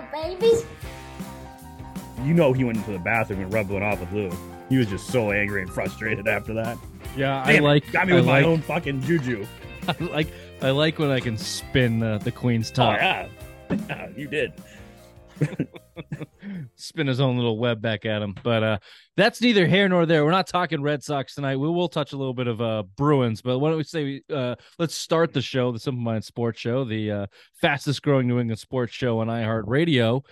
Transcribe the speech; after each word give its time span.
little 0.00 0.38
babies. 0.38 0.64
You 2.24 2.34
know 2.34 2.52
he 2.52 2.64
went 2.64 2.78
into 2.78 2.92
the 2.92 2.98
bathroom 2.98 3.40
and 3.40 3.52
rubbed 3.52 3.70
one 3.70 3.82
off 3.82 4.00
with 4.00 4.12
Lou. 4.12 4.30
He 4.68 4.76
was 4.76 4.86
just 4.88 5.06
so 5.08 5.30
angry 5.30 5.62
and 5.62 5.70
frustrated 5.72 6.26
after 6.28 6.52
that. 6.54 6.76
Yeah, 7.16 7.42
Damn 7.46 7.48
I 7.48 7.52
it, 7.58 7.62
like. 7.62 7.92
got 7.92 8.06
me 8.06 8.12
I 8.14 8.16
with 8.16 8.26
my 8.26 8.42
own 8.42 8.60
fucking 8.62 9.00
juju. 9.02 9.46
I 9.88 9.94
like. 10.04 10.28
I 10.60 10.70
like 10.70 10.98
when 10.98 11.10
I 11.10 11.20
can 11.20 11.38
spin 11.38 12.00
the, 12.00 12.18
the 12.18 12.32
queen's 12.32 12.70
Oh 12.72 12.74
top. 12.74 12.96
yeah. 12.98 13.28
Yeah, 13.88 14.08
you 14.16 14.26
did. 14.28 14.52
spin 16.76 17.06
his 17.06 17.20
own 17.20 17.36
little 17.36 17.58
web 17.58 17.80
back 17.80 18.04
at 18.04 18.22
him. 18.22 18.34
But 18.42 18.62
uh 18.62 18.78
that's 19.16 19.40
neither 19.40 19.66
here 19.66 19.88
nor 19.88 20.06
there. 20.06 20.24
We're 20.24 20.30
not 20.30 20.46
talking 20.46 20.82
Red 20.82 21.02
Sox 21.02 21.34
tonight. 21.34 21.56
We 21.56 21.68
will 21.68 21.88
touch 21.88 22.12
a 22.12 22.16
little 22.16 22.34
bit 22.34 22.46
of 22.46 22.60
uh 22.60 22.84
Bruins, 22.96 23.42
but 23.42 23.58
why 23.58 23.70
don't 23.70 23.78
we 23.78 23.84
say 23.84 24.04
we 24.04 24.34
uh 24.34 24.54
let's 24.78 24.94
start 24.94 25.32
the 25.32 25.42
show, 25.42 25.72
the 25.72 25.78
Simple 25.78 26.02
Mind 26.02 26.24
Sports 26.24 26.60
Show, 26.60 26.84
the 26.84 27.10
uh 27.10 27.26
fastest 27.60 28.02
growing 28.02 28.26
New 28.26 28.38
England 28.38 28.58
sports 28.58 28.92
show 28.92 29.20
on 29.20 29.28
iHeartRadio. 29.28 30.22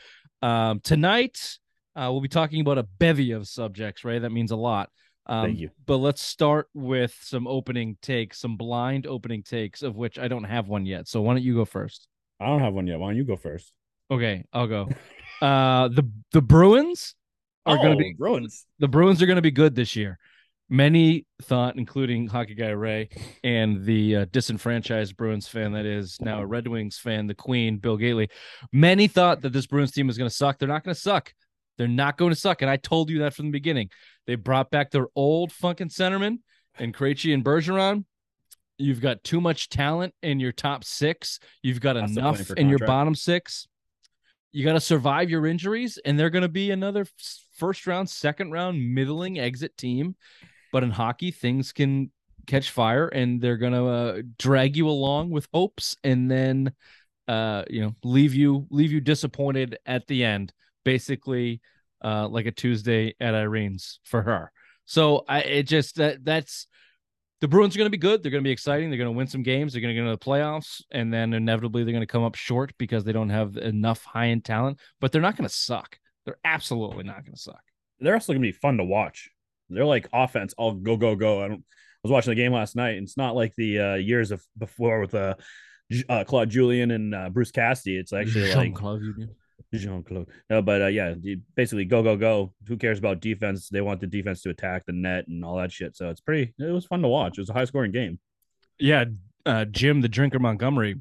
Um 0.42 0.80
tonight 0.80 1.59
uh 1.95 2.09
we'll 2.10 2.20
be 2.20 2.28
talking 2.28 2.60
about 2.60 2.78
a 2.78 2.84
bevy 2.84 3.32
of 3.32 3.48
subjects, 3.48 4.04
right? 4.04 4.20
That 4.20 4.30
means 4.30 4.50
a 4.50 4.56
lot. 4.56 4.90
Um, 5.28 5.46
Thank 5.46 5.59
you. 5.59 5.70
But 5.86 5.96
let's 5.96 6.23
start 6.23 6.68
with 6.73 7.16
some 7.20 7.48
opening 7.48 7.96
takes, 8.00 8.38
some 8.38 8.56
blind 8.56 9.06
opening 9.06 9.42
takes, 9.42 9.82
of 9.82 9.96
which 9.96 10.18
I 10.18 10.28
don't 10.28 10.45
have 10.45 10.68
one 10.68 10.86
yet. 10.86 11.09
So 11.09 11.20
why 11.20 11.34
don't 11.34 11.42
you 11.42 11.54
go 11.54 11.64
first? 11.64 12.06
I 12.38 12.46
don't 12.46 12.60
have 12.60 12.74
one 12.74 12.86
yet. 12.86 12.98
Why 13.00 13.09
don't 13.09 13.16
you 13.16 13.24
go 13.24 13.36
first? 13.36 13.73
Okay, 14.10 14.45
I'll 14.52 14.66
go. 14.69 14.88
Uh, 15.41 15.88
the 15.88 16.09
the 16.33 16.42
Bruins 16.42 17.15
are 17.65 17.77
going 17.77 17.91
to 17.91 17.95
Oh, 17.96 17.98
be 17.98 18.15
Bruins. 18.16 18.66
the 18.79 18.88
Bruins 18.88 19.20
are 19.23 19.27
going 19.27 19.37
to 19.37 19.42
be 19.42 19.51
good 19.51 19.74
this 19.74 19.96
year. 19.96 20.19
Many 20.68 21.26
thought, 21.43 21.76
including 21.76 22.26
hockey 22.26 22.54
guy 22.54 22.71
Ray 22.71 23.09
and 23.45 23.85
the 23.85 24.16
uh, 24.16 24.24
disenfranchised 24.32 25.16
Bruins 25.16 25.46
fan 25.46 25.73
that 25.73 25.87
is 25.87 26.21
now 26.21 26.40
a 26.40 26.46
Red 26.46 26.66
Wings 26.66 26.98
fan, 26.98 27.26
the 27.29 27.35
Queen 27.35 27.79
Bill 27.79 27.96
Gately. 27.96 28.30
Many 28.73 29.07
thought 29.07 29.43
that 29.43 29.52
this 29.52 29.66
Bruins 29.66 29.93
team 29.93 30.09
was 30.09 30.18
going 30.18 30.29
to 30.29 30.35
suck. 30.35 30.59
They're 30.59 30.68
not 30.68 30.82
going 30.82 30.95
to 30.95 31.01
suck. 31.01 31.32
They're 31.79 31.87
not 31.87 32.16
going 32.16 32.30
to 32.32 32.37
suck, 32.41 32.63
and 32.63 32.70
I 32.70 32.79
told 32.79 33.10
you 33.10 33.18
that 33.20 33.35
from 33.35 33.46
the 33.46 33.52
beginning. 33.52 33.91
They 34.26 34.35
brought 34.35 34.70
back 34.70 34.91
their 34.91 35.07
old 35.15 35.52
fucking 35.52 35.91
centerman 35.91 36.38
and 36.79 36.95
Krejci 36.95 37.35
and 37.35 37.45
Bergeron. 37.45 38.04
You've 38.79 39.01
got 39.01 39.23
too 39.23 39.41
much 39.41 39.68
talent 39.68 40.15
in 40.23 40.41
your 40.41 40.52
top 40.52 40.85
six. 40.85 41.38
You've 41.63 41.80
got 41.80 41.95
That's 41.95 42.16
enough 42.16 42.51
in 42.52 42.68
your 42.68 42.79
bottom 42.79 43.15
six. 43.15 43.68
You 44.57 44.65
got 44.65 44.73
to 44.73 44.80
survive 44.80 45.29
your 45.29 45.46
injuries, 45.46 45.99
and 46.02 46.18
they're 46.18 46.30
going 46.30 46.40
to 46.40 46.49
be 46.49 46.71
another 46.71 47.04
first 47.57 47.87
round, 47.87 48.09
second 48.09 48.52
round, 48.52 48.95
middling 48.95 49.38
exit 49.38 49.76
team. 49.76 50.16
But 50.73 50.82
in 50.82 50.90
hockey, 50.90 51.30
things 51.30 51.73
can 51.73 52.10
catch 52.46 52.71
fire, 52.71 53.07
and 53.09 53.38
they're 53.38 53.59
going 53.59 53.74
to 53.74 53.85
uh, 53.85 54.23
drag 54.38 54.74
you 54.74 54.88
along 54.88 55.29
with 55.29 55.46
hopes, 55.52 55.95
and 56.02 56.30
then 56.30 56.73
uh, 57.29 57.65
you 57.68 57.82
know 57.82 57.96
leave 58.02 58.32
you 58.32 58.66
leave 58.71 58.93
you 58.93 59.02
disappointed 59.02 59.76
at 59.85 60.07
the 60.07 60.24
end, 60.24 60.54
basically 60.87 61.60
uh, 62.02 62.26
like 62.26 62.46
a 62.46 62.51
Tuesday 62.51 63.15
at 63.20 63.35
Irene's 63.35 64.00
for 64.04 64.22
her. 64.22 64.50
So 64.87 65.26
I 65.28 65.41
it 65.41 65.62
just 65.65 65.97
that 65.97 66.25
that's 66.25 66.66
the 67.41 67.48
Bruins 67.48 67.75
are 67.75 67.78
going 67.78 67.87
to 67.87 67.91
be 67.91 67.98
good. 67.98 68.22
They're 68.22 68.31
going 68.31 68.42
to 68.42 68.48
be 68.48 68.53
exciting. 68.53 68.91
They're 68.91 68.98
going 68.98 69.12
to 69.12 69.16
win 69.16 69.26
some 69.26 69.42
games. 69.42 69.72
They're 69.72 69.82
going 69.82 69.94
to 69.94 70.00
get 70.00 70.06
into 70.06 70.16
the 70.16 70.25
playoffs, 70.25 70.82
and 70.91 71.12
then 71.12 71.32
inevitably 71.34 71.84
they're 71.84 71.92
going 71.92 72.00
to 72.00 72.06
come 72.06 72.25
up 72.25 72.34
short 72.34 72.72
because 72.78 73.04
they 73.04 73.12
don't 73.12 73.31
have 73.31 73.56
enough 73.56 74.04
high 74.04 74.28
end 74.28 74.44
talent. 74.44 74.78
But 75.00 75.12
they're 75.12 75.22
not 75.22 75.37
going 75.37 75.48
to 75.48 75.54
suck. 75.54 75.98
They're 76.25 76.38
absolutely 76.44 77.04
not 77.04 77.25
going 77.25 77.34
to 77.34 77.41
suck. 77.41 77.60
They're 78.00 78.14
also 78.14 78.32
gonna 78.32 78.42
be 78.42 78.53
fun 78.53 78.76
to 78.78 78.84
watch. 78.84 79.31
They're 79.69 79.84
like 79.84 80.09
offense, 80.12 80.54
all 80.56 80.75
go 80.75 80.97
go 80.97 81.16
go. 81.16 81.42
I 81.42 81.48
don't. 81.48 81.64
I 81.64 82.09
was 82.09 82.12
watching 82.12 82.31
the 82.31 82.37
game 82.37 82.53
last 82.53 82.76
night, 82.76 82.97
and 82.97 83.04
it's 83.04 83.16
not 83.16 83.34
like 83.34 83.54
the 83.56 83.81
uh, 83.81 83.94
years 83.94 84.31
of 84.31 84.44
before 84.56 85.00
with 85.00 85.14
uh, 85.14 85.34
uh, 86.08 86.24
Claude 86.24 86.50
Julien 86.50 86.91
and 86.91 87.14
uh, 87.14 87.30
Bruce 87.30 87.50
Cassidy. 87.50 87.97
It's 87.97 88.12
actually 88.12 88.53
like 88.53 88.64
Jean-Claude 88.64 89.00
Union. 89.00 89.34
Jean 89.75 90.03
Claude. 90.03 90.28
No, 90.49 90.62
but 90.62 90.82
uh, 90.82 90.87
yeah, 90.87 91.15
basically 91.54 91.84
go 91.84 92.03
go 92.03 92.16
go. 92.16 92.53
Who 92.66 92.77
cares 92.77 92.99
about 92.99 93.21
defense? 93.21 93.69
They 93.69 93.81
want 93.81 94.00
the 94.00 94.06
defense 94.06 94.43
to 94.43 94.50
attack 94.50 94.84
the 94.87 94.93
net 94.93 95.27
and 95.28 95.44
all 95.44 95.56
that 95.56 95.72
shit. 95.72 95.97
So 95.97 96.09
it's 96.10 96.21
pretty. 96.21 96.54
It 96.59 96.71
was 96.72 96.87
fun 96.87 97.03
to 97.03 97.09
watch. 97.09 97.38
It 97.38 97.43
was 97.43 97.50
a 97.50 97.54
high 97.54 97.65
scoring 97.65 97.93
game. 97.93 98.19
Yeah, 98.78 99.04
uh, 99.44 99.65
Jim 99.66 100.00
the 100.00 100.09
Drinker 100.09 100.38
Montgomery. 100.38 100.97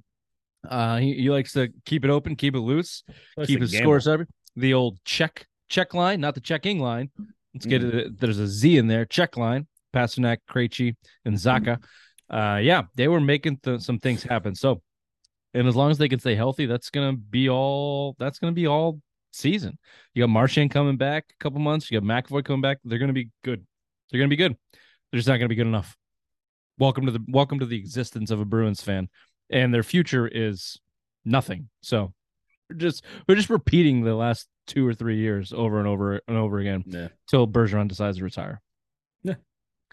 Uh, 0.67 0.97
he, 0.97 1.13
he 1.13 1.29
likes 1.29 1.53
to 1.53 1.69
keep 1.85 2.03
it 2.03 2.09
open, 2.09 2.35
keep 2.35 2.55
it 2.55 2.59
loose, 2.59 3.03
That's 3.37 3.47
keep 3.47 3.61
his 3.61 3.71
gamble. 3.71 3.83
scores 3.85 4.07
every 4.07 4.25
the 4.55 4.73
old 4.73 4.97
check 5.05 5.45
check 5.69 5.93
line, 5.93 6.19
not 6.21 6.33
the 6.35 6.41
checking 6.41 6.79
line. 6.79 7.11
Let's 7.53 7.65
get 7.65 7.81
Mm-hmm. 7.83 7.97
it. 7.97 8.19
There's 8.19 8.39
a 8.39 8.47
Z 8.47 8.77
in 8.77 8.87
there. 8.87 9.05
Check 9.05 9.37
line. 9.37 9.67
Pastrnak, 9.93 10.37
Krejci, 10.49 10.95
and 11.23 11.35
Zacha. 11.35 11.77
Mm-hmm. 12.31 12.35
Uh, 12.35 12.57
yeah, 12.57 12.81
they 12.95 13.07
were 13.07 13.21
making 13.21 13.57
th- 13.63 13.81
some 13.81 13.99
things 13.99 14.23
happen. 14.23 14.55
So, 14.55 14.81
and 15.55 15.69
as 15.69 15.75
long 15.75 15.89
as 15.89 15.97
they 15.97 16.09
can 16.09 16.19
stay 16.19 16.35
healthy, 16.35 16.65
that's 16.65 16.89
gonna 16.89 17.15
be 17.15 17.49
all. 17.49 18.15
That's 18.19 18.39
gonna 18.39 18.51
be 18.51 18.67
all 18.67 18.99
season. 19.31 19.79
You 20.13 20.21
got 20.23 20.29
Marchand 20.29 20.71
coming 20.71 20.97
back 20.97 21.25
a 21.31 21.43
couple 21.43 21.59
months. 21.59 21.89
You 21.89 21.99
got 21.99 22.05
McAvoy 22.05 22.43
coming 22.43 22.61
back. 22.61 22.79
They're 22.83 22.99
gonna 22.99 23.13
be 23.13 23.29
good. 23.43 23.65
They're 24.11 24.19
gonna 24.19 24.27
be 24.27 24.35
good. 24.35 24.57
They're 25.11 25.17
just 25.17 25.29
not 25.29 25.37
gonna 25.37 25.47
be 25.49 25.55
good 25.55 25.67
enough. 25.67 25.95
Welcome 26.77 27.05
to 27.05 27.13
the 27.13 27.23
welcome 27.29 27.59
to 27.59 27.65
the 27.65 27.77
existence 27.77 28.31
of 28.31 28.41
a 28.41 28.45
Bruins 28.45 28.81
fan, 28.81 29.07
and 29.49 29.73
their 29.73 29.81
future 29.81 30.27
is 30.27 30.77
nothing. 31.23 31.69
So 31.81 32.13
we're 32.69 32.75
just 32.75 33.05
we're 33.27 33.35
just 33.35 33.49
repeating 33.49 34.03
the 34.03 34.13
last 34.13 34.49
two 34.67 34.85
or 34.85 34.93
three 34.93 35.17
years 35.17 35.53
over 35.53 35.79
and 35.79 35.87
over 35.87 36.19
and 36.27 36.37
over 36.37 36.59
again 36.59 36.83
Yeah. 36.85 37.07
Bergeron 37.31 37.87
decides 37.87 38.17
to 38.17 38.23
retire. 38.25 38.61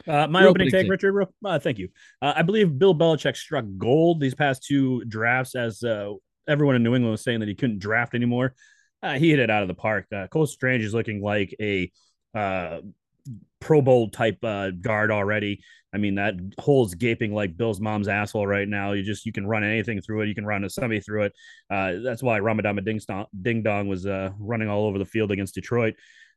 Uh, 0.07 0.27
my 0.27 0.41
Real 0.41 0.51
opening 0.51 0.71
take, 0.71 0.83
take. 0.83 0.91
Richard. 0.91 1.13
Real, 1.13 1.33
uh, 1.45 1.59
thank 1.59 1.79
you. 1.79 1.89
Uh, 2.21 2.33
I 2.37 2.43
believe 2.43 2.79
Bill 2.79 2.95
Belichick 2.95 3.37
struck 3.37 3.65
gold 3.77 4.21
these 4.21 4.35
past 4.35 4.65
two 4.65 5.05
drafts, 5.05 5.55
as 5.55 5.83
uh, 5.83 6.13
everyone 6.49 6.77
in 6.77 6.83
New 6.83 6.95
England 6.95 7.13
was 7.13 7.23
saying 7.23 7.41
that 7.41 7.49
he 7.49 7.55
couldn't 7.55 7.79
draft 7.79 8.15
anymore. 8.15 8.55
Uh, 9.03 9.15
he 9.15 9.31
hit 9.31 9.39
it 9.39 9.51
out 9.51 9.63
of 9.63 9.69
the 9.69 9.75
park. 9.75 10.07
Uh, 10.15 10.27
Cole 10.29 10.47
Strange 10.47 10.85
is 10.85 10.95
looking 10.95 11.21
like 11.21 11.55
a 11.61 11.91
uh, 12.35 12.81
Pro 13.61 13.83
Bowl 13.83 14.11
type 14.11 14.39
uh, 14.43 14.71
guard 14.71 15.11
already. 15.11 15.61
I 15.95 15.99
mean, 15.99 16.15
that 16.15 16.35
hole's 16.59 16.95
gaping 16.95 17.35
like 17.35 17.57
Bill's 17.57 17.81
mom's 17.81 18.09
asshole 18.09 18.47
right 18.47 18.67
now. 18.67 18.93
You 18.93 19.03
just 19.03 19.27
you 19.27 19.33
can 19.33 19.47
run 19.47 19.63
anything 19.63 20.01
through 20.01 20.23
it. 20.23 20.29
You 20.29 20.35
can 20.35 20.47
run 20.47 20.65
a 20.65 20.71
semi 20.71 21.01
through 21.01 21.25
it. 21.25 21.33
Uh, 21.71 21.95
that's 22.03 22.23
why 22.23 22.41
Ramadama 22.41 22.85
Ding, 23.43 23.63
Dong 23.63 23.89
was 23.89 24.07
uh, 24.07 24.31
running 24.39 24.69
all 24.69 24.87
over 24.87 24.99
the 24.99 25.05
field 25.05 25.31
against 25.31 25.55
Detroit. 25.55 25.95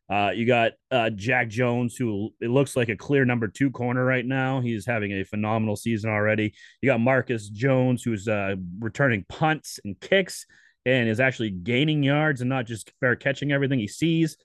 Uh, 0.07 0.31
you 0.35 0.45
got 0.45 0.73
uh, 0.91 1.09
Jack 1.09 1.49
Jones, 1.49 1.95
who 1.95 2.29
it 2.39 2.49
looks 2.49 2.75
like 2.75 2.89
a 2.89 2.95
clear 2.95 3.25
number 3.25 3.47
two 3.47 3.71
corner 3.71 4.05
right 4.05 4.25
now. 4.25 4.61
He's 4.61 4.85
having 4.85 5.11
a 5.11 5.23
phenomenal 5.23 5.75
season 5.75 6.11
already. 6.11 6.53
You 6.81 6.89
got 6.89 6.99
Marcus 6.99 7.49
Jones, 7.49 8.03
who's 8.03 8.27
uh, 8.27 8.55
returning 8.79 9.25
punts 9.27 9.79
and 9.83 9.99
kicks 9.99 10.45
and 10.85 11.09
is 11.09 11.19
actually 11.19 11.49
gaining 11.49 12.03
yards 12.03 12.41
and 12.41 12.49
not 12.49 12.65
just 12.67 12.91
fair 12.99 13.15
catching 13.15 13.51
everything 13.51 13.79
he 13.79 13.87
sees. 13.87 14.37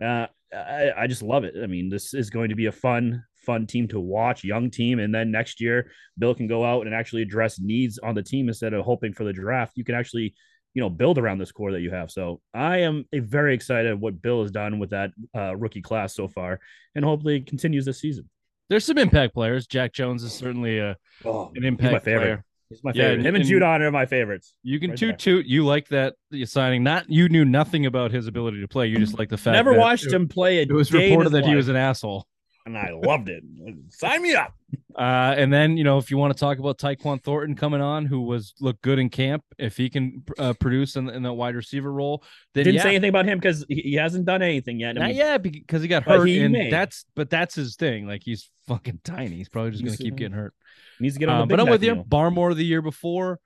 Uh, 0.00 0.26
I, 0.54 0.92
I 0.96 1.06
just 1.08 1.22
love 1.22 1.44
it. 1.44 1.54
I 1.60 1.66
mean, 1.66 1.88
this 1.88 2.14
is 2.14 2.30
going 2.30 2.50
to 2.50 2.54
be 2.54 2.66
a 2.66 2.72
fun, 2.72 3.24
fun 3.34 3.66
team 3.66 3.88
to 3.88 3.98
watch, 3.98 4.44
young 4.44 4.70
team. 4.70 5.00
And 5.00 5.12
then 5.12 5.32
next 5.32 5.60
year, 5.60 5.90
Bill 6.16 6.34
can 6.34 6.46
go 6.46 6.64
out 6.64 6.86
and 6.86 6.94
actually 6.94 7.22
address 7.22 7.58
needs 7.58 7.98
on 7.98 8.14
the 8.14 8.22
team 8.22 8.48
instead 8.48 8.72
of 8.72 8.84
hoping 8.84 9.14
for 9.14 9.24
the 9.24 9.32
draft. 9.32 9.72
You 9.76 9.84
can 9.84 9.96
actually 9.96 10.34
you 10.74 10.80
know 10.82 10.88
build 10.90 11.18
around 11.18 11.38
this 11.38 11.52
core 11.52 11.72
that 11.72 11.80
you 11.80 11.90
have. 11.90 12.10
So 12.10 12.40
I 12.54 12.78
am 12.78 13.04
a 13.12 13.18
very 13.18 13.54
excited 13.54 14.00
what 14.00 14.20
Bill 14.22 14.42
has 14.42 14.50
done 14.50 14.78
with 14.78 14.90
that 14.90 15.10
uh, 15.36 15.54
rookie 15.56 15.82
class 15.82 16.14
so 16.14 16.28
far, 16.28 16.60
and 16.94 17.04
hopefully 17.04 17.36
it 17.36 17.46
continues 17.46 17.84
this 17.84 18.00
season. 18.00 18.28
There's 18.70 18.84
some 18.84 18.96
impact 18.98 19.34
players. 19.34 19.66
Jack 19.66 19.92
Jones 19.92 20.22
is 20.22 20.32
certainly 20.32 20.78
a 20.78 20.96
Oh, 21.24 21.52
an 21.54 21.64
impact 21.64 22.04
player. 22.04 22.42
He's 22.70 22.82
my 22.82 22.92
Yeah, 22.94 23.02
favorite. 23.02 23.14
and- 23.18 23.26
Him 23.26 23.34
and, 23.34 23.44
and- 23.44 23.52
Judon 23.52 23.80
are 23.80 23.90
my 23.90 24.06
favorites. 24.06 24.54
You 24.62 24.80
can 24.80 24.90
Right 24.90 24.98
toot 24.98 25.08
there. 25.10 25.16
toot. 25.18 25.46
You 25.46 25.66
like 25.66 25.88
that 25.88 26.14
you 26.30 26.46
signing. 26.46 26.82
Not 26.82 27.10
you 27.10 27.28
knew 27.28 27.44
nothing 27.44 27.84
about 27.84 28.12
his 28.12 28.26
ability 28.26 28.62
to 28.62 28.68
play. 28.68 28.86
You 28.86 28.96
just 28.96 29.18
like 29.18 29.28
the 29.28 29.36
fact. 29.36 29.52
Never 29.56 29.74
watched 29.74 30.10
him 30.10 30.26
play. 30.26 30.62
It 30.62 30.72
was 30.72 30.90
reported 30.90 31.30
that 31.32 31.44
he 31.44 31.54
was 31.54 31.68
an 31.68 31.76
asshole. 31.76 32.26
And 32.64 32.78
I 32.78 32.90
loved 32.92 33.28
it. 33.28 33.42
Sign 33.90 34.22
me 34.22 34.34
up. 34.34 34.54
Uh, 34.96 35.34
and 35.36 35.52
then 35.52 35.76
you 35.76 35.84
know 35.84 35.98
if 35.98 36.10
you 36.10 36.16
want 36.16 36.32
to 36.34 36.38
talk 36.38 36.58
about 36.58 36.78
Tyquan 36.78 37.22
Thornton 37.22 37.56
coming 37.56 37.80
on, 37.80 38.06
who 38.06 38.20
was 38.22 38.54
looked 38.60 38.82
good 38.82 38.98
in 38.98 39.08
camp, 39.10 39.44
if 39.58 39.76
he 39.76 39.90
can 39.90 40.22
uh, 40.38 40.52
produce 40.54 40.96
in, 40.96 41.08
in 41.08 41.22
that 41.22 41.32
wide 41.32 41.54
receiver 41.54 41.92
role, 41.92 42.22
then 42.54 42.64
Didn't 42.64 42.76
yeah, 42.76 42.82
say 42.82 42.88
anything 42.90 43.08
about 43.10 43.26
him 43.26 43.38
because 43.38 43.64
he, 43.68 43.76
he 43.76 43.94
hasn't 43.94 44.24
done 44.24 44.42
anything 44.42 44.80
yet. 44.80 44.90
I 44.96 45.00
not 45.00 45.06
mean, 45.08 45.16
yet 45.16 45.42
because 45.42 45.82
he 45.82 45.88
got 45.88 46.04
hurt, 46.04 46.26
he 46.26 46.40
and 46.40 46.52
may. 46.52 46.70
that's 46.70 47.04
but 47.14 47.30
that's 47.30 47.54
his 47.54 47.76
thing. 47.76 48.06
Like 48.06 48.22
he's 48.24 48.50
fucking 48.68 49.00
tiny. 49.04 49.36
He's 49.36 49.48
probably 49.48 49.72
just 49.72 49.84
gonna 49.84 49.96
keep 49.96 50.14
uh, 50.14 50.16
getting 50.16 50.36
hurt. 50.36 50.54
needs 51.00 51.14
to 51.14 51.20
get 51.20 51.28
on 51.28 51.36
the 51.38 51.42
Um, 51.42 51.48
but 51.48 51.58
I'm 51.60 51.66
back 51.66 51.72
with 51.72 51.82
you. 51.82 51.94
deal. 51.94 52.04
Barmore 52.04 52.54
the 52.54 52.64
year 52.64 52.82
before. 52.82 53.40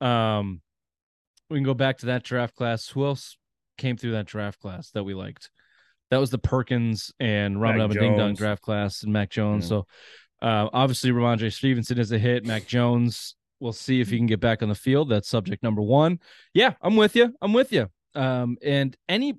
Um, 0.00 0.60
we 1.50 1.58
can 1.58 1.64
go 1.64 1.74
back 1.74 1.98
to 1.98 2.06
that 2.06 2.22
draft 2.22 2.54
class. 2.54 2.88
Who 2.88 3.04
else 3.04 3.36
came 3.76 3.96
through 3.96 4.12
that 4.12 4.26
draft 4.26 4.60
class 4.60 4.90
that 4.92 5.04
we 5.04 5.14
liked? 5.14 5.50
That 6.12 6.20
was 6.20 6.28
the 6.28 6.36
Perkins 6.36 7.10
and 7.20 7.58
Mac 7.58 7.74
Ramadama 7.74 7.98
Ding 7.98 8.16
Dong 8.18 8.34
draft 8.34 8.60
class 8.60 9.02
and 9.02 9.14
Mac 9.14 9.30
Jones. 9.30 9.64
Yeah. 9.64 9.68
So 9.68 9.86
uh, 10.42 10.68
obviously 10.70 11.10
Rhamondre 11.10 11.50
Stevenson 11.50 11.98
is 11.98 12.12
a 12.12 12.18
hit. 12.18 12.44
Mac 12.44 12.66
Jones, 12.66 13.34
we'll 13.60 13.72
see 13.72 14.02
if 14.02 14.10
he 14.10 14.18
can 14.18 14.26
get 14.26 14.38
back 14.38 14.62
on 14.62 14.68
the 14.68 14.74
field. 14.74 15.08
That's 15.08 15.26
subject 15.26 15.62
number 15.62 15.80
one. 15.80 16.18
Yeah, 16.52 16.74
I'm 16.82 16.96
with 16.96 17.16
you. 17.16 17.32
I'm 17.40 17.54
with 17.54 17.72
you. 17.72 17.88
Um, 18.14 18.58
and 18.62 18.94
any 19.08 19.38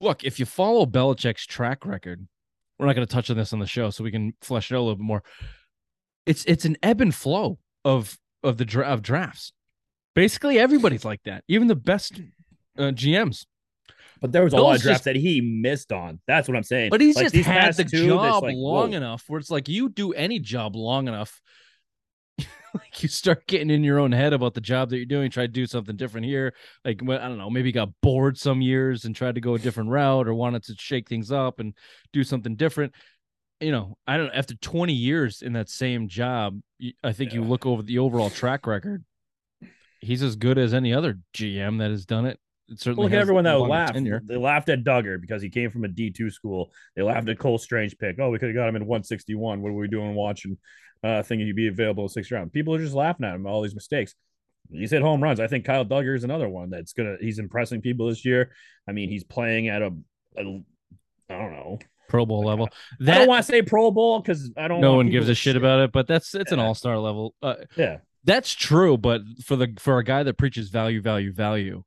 look, 0.00 0.24
if 0.24 0.40
you 0.40 0.46
follow 0.46 0.86
Belichick's 0.86 1.44
track 1.44 1.84
record, 1.84 2.26
we're 2.78 2.86
not 2.86 2.96
going 2.96 3.06
to 3.06 3.14
touch 3.14 3.28
on 3.28 3.36
this 3.36 3.52
on 3.52 3.58
the 3.58 3.66
show, 3.66 3.90
so 3.90 4.04
we 4.04 4.10
can 4.10 4.32
flesh 4.40 4.72
it 4.72 4.74
out 4.74 4.78
a 4.78 4.80
little 4.80 4.96
bit 4.96 5.04
more. 5.04 5.22
It's 6.24 6.46
it's 6.46 6.64
an 6.64 6.78
ebb 6.82 7.02
and 7.02 7.14
flow 7.14 7.58
of 7.84 8.16
of 8.42 8.56
the 8.56 8.64
dra- 8.64 8.86
of 8.86 9.02
drafts. 9.02 9.52
Basically, 10.14 10.58
everybody's 10.58 11.04
like 11.04 11.24
that. 11.24 11.44
Even 11.46 11.68
the 11.68 11.76
best 11.76 12.22
uh, 12.78 12.84
GMs. 12.84 13.44
But 14.24 14.32
there 14.32 14.42
was 14.42 14.54
a 14.54 14.56
lot 14.56 14.76
of 14.76 14.80
drafts 14.80 15.00
just- 15.00 15.04
that 15.04 15.16
he 15.16 15.42
missed 15.42 15.92
on. 15.92 16.18
That's 16.26 16.48
what 16.48 16.56
I'm 16.56 16.62
saying. 16.62 16.88
But 16.88 17.02
he's 17.02 17.14
Like, 17.14 17.30
just 17.30 17.46
had 17.46 17.74
the 17.76 17.84
two, 17.84 18.06
job 18.06 18.42
like, 18.42 18.56
long 18.56 18.92
whoa. 18.92 18.96
enough 18.96 19.24
where 19.28 19.38
it's 19.38 19.50
like 19.50 19.68
you 19.68 19.90
do 19.90 20.14
any 20.14 20.38
job 20.38 20.74
long 20.74 21.08
enough. 21.08 21.42
like 22.38 23.02
you 23.02 23.08
start 23.10 23.46
getting 23.46 23.68
in 23.68 23.84
your 23.84 23.98
own 23.98 24.12
head 24.12 24.32
about 24.32 24.54
the 24.54 24.62
job 24.62 24.88
that 24.88 24.96
you're 24.96 25.04
doing, 25.04 25.30
try 25.30 25.44
to 25.44 25.52
do 25.52 25.66
something 25.66 25.94
different 25.94 26.24
here. 26.26 26.54
Like 26.86 27.02
I 27.02 27.18
don't 27.18 27.36
know, 27.36 27.50
maybe 27.50 27.70
got 27.70 27.90
bored 28.00 28.38
some 28.38 28.62
years 28.62 29.04
and 29.04 29.14
tried 29.14 29.34
to 29.34 29.42
go 29.42 29.56
a 29.56 29.58
different 29.58 29.90
route 29.90 30.26
or 30.26 30.32
wanted 30.32 30.64
to 30.64 30.74
shake 30.78 31.06
things 31.06 31.30
up 31.30 31.60
and 31.60 31.74
do 32.14 32.24
something 32.24 32.56
different. 32.56 32.94
You 33.60 33.72
know, 33.72 33.98
I 34.06 34.16
don't 34.16 34.30
after 34.30 34.54
20 34.54 34.94
years 34.94 35.42
in 35.42 35.52
that 35.52 35.68
same 35.68 36.08
job, 36.08 36.60
I 37.02 37.12
think 37.12 37.34
you 37.34 37.42
look 37.42 37.66
over 37.66 37.82
the 37.82 37.98
overall 37.98 38.30
track 38.30 38.66
record. 38.66 39.04
He's 40.00 40.22
as 40.22 40.36
good 40.36 40.56
as 40.56 40.72
any 40.72 40.94
other 40.94 41.18
GM 41.34 41.78
that 41.80 41.90
has 41.90 42.06
done 42.06 42.24
it. 42.24 42.38
Look 42.86 43.12
at 43.12 43.18
everyone 43.18 43.44
that 43.44 43.58
laughed. 43.58 43.94
tenure. 43.94 44.22
They 44.24 44.36
laughed 44.36 44.68
at 44.68 44.84
Dugger 44.84 45.20
because 45.20 45.42
he 45.42 45.50
came 45.50 45.70
from 45.70 45.84
a 45.84 45.88
D2 45.88 46.32
school. 46.32 46.72
They 46.96 47.02
laughed 47.02 47.28
at 47.28 47.38
Cole 47.38 47.58
Strange 47.58 47.96
pick. 47.98 48.18
Oh, 48.18 48.30
we 48.30 48.38
could 48.38 48.48
have 48.48 48.56
got 48.56 48.68
him 48.68 48.76
in 48.76 48.86
161. 48.86 49.60
What 49.60 49.68
are 49.68 49.72
we 49.72 49.88
doing 49.88 50.14
watching? 50.14 50.56
Uh, 51.02 51.22
thinking 51.22 51.46
he'd 51.46 51.56
be 51.56 51.68
available 51.68 52.04
in 52.04 52.08
sixth 52.08 52.32
round. 52.32 52.52
People 52.52 52.74
are 52.74 52.78
just 52.78 52.94
laughing 52.94 53.26
at 53.26 53.34
him 53.34 53.46
all 53.46 53.60
these 53.60 53.74
mistakes. 53.74 54.14
He's 54.72 54.90
hit 54.92 55.02
home 55.02 55.22
runs. 55.22 55.40
I 55.40 55.46
think 55.46 55.66
Kyle 55.66 55.84
Dugger 55.84 56.16
is 56.16 56.24
another 56.24 56.48
one 56.48 56.70
that's 56.70 56.94
gonna. 56.94 57.16
He's 57.20 57.38
impressing 57.38 57.82
people 57.82 58.08
this 58.08 58.24
year. 58.24 58.52
I 58.88 58.92
mean, 58.92 59.10
he's 59.10 59.24
playing 59.24 59.68
at 59.68 59.82
a, 59.82 59.92
a 60.38 60.40
I 60.40 61.38
don't 61.38 61.52
know. 61.52 61.78
Pro 62.08 62.24
Bowl 62.24 62.44
level. 62.44 62.68
I 62.72 63.04
That 63.04 63.18
don't 63.18 63.28
want 63.28 63.44
to 63.44 63.52
say 63.52 63.60
Pro 63.60 63.90
Bowl 63.90 64.20
because 64.20 64.50
I 64.56 64.68
don't. 64.68 64.80
Know. 64.80 64.92
No 64.92 64.96
one 64.96 65.10
gives 65.10 65.28
a 65.28 65.34
shit 65.34 65.56
about 65.56 65.80
it, 65.80 65.92
but 65.92 66.06
that's 66.06 66.34
it's 66.34 66.52
an 66.52 66.58
all 66.58 66.74
star 66.74 66.98
level. 66.98 67.34
Uh, 67.42 67.56
Yeah, 67.76 67.98
that's 68.24 68.52
true, 68.52 68.96
but 68.96 69.20
for 69.44 69.56
the 69.56 69.74
for 69.78 69.98
a 69.98 70.04
guy 70.04 70.22
that 70.22 70.38
preaches 70.38 70.70
value, 70.70 71.02
value, 71.02 71.32
value, 71.32 71.82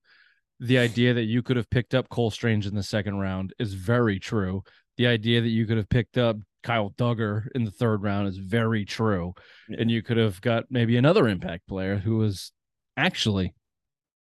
the 0.60 0.78
idea 0.80 1.14
that 1.14 1.24
you 1.26 1.42
could 1.44 1.58
have 1.58 1.70
picked 1.70 1.94
up 1.94 2.10
Cole 2.10 2.32
Strange 2.32 2.66
in 2.66 2.76
the 2.76 2.84
second 2.84 3.18
round 3.20 3.54
is 3.60 3.74
very 3.74 4.20
true. 4.20 4.64
The 4.98 5.08
idea 5.08 5.42
that 5.42 5.50
you 5.50 5.66
could 5.68 5.78
have 5.78 5.90
picked 5.90 6.18
up 6.18 6.38
Kyle 6.64 6.90
Dugger 6.98 7.48
in 7.54 7.64
the 7.64 7.72
third 7.72 8.02
round 8.02 8.28
is 8.28 8.38
very 8.38 8.84
true, 8.86 9.34
Yeah. 9.70 9.78
and 9.80 9.92
you 9.92 10.02
could 10.02 10.18
have 10.18 10.42
got 10.42 10.66
maybe 10.70 10.98
another 10.98 11.28
impact 11.28 11.68
player 11.68 11.98
who 11.98 12.18
was 12.18 12.52
actually 12.98 13.54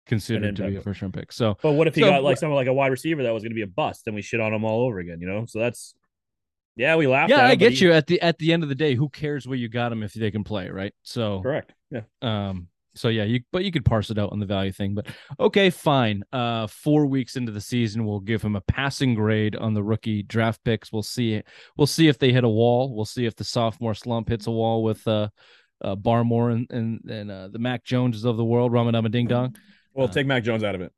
considered 0.07 0.55
to 0.57 0.69
be 0.69 0.77
a 0.77 0.81
first 0.81 1.03
round 1.03 1.15
pick. 1.15 1.33
So 1.33 1.57
but 1.63 1.73
what 1.73 1.89
if 1.89 1.95
he 1.95 2.03
So, 2.03 2.11
got 2.11 2.23
like 2.23 2.37
someone 2.37 2.57
like 2.57 2.69
a 2.69 2.73
wide 2.73 2.93
receiver 2.93 3.23
that 3.23 3.33
was 3.33 3.43
going 3.43 3.51
to 3.51 3.57
be 3.57 3.63
a 3.63 3.67
bust, 3.67 4.07
and 4.07 4.15
we 4.15 4.23
shit 4.23 4.39
on 4.41 4.53
him 4.53 4.65
all 4.65 4.87
over 4.87 4.99
again? 4.99 5.21
You 5.21 5.27
know, 5.27 5.47
so 5.47 5.59
that's 5.59 5.95
yeah, 6.77 6.95
we 6.97 7.07
laughed. 7.07 7.31
yeah, 7.31 7.47
him, 7.47 7.51
I 7.51 7.55
get 7.55 7.73
he- 7.73 7.87
you. 7.87 7.93
At 7.93 8.07
the 8.07 8.21
at 8.21 8.39
the 8.39 8.53
end 8.53 8.63
of 8.63 8.69
the 8.69 8.75
day, 8.75 8.95
who 8.95 9.09
cares 9.09 9.49
where 9.49 9.57
you 9.57 9.69
got 9.69 9.91
him 9.93 10.03
if 10.03 10.13
they 10.13 10.31
can 10.31 10.45
play, 10.45 10.69
right? 10.69 10.93
So 11.03 11.41
Correct. 11.41 11.73
Yeah. 11.91 12.03
Um, 12.21 12.69
so 12.97 13.09
yeah, 13.09 13.25
you 13.25 13.41
but 13.53 13.65
you 13.65 13.71
could 13.71 13.85
parse 13.85 14.11
it 14.11 14.19
out 14.19 14.33
on 14.33 14.41
the 14.41 14.47
value 14.47 14.73
thing. 14.73 14.95
But 14.95 15.07
okay, 15.39 15.71
fine. 15.71 16.25
Uh, 16.33 16.67
four 16.67 17.07
weeks 17.07 17.37
into 17.37 17.53
the 17.53 17.61
season, 17.61 18.07
we'll 18.07 18.21
give 18.21 18.43
him 18.43 18.57
a 18.57 18.61
passing 18.63 19.15
grade 19.15 19.55
on 19.57 19.75
the 19.75 19.83
rookie 19.83 20.23
draft 20.23 20.63
picks. 20.65 20.93
We'll 20.93 21.03
see. 21.03 21.43
We'll 21.77 21.87
see 21.87 22.09
if 22.09 22.19
they 22.19 22.33
hit 22.33 22.45
a 22.45 22.49
wall. 22.49 22.95
We'll 22.95 23.05
see 23.05 23.27
if 23.27 23.37
the 23.37 23.45
sophomore 23.45 23.95
slump 23.95 24.29
hits 24.29 24.47
a 24.47 24.51
wall 24.51 24.83
with 24.83 25.07
uh, 25.07 25.29
uh 25.83 25.97
Barmore 25.97 26.53
and 26.53 26.71
and 26.71 27.11
and 27.11 27.31
uh, 27.31 27.49
the 27.49 27.59
Mac 27.59 27.85
Joneses 27.85 28.25
of 28.25 28.37
the 28.37 28.45
world, 28.45 28.73
Ramadama 28.73 29.11
Ding 29.11 29.27
Dong. 29.27 29.57
Well, 29.95 30.09
Uh, 30.09 30.13
take 30.13 30.27
Mac 30.27 30.43
Jones 30.43 30.65
out 30.65 30.75
of 30.75 30.81
it. 30.81 30.93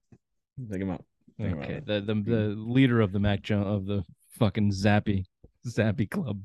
Take 0.70 0.80
him 0.80 0.90
out. 0.90 1.04
Take 1.38 1.50
him 1.50 1.58
out. 1.58 1.64
Okay, 1.64 1.80
the 1.84 2.00
the 2.00 2.14
the 2.14 2.54
leader 2.56 3.00
of 3.00 3.12
the 3.12 3.20
Mac 3.20 3.42
Jones 3.42 3.66
of 3.66 3.86
the 3.86 4.04
fucking 4.38 4.72
Zappy 4.72 5.24
Zappy 5.66 6.08
Club. 6.08 6.40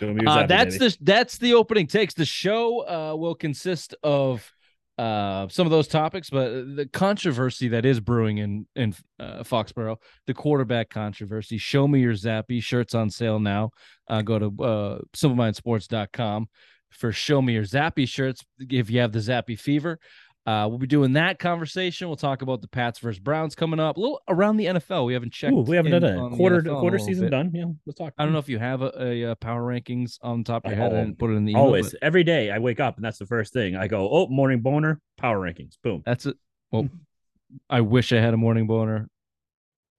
Show 0.00 0.14
me 0.14 0.22
your 0.22 0.30
Uh, 0.30 0.46
that's 0.46 0.78
the 0.78 0.96
that's 1.00 1.38
the 1.38 1.54
opening 1.54 1.86
takes. 1.86 2.14
The 2.14 2.24
show 2.24 2.86
uh, 2.88 3.16
will 3.16 3.34
consist 3.34 3.94
of 4.02 4.50
uh, 4.98 5.46
some 5.48 5.64
of 5.66 5.70
those 5.70 5.86
topics, 5.86 6.28
but 6.28 6.76
the 6.76 6.88
controversy 6.92 7.68
that 7.68 7.84
is 7.84 8.00
brewing 8.00 8.38
in 8.38 8.66
in 8.74 8.94
uh, 9.20 9.44
Foxborough, 9.44 9.96
the 10.26 10.34
quarterback 10.34 10.90
controversy. 10.90 11.56
Show 11.56 11.86
me 11.86 12.00
your 12.00 12.14
Zappy 12.14 12.60
shirts 12.60 12.94
on 12.94 13.08
sale 13.08 13.38
now. 13.38 13.70
Uh, 14.08 14.22
go 14.22 14.38
to 14.38 14.46
uh, 14.62 14.98
simplemindsports.com 15.16 16.48
for 16.90 17.12
show 17.12 17.40
me 17.40 17.52
your 17.52 17.64
Zappy 17.64 18.08
shirts 18.08 18.44
if 18.58 18.90
you 18.90 19.00
have 19.00 19.12
the 19.12 19.20
Zappy 19.20 19.58
fever. 19.58 20.00
Uh, 20.48 20.66
we'll 20.66 20.78
be 20.78 20.86
doing 20.86 21.12
that 21.12 21.38
conversation. 21.38 22.08
We'll 22.08 22.16
talk 22.16 22.40
about 22.40 22.62
the 22.62 22.68
Pats 22.68 23.00
versus 23.00 23.18
Browns 23.18 23.54
coming 23.54 23.78
up. 23.78 23.98
A 23.98 24.00
little 24.00 24.22
around 24.28 24.56
the 24.56 24.64
NFL. 24.64 25.04
We 25.04 25.12
haven't 25.12 25.34
checked. 25.34 25.52
Ooh, 25.52 25.60
we 25.60 25.76
haven't 25.76 25.92
done 25.92 26.30
the 26.30 26.36
Quarter 26.36 26.60
a 26.60 26.80
quarter 26.80 26.98
season 26.98 27.26
bit. 27.26 27.32
done. 27.32 27.50
Yeah, 27.52 27.64
let's 27.84 27.98
talk. 27.98 28.14
I 28.16 28.24
don't 28.24 28.32
know 28.32 28.38
if 28.38 28.48
you 28.48 28.58
have 28.58 28.80
a, 28.80 28.90
a, 28.98 29.24
uh 29.32 29.34
power 29.34 29.60
rankings 29.60 30.18
on 30.22 30.44
top 30.44 30.64
of 30.64 30.70
your 30.72 30.80
head. 30.80 30.94
I 30.94 30.96
Oh, 30.96 31.04
didn't 31.04 31.18
put 31.18 31.28
it 31.28 31.34
in 31.34 31.44
the 31.44 31.52
email, 31.52 31.64
Always, 31.64 31.90
but 31.90 31.98
every 32.02 32.24
day, 32.24 32.50
I 32.50 32.60
wake 32.60 32.80
up 32.80 32.96
and 32.96 33.04
that's 33.04 33.18
the 33.18 33.26
first 33.26 33.52
thing 33.52 33.76
I 33.76 33.88
go. 33.88 34.08
Oh, 34.10 34.26
morning 34.28 34.60
boner, 34.62 35.02
power 35.18 35.38
rankings, 35.38 35.76
boom. 35.82 36.02
That's 36.06 36.24
it. 36.24 36.36
Well, 36.72 36.88
I 37.68 37.82
wish 37.82 38.14
I 38.14 38.16
had 38.20 38.32
a 38.32 38.38
morning 38.38 38.66
boner. 38.66 39.10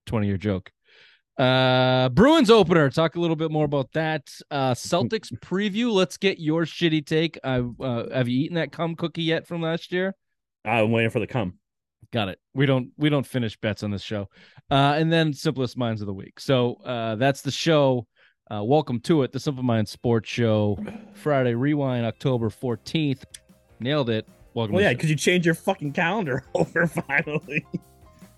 Twenty 0.06 0.26
year 0.26 0.36
joke. 0.36 0.72
Uh, 1.38 2.08
Bruins 2.08 2.50
opener. 2.50 2.90
Talk 2.90 3.14
a 3.14 3.20
little 3.20 3.36
bit 3.36 3.52
more 3.52 3.66
about 3.66 3.92
that. 3.92 4.28
Uh, 4.50 4.74
Celtics 4.74 5.32
preview. 5.40 5.92
Let's 5.92 6.16
get 6.16 6.40
your 6.40 6.64
shitty 6.64 7.06
take. 7.06 7.38
I 7.44 7.60
uh, 7.80 8.12
have 8.12 8.26
you 8.26 8.40
eaten 8.40 8.56
that 8.56 8.72
cum 8.72 8.96
cookie 8.96 9.22
yet 9.22 9.46
from 9.46 9.62
last 9.62 9.92
year? 9.92 10.16
I'm 10.64 10.90
waiting 10.90 11.10
for 11.10 11.20
the 11.20 11.26
come. 11.26 11.54
Got 12.12 12.28
it. 12.28 12.38
We 12.54 12.66
don't 12.66 12.90
we 12.98 13.08
don't 13.08 13.26
finish 13.26 13.56
bets 13.56 13.82
on 13.82 13.90
this 13.90 14.02
show. 14.02 14.28
Uh, 14.70 14.94
and 14.96 15.12
then 15.12 15.32
simplest 15.32 15.76
minds 15.76 16.00
of 16.00 16.06
the 16.06 16.12
week. 16.12 16.40
So 16.40 16.74
uh, 16.84 17.16
that's 17.16 17.42
the 17.42 17.50
show. 17.50 18.06
Uh, 18.50 18.64
welcome 18.64 18.98
to 18.98 19.22
it, 19.22 19.30
the 19.30 19.38
Simple 19.38 19.62
Mind 19.62 19.88
Sports 19.88 20.28
Show, 20.28 20.76
Friday 21.14 21.54
Rewind, 21.54 22.04
October 22.04 22.50
fourteenth. 22.50 23.24
Nailed 23.78 24.10
it. 24.10 24.26
Welcome. 24.54 24.74
Well, 24.74 24.82
yeah, 24.82 24.92
because 24.92 25.08
you 25.08 25.14
change 25.14 25.46
your 25.46 25.54
fucking 25.54 25.92
calendar 25.92 26.44
over 26.54 26.88
finally. 26.88 27.64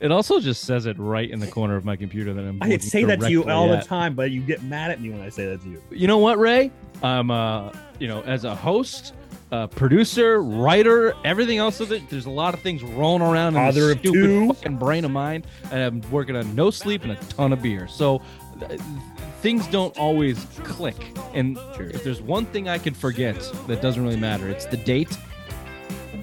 It 0.00 0.10
also 0.10 0.38
just 0.40 0.64
says 0.64 0.86
it 0.86 0.98
right 0.98 1.30
in 1.30 1.38
the 1.38 1.46
corner 1.46 1.76
of 1.76 1.84
my 1.84 1.96
computer 1.96 2.34
that 2.34 2.44
I'm. 2.44 2.62
I 2.62 2.76
say 2.76 3.04
that 3.04 3.20
to 3.20 3.30
you 3.30 3.44
all 3.44 3.72
at. 3.72 3.82
the 3.82 3.88
time, 3.88 4.14
but 4.14 4.32
you 4.32 4.42
get 4.42 4.62
mad 4.64 4.90
at 4.90 5.00
me 5.00 5.08
when 5.10 5.20
I 5.20 5.30
say 5.30 5.46
that 5.46 5.62
to 5.62 5.68
you. 5.68 5.82
You 5.90 6.08
know 6.08 6.18
what, 6.18 6.38
Ray? 6.38 6.70
I'm 7.02 7.30
uh, 7.30 7.72
you 7.98 8.08
know, 8.08 8.20
as 8.22 8.44
a 8.44 8.54
host, 8.54 9.14
uh, 9.52 9.66
producer, 9.66 10.42
writer, 10.42 11.14
everything 11.24 11.58
else 11.58 11.78
of 11.80 11.92
it. 11.92 12.08
There's 12.08 12.26
a 12.26 12.30
lot 12.30 12.54
of 12.54 12.60
things 12.60 12.82
rolling 12.82 13.22
around 13.22 13.48
in 13.48 13.54
Father 13.54 13.88
this 13.88 13.98
stupid 13.98 14.12
two. 14.14 14.48
fucking 14.48 14.78
brain 14.78 15.04
of 15.04 15.10
mine, 15.10 15.44
and 15.70 15.82
I'm 16.04 16.10
working 16.10 16.34
on 16.34 16.54
no 16.54 16.70
sleep 16.70 17.02
and 17.02 17.12
a 17.12 17.16
ton 17.16 17.52
of 17.52 17.62
beer. 17.62 17.86
So 17.86 18.22
th- 18.58 18.80
things 19.42 19.66
don't 19.68 19.96
always 19.98 20.44
click. 20.64 20.96
And 21.34 21.58
if 21.78 22.02
there's 22.02 22.22
one 22.22 22.46
thing 22.46 22.68
I 22.68 22.78
can 22.78 22.94
forget 22.94 23.36
that 23.66 23.82
doesn't 23.82 24.02
really 24.02 24.16
matter, 24.16 24.48
it's 24.48 24.64
the 24.64 24.78
date, 24.78 25.16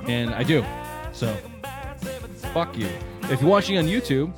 and 0.08 0.34
I 0.34 0.44
do. 0.44 0.66
So 1.14 1.34
fuck 2.52 2.76
you. 2.76 2.90
If 3.24 3.42
you're 3.42 3.50
watching 3.50 3.78
on 3.78 3.86
YouTube. 3.86 4.34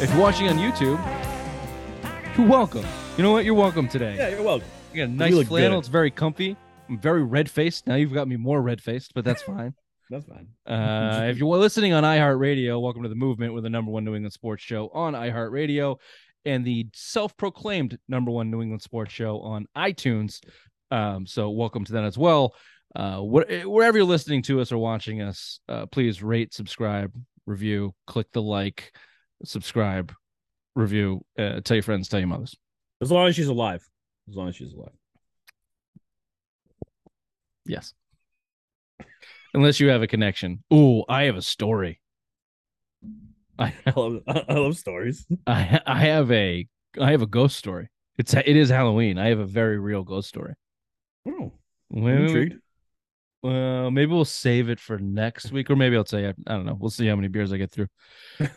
If 0.00 0.10
you're 0.12 0.20
watching 0.20 0.48
on 0.48 0.56
YouTube, 0.58 0.98
you're 2.36 2.46
welcome. 2.46 2.84
You 3.16 3.24
know 3.24 3.32
what? 3.32 3.44
You're 3.44 3.54
welcome 3.54 3.88
today. 3.88 4.16
Yeah, 4.16 4.28
you're 4.28 4.42
welcome. 4.42 4.68
You 4.92 4.98
got 5.04 5.08
a 5.08 5.12
You 5.12 5.18
nice 5.18 5.32
look 5.32 5.46
flannel. 5.48 5.70
good. 5.72 5.78
It's 5.80 5.88
very 5.88 6.10
comfy. 6.12 6.56
I'm 6.88 6.98
very 7.00 7.24
red 7.24 7.50
faced. 7.50 7.86
Now 7.86 7.96
you've 7.96 8.12
got 8.14 8.28
me 8.28 8.36
more 8.36 8.62
red 8.62 8.80
faced, 8.80 9.12
but 9.14 9.24
that's 9.24 9.42
fine. 9.42 9.74
That's 10.10 10.24
fine. 10.24 10.48
Uh, 10.66 11.26
if 11.28 11.36
you're 11.36 11.54
listening 11.58 11.92
on 11.92 12.02
iHeartRadio, 12.02 12.80
welcome 12.80 13.02
to 13.02 13.10
the 13.10 13.14
movement 13.14 13.52
with 13.52 13.62
the 13.64 13.68
number 13.68 13.90
one 13.90 14.06
New 14.06 14.14
England 14.14 14.32
sports 14.32 14.62
show 14.62 14.88
on 14.94 15.12
iHeartRadio 15.12 15.98
and 16.46 16.64
the 16.64 16.86
self 16.94 17.36
proclaimed 17.36 17.98
number 18.08 18.30
one 18.30 18.50
New 18.50 18.62
England 18.62 18.80
sports 18.80 19.12
show 19.12 19.40
on 19.40 19.66
iTunes. 19.76 20.40
Um, 20.90 21.26
so 21.26 21.50
welcome 21.50 21.84
to 21.84 21.92
that 21.92 22.04
as 22.04 22.16
well. 22.16 22.54
Uh, 22.96 23.18
wh- 23.18 23.66
wherever 23.68 23.98
you're 23.98 24.06
listening 24.06 24.40
to 24.44 24.62
us 24.62 24.72
or 24.72 24.78
watching 24.78 25.20
us, 25.20 25.60
uh, 25.68 25.84
please 25.84 26.22
rate, 26.22 26.54
subscribe, 26.54 27.12
review, 27.44 27.92
click 28.06 28.28
the 28.32 28.40
like, 28.40 28.96
subscribe, 29.44 30.12
review, 30.74 31.24
uh, 31.38 31.60
tell 31.60 31.76
your 31.76 31.82
friends, 31.82 32.08
tell 32.08 32.20
your 32.20 32.28
mothers. 32.28 32.56
As 33.00 33.10
long 33.10 33.28
as 33.28 33.36
she's 33.36 33.48
alive. 33.48 33.86
As 34.28 34.34
long 34.36 34.48
as 34.48 34.56
she's 34.56 34.72
alive. 34.72 34.92
Yes. 37.66 37.92
Unless 39.54 39.80
you 39.80 39.88
have 39.88 40.02
a 40.02 40.06
connection. 40.06 40.62
Ooh, 40.72 41.04
I 41.08 41.24
have 41.24 41.36
a 41.36 41.42
story. 41.42 42.00
I 43.58 43.74
I 43.86 43.92
love, 43.96 44.20
I 44.26 44.54
love 44.54 44.76
stories. 44.76 45.26
I 45.46 45.80
I 45.86 45.98
have 46.00 46.30
a 46.30 46.66
I 47.00 47.10
have 47.10 47.22
a 47.22 47.26
ghost 47.26 47.56
story. 47.56 47.88
It's 48.16 48.34
it 48.34 48.46
is 48.46 48.68
Halloween. 48.68 49.18
I 49.18 49.28
have 49.28 49.38
a 49.38 49.46
very 49.46 49.78
real 49.78 50.02
ghost 50.02 50.28
story. 50.28 50.54
Oh, 51.26 51.52
Wait, 51.90 52.00
I'm 52.00 52.02
wait, 52.02 52.12
wait. 52.14 52.22
intrigued. 52.24 52.54
Well, 53.42 53.90
maybe 53.92 54.12
we'll 54.12 54.24
save 54.24 54.68
it 54.68 54.80
for 54.80 54.98
next 54.98 55.52
week, 55.52 55.70
or 55.70 55.76
maybe 55.76 55.96
I'll 55.96 56.04
tell 56.04 56.20
you. 56.20 56.34
I 56.46 56.54
don't 56.54 56.66
know. 56.66 56.76
We'll 56.78 56.90
see 56.90 57.06
how 57.06 57.14
many 57.14 57.28
beers 57.28 57.52
I 57.52 57.56
get 57.56 57.70
through. 57.70 57.86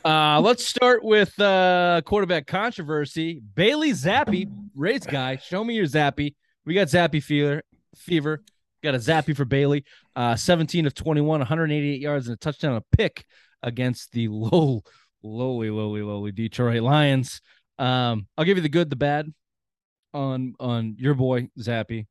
Uh, 0.04 0.42
let's 0.44 0.68
start 0.68 1.04
with 1.04 1.40
uh, 1.40 2.02
quarterback 2.04 2.48
controversy. 2.48 3.42
Bailey 3.54 3.92
Zappe, 3.92 4.52
Ray's 4.76 5.06
guy. 5.06 5.36
Show 5.36 5.64
me 5.64 5.76
your 5.76 5.86
Zappy. 5.86 6.34
We 6.66 6.74
got 6.74 6.88
Zappy 6.88 7.22
fever. 7.22 7.62
Fever. 7.96 8.42
Got 8.84 8.96
a 8.96 8.98
zappy 8.98 9.36
for 9.36 9.46
Bailey. 9.46 9.86
Uh, 10.16 10.36
17 10.36 10.88
of 10.88 10.96
21, 10.96 11.40
188 11.40 12.02
yards 12.02 12.28
and 12.28 12.34
a 12.34 12.38
touchdown, 12.38 12.76
a 12.76 12.98
pick 12.98 13.26
against 13.62 14.12
the 14.12 14.28
low, 14.28 14.82
lowly, 15.22 15.70
lowly, 15.70 16.02
lowly 16.02 16.32
Detroit 16.32 16.82
Lions. 16.82 17.42
Um, 17.78 18.28
I'll 18.38 18.46
give 18.46 18.58
you 18.58 18.64
the 18.64 18.70
good, 18.70 18.90
the 18.90 18.96
bad 18.96 19.32
on 20.14 20.56
on 20.60 20.96
your 20.98 21.14
boy 21.14 21.50
Zappe. 21.60 22.08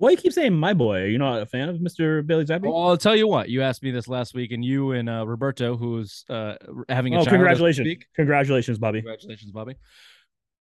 Why 0.00 0.12
you 0.12 0.16
keep 0.16 0.32
saying 0.32 0.54
my 0.54 0.72
boy? 0.72 1.00
Are 1.02 1.06
you 1.08 1.18
not 1.18 1.42
a 1.42 1.46
fan 1.46 1.68
of 1.68 1.76
Mr. 1.76 2.26
Bailey 2.26 2.46
Zappe? 2.46 2.62
Well, 2.62 2.74
I'll 2.88 2.96
tell 2.96 3.14
you 3.14 3.28
what. 3.28 3.50
You 3.50 3.60
asked 3.60 3.82
me 3.82 3.90
this 3.90 4.08
last 4.08 4.32
week, 4.34 4.50
and 4.50 4.64
you 4.64 4.92
and 4.92 5.10
uh, 5.10 5.26
Roberto, 5.26 5.76
who's 5.76 6.24
uh, 6.30 6.54
having 6.88 7.12
a 7.12 7.18
Oh, 7.18 7.24
child, 7.24 7.34
congratulations. 7.34 7.86
Congratulations, 8.16 8.78
Bobby. 8.78 9.00
Congratulations, 9.02 9.50
Bobby. 9.52 9.74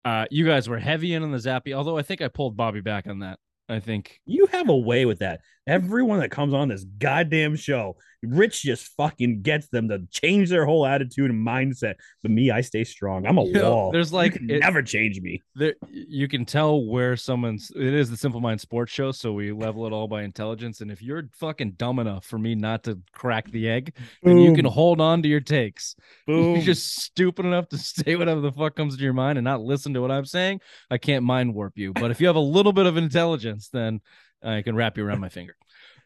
Uh, 0.06 0.24
you 0.30 0.46
guys 0.46 0.70
were 0.70 0.78
heavy 0.78 1.12
in 1.12 1.22
on 1.22 1.32
the 1.32 1.36
Zappy, 1.38 1.74
although 1.74 1.98
I 1.98 2.02
think 2.02 2.22
I 2.22 2.28
pulled 2.28 2.56
Bobby 2.56 2.80
back 2.80 3.06
on 3.06 3.18
that. 3.18 3.38
I 3.68 3.78
think 3.78 4.20
You 4.24 4.46
have 4.46 4.70
a 4.70 4.76
way 4.76 5.04
with 5.04 5.18
that. 5.18 5.42
Everyone 5.66 6.20
that 6.20 6.30
comes 6.30 6.54
on 6.54 6.68
this 6.68 6.84
goddamn 6.98 7.56
show, 7.56 7.96
Rich 8.22 8.62
just 8.62 8.86
fucking 8.96 9.42
gets 9.42 9.68
them 9.68 9.88
to 9.88 10.00
change 10.12 10.48
their 10.48 10.64
whole 10.64 10.86
attitude 10.86 11.30
and 11.30 11.46
mindset. 11.46 11.94
But 12.22 12.30
me, 12.30 12.50
I 12.52 12.60
stay 12.60 12.84
strong. 12.84 13.26
I'm 13.26 13.36
a 13.38 13.44
You 13.44 13.52
know, 13.54 13.70
wall. 13.70 13.92
there's 13.92 14.10
You 14.10 14.16
like- 14.16 14.32
can 14.34 14.48
it- 14.50 14.60
never 14.60 14.80
change 14.82 15.20
me. 15.20 15.42
there 15.56 15.74
you 15.90 16.28
can 16.28 16.44
tell 16.44 16.84
where 16.86 17.16
someone's 17.16 17.70
it 17.74 17.94
is 17.94 18.10
the 18.10 18.16
simple 18.16 18.40
mind 18.40 18.60
sports 18.60 18.92
show 18.92 19.10
so 19.12 19.32
we 19.32 19.50
level 19.52 19.86
it 19.86 19.92
all 19.92 20.06
by 20.06 20.22
intelligence 20.22 20.80
and 20.80 20.90
if 20.90 21.02
you're 21.02 21.28
fucking 21.32 21.72
dumb 21.72 21.98
enough 21.98 22.24
for 22.24 22.38
me 22.38 22.54
not 22.54 22.84
to 22.84 22.98
crack 23.12 23.50
the 23.50 23.68
egg 23.68 23.94
then 24.22 24.38
you 24.38 24.54
can 24.54 24.64
hold 24.64 25.00
on 25.00 25.22
to 25.22 25.28
your 25.28 25.40
takes 25.40 25.94
Boom. 26.26 26.54
you're 26.56 26.64
just 26.64 27.00
stupid 27.00 27.44
enough 27.46 27.68
to 27.70 27.78
say 27.78 28.16
whatever 28.16 28.40
the 28.40 28.52
fuck 28.52 28.76
comes 28.76 28.96
to 28.96 29.02
your 29.02 29.12
mind 29.14 29.38
and 29.38 29.44
not 29.44 29.60
listen 29.62 29.94
to 29.94 30.00
what 30.00 30.10
i'm 30.10 30.24
saying 30.26 30.60
i 30.90 30.98
can't 30.98 31.24
mind 31.24 31.54
warp 31.54 31.76
you 31.76 31.92
but 31.92 32.10
if 32.10 32.20
you 32.20 32.26
have 32.26 32.36
a 32.36 32.40
little 32.40 32.72
bit 32.72 32.86
of 32.86 32.96
intelligence 32.96 33.68
then 33.72 34.00
i 34.46 34.62
can 34.62 34.74
wrap 34.74 34.96
you 34.96 35.06
around 35.06 35.20
my 35.20 35.28
finger 35.28 35.54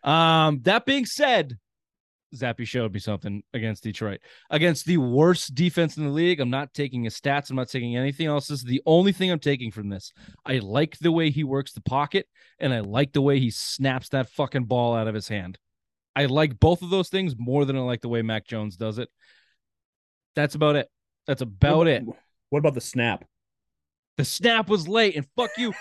um 0.02 0.60
that 0.62 0.84
being 0.86 1.04
said 1.04 1.56
Zappe 2.34 2.66
showed 2.66 2.92
me 2.92 3.00
something 3.00 3.42
against 3.52 3.82
Detroit. 3.82 4.20
Against 4.50 4.86
the 4.86 4.98
worst 4.98 5.54
defense 5.54 5.96
in 5.96 6.04
the 6.04 6.10
league. 6.10 6.40
I'm 6.40 6.50
not 6.50 6.72
taking 6.72 7.04
his 7.04 7.18
stats. 7.18 7.50
I'm 7.50 7.56
not 7.56 7.68
taking 7.68 7.96
anything 7.96 8.26
else. 8.26 8.48
This 8.48 8.60
is 8.60 8.64
the 8.64 8.82
only 8.86 9.12
thing 9.12 9.30
I'm 9.30 9.40
taking 9.40 9.70
from 9.70 9.88
this. 9.88 10.12
I 10.46 10.58
like 10.58 10.98
the 10.98 11.12
way 11.12 11.30
he 11.30 11.44
works 11.44 11.72
the 11.72 11.80
pocket, 11.80 12.26
and 12.58 12.72
I 12.72 12.80
like 12.80 13.12
the 13.12 13.22
way 13.22 13.40
he 13.40 13.50
snaps 13.50 14.10
that 14.10 14.30
fucking 14.30 14.64
ball 14.64 14.94
out 14.94 15.08
of 15.08 15.14
his 15.14 15.28
hand. 15.28 15.58
I 16.14 16.26
like 16.26 16.58
both 16.60 16.82
of 16.82 16.90
those 16.90 17.08
things 17.08 17.34
more 17.38 17.64
than 17.64 17.76
I 17.76 17.80
like 17.80 18.00
the 18.00 18.08
way 18.08 18.22
Mac 18.22 18.46
Jones 18.46 18.76
does 18.76 18.98
it. 18.98 19.08
That's 20.36 20.54
about 20.54 20.76
it. 20.76 20.88
That's 21.26 21.42
about 21.42 21.86
it. 21.86 22.04
What 22.50 22.58
about 22.58 22.74
the 22.74 22.80
snap? 22.80 23.24
The 24.16 24.24
snap 24.24 24.68
was 24.68 24.86
late, 24.86 25.16
and 25.16 25.26
fuck 25.34 25.50
you. 25.56 25.72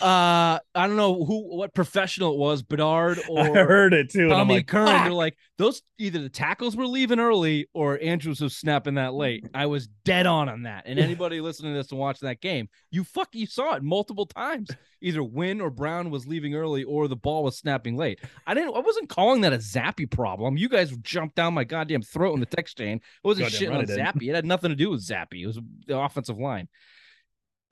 Uh, 0.00 0.58
I 0.74 0.86
don't 0.86 0.96
know 0.96 1.24
who, 1.24 1.56
what 1.56 1.74
professional 1.74 2.32
it 2.32 2.38
was, 2.38 2.62
Bedard 2.62 3.20
or 3.28 3.40
I 3.40 3.64
heard 3.64 3.92
it 3.92 4.10
too. 4.10 4.24
and 4.24 4.32
I'm 4.32 4.38
Tommy 4.40 4.54
like, 4.56 4.66
Curran, 4.66 4.86
"Fuck." 4.86 5.04
they're 5.04 5.12
like 5.12 5.36
those 5.58 5.82
either 5.98 6.20
the 6.20 6.28
tackles 6.28 6.74
were 6.74 6.86
leaving 6.86 7.20
early 7.20 7.68
or 7.72 8.00
Andrews 8.02 8.40
was 8.40 8.56
snapping 8.56 8.94
that 8.94 9.14
late. 9.14 9.46
I 9.54 9.66
was 9.66 9.88
dead 10.04 10.26
on 10.26 10.48
on 10.48 10.62
that. 10.62 10.84
And 10.86 10.98
anybody 10.98 11.40
listening 11.40 11.72
to 11.74 11.78
this 11.78 11.90
and 11.90 12.00
watching 12.00 12.26
that 12.26 12.40
game, 12.40 12.68
you 12.90 13.04
fuck 13.04 13.28
you 13.32 13.46
saw 13.46 13.74
it 13.74 13.82
multiple 13.82 14.26
times. 14.26 14.70
Either 15.00 15.22
Wynn 15.22 15.60
or 15.60 15.70
Brown 15.70 16.10
was 16.10 16.26
leaving 16.26 16.54
early 16.54 16.82
or 16.84 17.06
the 17.06 17.16
ball 17.16 17.44
was 17.44 17.58
snapping 17.58 17.96
late. 17.96 18.20
I 18.46 18.54
didn't 18.54 18.74
I 18.74 18.80
wasn't 18.80 19.08
calling 19.08 19.42
that 19.42 19.52
a 19.52 19.58
zappy 19.58 20.10
problem. 20.10 20.56
You 20.56 20.68
guys 20.68 20.96
jumped 21.02 21.36
down 21.36 21.54
my 21.54 21.64
goddamn 21.64 22.02
throat 22.02 22.34
in 22.34 22.40
the 22.40 22.46
text 22.46 22.78
chain. 22.78 22.96
It 22.96 23.02
wasn't 23.22 23.50
Goddamn 23.52 23.70
shitting 23.70 23.88
right 23.88 23.90
on. 23.90 24.14
Zappe. 24.14 24.28
It 24.28 24.34
had 24.34 24.46
nothing 24.46 24.70
to 24.70 24.76
do 24.76 24.90
with 24.90 25.06
Zappe. 25.06 25.40
It 25.42 25.46
was 25.46 25.60
the 25.86 25.98
offensive 25.98 26.38
line. 26.38 26.68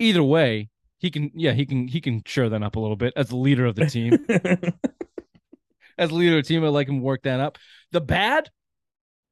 Either 0.01 0.23
way, 0.23 0.69
he 0.99 1.11
can 1.11 1.31
yeah, 1.35 1.53
he 1.53 1.65
can 1.67 1.87
he 1.89 2.01
can 2.01 2.23
shore 2.27 2.49
that 2.49 2.63
up 2.63 2.75
a 2.77 2.81
little 2.81 2.97
bit 2.97 3.13
as 3.17 3.29
the 3.29 3.37
leader 3.37 3.65
of 3.67 3.77
the 3.77 3.87
team 3.87 4.19
as 5.99 6.11
leader 6.13 6.39
of 6.39 6.45
the 6.45 6.49
team, 6.49 6.65
I'd 6.65 6.69
like 6.69 6.89
him 6.89 7.01
work 7.01 7.23
that 7.25 7.41
up. 7.41 7.59
The 7.93 8.01
bad, 8.01 8.49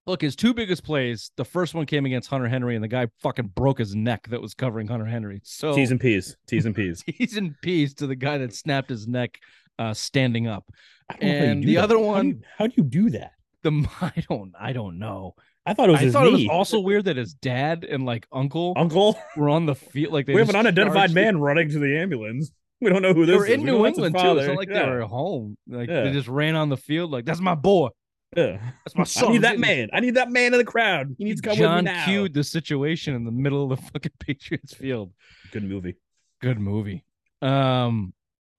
look, 0.07 0.21
his 0.21 0.37
two 0.37 0.53
biggest 0.55 0.85
plays. 0.85 1.31
The 1.37 1.45
first 1.45 1.75
one 1.75 1.87
came 1.87 2.05
against 2.07 2.29
Hunter 2.29 2.49
Henry, 2.49 2.75
and 2.75 2.85
the 2.85 2.89
guy 2.89 3.07
fucking 3.23 3.49
broke 3.49 3.79
his 3.79 3.95
neck 3.95 4.29
that 4.29 4.43
was 4.43 4.55
covering 4.55 4.89
Hunter 4.89 5.07
Henry. 5.07 5.41
So 5.45 5.75
T's 5.75 5.91
and 5.91 6.01
P's. 6.01 6.37
T's 6.47 6.67
and 6.67 6.75
P's. 6.75 7.03
he's 7.07 7.37
in 7.37 7.57
peace 7.63 7.95
to 7.95 8.07
the 8.07 8.17
guy 8.17 8.39
that 8.39 8.55
snapped 8.55 8.91
his 8.91 9.07
neck 9.09 9.39
uh, 9.79 9.95
standing 9.95 10.47
up. 10.47 10.65
I 11.11 11.17
don't 11.17 11.23
know 11.23 11.29
how 11.39 11.45
you 11.45 11.51
And 11.51 11.65
the 11.65 11.75
that. 11.77 11.85
other 11.85 11.95
How 11.97 12.01
do 12.01 12.07
one- 12.07 12.27
you- 12.29 12.41
how 12.59 12.67
do 12.67 12.75
you 12.77 12.85
do 12.85 13.11
that? 13.11 13.33
The 13.63 13.89
I 14.01 14.25
don't 14.29 14.53
I 14.59 14.73
don't 14.73 14.99
know. 14.99 15.35
I 15.71 15.75
thought 15.75 15.89
it 15.89 15.93
was 15.93 16.01
I 16.03 16.11
thought 16.11 16.27
it 16.27 16.33
was 16.33 16.49
also 16.49 16.81
weird 16.81 17.05
that 17.07 17.17
his 17.17 17.35
dad 17.35 17.85
and 17.85 18.05
like 18.07 18.27
uncle 18.33 18.73
Uncle. 18.77 19.19
were 19.37 19.49
on 19.49 19.67
the 19.67 19.75
field. 19.75 20.13
Like 20.13 20.27
they 20.27 20.35
We 20.35 20.41
have 20.41 20.49
an 20.51 20.57
unidentified 20.57 21.13
man 21.13 21.39
running 21.41 21.69
to 21.71 21.79
the 21.79 21.99
ambulance. 21.99 22.51
We 22.81 22.91
don't 22.91 23.03
know 23.03 23.13
who 23.13 23.27
They 23.27 23.33
this 23.33 23.39
were 23.41 23.47
is. 23.47 23.53
in 23.55 23.61
We 23.63 23.67
New 23.73 23.87
England 23.87 24.15
too. 24.17 24.39
It's 24.39 24.47
not 24.47 24.57
like 24.57 24.69
yeah. 24.69 24.85
they 24.85 24.89
were 24.89 25.03
at 25.03 25.09
home. 25.09 25.59
Like 25.67 25.89
Yeah. 25.89 26.03
they 26.05 26.13
just 26.13 26.29
ran 26.29 26.55
on 26.55 26.69
the 26.69 26.77
field. 26.77 27.11
Like 27.11 27.25
that's 27.25 27.41
my 27.41 27.57
boy. 27.57 27.89
Yeah. 28.37 28.59
That's 28.85 28.95
my 28.95 29.03
I 29.03 29.05
son. 29.05 29.31
need 29.33 29.37
I'm 29.39 29.43
that 29.43 29.59
man. 29.59 29.89
I 29.93 29.99
need 29.99 30.15
that 30.15 30.31
man 30.31 30.53
in 30.55 30.59
the 30.59 30.65
crowd. 30.65 31.17
He 31.19 31.25
needs 31.25 31.41
to 31.41 31.49
come 31.49 31.57
John 31.59 31.77
with 31.85 31.85
me 31.87 31.99
now. 31.99 32.05
cued 32.05 32.35
the 32.35 32.45
situation 32.45 33.17
in 33.17 33.25
the 33.25 33.33
middle 33.33 33.65
of 33.65 33.77
the 33.81 33.85
fucking 33.91 34.13
Patriots 34.21 34.75
field. 34.75 35.13
Good 35.51 35.65
movie. 35.65 35.97
Good 36.41 36.61
movie. 36.61 37.05
Um, 37.43 38.13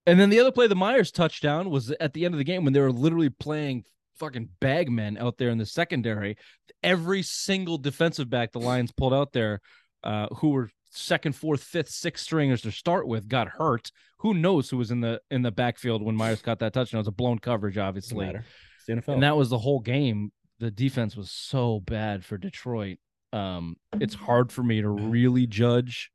and 0.05 0.19
then 0.19 0.29
the 0.29 0.41
other 0.41 0.51
play, 0.51 0.67
the 0.67 0.75
Meyers 0.75 1.11
touchdown, 1.13 1.69
was 1.69 1.91
at 1.91 2.13
the 2.13 2.25
end 2.25 2.33
of 2.33 2.39
the 2.39 2.43
game 2.43 2.65
when 2.65 2.73
they 2.73 2.81
were 2.81 2.91
literally 2.91 3.29
playing 3.29 3.85
fucking 4.19 4.49
bagmen 4.59 5.17
out 5.17 5.37
there 5.37 5.49
in 5.49 5.57
the 5.57 5.65
secondary. 5.65 6.37
Every 6.83 7.23
single 7.23 7.77
defensive 7.77 8.29
back 8.29 8.51
the 8.51 8.59
Lions 8.59 8.91
pulled 8.91 9.13
out 9.13 9.33
there, 9.33 9.61
uh, 10.03 10.27
who 10.35 10.49
were 10.49 10.69
second, 10.91 11.35
fourth, 11.35 11.63
fifth, 11.63 11.89
sixth 11.89 12.23
stringers 12.23 12.61
to 12.61 12.71
start 12.71 13.07
with, 13.07 13.27
got 13.27 13.47
hurt. 13.47 13.91
Who 14.19 14.33
knows 14.33 14.69
who 14.69 14.77
was 14.77 14.91
in 14.91 15.01
the 15.01 15.21
in 15.31 15.41
the 15.41 15.51
backfield 15.51 16.03
when 16.03 16.15
Meyers 16.15 16.41
caught 16.41 16.59
that 16.59 16.73
touchdown? 16.73 16.99
It 16.99 17.01
was 17.01 17.07
a 17.07 17.11
blown 17.11 17.39
coverage, 17.39 17.77
obviously. 17.77 18.25
matter. 18.25 18.45
It's 18.77 18.85
the 18.85 18.93
NFL. 18.93 19.13
and 19.15 19.23
that 19.23 19.37
was 19.37 19.49
the 19.49 19.57
whole 19.57 19.79
game. 19.79 20.31
The 20.59 20.71
defense 20.71 21.15
was 21.15 21.31
so 21.31 21.79
bad 21.79 22.25
for 22.25 22.37
Detroit. 22.37 22.97
Um, 23.31 23.77
it's 23.93 24.15
hard 24.15 24.51
for 24.51 24.63
me 24.63 24.81
to 24.81 24.89
really 24.89 25.47
judge 25.47 26.11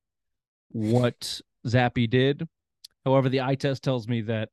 what 0.70 1.40
Zappe 1.66 2.10
did. 2.10 2.46
However, 3.04 3.28
the 3.28 3.40
eye 3.42 3.54
test 3.54 3.82
tells 3.82 4.08
me 4.08 4.22
that 4.22 4.50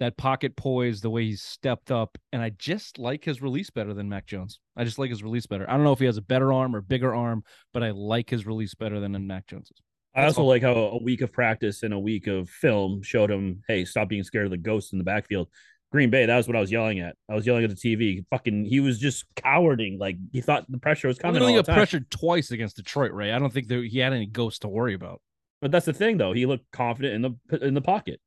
that 0.00 0.16
pocket 0.16 0.56
poise, 0.56 1.00
the 1.00 1.10
way 1.10 1.26
he 1.26 1.36
stepped 1.36 1.90
up, 1.90 2.18
and 2.32 2.42
I 2.42 2.50
just 2.50 2.98
like 2.98 3.24
his 3.24 3.40
release 3.40 3.70
better 3.70 3.94
than 3.94 4.08
Mac 4.08 4.26
Jones. 4.26 4.58
I 4.76 4.84
just 4.84 4.98
like 4.98 5.10
his 5.10 5.22
release 5.22 5.46
better. 5.46 5.68
I 5.68 5.74
don't 5.74 5.84
know 5.84 5.92
if 5.92 5.98
he 5.98 6.06
has 6.06 6.16
a 6.16 6.22
better 6.22 6.52
arm 6.52 6.74
or 6.74 6.80
bigger 6.80 7.14
arm, 7.14 7.44
but 7.72 7.82
I 7.82 7.90
like 7.90 8.28
his 8.28 8.46
release 8.46 8.74
better 8.74 8.98
than 8.98 9.26
Mac 9.26 9.46
Jones's. 9.46 9.76
I 10.16 10.24
also 10.24 10.42
like 10.42 10.62
how 10.62 10.72
a 10.72 11.02
week 11.02 11.20
of 11.20 11.32
practice 11.32 11.84
and 11.84 11.94
a 11.94 11.98
week 11.98 12.26
of 12.26 12.48
film 12.48 13.02
showed 13.02 13.30
him, 13.30 13.62
hey, 13.68 13.84
stop 13.84 14.08
being 14.08 14.24
scared 14.24 14.46
of 14.46 14.50
the 14.50 14.56
ghosts 14.56 14.92
in 14.92 14.98
the 14.98 15.04
backfield. 15.04 15.48
Green 15.92 16.10
Bay, 16.10 16.26
that 16.26 16.36
was 16.36 16.48
what 16.48 16.56
I 16.56 16.60
was 16.60 16.72
yelling 16.72 17.00
at. 17.00 17.16
I 17.28 17.34
was 17.34 17.46
yelling 17.46 17.64
at 17.64 17.70
the 17.70 17.76
TV. 17.76 18.24
Fucking, 18.30 18.64
he 18.64 18.80
was 18.80 18.98
just 18.98 19.24
cowarding. 19.36 19.98
Like 19.98 20.16
he 20.32 20.40
thought 20.40 20.64
the 20.68 20.78
pressure 20.78 21.08
was 21.08 21.18
coming. 21.18 21.34
don't 21.34 21.48
think 21.48 21.56
all 21.56 21.62
he 21.62 21.66
got 21.66 21.74
pressured 21.74 22.10
twice 22.10 22.50
against 22.52 22.76
Detroit, 22.76 23.12
Ray. 23.12 23.32
I 23.32 23.38
don't 23.38 23.52
think 23.52 23.68
there, 23.68 23.82
he 23.82 23.98
had 23.98 24.12
any 24.12 24.26
ghosts 24.26 24.60
to 24.60 24.68
worry 24.68 24.94
about. 24.94 25.20
But 25.60 25.72
that's 25.72 25.86
the 25.86 25.92
thing, 25.92 26.16
though. 26.16 26.32
He 26.32 26.46
looked 26.46 26.70
confident 26.72 27.14
in 27.14 27.22
the 27.22 27.66
in 27.66 27.74
the 27.74 27.82
pocket. 27.82 28.20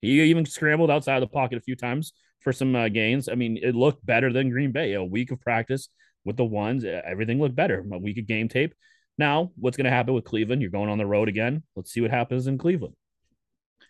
He 0.00 0.22
even 0.22 0.44
scrambled 0.46 0.90
outside 0.90 1.16
of 1.16 1.20
the 1.22 1.32
pocket 1.32 1.58
a 1.58 1.62
few 1.62 1.76
times 1.76 2.12
for 2.40 2.52
some 2.52 2.74
uh, 2.76 2.88
gains. 2.88 3.28
I 3.28 3.34
mean, 3.34 3.58
it 3.60 3.74
looked 3.74 4.04
better 4.04 4.32
than 4.32 4.50
Green 4.50 4.72
Bay. 4.72 4.94
A 4.94 5.02
week 5.02 5.30
of 5.32 5.40
practice 5.40 5.88
with 6.24 6.36
the 6.36 6.44
ones, 6.44 6.84
everything 6.84 7.40
looked 7.40 7.56
better. 7.56 7.84
A 7.92 7.98
week 7.98 8.18
of 8.18 8.26
game 8.26 8.48
tape. 8.48 8.74
Now, 9.16 9.50
what's 9.56 9.76
going 9.76 9.86
to 9.86 9.90
happen 9.90 10.14
with 10.14 10.24
Cleveland? 10.24 10.62
You're 10.62 10.70
going 10.70 10.88
on 10.88 10.98
the 10.98 11.06
road 11.06 11.28
again. 11.28 11.64
Let's 11.74 11.92
see 11.92 12.00
what 12.00 12.10
happens 12.10 12.46
in 12.46 12.58
Cleveland. 12.58 12.94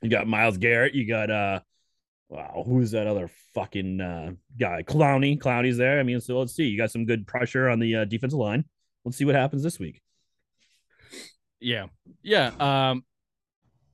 You 0.02 0.08
got 0.08 0.26
Myles 0.26 0.56
Garrett. 0.56 0.94
You 0.94 1.06
got 1.06 1.30
uh, 1.30 1.60
wow, 2.28 2.62
who's 2.66 2.92
that 2.92 3.06
other 3.06 3.30
fucking 3.54 4.00
uh, 4.00 4.32
guy? 4.58 4.82
Clowney. 4.84 5.38
Clowney's 5.38 5.76
there. 5.76 6.00
I 6.00 6.02
mean, 6.02 6.20
so 6.20 6.38
let's 6.38 6.54
see. 6.54 6.64
You 6.64 6.78
got 6.78 6.90
some 6.90 7.04
good 7.04 7.26
pressure 7.26 7.68
on 7.68 7.78
the 7.78 7.96
uh, 7.96 8.04
defensive 8.06 8.38
line. 8.38 8.64
Let's 9.04 9.18
see 9.18 9.24
what 9.24 9.34
happens 9.34 9.62
this 9.62 9.78
week. 9.78 10.00
Yeah. 11.60 11.86
Yeah. 12.22 12.52
Um 12.58 13.04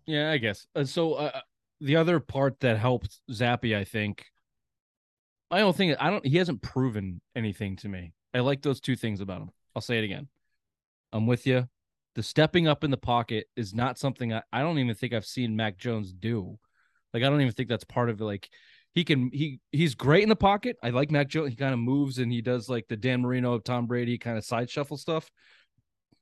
yeah, 0.06 0.30
I 0.30 0.37
guess. 0.37 0.66
Uh, 0.75 0.85
so 0.85 1.14
uh, 1.14 1.40
the 1.81 1.97
other 1.97 2.21
part 2.21 2.61
that 2.61 2.78
helped 2.78 3.21
Zappe, 3.31 3.76
I 3.76 3.85
think 3.85 4.25
I 5.50 5.59
don't 5.59 5.76
think 5.76 5.97
I 6.00 6.11
don't 6.11 6.26
he 6.26 6.38
hasn't 6.38 6.62
proven 6.62 7.21
anything 7.37 7.76
to 7.76 7.88
me. 7.88 8.12
I 8.33 8.40
like 8.40 8.62
those 8.62 8.81
two 8.81 8.97
things 8.97 9.21
about 9.21 9.43
him. 9.43 9.50
I'll 9.75 9.83
say 9.83 9.99
it 9.99 10.04
again. 10.04 10.28
I'm 11.12 11.26
with 11.26 11.47
you. 11.47 11.69
The 12.16 12.23
stepping 12.23 12.66
up 12.66 12.85
in 12.85 12.90
the 12.90 12.97
pocket 12.97 13.47
is 13.57 13.75
not 13.75 13.99
something 13.99 14.33
I, 14.33 14.43
I 14.52 14.61
don't 14.61 14.78
even 14.78 14.95
think 14.95 15.12
I've 15.12 15.26
seen 15.26 15.57
Mac 15.57 15.78
Jones 15.78 16.12
do. 16.12 16.59
Like 17.12 17.23
I 17.23 17.31
don't 17.31 17.40
even 17.40 17.52
think 17.52 17.69
that's 17.69 17.85
part 17.85 18.11
of 18.11 18.21
it. 18.21 18.25
Like 18.25 18.49
he 18.95 19.04
can 19.04 19.31
he 19.33 19.61
he's 19.73 19.95
great 19.95 20.23
in 20.23 20.28
the 20.28 20.37
pocket. 20.37 20.76
I 20.83 20.90
like 20.90 21.11
Mac 21.11 21.28
Jones. 21.28 21.50
He 21.50 21.57
kind 21.57 21.75
of 21.75 21.81
moves 21.81 22.19
and 22.19 22.33
he 22.33 22.40
does 22.40 22.69
like 22.69 22.87
the 22.88 22.97
Dan 22.97 23.23
Marino 23.23 23.54
of 23.54 23.64
Tom 23.64 23.87
Brady 23.87 24.19
kind 24.19 24.38
of 24.38 24.45
side 24.45 24.71
shuffle 24.71 24.97
stuff. 24.97 25.31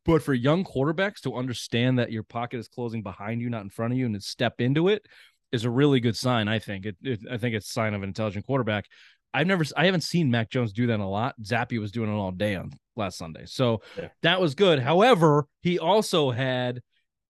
But 0.05 0.23
for 0.23 0.35
young 0.35 0.65
quarterbacks 0.65 1.21
to 1.23 1.37
understand 1.37 1.99
that 1.99 2.11
your 2.11 2.25
pocket 2.25 2.59
is 2.59 2.67
closing 2.67 3.03
behind 3.03 3.41
you, 3.41 3.49
not 3.49 3.63
in 3.63 3.71
front 3.71 3.93
of 3.93 3.99
you, 3.99 4.05
and 4.05 4.15
to 4.15 4.21
step 4.21 4.61
into 4.61 4.89
it 4.89 5.07
is 5.53 5.65
a 5.65 5.71
really 5.71 6.01
good 6.01 6.17
sign. 6.17 6.49
I 6.49 6.59
think 6.59 6.87
it, 6.87 6.97
it 7.03 7.21
I 7.31 7.37
think 7.39 7.55
it's 7.55 7.69
a 7.69 7.73
sign 7.73 7.95
of 7.95 8.03
an 8.03 8.09
intelligent 8.09 8.47
quarterback. 8.47 8.87
I've 9.35 9.47
never 9.47 9.65
I 9.77 9.87
haven't 9.87 10.03
seen 10.03 10.31
Mac 10.31 10.51
Jones 10.51 10.73
do 10.73 10.87
that 10.89 11.01
a 11.01 11.07
lot. 11.07 11.35
Zappe 11.43 11.79
was 11.81 11.93
doing 11.93 12.11
it 12.11 12.15
all 12.17 12.33
day 12.33 12.55
on 12.57 12.71
last 12.97 13.19
Sunday. 13.19 13.45
So 13.47 13.83
Yeah. 13.97 14.09
that 14.23 14.41
was 14.41 14.55
good. 14.55 14.79
However, 14.79 15.47
he 15.63 15.79
also 15.79 16.31
had 16.31 16.81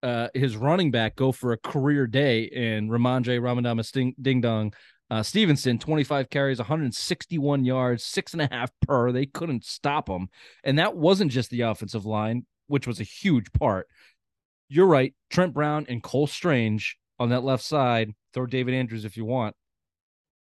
uh 0.03 0.29
his 0.35 0.57
running 0.57 0.91
back 0.91 1.15
go 1.17 1.31
for 1.33 1.53
a 1.53 1.59
career 1.59 2.07
day 2.07 2.43
in 2.45 2.89
Rhamondre 2.89 3.41
Ramadama 3.41 3.85
Sting, 3.85 4.15
Ding 4.21 4.41
Dong 4.41 4.73
Uh, 5.11 5.23
Stevenson, 5.23 5.79
25 5.79 6.31
carries, 6.31 6.59
161 6.59 7.65
yards, 7.67 8.03
six 8.03 8.33
and 8.33 8.41
a 8.43 8.49
half 8.51 8.71
per. 8.87 9.13
They 9.13 9.27
couldn't 9.27 9.63
stop 9.65 10.09
him. 10.09 10.29
And 10.65 10.79
that 10.79 10.97
wasn't 10.97 11.31
just 11.31 11.51
the 11.51 11.61
offensive 11.63 12.07
line, 12.07 12.47
which 12.67 12.87
was 12.87 12.99
a 12.99 13.05
huge 13.05 13.53
part. 13.53 13.89
You're 14.71 14.87
right. 14.87 15.15
Trent 15.29 15.53
Brown 15.53 15.85
and 15.91 16.03
Cole 16.03 16.27
Strange 16.27 16.97
on 17.23 17.31
that 17.31 17.45
left 17.45 17.63
side. 17.65 18.13
Throw 18.35 18.47
David 18.47 18.75
Andrews 18.75 19.05
if 19.05 19.17
you 19.17 19.25
want. 19.25 19.55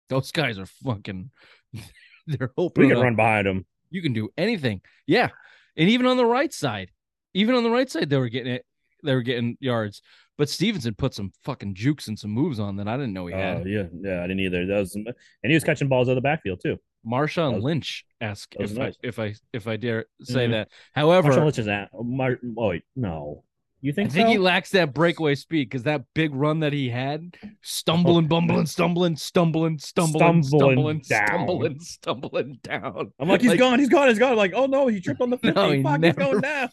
Those 0.10 0.32
guys 0.32 0.58
are 0.60 0.66
fucking. 0.66 1.32
They're 2.28 2.52
We 2.58 2.64
opening 2.64 2.90
can 2.90 2.98
up. 2.98 3.04
run 3.04 3.16
behind 3.16 3.48
them. 3.48 3.66
You 3.90 4.02
can 4.02 4.14
do 4.14 4.30
anything. 4.38 4.82
Yeah. 5.06 5.30
And 5.78 5.90
even 5.90 6.06
on 6.06 6.18
the 6.18 6.26
right 6.26 6.52
side, 6.54 6.92
even 7.34 7.56
on 7.56 7.64
the 7.64 7.70
right 7.70 7.90
side, 7.90 8.10
they 8.10 8.18
were 8.18 8.30
getting 8.30 8.54
it. 8.54 8.66
They 9.04 9.14
were 9.14 9.22
getting 9.22 9.58
yards. 9.60 10.02
But 10.38 10.50
Stevenson 10.50 10.94
put 10.96 11.14
some 11.14 11.32
fucking 11.46 11.76
jukes 11.76 12.08
and 12.08 12.18
some 12.20 12.32
moves 12.32 12.60
on 12.60 12.76
that 12.78 12.88
I 12.88 12.96
didn't 12.98 13.14
know 13.14 13.28
he 13.28 13.34
Oh 13.34 13.38
had. 13.38 13.68
yeah, 13.68 13.84
yeah. 14.02 14.20
I 14.20 14.28
didn't 14.28 14.40
either. 14.42 14.66
That 14.68 14.80
was, 14.80 14.96
and 14.96 15.08
he 15.44 15.54
was 15.54 15.64
catching 15.64 15.88
balls 15.88 16.08
out 16.10 16.12
of 16.12 16.16
the 16.18 16.22
backfield 16.22 16.60
too. 16.62 16.78
Marshawn 17.06 17.56
was- 17.56 17.64
Lynch 17.64 18.06
ask 18.22 18.54
if 18.60 18.74
nice. 18.74 18.96
I 19.04 19.08
if 19.08 19.20
I 19.20 19.36
if 19.54 19.68
I 19.68 19.78
dare 19.78 20.06
say 20.24 20.48
Mhm. 20.48 20.52
that. 20.52 20.70
However, 20.94 21.32
Marshawn 21.32 21.44
Lynch 21.46 21.60
is 21.60 21.68
at. 21.68 21.90
Mar- 21.94 22.40
oh 22.58 22.68
wait, 22.70 22.84
no. 22.96 23.44
You 23.80 23.94
think? 23.94 24.10
I 24.10 24.14
think, 24.14 24.14
think 24.14 24.28
so? 24.28 24.32
he 24.32 24.38
lacks 24.40 24.72
that 24.72 24.94
breakaway 24.94 25.36
speed 25.36 25.70
because 25.70 25.84
that 25.84 26.04
big 26.16 26.34
run 26.34 26.62
that 26.62 26.74
he 26.74 26.90
had, 26.90 27.38
stumbling, 27.62 28.28
bumbling, 28.28 28.66
stumbling, 28.66 29.16
stumbling, 29.16 29.78
stumbling, 29.78 30.42
Stumbling 30.42 30.44
stumbling, 30.44 31.02
down. 31.08 31.28
stumbling, 31.28 31.80
stumbling 31.80 32.60
down. 32.64 33.12
I'm 33.20 33.28
like, 33.30 33.42
he's 33.42 33.52
Like- 33.52 33.60
gone, 33.60 33.78
he's 33.78 33.90
gone, 33.90 34.08
he's 34.08 34.18
gone. 34.18 34.36
Like, 34.36 34.54
oh 34.56 34.66
no, 34.66 34.88
he 34.88 35.00
tripped 35.00 35.22
on 35.22 35.30
the 35.30 35.38
50. 35.38 35.52
No, 35.56 35.72
he 35.72 35.84
Fuck, 35.84 36.00
never- 36.00 36.22
he's 36.22 36.28
going 36.28 36.42
down. 36.42 36.70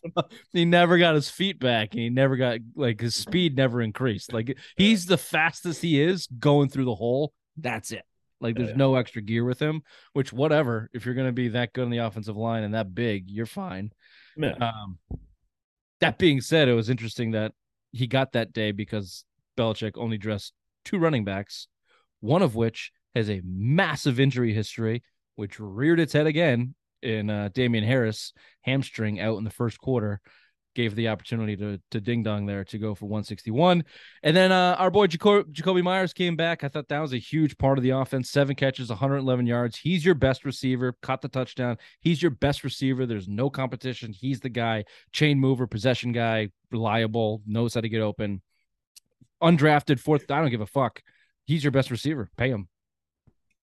he 0.52 0.64
never 0.64 0.96
got 0.96 1.14
his 1.14 1.28
feet 1.28 1.58
back 1.60 1.92
and 1.92 2.00
he 2.00 2.08
never 2.10 2.36
got 2.36 2.60
like 2.74 3.00
his 3.00 3.14
speed 3.14 3.54
never 3.56 3.82
increased 3.82 4.32
like 4.32 4.56
he's 4.76 5.06
the 5.06 5.18
fastest 5.18 5.82
he 5.82 6.00
is 6.00 6.26
going 6.38 6.68
through 6.68 6.84
the 6.86 6.94
hole 6.94 7.32
that's 7.58 7.92
it 7.92 8.02
like 8.40 8.56
there's 8.56 8.70
Yeah. 8.70 8.76
no 8.76 8.94
extra 8.96 9.22
gear 9.22 9.44
with 9.44 9.58
him 9.60 9.82
which 10.12 10.32
whatever 10.32 10.88
if 10.92 11.04
you're 11.04 11.14
going 11.14 11.28
to 11.28 11.32
be 11.32 11.48
that 11.48 11.72
good 11.72 11.84
on 11.84 11.90
the 11.90 11.98
offensive 11.98 12.36
line 12.36 12.62
and 12.62 12.74
that 12.74 12.94
big 12.94 13.30
you're 13.30 13.46
fine 13.46 13.92
Yeah. 14.36 14.52
um 14.60 14.98
that 16.04 16.18
being 16.18 16.40
said 16.40 16.68
it 16.68 16.74
was 16.74 16.90
interesting 16.90 17.30
that 17.32 17.52
he 17.92 18.06
got 18.06 18.32
that 18.32 18.52
day 18.52 18.72
because 18.72 19.24
Belichick 19.56 19.92
only 19.96 20.18
dressed 20.18 20.52
two 20.84 20.98
running 20.98 21.24
backs 21.24 21.68
one 22.20 22.42
of 22.42 22.54
which 22.54 22.92
has 23.14 23.30
a 23.30 23.42
massive 23.44 24.18
injury 24.18 24.52
history 24.52 25.02
which 25.36 25.58
reared 25.58 26.00
its 26.00 26.12
head 26.12 26.26
again 26.26 26.74
in 27.02 27.28
uh, 27.28 27.48
Damien 27.52 27.84
Harris 27.84 28.32
hamstring 28.62 29.20
out 29.20 29.38
in 29.38 29.44
the 29.44 29.50
first 29.50 29.78
quarter 29.78 30.20
gave 30.74 30.94
the 30.94 31.08
opportunity 31.08 31.56
to 31.56 31.80
to 31.90 32.00
ding 32.00 32.22
dong 32.22 32.46
there 32.46 32.64
to 32.64 32.78
go 32.78 32.94
for 32.94 33.06
161 33.06 33.84
and 34.22 34.36
then 34.36 34.52
uh, 34.52 34.76
our 34.78 34.90
boy 34.90 35.06
Jaco- 35.06 35.44
Jakobi 35.44 35.82
Meyers 35.82 36.12
came 36.12 36.36
back. 36.36 36.64
I 36.64 36.68
thought 36.68 36.88
that 36.88 37.00
was 37.00 37.12
a 37.12 37.18
huge 37.18 37.58
part 37.58 37.78
of 37.78 37.84
the 37.84 37.90
offense. 37.90 38.30
Seven 38.30 38.54
catches 38.56 38.88
111 38.88 39.46
yards. 39.46 39.76
He's 39.76 40.04
your 40.04 40.14
best 40.14 40.44
receiver. 40.44 40.94
Caught 41.02 41.22
the 41.22 41.28
touchdown. 41.28 41.76
He's 42.00 42.22
your 42.22 42.30
best 42.30 42.64
receiver. 42.64 43.06
There's 43.06 43.28
no 43.28 43.50
competition. 43.50 44.12
He's 44.12 44.40
the 44.40 44.48
guy. 44.48 44.84
Chain 45.12 45.38
mover 45.38 45.66
possession 45.66 46.12
guy 46.12 46.50
reliable 46.70 47.42
knows 47.46 47.74
how 47.74 47.80
to 47.80 47.88
get 47.88 48.00
open. 48.00 48.42
Undrafted 49.42 50.00
fourth 50.00 50.30
I 50.30 50.40
don't 50.40 50.50
give 50.50 50.60
a 50.60 50.66
fuck. 50.66 51.02
He's 51.44 51.62
your 51.62 51.70
best 51.70 51.90
receiver. 51.90 52.30
Pay 52.36 52.50
him. 52.50 52.68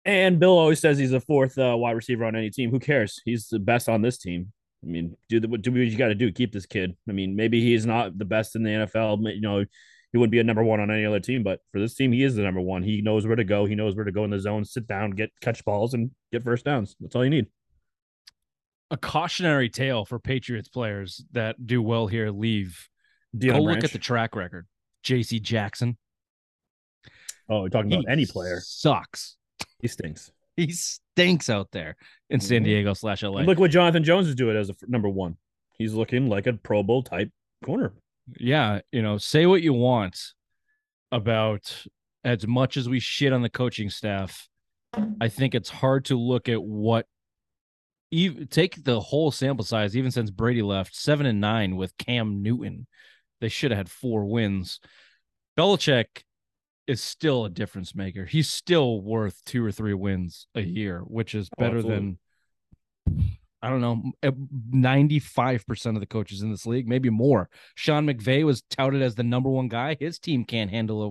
And 0.05 0.39
Bill 0.39 0.57
always 0.57 0.79
says 0.79 0.97
he's 0.97 1.11
a 1.11 1.19
fourth 1.19 1.57
uh, 1.57 1.75
wide 1.77 1.91
receiver 1.91 2.25
on 2.25 2.35
any 2.35 2.49
team. 2.49 2.71
Who 2.71 2.79
cares? 2.79 3.21
He's 3.25 3.49
the 3.49 3.59
best 3.59 3.89
on 3.89 4.01
this 4.01 4.17
team. 4.17 4.53
I 4.87 4.89
mean, 4.91 5.17
do 5.27 5.39
the 5.39 5.47
do 5.47 5.71
what 5.71 5.79
you 5.81 5.97
got 5.97 6.07
to 6.07 6.15
do. 6.15 6.31
Keep 6.31 6.53
this 6.53 6.65
kid. 6.65 6.95
I 7.09 7.11
mean, 7.11 7.35
maybe 7.35 7.61
he's 7.61 7.85
not 7.85 8.17
the 8.17 8.25
best 8.25 8.55
in 8.55 8.63
the 8.63 8.69
NFL. 8.69 9.33
You 9.35 9.41
know, 9.41 9.65
he 10.13 10.17
wouldn't 10.17 10.31
be 10.31 10.39
a 10.39 10.43
number 10.43 10.63
one 10.63 10.79
on 10.79 10.89
any 10.89 11.05
other 11.05 11.19
team, 11.19 11.43
but 11.43 11.59
for 11.73 11.79
this 11.79 11.93
team, 11.95 12.13
he 12.13 12.23
is 12.23 12.35
the 12.35 12.41
number 12.43 12.61
one. 12.61 12.83
He 12.83 13.01
knows 13.01 13.27
where 13.27 13.35
to 13.35 13.43
go. 13.43 13.65
He 13.65 13.75
knows 13.75 13.95
where 13.95 14.05
to 14.05 14.11
go 14.11 14.23
in 14.23 14.29
the 14.29 14.39
zone, 14.39 14.63
sit 14.63 14.87
down, 14.87 15.11
get 15.11 15.31
catch 15.41 15.65
balls, 15.65 15.93
and 15.93 16.11
get 16.31 16.43
first 16.45 16.63
downs. 16.63 16.95
That's 17.01 17.15
all 17.15 17.23
you 17.25 17.29
need. 17.29 17.47
a 18.89 18.95
cautionary 18.97 19.69
tale 19.69 20.05
for 20.05 20.17
Patriots 20.19 20.69
players 20.69 21.23
that 21.33 21.65
do 21.67 21.81
well 21.81 22.07
here 22.07 22.31
leave 22.31 22.87
Deion 23.35 23.51
Go 23.57 23.61
look 23.63 23.83
at 23.83 23.91
the 23.91 23.99
track 23.99 24.35
record. 24.35 24.65
J.C. 25.03 25.39
Jackson. 25.41 25.97
oh, 27.49 27.61
we're 27.63 27.69
talking 27.69 27.91
He 27.91 27.97
about 27.97 28.09
any 28.11 28.25
player. 28.25 28.61
sucks. 28.63 29.35
He 29.79 29.87
stinks. 29.89 30.31
He 30.55 30.71
stinks 30.71 31.01
out 31.49 31.71
there 31.71 31.95
in 32.29 32.39
San 32.39 32.61
Mhm. 32.61 32.65
Diego 32.65 32.93
slash 32.93 33.23
LA. 33.23 33.41
Look 33.41 33.59
what 33.59 33.71
Jonathan 33.71 34.03
Jones 34.03 34.27
is 34.27 34.35
doing 34.35 34.55
as 34.55 34.69
a 34.69 34.75
number 34.87 35.09
one. 35.09 35.37
He's 35.77 35.93
looking 35.93 36.29
like 36.29 36.47
a 36.47 36.53
Pro 36.53 36.83
Bowl 36.83 37.03
type 37.03 37.31
corner. 37.63 37.93
yeah, 38.39 38.81
you 38.91 39.01
know, 39.01 39.17
say 39.17 39.45
what 39.45 39.61
you 39.61 39.73
want 39.73 40.33
about 41.11 41.85
as 42.23 42.45
much 42.45 42.75
as 42.77 42.89
we 42.89 42.99
shit 42.99 43.31
on 43.33 43.41
the 43.41 43.49
coaching 43.49 43.89
staff. 43.89 44.47
I 45.21 45.29
think 45.29 45.55
it's 45.55 45.69
hard 45.69 46.05
to 46.05 46.17
look 46.17 46.49
at 46.49 46.61
what 46.61 47.05
even 48.11 48.47
take 48.47 48.83
the 48.83 48.99
whole 48.99 49.31
sample 49.31 49.65
size, 49.65 49.95
even 49.97 50.11
since 50.11 50.29
Brady 50.29 50.61
left, 50.61 50.95
seven 50.95 51.25
and 51.25 51.39
nine 51.41 51.75
with 51.77 51.97
Cam 51.97 52.41
Newton. 52.41 52.87
They 53.41 53.49
should 53.49 53.71
have 53.71 53.77
had 53.77 53.89
four 53.89 54.25
wins. 54.25 54.79
Belichick 55.57 56.23
is 56.87 57.01
still 57.03 57.45
a 57.45 57.49
difference 57.49 57.93
maker. 57.93 58.25
He's 58.25 58.49
still 58.49 59.01
worth 59.01 59.43
two 59.45 59.63
or 59.63 59.71
three 59.71 59.93
wins 59.93 60.47
a 60.55 60.61
year, 60.61 61.01
which 61.01 61.35
is 61.35 61.49
Oh, 61.57 61.61
better 61.61 61.77
absolutely. 61.77 62.17
than 63.07 63.29
I 63.59 63.69
don't 63.69 63.81
know, 63.81 64.11
ninety-five 64.71 65.65
percent 65.65 65.97
of 65.97 66.01
the 66.01 66.05
coaches 66.07 66.43
in 66.43 66.51
this 66.51 66.65
league, 66.67 66.87
maybe 66.87 67.09
more. 67.09 67.49
Sean 67.73 68.05
McVay 68.05 68.45
was 68.45 68.61
touted 68.69 69.01
as 69.01 69.15
the 69.15 69.23
number 69.23 69.49
one 69.49 69.67
guy. 69.67 69.97
His 69.99 70.19
team 70.19 70.45
can't 70.45 70.69
handle 70.69 71.01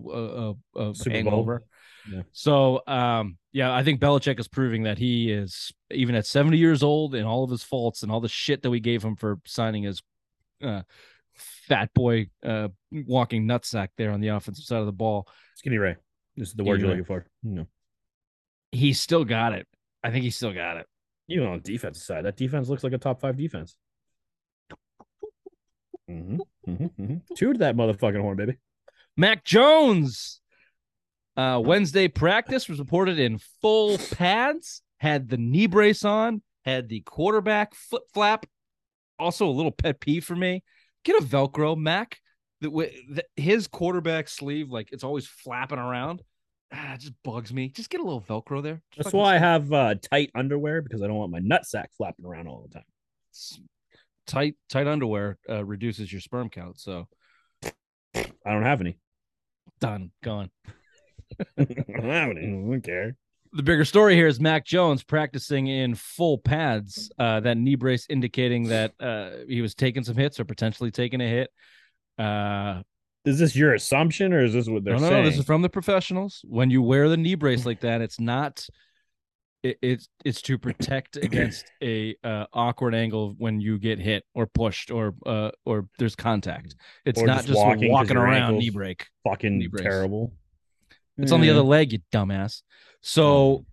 a, 0.76 0.80
a, 0.80 0.84
a, 0.86 0.90
a 0.90 0.94
Super 0.94 1.10
Bowl. 1.10 1.14
hangover. 1.22 1.64
Yeah. 2.10 2.22
So, 2.32 2.82
um, 2.86 3.36
yeah, 3.52 3.74
I 3.74 3.82
think 3.82 4.00
Belichick 4.00 4.38
is 4.38 4.46
proving 4.46 4.84
that 4.84 4.96
he 4.96 5.32
is 5.32 5.72
even 5.90 6.14
at 6.14 6.24
seventy 6.24 6.58
years 6.58 6.84
old 6.84 7.16
and 7.16 7.26
all 7.26 7.42
of 7.42 7.50
his 7.50 7.64
faults 7.64 8.04
and 8.04 8.12
all 8.12 8.20
the 8.20 8.28
shit 8.28 8.62
that 8.62 8.70
we 8.70 8.78
gave 8.78 9.02
him 9.02 9.16
for 9.16 9.40
signing 9.44 9.82
his 9.82 10.00
uh, 10.62 10.82
fat 11.34 11.92
boy 11.94 12.28
uh, 12.44 12.68
walking 13.06 13.46
nutsack 13.46 13.88
there 13.96 14.10
on 14.12 14.20
the 14.20 14.28
offensive 14.28 14.64
side 14.64 14.80
of 14.80 14.86
the 14.86 14.92
ball. 14.92 15.28
Skinny 15.56 15.78
Ray. 15.78 15.96
This 16.36 16.48
is 16.48 16.54
the 16.54 16.62
Skinny 16.62 16.68
word 16.70 16.80
you're 16.80 16.88
Ray. 16.90 16.96
looking 16.96 17.04
for. 17.04 17.26
No. 17.42 17.66
He's 18.72 19.00
still 19.00 19.24
got 19.24 19.52
it. 19.52 19.66
I 20.02 20.10
think 20.10 20.24
he's 20.24 20.36
still 20.36 20.52
got 20.52 20.76
it. 20.76 20.86
Even 21.28 21.46
on 21.46 21.60
the 21.62 21.72
defensive 21.72 22.02
side, 22.02 22.24
that 22.24 22.36
defense 22.36 22.68
looks 22.68 22.84
like 22.84 22.92
a 22.92 22.98
top 22.98 23.20
five 23.20 23.36
defense. 23.36 23.76
Mhm, 26.08 26.38
mhm, 26.68 26.90
mhm. 26.96 27.20
Toot 27.34 27.58
that 27.58 27.74
motherfucking 27.76 28.20
horn, 28.20 28.36
baby. 28.36 28.56
Mac 29.16 29.44
Jones. 29.44 30.40
Uh, 31.36 31.60
Wednesday 31.62 32.08
practice 32.08 32.68
was 32.68 32.78
reported 32.78 33.18
in 33.18 33.38
full 33.60 33.98
pads, 34.12 34.82
had 34.98 35.28
the 35.28 35.36
knee 35.36 35.66
brace 35.66 36.04
on, 36.04 36.42
had 36.64 36.88
the 36.88 37.00
quarterback 37.00 37.74
foot 37.74 38.04
flap. 38.14 38.46
Also, 39.18 39.46
a 39.46 39.50
little 39.50 39.72
pet 39.72 40.00
peeve 40.00 40.24
for 40.24 40.36
me. 40.36 40.62
Get 41.04 41.20
a 41.22 41.24
Velcro, 41.26 41.76
Mac. 41.76 42.18
The, 42.70 43.24
his 43.36 43.66
quarterback 43.66 44.28
sleeve, 44.28 44.70
like 44.70 44.90
it's 44.92 45.04
always 45.04 45.26
flapping 45.26 45.78
around. 45.78 46.22
Ah, 46.72 46.94
it 46.94 47.00
just 47.00 47.14
bugs 47.22 47.52
me. 47.52 47.68
Just 47.68 47.90
get 47.90 48.00
a 48.00 48.04
little 48.04 48.20
Velcro 48.20 48.62
there. 48.62 48.82
Just 48.92 49.04
That's 49.04 49.14
why 49.14 49.36
I 49.36 49.38
have 49.38 49.72
uh, 49.72 49.94
tight 50.10 50.30
underwear 50.34 50.82
because 50.82 51.02
I 51.02 51.06
don't 51.06 51.16
want 51.16 51.30
my 51.30 51.40
nutsack 51.40 51.86
flapping 51.96 52.24
around 52.24 52.48
all 52.48 52.66
the 52.66 52.74
time. 52.74 53.68
tight 54.26 54.56
tight 54.68 54.86
underwear 54.86 55.38
uh, 55.48 55.64
reduces 55.64 56.10
your 56.12 56.20
sperm 56.20 56.50
count. 56.50 56.80
So 56.80 57.06
I 58.14 58.52
don't 58.52 58.62
have 58.64 58.80
any. 58.80 58.98
done, 59.80 60.10
gone. 60.22 60.50
I 61.58 61.64
don't 61.64 62.04
have 62.04 62.30
any. 62.30 62.46
I 62.46 62.50
don't 62.50 62.80
care. 62.82 63.16
the 63.52 63.62
bigger 63.62 63.84
story 63.84 64.14
here 64.14 64.26
is 64.26 64.40
Mac 64.40 64.64
Jones 64.66 65.02
practicing 65.02 65.66
in 65.68 65.94
full 65.94 66.38
pads. 66.38 67.10
Uh, 67.18 67.40
that 67.40 67.56
knee 67.56 67.74
brace 67.76 68.06
indicating 68.10 68.64
that 68.64 68.92
uh, 69.00 69.30
he 69.48 69.60
was 69.60 69.74
taking 69.74 70.02
some 70.04 70.16
hits 70.16 70.40
or 70.40 70.44
potentially 70.44 70.90
taking 70.90 71.20
a 71.20 71.28
hit. 71.28 71.50
Uh, 72.18 72.82
Is 73.24 73.38
this 73.38 73.54
your 73.56 73.74
assumption 73.74 74.32
or 74.32 74.42
is 74.44 74.52
this 74.52 74.68
what 74.68 74.84
they're 74.84 74.94
no, 74.94 75.00
no, 75.00 75.08
saying? 75.08 75.22
no, 75.24 75.28
this 75.30 75.38
is 75.38 75.44
from 75.44 75.62
the 75.62 75.68
professionals. 75.68 76.40
When 76.44 76.70
you 76.70 76.82
wear 76.82 77.08
the 77.08 77.16
knee 77.16 77.34
brace 77.34 77.66
like 77.66 77.80
that, 77.80 78.00
it's 78.00 78.20
not. 78.20 78.66
It, 79.62 79.78
it's 79.82 80.08
it's 80.24 80.42
to 80.42 80.58
protect 80.58 81.16
against 81.22 81.64
a 81.82 82.14
uh, 82.22 82.46
awkward 82.52 82.94
angle 82.94 83.34
when 83.38 83.60
you 83.60 83.78
get 83.78 83.98
hit 83.98 84.24
or 84.34 84.46
pushed 84.46 84.90
or 84.90 85.14
uh, 85.24 85.50
or 85.64 85.86
there's 85.98 86.14
contact. 86.14 86.76
It's 87.04 87.20
Or 87.20 87.26
not 87.26 87.36
just 87.44 87.48
just 87.48 87.58
walking 87.58 88.16
around 88.16 88.58
knee 88.58 88.70
break. 88.70 89.06
fucking 89.24 89.58
knee 89.58 89.66
brace. 89.66 89.82
terrible. 89.82 90.32
It's 91.18 91.32
on 91.32 91.40
the 91.40 91.48
other 91.50 91.62
leg, 91.62 91.92
you 91.92 92.00
dumbass. 92.12 92.60
So, 93.00 93.64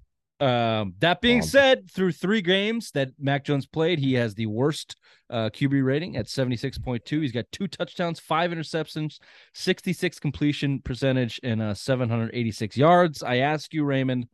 um, 0.44 0.94
that 1.00 1.22
being 1.22 1.40
Um, 1.40 1.48
said, 1.48 1.90
through 1.92 2.12
three 2.12 2.42
games 2.42 2.92
that 2.92 3.12
Mac 3.18 3.46
Jones 3.46 3.66
played, 3.66 4.00
he 4.00 4.14
has 4.16 4.36
the 4.36 4.48
worst 4.48 4.98
uh, 5.30 5.50
QB 5.50 5.86
rating 5.86 6.18
at 6.18 6.26
76.2. 6.26 7.22
He's 7.22 7.32
got 7.32 7.46
two 7.52 7.68
touchdowns, 7.68 8.20
five 8.20 8.52
interceptions, 8.52 9.20
66 9.54 10.20
completion 10.20 10.82
percentage, 10.82 11.40
and 11.44 11.62
uh, 11.62 11.74
786 11.74 12.76
yards. 12.76 13.24
I 13.24 13.38
ask 13.38 13.74
you, 13.74 13.86
Raymond, 13.86 14.28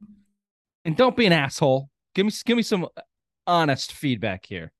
and 0.83 0.97
don't 0.97 1.15
be 1.15 1.27
an 1.27 1.33
asshole. 1.33 1.89
Give 2.15 2.25
me 2.25 2.31
give 2.43 2.57
me 2.57 2.63
some 2.63 2.87
honest 3.45 3.93
feedback 3.93 4.45
here. 4.45 4.71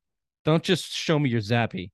Don't 0.46 0.64
just 0.64 0.92
show 0.92 1.20
me 1.20 1.30
your 1.30 1.42
zappy. 1.42 1.92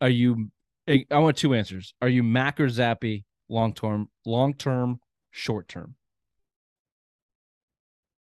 Are 0.00 0.08
you? 0.08 0.50
I 0.88 1.04
I 1.10 1.18
want 1.18 1.36
two 1.36 1.54
answers. 1.54 1.92
Are 2.00 2.08
you 2.08 2.22
Mac 2.22 2.60
or 2.60 2.66
Zappe? 2.68 3.24
Long 3.50 3.74
term, 3.74 4.08
long 4.24 4.54
term, 4.54 5.00
short 5.30 5.68
term. 5.68 5.96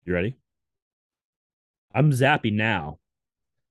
You 0.04 0.14
ready? 0.14 0.36
I'm 1.94 2.10
zappy 2.10 2.52
now, 2.52 2.98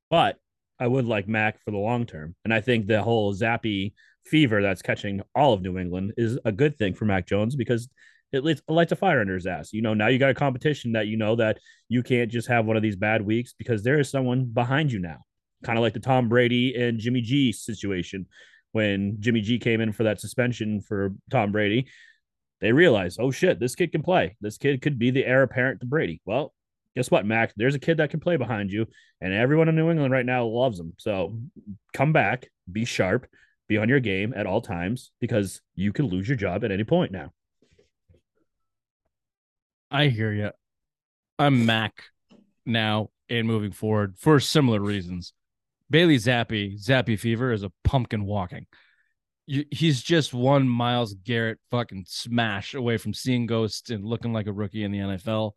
but 0.10 0.38
I 0.80 0.88
would 0.88 1.06
like 1.06 1.28
Mac 1.28 1.60
for 1.64 1.72
the 1.72 1.78
long 1.78 2.06
term. 2.06 2.36
And 2.46 2.54
I 2.54 2.62
think 2.62 2.88
the 2.88 3.04
whole 3.04 3.34
zappy 3.34 3.94
fever 4.26 4.62
that's 4.62 4.82
catching 4.82 5.22
all 5.36 5.54
of 5.54 5.62
New 5.62 5.78
England 5.78 6.14
is 6.18 6.40
a 6.46 6.52
good 6.52 6.78
thing 6.78 6.94
for 6.94 7.06
Mac 7.06 7.28
Jones 7.28 7.56
because 7.56 7.90
it 8.32 8.46
lights, 8.46 8.62
it 8.68 8.72
lights 8.72 8.92
a 8.92 8.96
fire 8.96 9.20
under 9.20 9.36
his 9.36 9.46
ass. 9.46 9.74
You 9.74 9.82
know, 9.82 9.94
now 9.94 10.08
you 10.08 10.20
got 10.20 10.30
a 10.30 10.36
competition 10.36 10.94
that 10.94 11.08
you 11.08 11.18
know 11.18 11.36
that 11.36 11.60
you 11.90 12.02
can't 12.02 12.32
just 12.32 12.48
have 12.48 12.66
one 12.66 12.78
of 12.78 12.84
these 12.84 12.96
bad 12.96 13.22
weeks 13.22 13.54
because 13.58 13.84
there 13.84 14.00
is 14.00 14.10
someone 14.10 14.46
behind 14.46 14.92
you 14.92 15.00
now, 15.00 15.24
kind 15.64 15.78
of 15.78 15.84
like 15.84 15.94
the 15.94 16.00
Tom 16.00 16.30
Brady 16.30 16.76
and 16.76 17.00
Jimmy 17.00 17.22
G 17.22 17.52
situation. 17.52 18.28
When 18.72 19.18
Jimmy 19.20 19.42
G 19.42 19.60
came 19.60 19.82
in 19.82 19.92
for 19.92 20.04
that 20.04 20.22
suspension 20.22 20.80
for 20.80 21.14
Tom 21.30 21.52
Brady, 21.52 21.88
they 22.62 22.72
realize, 22.72 23.18
oh 23.20 23.32
shit, 23.32 23.60
this 23.60 23.76
kid 23.76 23.92
can 23.92 24.04
play. 24.04 24.38
This 24.40 24.58
kid 24.58 24.82
could 24.82 24.98
be 25.00 25.12
the 25.12 25.26
heir 25.26 25.44
apparent 25.44 25.82
to 25.82 25.88
Brady. 25.88 26.22
Well, 26.26 26.54
guess 26.96 27.12
what, 27.12 27.26
Mac? 27.26 27.54
There's 27.56 27.76
a 27.76 27.80
kid 27.80 27.98
that 27.98 28.12
can 28.12 28.20
play 28.20 28.38
behind 28.38 28.72
you, 28.72 28.86
and 29.20 29.34
everyone 29.34 29.68
in 29.68 29.76
New 29.76 29.90
England 29.90 30.14
right 30.14 30.26
now 30.26 30.46
loves 30.46 30.80
him. 30.80 30.94
So 30.98 31.38
come 31.94 32.14
back, 32.14 32.48
be 32.72 32.86
sharp, 32.86 33.28
be 33.68 33.78
on 33.78 33.90
your 33.90 34.00
game 34.00 34.34
at 34.36 34.46
all 34.46 34.62
times 34.62 35.12
because 35.20 35.62
you 35.76 35.92
can 35.92 36.08
lose 36.08 36.28
your 36.28 36.38
job 36.38 36.64
at 36.64 36.72
any 36.72 36.84
point 36.84 37.12
now. 37.12 37.32
I 39.90 40.08
hear 40.08 40.32
you. 40.32 40.52
I'm 41.40 41.66
Mac 41.66 42.04
now 42.66 43.10
and 43.30 43.48
moving 43.48 43.72
forward 43.72 44.16
for 44.18 44.40
similar 44.40 44.80
reasons. 44.80 45.34
Bailey 45.90 46.18
Zappe, 46.18 46.82
Zappy 46.82 47.20
Fever 47.20 47.52
is 47.52 47.64
a 47.64 47.72
pumpkin 47.84 48.24
walking. 48.24 48.68
You, 49.52 49.66
he's 49.70 50.02
just 50.02 50.34
one 50.34 50.70
Myles 50.70 51.14
Garrett 51.14 51.60
fucking 51.72 52.06
smash 52.08 52.74
away 52.74 52.96
from 52.96 53.14
seeing 53.14 53.48
ghosts 53.48 53.90
and 53.90 54.06
looking 54.06 54.32
like 54.32 54.48
a 54.48 54.54
rookie 54.54 54.86
in 54.86 54.94
the 54.94 55.00
NFL. 55.00 55.52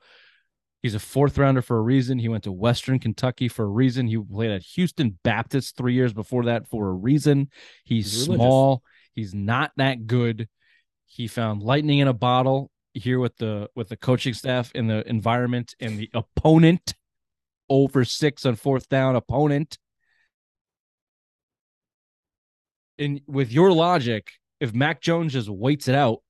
He's 0.82 0.96
a 0.96 0.98
fourth 0.98 1.38
rounder 1.38 1.62
for 1.62 1.76
a 1.76 1.80
reason. 1.80 2.18
He 2.18 2.28
went 2.28 2.42
to 2.42 2.50
Western 2.50 2.98
Kentucky 2.98 3.46
for 3.46 3.62
a 3.64 3.68
reason. 3.68 4.08
He 4.08 4.18
played 4.18 4.50
at 4.50 4.64
Houston 4.74 5.16
Baptist 5.22 5.76
three 5.76 5.94
years 5.94 6.12
before 6.12 6.46
that 6.46 6.66
for 6.66 6.88
a 6.88 6.92
reason. 6.92 7.50
He's, 7.84 8.12
He's 8.12 8.24
small. 8.24 8.82
He's 9.12 9.32
not 9.32 9.70
that 9.76 10.08
good. 10.08 10.48
He 11.06 11.28
found 11.28 11.62
lightning 11.62 12.00
in 12.00 12.08
a 12.08 12.12
bottle 12.12 12.72
here 12.94 13.20
with 13.20 13.36
the 13.36 13.70
with 13.76 13.90
the 13.90 13.96
coaching 13.96 14.34
staff 14.34 14.72
and 14.74 14.90
the 14.90 15.08
environment 15.08 15.76
and 15.78 15.96
the 15.96 16.10
opponent 16.14 16.94
oh 17.70 17.84
over 17.84 18.04
six 18.04 18.44
on 18.44 18.56
fourth 18.56 18.88
down 18.88 19.14
opponent. 19.14 19.78
And 22.98 23.20
with 23.26 23.50
your 23.52 23.72
logic, 23.72 24.28
if 24.60 24.72
Mac 24.72 25.00
Jones 25.00 25.32
just 25.32 25.48
waits 25.48 25.88
it 25.88 25.94
out 25.94 26.22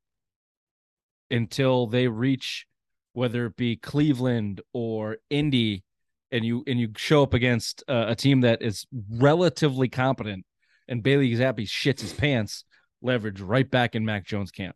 until 1.30 1.86
they 1.86 2.08
reach 2.08 2.66
whether 3.12 3.46
it 3.46 3.56
be 3.56 3.76
Cleveland 3.76 4.60
or 4.72 5.18
Indy, 5.30 5.84
and 6.32 6.44
you 6.44 6.64
and 6.66 6.80
you 6.80 6.88
show 6.96 7.22
up 7.22 7.32
against 7.32 7.84
uh, 7.88 8.06
a 8.08 8.16
team 8.16 8.40
that 8.40 8.60
is 8.60 8.86
relatively 9.08 9.88
competent, 9.88 10.44
and 10.88 11.02
Bailey 11.02 11.32
Zappe 11.32 11.60
shits 11.60 12.00
his 12.00 12.12
pants, 12.12 12.64
leverage 13.02 13.40
right 13.40 13.70
back 13.70 13.94
in 13.94 14.04
Mac 14.04 14.26
Jones 14.26 14.50
camp. 14.50 14.74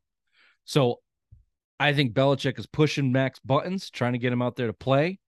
So 0.65 1.01
I 1.81 1.93
think 1.95 2.13
Belichick 2.13 2.59
is 2.59 2.67
pushing 2.67 3.11
Mac's 3.11 3.41
buttons, 3.41 3.91
trying 3.91 4.13
to 4.13 4.19
get 4.19 4.33
him 4.33 4.43
out 4.43 4.55
there 4.55 4.69
to 4.69 4.73
play. 4.73 5.19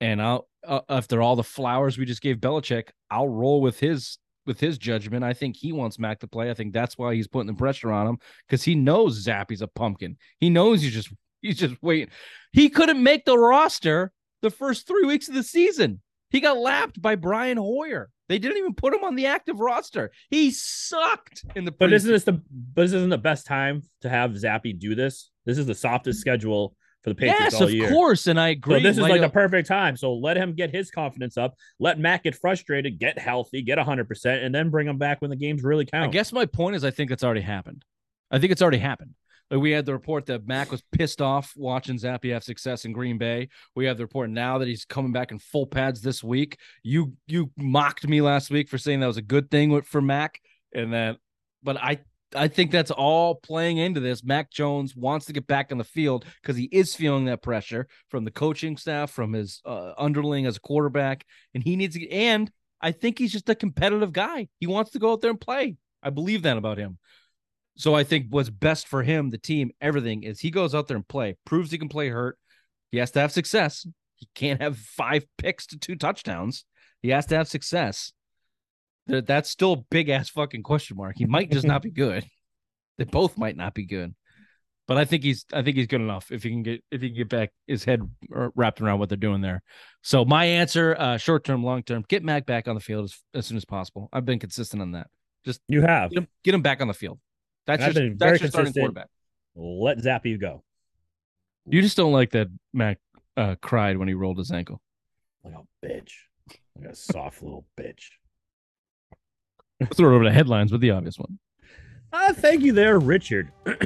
And 0.00 0.20
I'll 0.20 0.48
uh, 0.66 0.80
after 0.88 1.22
all 1.22 1.36
the 1.36 1.44
flowers 1.44 1.98
we 1.98 2.04
just 2.04 2.22
gave 2.22 2.38
Belichick, 2.38 2.88
I'll 3.10 3.28
roll 3.28 3.60
with 3.60 3.78
his 3.78 4.18
with 4.46 4.60
his 4.60 4.78
judgment. 4.78 5.24
I 5.24 5.32
think 5.32 5.56
he 5.56 5.72
wants 5.72 5.98
Mac 5.98 6.20
to 6.20 6.26
play. 6.26 6.50
I 6.50 6.54
think 6.54 6.72
that's 6.72 6.98
why 6.98 7.14
he's 7.14 7.28
putting 7.28 7.46
the 7.46 7.54
pressure 7.54 7.92
on 7.92 8.06
him 8.06 8.18
because 8.46 8.62
he 8.62 8.74
knows 8.74 9.24
Zappe's 9.24 9.62
a 9.62 9.68
pumpkin. 9.68 10.16
He 10.38 10.50
knows 10.50 10.82
he's 10.82 10.92
just 10.92 11.12
he's 11.40 11.58
just 11.58 11.80
waiting. 11.82 12.10
He 12.52 12.68
couldn't 12.68 13.02
make 13.02 13.24
the 13.24 13.38
roster 13.38 14.12
the 14.42 14.50
first 14.50 14.86
three 14.86 15.04
weeks 15.04 15.28
of 15.28 15.34
the 15.34 15.42
season. 15.42 16.00
He 16.30 16.40
got 16.40 16.56
lapped 16.56 17.00
by 17.00 17.14
Brian 17.14 17.58
Hoyer. 17.58 18.10
They 18.28 18.38
didn't 18.38 18.56
even 18.56 18.74
put 18.74 18.94
him 18.94 19.04
on 19.04 19.14
the 19.14 19.26
active 19.26 19.60
roster. 19.60 20.10
He 20.30 20.50
sucked 20.50 21.44
in 21.54 21.66
the. 21.66 21.72
But 21.72 21.92
isn't 21.92 22.10
this 22.10 22.24
the 22.24 22.32
but 22.32 22.82
this 22.82 22.92
isn't 22.92 23.10
the 23.10 23.18
best 23.18 23.46
time 23.46 23.82
to 24.00 24.08
have 24.08 24.30
Zappe 24.30 24.78
do 24.78 24.94
this? 24.94 25.30
This 25.44 25.58
is 25.58 25.66
the 25.66 25.74
softest 25.74 26.20
schedule 26.20 26.74
for 27.02 27.10
the 27.10 27.16
Patriots 27.16 27.54
yes, 27.54 27.60
all 27.60 27.84
of 27.84 27.90
course, 27.90 28.26
and 28.26 28.38
I 28.38 28.50
agree. 28.50 28.76
So 28.76 28.82
this 28.82 28.96
is 28.96 29.02
like 29.02 29.20
the 29.20 29.28
perfect 29.28 29.66
time. 29.66 29.96
So 29.96 30.14
let 30.14 30.36
him 30.36 30.54
get 30.54 30.70
his 30.70 30.90
confidence 30.90 31.36
up. 31.36 31.54
Let 31.80 31.98
Mac 31.98 32.24
get 32.24 32.36
frustrated, 32.36 32.98
get 32.98 33.18
healthy, 33.18 33.62
get 33.62 33.78
100%, 33.78 34.44
and 34.44 34.54
then 34.54 34.70
bring 34.70 34.86
him 34.86 34.98
back 34.98 35.20
when 35.20 35.30
the 35.30 35.36
games 35.36 35.62
really 35.62 35.84
count. 35.84 36.04
I 36.04 36.08
guess 36.08 36.32
my 36.32 36.46
point 36.46 36.76
is, 36.76 36.84
I 36.84 36.90
think 36.90 37.10
it's 37.10 37.24
already 37.24 37.40
happened. 37.40 37.84
I 38.30 38.38
think 38.38 38.52
it's 38.52 38.62
already 38.62 38.78
happened. 38.78 39.14
Like 39.50 39.60
we 39.60 39.72
had 39.72 39.84
the 39.84 39.92
report 39.92 40.26
that 40.26 40.46
Mac 40.46 40.70
was 40.70 40.82
pissed 40.92 41.20
off 41.20 41.52
watching 41.56 41.98
Zappe 41.98 42.32
have 42.32 42.42
success 42.42 42.86
in 42.86 42.92
Green 42.92 43.18
Bay. 43.18 43.48
We 43.76 43.84
have 43.84 43.98
the 43.98 44.04
report 44.04 44.30
now 44.30 44.58
that 44.58 44.68
he's 44.68 44.86
coming 44.86 45.12
back 45.12 45.30
in 45.30 45.38
full 45.38 45.66
pads 45.66 46.00
this 46.00 46.24
week. 46.24 46.56
You 46.82 47.14
you 47.26 47.50
mocked 47.58 48.08
me 48.08 48.22
last 48.22 48.50
week 48.50 48.70
for 48.70 48.78
saying 48.78 49.00
that 49.00 49.06
was 49.06 49.18
a 49.18 49.22
good 49.22 49.50
thing 49.50 49.82
for 49.82 50.00
Mac, 50.00 50.40
and 50.74 50.94
that, 50.94 51.18
but 51.62 51.76
I 51.76 51.98
I 52.34 52.48
think 52.48 52.70
that's 52.70 52.90
all 52.90 53.34
playing 53.36 53.78
into 53.78 54.00
this. 54.00 54.24
Mac 54.24 54.50
Jones 54.50 54.96
wants 54.96 55.26
to 55.26 55.32
get 55.32 55.46
back 55.46 55.72
on 55.72 55.78
the 55.78 55.84
field 55.84 56.24
because 56.40 56.56
he 56.56 56.64
is 56.64 56.94
feeling 56.94 57.26
that 57.26 57.42
pressure 57.42 57.88
from 58.08 58.24
the 58.24 58.30
coaching 58.30 58.76
staff, 58.76 59.10
from 59.10 59.32
his 59.32 59.60
uh, 59.64 59.92
underling 59.98 60.46
as 60.46 60.56
a 60.56 60.60
quarterback, 60.60 61.24
and 61.54 61.62
he 61.62 61.76
needs 61.76 61.94
to. 61.96 62.10
And 62.10 62.50
I 62.80 62.92
think 62.92 63.18
he's 63.18 63.32
just 63.32 63.48
a 63.48 63.54
competitive 63.54 64.12
guy. 64.12 64.48
He 64.58 64.66
wants 64.66 64.92
to 64.92 64.98
go 64.98 65.12
out 65.12 65.20
there 65.20 65.30
and 65.30 65.40
play. 65.40 65.76
I 66.02 66.10
believe 66.10 66.42
that 66.42 66.56
about 66.56 66.78
him. 66.78 66.98
So 67.76 67.94
I 67.94 68.04
think 68.04 68.26
what's 68.30 68.50
best 68.50 68.86
for 68.88 69.02
him, 69.02 69.30
the 69.30 69.38
team, 69.38 69.70
everything 69.80 70.24
is 70.24 70.40
he 70.40 70.50
goes 70.50 70.74
out 70.74 70.88
there 70.88 70.96
and 70.96 71.08
play, 71.08 71.36
proves 71.46 71.70
he 71.70 71.78
can 71.78 71.88
play 71.88 72.08
hurt. 72.08 72.38
He 72.90 72.98
has 72.98 73.10
to 73.12 73.20
have 73.20 73.32
success. 73.32 73.86
He 74.16 74.28
can't 74.34 74.60
have 74.60 74.76
five 74.76 75.24
picks 75.38 75.66
to 75.68 75.78
two 75.78 75.96
touchdowns. 75.96 76.64
He 77.00 77.08
has 77.08 77.26
to 77.26 77.36
have 77.36 77.48
success. 77.48 78.12
That- 79.06 79.26
That's 79.26 79.50
still 79.50 79.72
a 79.72 79.76
big 79.90 80.08
ass 80.08 80.28
fucking 80.30 80.62
question 80.62 80.96
mark. 80.96 81.16
He 81.16 81.26
might 81.26 81.50
just 81.50 81.66
not 81.66 81.82
be 81.82 81.90
good. 82.04 82.24
They 82.98 83.04
both 83.04 83.36
might 83.38 83.56
not 83.56 83.74
be 83.74 83.84
good. 83.86 84.14
But 84.88 84.96
I 84.98 85.04
think 85.04 85.22
he's 85.22 85.46
I 85.52 85.62
think 85.62 85.76
he's 85.76 85.86
good 85.86 86.00
enough 86.00 86.32
if 86.32 86.42
he 86.42 86.50
can 86.50 86.62
get 86.64 86.84
if 86.90 87.00
he 87.00 87.08
can 87.08 87.16
get 87.16 87.28
back 87.28 87.50
his 87.66 87.84
head 87.84 88.00
wrapped 88.28 88.80
around 88.80 88.98
what 88.98 89.08
they're 89.08 89.16
doing 89.16 89.40
there. 89.40 89.62
So 90.02 90.24
my 90.24 90.44
answer, 90.44 90.96
uh, 90.98 91.16
short 91.18 91.44
term, 91.44 91.64
long 91.64 91.82
term, 91.84 92.04
get 92.08 92.24
Mac 92.24 92.46
back 92.46 92.66
on 92.66 92.74
the 92.74 92.80
field 92.80 93.04
as, 93.04 93.16
as 93.32 93.46
soon 93.46 93.56
as 93.56 93.64
possible. 93.64 94.08
I've 94.12 94.24
been 94.26 94.40
consistent 94.40 94.82
on 94.82 94.92
that. 94.92 95.06
Just 95.44 95.60
you 95.68 95.82
have. 95.82 96.10
Get 96.10 96.18
him, 96.18 96.28
get 96.44 96.54
him 96.54 96.62
back 96.62 96.80
on 96.80 96.88
the 96.88 96.94
field. 96.94 97.20
That's 97.66 97.80
your, 97.94 98.14
that's 98.16 98.40
your 98.40 98.50
starting 98.50 98.72
quarterback. 98.82 99.08
Let 99.54 99.98
Zappe 99.98 100.40
go. 100.40 100.64
You 101.66 101.80
just 101.80 101.96
don't 101.96 102.12
like 102.12 102.30
that 102.32 102.48
Mac 102.72 102.98
uh, 103.36 103.54
cried 103.62 103.96
when 103.98 104.08
he 104.08 104.14
rolled 104.14 104.38
his 104.38 104.50
ankle. 104.50 104.80
Like 105.44 105.54
a 105.54 105.86
bitch. 105.86 106.12
Like 106.76 106.90
a 106.90 106.94
soft 106.96 107.40
little 107.42 107.64
bitch. 107.78 108.10
Let's 109.82 109.96
throw 109.96 110.12
it 110.12 110.14
over 110.14 110.24
to 110.24 110.32
headlines 110.32 110.72
with 110.72 110.80
the 110.80 110.90
obvious 110.90 111.18
one. 111.18 111.38
Ah, 112.12 112.32
thank 112.34 112.62
you 112.62 112.72
there, 112.72 112.98
Richard. 112.98 113.50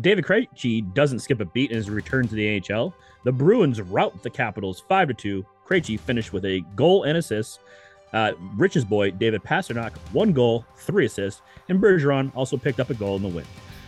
David 0.00 0.24
Krejci 0.24 0.92
doesn't 0.94 1.20
skip 1.20 1.40
a 1.40 1.44
beat 1.44 1.70
in 1.70 1.76
his 1.76 1.90
return 1.90 2.26
to 2.28 2.34
the 2.34 2.62
AHL. 2.70 2.94
The 3.24 3.32
Bruins 3.32 3.80
rout 3.80 4.22
the 4.22 4.30
Capitals 4.30 4.82
5 4.88 5.08
to 5.08 5.14
2. 5.14 5.46
Krejci 5.66 5.98
finished 5.98 6.32
with 6.32 6.44
a 6.44 6.60
goal 6.76 7.04
and 7.04 7.16
assist. 7.16 7.60
Uh, 8.12 8.32
Rich's 8.56 8.84
boy, 8.84 9.10
David 9.10 9.42
Pastrnak, 9.42 9.96
one 10.12 10.32
goal, 10.32 10.64
three 10.76 11.06
assists, 11.06 11.42
and 11.68 11.80
Bergeron 11.80 12.30
also 12.36 12.56
picked 12.56 12.78
up 12.78 12.90
a 12.90 12.94
goal 12.94 13.16
in 13.16 13.22
the 13.22 13.28
win. 13.28 13.46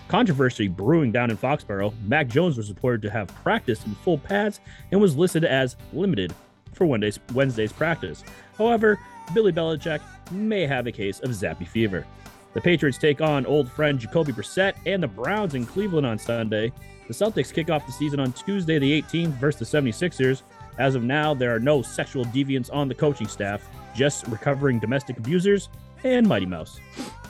Controversy 0.08 0.68
brewing 0.68 1.12
down 1.12 1.30
in 1.30 1.36
Foxborough. 1.36 1.92
Mac 2.06 2.28
Jones 2.28 2.56
was 2.56 2.68
reported 2.68 3.02
to 3.02 3.10
have 3.10 3.28
practiced 3.42 3.86
in 3.86 3.94
full 3.96 4.18
pads 4.18 4.60
and 4.90 5.00
was 5.00 5.16
listed 5.16 5.44
as 5.44 5.76
limited 5.92 6.32
for 6.72 6.86
Wednesday's, 6.86 7.18
Wednesday's 7.34 7.72
practice. 7.72 8.24
However, 8.56 8.98
Billy 9.34 9.52
Belichick 9.52 10.00
may 10.30 10.66
have 10.66 10.86
a 10.86 10.92
case 10.92 11.20
of 11.20 11.30
zappy 11.30 11.66
fever. 11.66 12.06
The 12.54 12.60
Patriots 12.60 12.98
take 12.98 13.20
on 13.20 13.44
old 13.44 13.70
friend 13.70 13.98
Jacoby 13.98 14.32
Brissett 14.32 14.74
and 14.86 15.02
the 15.02 15.08
Browns 15.08 15.54
in 15.54 15.66
Cleveland 15.66 16.06
on 16.06 16.18
Sunday. 16.18 16.72
The 17.06 17.14
Celtics 17.14 17.52
kick 17.52 17.70
off 17.70 17.86
the 17.86 17.92
season 17.92 18.18
on 18.18 18.32
Tuesday, 18.32 18.78
the 18.78 19.02
18th, 19.02 19.34
versus 19.34 19.70
the 19.70 19.78
76ers. 19.78 20.42
As 20.78 20.94
of 20.94 21.04
now, 21.04 21.34
there 21.34 21.54
are 21.54 21.60
no 21.60 21.82
sexual 21.82 22.24
deviants 22.26 22.72
on 22.72 22.88
the 22.88 22.94
coaching 22.94 23.28
staff, 23.28 23.68
just 23.94 24.26
recovering 24.28 24.78
domestic 24.78 25.18
abusers 25.18 25.68
and 26.04 26.26
Mighty 26.26 26.46
Mouse. 26.46 26.80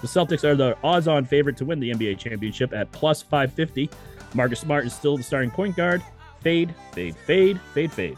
The 0.01 0.07
Celtics 0.07 0.45
are 0.45 0.55
the 0.55 0.77
odds 0.85 1.09
on 1.09 1.25
favorite 1.25 1.57
to 1.59 1.65
win 1.65 1.81
the 1.81 1.91
NBA 1.91 2.19
championship 2.19 2.73
at 2.73 2.91
plus 2.93 3.23
550. 3.23 3.91
Marcus 4.35 4.61
Smart 4.61 4.87
is 4.87 4.95
still 4.95 5.17
the 5.17 5.23
starting 5.23 5.51
point 5.51 5.77
guard. 5.77 6.03
Fade, 6.41 6.75
fade, 6.93 7.17
fade, 7.17 7.61
fade, 7.75 7.93
fade. 7.93 8.17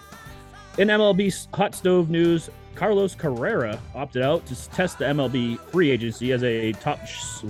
In 0.79 0.89
MLB 0.89 1.49
hot 1.55 1.75
stove 1.75 2.11
news, 2.11 2.51
Carlos 2.79 3.17
Carrera 3.17 3.77
opted 3.93 4.23
out 4.23 4.47
to 4.47 4.71
test 4.71 4.99
the 4.99 5.05
MLB 5.05 5.59
free 5.73 5.91
agency 5.91 6.31
as 6.31 6.45
a 6.45 6.71
top 6.75 7.01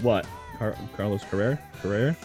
what? 0.00 0.26
Car- 0.58 0.74
Carlos 0.96 1.22
Carrera? 1.24 1.60
Carrera 1.82 2.16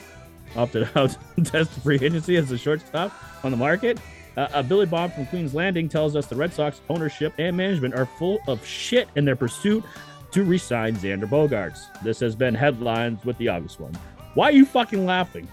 opted 0.56 0.88
out 0.96 1.18
to 1.36 1.44
test 1.44 1.70
free 1.82 2.00
agency 2.02 2.38
as 2.38 2.50
a 2.50 2.58
shortstop 2.58 3.12
on 3.44 3.52
the 3.52 3.58
market. 3.58 4.00
Uh, 4.38 4.48
a 4.54 4.64
Billy 4.64 4.86
Bob 4.86 5.14
from 5.14 5.26
Queens 5.26 5.54
Landing 5.54 5.90
tells 5.90 6.16
us 6.16 6.28
the 6.28 6.36
Red 6.38 6.54
Sox 6.54 6.80
ownership 6.90 7.34
and 7.38 7.58
management 7.58 7.94
are 7.94 8.06
full 8.06 8.40
of 8.48 8.66
shit 8.66 9.10
in 9.18 9.26
their 9.26 9.36
pursuit 9.36 9.84
to 10.32 10.46
re-sign 10.46 10.96
Xander 10.96 11.28
Bogaerts. 11.28 12.02
This 12.04 12.22
has 12.22 12.38
been 12.38 12.56
headlines 12.56 13.26
with 13.26 13.38
the 13.38 13.50
obvious 13.50 13.78
one. 13.80 13.94
Why 14.34 14.48
are 14.48 14.54
you 14.54 14.66
fucking 14.66 15.06
laughing? 15.06 15.46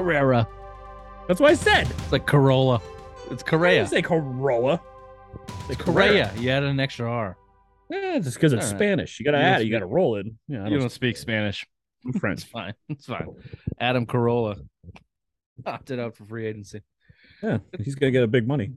Carrera. 0.00 0.48
That's 1.28 1.40
what 1.40 1.50
I 1.50 1.54
said. 1.54 1.88
It's 1.90 2.12
like 2.12 2.26
Corolla. 2.26 2.80
It's 3.30 3.42
I 3.42 3.46
Correa. 3.46 3.80
didn't 3.80 3.90
say 3.90 4.02
Corolla. 4.02 4.80
Say 5.68 5.74
Correa. 5.74 6.32
You 6.36 6.50
added 6.50 6.70
an 6.70 6.80
extra 6.80 7.10
R. 7.10 7.36
Yeah, 7.90 8.18
just 8.18 8.36
because 8.36 8.52
it's 8.52 8.64
All 8.66 8.70
right. 8.72 8.78
Spanish. 8.78 9.20
You 9.20 9.24
got 9.24 9.32
to 9.32 9.38
You 9.38 9.42
don't 9.44 9.52
add 9.54 9.60
it. 9.60 9.64
You 9.66 9.70
got 9.72 9.78
to 9.80 9.86
roll 9.86 10.16
it. 10.16 10.26
Yeah, 10.48 10.64
I 10.64 10.68
You 10.68 10.78
don't 10.78 10.90
speak 10.90 11.16
Spanish. 11.16 11.66
It's 12.06 12.18
French. 12.18 12.44
fine. 12.44 12.72
It's 12.88 13.04
fine. 13.04 13.26
Adam 13.78 14.06
Carolla 14.06 14.56
opted 15.66 16.00
out 16.00 16.16
for 16.16 16.24
free 16.24 16.46
agency. 16.46 16.80
Yeah, 17.42 17.58
he's 17.78 17.94
gonna 17.94 18.10
get 18.10 18.22
a 18.22 18.26
big 18.26 18.48
money. 18.48 18.72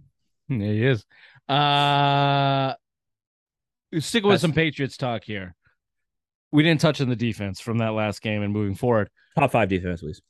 Yeah, 0.50 0.58
he 0.58 0.86
is. 0.86 1.06
Uh 1.48 2.74
stick 3.98 4.24
with 4.26 4.32
That's- 4.32 4.42
some 4.42 4.52
Patriots 4.52 4.98
talk 4.98 5.24
here. 5.24 5.56
We 6.52 6.64
didn't 6.64 6.82
touch 6.82 7.00
on 7.00 7.08
the 7.08 7.16
defense 7.16 7.62
from 7.62 7.78
that 7.78 7.94
last 7.94 8.22
game 8.22 8.44
and 8.44 8.52
moving 8.52 8.76
forward. 8.76 9.10
Top 9.40 9.52
five 9.52 9.70
defense, 9.70 10.02
please. 10.02 10.22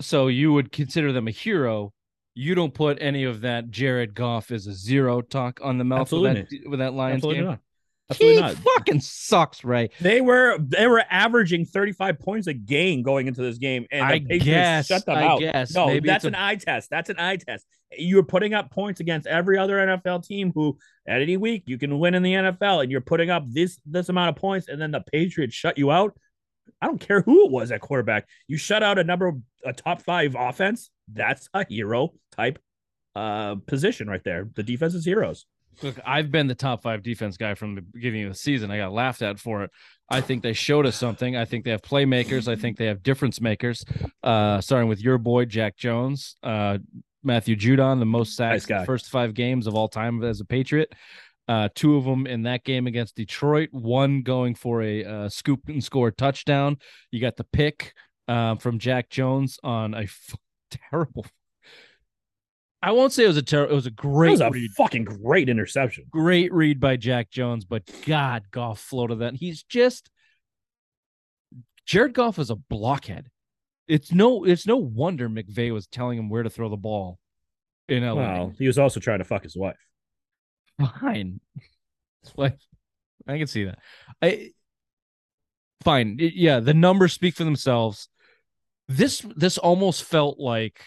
So 0.00 0.28
you 0.28 0.52
would 0.52 0.72
consider 0.72 1.12
them 1.12 1.28
a 1.28 1.30
hero. 1.32 1.92
You 2.34 2.54
don't 2.54 2.74
put 2.74 2.98
any 3.00 3.24
of 3.24 3.40
that 3.42 3.70
Jared 3.70 4.14
Goff 4.14 4.50
is 4.50 4.66
a 4.66 4.74
zero 4.74 5.22
talk 5.22 5.60
on 5.62 5.78
the 5.78 5.84
mouth 5.84 6.12
with 6.12 6.22
that, 6.24 6.36
Absolutely. 6.36 6.68
with 6.68 6.78
that 6.80 6.92
Lions 6.92 7.16
Absolutely 7.16 7.40
game. 7.42 7.50
not. 7.50 7.60
Absolutely 8.08 8.36
he 8.36 8.40
not. 8.42 8.54
fucking 8.56 9.00
sucks, 9.00 9.64
Ray. 9.64 9.90
They 10.00 10.20
were 10.20 10.58
they 10.60 10.86
were 10.86 11.02
averaging 11.10 11.64
35 11.64 12.20
points 12.20 12.46
a 12.46 12.54
game 12.54 13.02
going 13.02 13.26
into 13.26 13.42
this 13.42 13.58
game, 13.58 13.86
and 13.90 14.02
the 14.08 14.14
I 14.14 14.18
Patriots 14.20 14.44
guess, 14.44 14.86
shut 14.86 15.06
them 15.06 15.16
I 15.16 15.24
out. 15.24 15.40
guess. 15.40 15.74
No, 15.74 15.86
Maybe 15.86 16.06
that's 16.06 16.24
it's 16.24 16.28
an 16.28 16.34
eye 16.36 16.54
test. 16.54 16.88
That's 16.88 17.10
an 17.10 17.16
eye 17.18 17.36
test. 17.36 17.66
You're 17.98 18.22
putting 18.22 18.54
up 18.54 18.70
points 18.70 19.00
against 19.00 19.26
every 19.26 19.58
other 19.58 19.76
NFL 19.78 20.24
team 20.24 20.52
who, 20.54 20.78
at 21.08 21.20
any 21.20 21.36
week, 21.36 21.64
you 21.66 21.78
can 21.78 21.98
win 21.98 22.14
in 22.14 22.22
the 22.22 22.34
NFL, 22.34 22.82
and 22.82 22.92
you're 22.92 23.00
putting 23.00 23.30
up 23.30 23.44
this 23.48 23.80
this 23.86 24.08
amount 24.08 24.28
of 24.28 24.36
points, 24.36 24.68
and 24.68 24.80
then 24.80 24.92
the 24.92 25.00
Patriots 25.00 25.54
shut 25.54 25.76
you 25.76 25.90
out. 25.90 26.16
I 26.80 26.86
don't 26.86 27.00
care 27.00 27.22
who 27.22 27.46
it 27.46 27.52
was 27.52 27.70
at 27.72 27.80
quarterback. 27.80 28.28
You 28.48 28.56
shut 28.56 28.82
out 28.82 28.98
a 28.98 29.04
number 29.04 29.32
a 29.64 29.72
top 29.72 30.02
five 30.02 30.36
offense. 30.38 30.90
That's 31.12 31.48
a 31.54 31.64
hero 31.68 32.12
type 32.32 32.58
uh 33.14 33.56
position 33.66 34.08
right 34.08 34.22
there. 34.24 34.48
The 34.54 34.62
defense 34.62 34.94
is 34.94 35.04
heroes. 35.04 35.46
Look, 35.82 35.96
I've 36.06 36.30
been 36.30 36.46
the 36.46 36.54
top 36.54 36.82
five 36.82 37.02
defense 37.02 37.36
guy 37.36 37.54
from 37.54 37.74
the 37.74 37.82
beginning 37.82 38.24
of 38.24 38.32
the 38.32 38.38
season. 38.38 38.70
I 38.70 38.78
got 38.78 38.92
laughed 38.92 39.22
at 39.22 39.38
for 39.38 39.62
it. 39.64 39.70
I 40.08 40.20
think 40.20 40.42
they 40.42 40.52
showed 40.52 40.86
us 40.86 40.96
something. 40.96 41.36
I 41.36 41.44
think 41.44 41.64
they 41.64 41.70
have 41.70 41.82
playmakers. 41.82 42.48
I 42.48 42.56
think 42.56 42.78
they 42.78 42.86
have 42.86 43.02
difference 43.02 43.40
makers. 43.40 43.84
Uh, 44.22 44.60
starting 44.60 44.88
with 44.88 45.02
your 45.02 45.18
boy 45.18 45.44
Jack 45.44 45.76
Jones, 45.76 46.36
uh, 46.42 46.78
Matthew 47.22 47.56
Judon, 47.56 47.98
the 47.98 48.06
most 48.06 48.36
sacks 48.36 48.66
the 48.66 48.86
first 48.86 49.08
five 49.10 49.34
games 49.34 49.66
of 49.66 49.74
all 49.74 49.88
time 49.88 50.22
as 50.22 50.40
a 50.40 50.44
Patriot. 50.44 50.92
Uh, 51.48 51.68
two 51.74 51.96
of 51.96 52.04
them 52.04 52.26
in 52.26 52.42
that 52.42 52.64
game 52.64 52.86
against 52.86 53.14
Detroit. 53.14 53.68
One 53.72 54.22
going 54.22 54.54
for 54.54 54.82
a 54.82 55.04
uh, 55.04 55.28
scoop 55.28 55.68
and 55.68 55.82
score 55.82 56.10
touchdown. 56.10 56.78
You 57.10 57.20
got 57.20 57.36
the 57.36 57.44
pick 57.44 57.94
uh, 58.26 58.56
from 58.56 58.78
Jack 58.78 59.10
Jones 59.10 59.58
on 59.62 59.94
a 59.94 60.02
f- 60.02 60.34
terrible. 60.90 61.26
I 62.82 62.92
won't 62.92 63.12
say 63.12 63.24
it 63.24 63.28
was 63.28 63.36
a 63.36 63.42
terrible. 63.42 63.72
It 63.72 63.76
was 63.76 63.86
a 63.86 63.90
great 63.90 64.32
was 64.32 64.40
a 64.40 64.50
read 64.50 64.70
fucking 64.76 65.04
great 65.04 65.48
interception. 65.48 66.04
great 66.10 66.52
read 66.52 66.78
by 66.78 66.96
Jack 66.96 67.30
Jones, 67.30 67.64
but 67.64 67.82
God, 68.06 68.44
Goff 68.50 68.80
floated 68.80 69.20
that. 69.20 69.34
He's 69.34 69.62
just 69.62 70.10
Jared 71.86 72.12
Goff 72.12 72.38
is 72.38 72.50
a 72.50 72.56
blockhead. 72.56 73.28
It's 73.88 74.12
no, 74.12 74.44
it's 74.44 74.66
no 74.66 74.76
wonder 74.76 75.28
McVay 75.28 75.72
was 75.72 75.86
telling 75.86 76.18
him 76.18 76.28
where 76.28 76.42
to 76.42 76.50
throw 76.50 76.68
the 76.68 76.76
ball 76.76 77.18
in 77.88 78.04
LA. 78.04 78.14
Well, 78.14 78.52
he 78.58 78.66
was 78.66 78.78
also 78.78 78.98
trying 78.98 79.20
to 79.20 79.24
fuck 79.24 79.44
his 79.44 79.56
wife. 79.56 79.76
Fine, 81.00 81.40
like 82.36 82.58
I 83.26 83.38
can 83.38 83.46
see 83.46 83.64
that. 83.64 83.78
I 84.20 84.50
fine, 85.82 86.16
It- 86.20 86.34
yeah. 86.34 86.60
The 86.60 86.74
numbers 86.74 87.12
speak 87.12 87.34
for 87.34 87.44
themselves. 87.44 88.08
This 88.88 89.24
this 89.36 89.58
almost 89.58 90.04
felt 90.04 90.38
like 90.38 90.80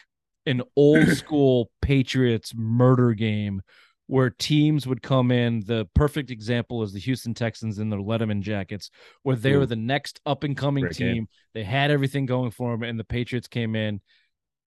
an 0.45 0.62
old 0.75 1.08
school 1.17 1.71
Patriots 1.82 2.54
murder 2.56 3.13
game 3.13 3.62
where 4.08 4.30
teams 4.30 4.88
would 4.88 5.02
come 5.02 5.32
in. 5.32 5.62
The 5.65 5.88
perfect 5.93 6.32
example 6.32 6.82
is 6.84 6.93
the 6.93 6.99
Houston 6.99 7.34
Texans 7.34 7.80
in 7.80 7.89
their 7.89 7.99
Letterman 7.99 8.41
jackets, 8.41 8.89
where 9.23 9.36
they 9.36 9.54
Ooh. 9.54 9.60
were 9.60 9.65
the 9.65 9.75
next 9.75 10.19
up 10.25 10.43
and 10.43 10.56
coming 10.56 10.88
team. 10.89 11.13
game. 11.13 11.28
They 11.54 11.63
had 11.63 11.91
everything 11.91 12.25
going 12.25 12.52
for 12.52 12.71
them, 12.71 12.84
and 12.84 12.99
the 12.99 13.04
Patriots 13.04 13.47
came 13.47 13.75
in 13.75 14.02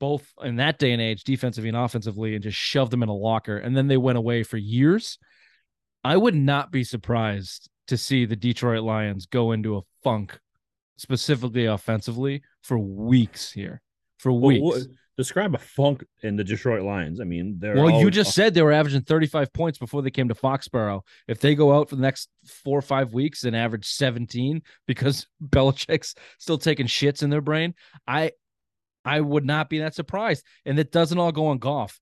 both 0.03 0.33
in 0.43 0.57
that 0.57 0.81
day 0.81 0.91
and 0.91 1.01
age, 1.01 1.23
defensively 1.23 1.69
and 1.69 1.79
offensively, 1.79 2.35
and 2.35 2.43
just 2.43 2.59
shoved 2.59 2.91
them 2.91 3.05
in 3.05 3.09
a 3.09 3.15
locker. 3.15 3.57
And 3.57 3.77
then 3.77 3.87
they 3.87 3.97
went 3.97 4.19
away 4.19 4.43
for 4.43 4.57
years. 4.57 5.17
I 6.03 6.17
would 6.17 6.35
not 6.35 6.73
be 6.73 6.83
surprised 6.83 7.71
to 7.87 7.97
see 7.97 8.25
the 8.25 8.35
Detroit 8.35 8.83
Lions 8.83 9.27
go 9.27 9.53
into 9.53 9.77
a 9.77 9.83
funk, 10.03 10.37
specifically 10.97 11.67
offensively, 11.67 12.43
for 12.63 12.81
weeks 12.81 13.53
here. 13.53 13.81
For 14.19 14.33
weeks. 14.33 14.61
what- 14.61 14.83
describe 15.17 15.55
a 15.55 15.59
funk 15.59 16.03
in 16.23 16.35
the 16.35 16.43
Detroit 16.43 16.83
Lions. 16.83 17.21
I 17.21 17.25
mean, 17.25 17.57
they're 17.61 17.77
Well, 17.77 18.01
you 18.01 18.11
just 18.11 18.35
said 18.35 18.55
they 18.55 18.63
were 18.63 18.73
averaging 18.73 19.03
35 19.03 19.53
points 19.53 19.79
before 19.79 20.03
they 20.03 20.11
came 20.11 20.27
to 20.29 20.35
Foxborough. 20.35 21.03
If 21.29 21.39
they 21.39 21.55
go 21.55 21.73
out 21.73 21.91
for 21.91 21.97
the 21.97 22.03
next 22.03 22.29
four 22.47 22.79
or 22.79 22.83
five 22.83 23.13
weeks 23.13 23.45
and 23.45 23.55
average 23.55 23.87
17 23.87 24.63
because 24.87 25.29
Belichick's 25.45 26.15
still 26.39 26.59
taking 26.59 26.87
shits 26.87 27.23
in 27.23 27.31
their 27.31 27.43
brain, 27.43 27.75
I 28.09 28.33
I 29.05 29.21
would 29.21 29.45
not 29.45 29.69
be 29.69 29.81
that 29.81 29.95
surprised. 29.95 30.45
And 30.65 30.79
it 30.79 30.93
doesn't 30.93 31.19
all 31.19 31.33
go 31.33 31.47
on 31.47 31.59
Goff. 31.59 31.99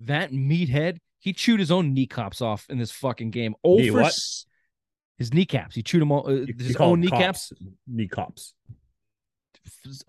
That 0.00 0.32
meathead, 0.32 0.98
he 1.20 1.32
chewed 1.32 1.60
his 1.60 1.70
own 1.70 1.94
kneecaps 1.94 2.40
off 2.40 2.66
in 2.68 2.78
this 2.78 2.90
fucking 2.90 3.30
game. 3.30 3.54
Oh, 3.62 3.76
Knee 3.76 3.90
for 3.90 4.02
what? 4.02 4.18
his 5.18 5.32
kneecaps. 5.32 5.74
He 5.76 5.82
chewed 5.82 6.02
them 6.02 6.10
all. 6.12 6.26
Uh, 6.28 6.32
you, 6.32 6.54
his 6.58 6.70
you 6.70 6.76
own 6.78 7.00
kneecaps. 7.00 7.50
cops. 7.50 7.62
knee 7.86 8.08
cops. 8.08 8.54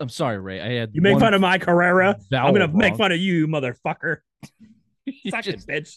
I'm 0.00 0.08
sorry, 0.08 0.38
Ray. 0.38 0.60
I 0.60 0.72
had 0.80 0.90
You 0.92 1.00
make 1.00 1.18
fun 1.18 1.32
of 1.32 1.40
my 1.40 1.58
Carrera. 1.58 2.16
I'm 2.32 2.52
gonna 2.52 2.68
make 2.68 2.96
fun 2.96 3.12
of 3.12 3.18
you, 3.18 3.46
motherfucker. 3.46 4.18
Suck 5.28 5.44
just- 5.44 5.66
bitch. 5.68 5.96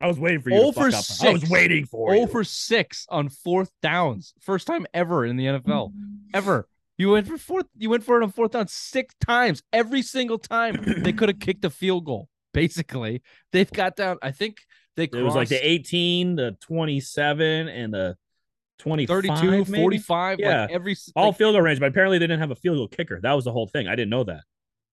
I 0.00 0.08
was 0.08 0.18
waiting 0.18 0.40
for 0.40 0.50
you. 0.50 0.56
To 0.56 0.72
fuck 0.72 0.92
up. 0.94 1.04
I 1.22 1.32
was 1.32 1.48
waiting 1.48 1.86
for 1.86 2.10
Oh 2.12 2.20
you. 2.22 2.26
for 2.26 2.42
six 2.42 3.06
on 3.08 3.28
fourth 3.28 3.70
downs. 3.82 4.34
First 4.40 4.66
time 4.66 4.84
ever 4.92 5.24
in 5.24 5.36
the 5.36 5.44
NFL. 5.46 5.92
Ever. 6.34 6.66
You 7.02 7.10
went 7.10 7.26
for 7.26 7.36
fourth, 7.36 7.66
you 7.76 7.90
went 7.90 8.04
for 8.04 8.20
it 8.20 8.22
on 8.22 8.30
fourth 8.30 8.52
down 8.52 8.68
six 8.68 9.12
times. 9.20 9.60
Every 9.72 10.02
single 10.02 10.38
time 10.38 10.76
they 10.98 11.12
could 11.18 11.30
have 11.30 11.40
kicked 11.40 11.64
a 11.64 11.70
field 11.70 12.04
goal. 12.04 12.28
Basically, 12.54 13.22
they've 13.50 13.70
got 13.72 13.96
down. 13.96 14.18
I 14.22 14.30
think 14.30 14.58
they 14.96 15.04
It 15.04 15.14
was 15.14 15.34
like 15.34 15.48
the 15.48 15.56
18, 15.56 16.36
the 16.36 16.56
27, 16.60 17.66
and 17.66 17.92
the 17.92 18.16
25, 18.78 19.08
32, 19.08 19.50
maybe? 19.72 19.82
45. 19.82 20.38
Yeah. 20.38 20.60
Like 20.60 20.70
every 20.70 20.96
All 21.16 21.30
like, 21.30 21.38
field 21.38 21.54
goal 21.54 21.62
range, 21.62 21.80
but 21.80 21.86
apparently 21.86 22.18
they 22.18 22.28
didn't 22.28 22.38
have 22.38 22.52
a 22.52 22.54
field 22.54 22.76
goal 22.76 22.86
kicker. 22.86 23.18
That 23.20 23.32
was 23.32 23.46
the 23.46 23.52
whole 23.52 23.66
thing. 23.66 23.88
I 23.88 23.96
didn't 23.96 24.10
know 24.10 24.22
that. 24.22 24.42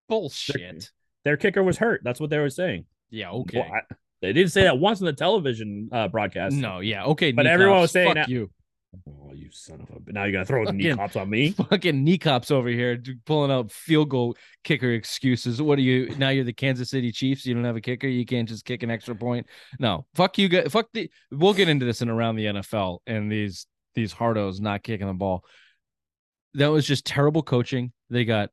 bullshit. 0.08 0.90
Their 1.26 1.38
kicker 1.38 1.62
was 1.62 1.78
hurt. 1.78 2.02
That's 2.04 2.20
what 2.20 2.32
they 2.32 2.40
were 2.40 2.50
saying. 2.50 2.86
Yeah, 3.12 3.30
okay. 3.32 3.60
Well, 3.60 3.72
I- 3.72 3.96
they 4.24 4.34
didn't 4.34 4.52
say 4.52 4.64
that 4.64 4.80
once 4.80 5.00
in 5.00 5.06
the 5.06 5.14
television 5.14 5.90
uh, 5.92 6.08
broadcast. 6.08 6.56
no, 6.56 6.80
yeah, 6.80 7.06
okay. 7.06 7.32
But 7.34 7.46
everyone 7.46 7.82
was 7.82 7.92
saying 7.92 8.08
fuck 8.08 8.16
that- 8.16 8.30
you. 8.30 8.50
Oh, 9.08 9.34
you 9.34 9.50
son 9.52 9.82
of 9.82 9.90
a! 9.96 10.00
But 10.00 10.16
now 10.16 10.24
you're 10.24 10.32
gonna 10.32 10.46
throw 10.46 10.64
knee 10.64 10.84
Fucking- 10.86 10.98
cops 10.98 11.16
on 11.16 11.30
me. 11.30 11.52
Fucking 11.52 12.04
knee 12.04 12.18
cops 12.18 12.50
over 12.50 12.70
here 12.70 13.02
pulling 13.26 13.52
out 13.52 13.72
field 13.72 14.10
goal 14.10 14.36
kicker 14.64 14.92
excuses. 14.94 15.62
What 15.62 15.78
are 15.78 15.84
you 15.84 16.10
now? 16.18 16.30
You're 16.30 16.44
the 16.44 16.54
Kansas 16.54 16.90
City 16.90 17.12
Chiefs. 17.12 17.46
You 17.46 17.54
don't 17.54 17.66
have 17.66 17.76
a 17.76 17.82
kicker. 17.82 18.08
You 18.08 18.26
can't 18.26 18.50
just 18.50 18.66
kick 18.66 18.82
an 18.82 18.90
extra 18.90 19.16
point. 19.16 19.46
No, 19.80 20.08
fuck 20.16 20.38
you 20.40 20.50
guys. 20.50 20.72
Fuck 20.72 20.88
the. 20.94 21.10
We'll 21.32 21.54
get 21.54 21.70
into 21.70 21.86
this 21.86 22.02
in 22.02 22.10
around 22.10 22.36
the 22.38 22.46
NFL 22.46 23.00
and 23.06 23.32
these 23.32 23.68
these 23.94 24.14
hardos 24.14 24.60
not 24.60 24.82
kicking 24.82 25.08
the 25.08 25.14
ball. 25.14 25.44
That 26.56 26.72
was 26.72 26.88
just 26.88 27.06
terrible 27.06 27.44
coaching. 27.44 27.92
They 28.10 28.26
got 28.26 28.50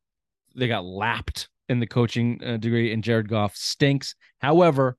they 0.55 0.68
got 0.68 0.85
lapped 0.85 1.49
in 1.68 1.81
the 1.81 1.87
coaching 1.87 2.40
uh, 2.44 2.59
degree, 2.59 2.92
and 2.92 3.03
Jared 3.03 3.29
Goff 3.29 3.57
stinks. 3.57 4.14
However, 4.40 4.99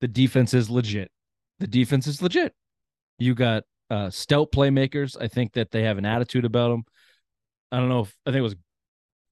the 0.00 0.08
defense 0.08 0.54
is 0.54 0.70
legit. 0.70 1.10
The 1.58 1.66
defense 1.66 2.06
is 2.06 2.22
legit. 2.22 2.54
You 3.18 3.34
got 3.34 3.64
uh, 3.90 4.10
stout 4.10 4.52
playmakers. 4.52 5.16
I 5.20 5.28
think 5.28 5.52
that 5.54 5.70
they 5.70 5.82
have 5.84 5.98
an 5.98 6.04
attitude 6.04 6.44
about 6.44 6.68
them. 6.70 6.82
I 7.72 7.78
don't 7.78 7.88
know 7.88 8.00
if 8.00 8.14
I 8.26 8.30
think 8.30 8.38
it 8.38 8.42
was 8.42 8.56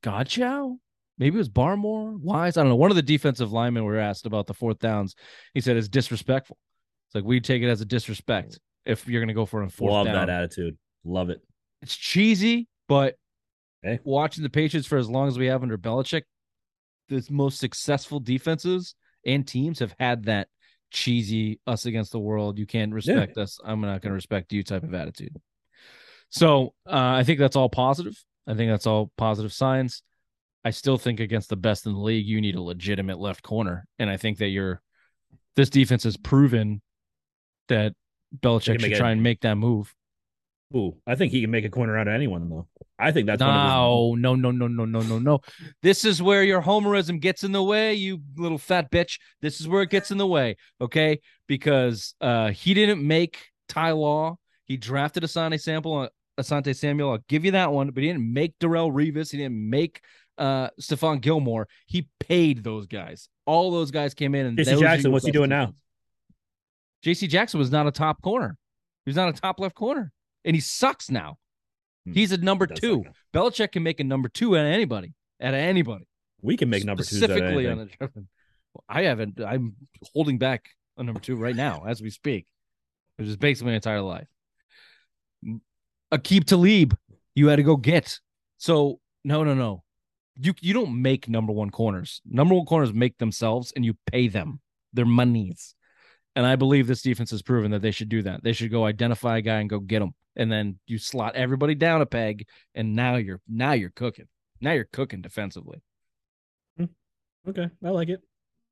Godchaux. 0.02 0.76
Maybe 1.18 1.36
it 1.36 1.38
was 1.38 1.48
Barmore, 1.48 2.18
Wise. 2.20 2.56
I 2.56 2.60
don't 2.60 2.68
know. 2.68 2.76
One 2.76 2.90
of 2.90 2.96
the 2.96 3.02
defensive 3.02 3.50
linemen 3.52 3.84
we 3.84 3.92
were 3.92 3.98
asked 3.98 4.26
about 4.26 4.46
the 4.46 4.52
fourth 4.54 4.78
downs. 4.78 5.14
He 5.54 5.60
said 5.62 5.76
it's 5.76 5.88
disrespectful. 5.88 6.58
It's 7.08 7.14
like 7.14 7.24
we 7.24 7.40
take 7.40 7.62
it 7.62 7.68
as 7.68 7.80
a 7.80 7.86
disrespect 7.86 8.58
if 8.84 9.08
you're 9.08 9.20
going 9.20 9.28
to 9.28 9.34
go 9.34 9.46
for 9.46 9.62
a 9.62 9.70
fourth 9.70 9.92
Love 9.92 10.06
down. 10.06 10.14
that 10.14 10.28
attitude. 10.28 10.76
Love 11.04 11.30
it. 11.30 11.40
It's 11.82 11.96
cheesy, 11.96 12.68
but 12.88 13.14
Hey. 13.82 13.98
watching 14.04 14.42
the 14.42 14.50
Patriots 14.50 14.86
for 14.86 14.98
as 14.98 15.08
long 15.08 15.28
as 15.28 15.38
we 15.38 15.46
have 15.46 15.62
under 15.62 15.78
Belichick, 15.78 16.22
the 17.08 17.24
most 17.30 17.58
successful 17.58 18.20
defenses 18.20 18.94
and 19.24 19.46
teams 19.46 19.78
have 19.78 19.94
had 19.98 20.24
that 20.24 20.48
cheesy 20.90 21.60
us 21.66 21.86
against 21.86 22.12
the 22.12 22.18
world. 22.18 22.58
You 22.58 22.66
can't 22.66 22.92
respect 22.92 23.36
us. 23.38 23.58
I'm 23.64 23.80
not 23.80 24.00
going 24.02 24.10
to 24.10 24.14
respect 24.14 24.52
you 24.52 24.62
type 24.62 24.82
of 24.82 24.94
attitude. 24.94 25.36
So 26.30 26.74
uh, 26.86 26.92
I 26.92 27.24
think 27.24 27.38
that's 27.38 27.56
all 27.56 27.68
positive. 27.68 28.22
I 28.46 28.54
think 28.54 28.70
that's 28.70 28.86
all 28.86 29.10
positive 29.16 29.52
signs. 29.52 30.02
I 30.64 30.70
still 30.70 30.98
think 30.98 31.20
against 31.20 31.48
the 31.48 31.56
best 31.56 31.86
in 31.86 31.92
the 31.92 32.00
league, 32.00 32.26
you 32.26 32.40
need 32.40 32.56
a 32.56 32.60
legitimate 32.62 33.20
left 33.20 33.42
corner, 33.42 33.86
and 33.98 34.10
I 34.10 34.16
think 34.16 34.38
that 34.38 34.48
you're 34.48 34.82
this 35.54 35.70
defense 35.70 36.04
has 36.04 36.16
proven 36.16 36.82
that 37.68 37.94
Belichick 38.40 38.80
should 38.80 38.92
it- 38.92 38.96
try 38.98 39.12
and 39.12 39.22
make 39.22 39.40
that 39.42 39.54
move. 39.54 39.94
Ooh, 40.74 40.96
I 41.06 41.14
think 41.14 41.30
he 41.32 41.40
can 41.40 41.50
make 41.50 41.64
a 41.64 41.68
corner 41.68 41.96
out 41.96 42.08
of 42.08 42.14
anyone 42.14 42.48
though. 42.50 42.66
I 42.98 43.12
think 43.12 43.26
that's 43.26 43.40
one 43.40 43.50
of 43.50 43.54
his- 43.62 43.70
No, 43.70 44.34
no, 44.34 44.34
no, 44.34 44.50
no, 44.50 44.66
no, 44.66 44.84
no, 44.84 45.00
no, 45.00 45.18
no. 45.18 45.40
This 45.82 46.04
is 46.04 46.20
where 46.20 46.42
your 46.42 46.60
homerism 46.62 47.20
gets 47.20 47.44
in 47.44 47.52
the 47.52 47.62
way, 47.62 47.94
you 47.94 48.20
little 48.36 48.58
fat 48.58 48.90
bitch. 48.90 49.18
This 49.40 49.60
is 49.60 49.68
where 49.68 49.82
it 49.82 49.90
gets 49.90 50.10
in 50.10 50.18
the 50.18 50.26
way, 50.26 50.56
okay? 50.80 51.20
Because 51.46 52.14
uh 52.20 52.50
he 52.50 52.74
didn't 52.74 53.06
make 53.06 53.38
Ty 53.68 53.92
Law. 53.92 54.36
He 54.64 54.76
drafted 54.76 55.22
Asante 55.22 55.60
Sample, 55.60 55.98
uh, 55.98 56.08
Asante 56.40 56.74
Samuel. 56.74 57.10
I'll 57.12 57.18
give 57.28 57.44
you 57.44 57.52
that 57.52 57.70
one, 57.72 57.90
but 57.90 58.02
he 58.02 58.08
didn't 58.08 58.32
make 58.32 58.58
Darrelle 58.58 58.90
Revis. 58.92 59.30
He 59.30 59.38
didn't 59.38 59.70
make 59.70 60.00
uh 60.36 60.70
Stephon 60.80 61.20
Gilmore. 61.20 61.68
He 61.86 62.08
paid 62.18 62.64
those 62.64 62.86
guys. 62.86 63.28
All 63.46 63.70
those 63.70 63.92
guys 63.92 64.14
came 64.14 64.34
in 64.34 64.46
and 64.46 64.58
JC 64.58 64.80
Jackson, 64.80 65.12
what's 65.12 65.24
he 65.24 65.30
doing 65.32 65.50
now? 65.50 65.74
JC 67.04 67.28
Jackson 67.28 67.58
was 67.58 67.70
not 67.70 67.86
a 67.86 67.92
top 67.92 68.20
corner. 68.22 68.56
He 69.04 69.10
was 69.10 69.16
not 69.16 69.28
a 69.28 69.32
top 69.32 69.60
left 69.60 69.76
corner. 69.76 70.12
And 70.46 70.56
he 70.56 70.60
sucks 70.60 71.10
now. 71.10 71.36
Hmm. 72.06 72.12
He's 72.12 72.32
a 72.32 72.38
number 72.38 72.66
Does 72.66 72.80
two. 72.80 73.04
suck. 73.04 73.14
Belichick 73.34 73.72
can 73.72 73.82
make 73.82 74.00
a 74.00 74.04
number 74.04 74.30
two 74.30 74.56
at 74.56 74.64
anybody, 74.64 75.12
at 75.40 75.52
anybody. 75.52 76.06
We 76.40 76.56
can 76.56 76.70
make 76.70 76.84
number 76.84 77.02
of 77.02 77.06
specifically 77.06 77.68
on 77.68 77.78
the. 77.78 78.26
I 78.88 79.02
haven't. 79.02 79.40
I'm 79.40 79.74
holding 80.14 80.38
back 80.38 80.70
a 80.96 81.02
number 81.02 81.20
two 81.20 81.36
right 81.36 81.56
now 81.56 81.84
as 81.86 82.00
we 82.00 82.10
speak, 82.10 82.46
which 83.16 83.28
is 83.28 83.36
basically 83.36 83.72
my 83.72 83.76
entire 83.76 84.00
life. 84.00 84.28
A 86.12 86.18
Aqib 86.18 86.44
Talib, 86.44 86.96
you 87.34 87.48
had 87.48 87.56
to 87.56 87.62
go 87.62 87.76
get. 87.76 88.20
So 88.58 89.00
no, 89.24 89.44
no, 89.44 89.54
no. 89.54 89.82
You 90.38 90.54
you 90.60 90.74
don't 90.74 91.00
make 91.02 91.28
number 91.28 91.52
one 91.52 91.70
corners. 91.70 92.20
Number 92.24 92.54
one 92.54 92.66
corners 92.66 92.92
make 92.92 93.18
themselves, 93.18 93.72
and 93.74 93.84
you 93.84 93.96
pay 94.06 94.28
them 94.28 94.60
their 94.92 95.06
monies. 95.06 95.74
And 96.34 96.44
I 96.44 96.56
believe 96.56 96.86
this 96.86 97.02
defense 97.02 97.30
has 97.30 97.40
proven 97.40 97.70
that 97.70 97.80
they 97.80 97.90
should 97.90 98.10
do 98.10 98.22
that. 98.22 98.44
They 98.44 98.52
should 98.52 98.70
go 98.70 98.84
identify 98.84 99.38
a 99.38 99.42
guy 99.42 99.60
and 99.60 99.70
go 99.70 99.80
get 99.80 100.02
him, 100.02 100.12
and 100.36 100.50
then 100.52 100.78
you 100.86 100.98
slot 100.98 101.34
everybody 101.36 101.74
down 101.74 102.02
a 102.02 102.06
peg, 102.06 102.46
and 102.74 102.94
now 102.94 103.16
you're 103.16 103.40
now 103.48 103.72
you're 103.72 103.90
cooking. 103.90 104.26
Now 104.60 104.72
you're 104.72 104.88
cooking 104.92 105.20
defensively. 105.22 105.82
Okay, 107.48 107.68
I 107.84 107.90
like 107.90 108.08
it. 108.08 108.20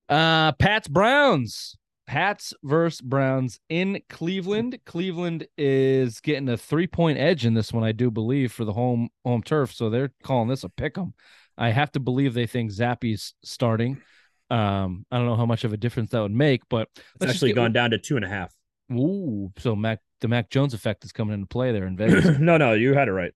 Uh 0.09 0.53
Pats 0.53 0.89
Browns. 0.89 1.77
Pats 2.07 2.53
versus 2.63 3.01
Browns 3.01 3.61
in 3.71 3.99
Cleveland. 4.11 4.79
Cleveland 4.85 5.47
is 5.57 6.21
getting 6.21 6.49
a 6.51 6.57
three 6.57 6.87
point 6.87 7.17
edge 7.19 7.47
in 7.47 7.55
this 7.55 7.73
one, 7.73 7.83
I 7.85 7.93
do 7.93 8.11
believe, 8.11 8.53
for 8.53 8.65
the 8.65 8.73
home 8.75 9.09
home 9.25 9.43
turf. 9.43 9.73
So 9.73 9.89
they're 9.91 10.13
calling 10.23 10.49
this 10.49 10.65
a 10.65 10.69
pick 10.69 10.99
'em. 10.99 11.15
I 11.57 11.71
have 11.71 11.93
to 11.93 12.01
believe 12.01 12.35
they 12.35 12.47
think 12.49 12.73
Zappe's 12.73 13.35
starting. 13.45 14.03
Um, 14.51 15.07
I 15.11 15.17
don't 15.19 15.27
know 15.27 15.37
how 15.37 15.47
much 15.47 15.65
of 15.65 15.73
a 15.73 15.77
difference 15.79 16.11
that 16.11 16.21
would 16.21 16.33
make, 16.33 16.63
but 16.69 16.89
It's 17.21 17.31
actually 17.31 17.51
get- 17.51 17.57
gone 17.57 17.73
down 17.73 17.91
to 17.93 17.99
two 17.99 18.17
and 18.17 18.25
a 18.25 18.29
half. 18.29 18.53
Ooh, 18.93 19.51
so 19.59 19.75
Mac 19.75 20.01
the 20.25 20.29
Mac 20.29 20.49
Jones 20.49 20.73
effect 20.73 21.05
is 21.05 21.13
coming 21.13 21.35
into 21.35 21.47
play 21.47 21.71
there 21.71 21.87
in 21.87 21.97
Vegas. 21.99 22.39
no, 22.39 22.57
no, 22.57 22.73
you 22.73 22.95
had 22.95 23.09
it 23.09 23.13
right. 23.13 23.33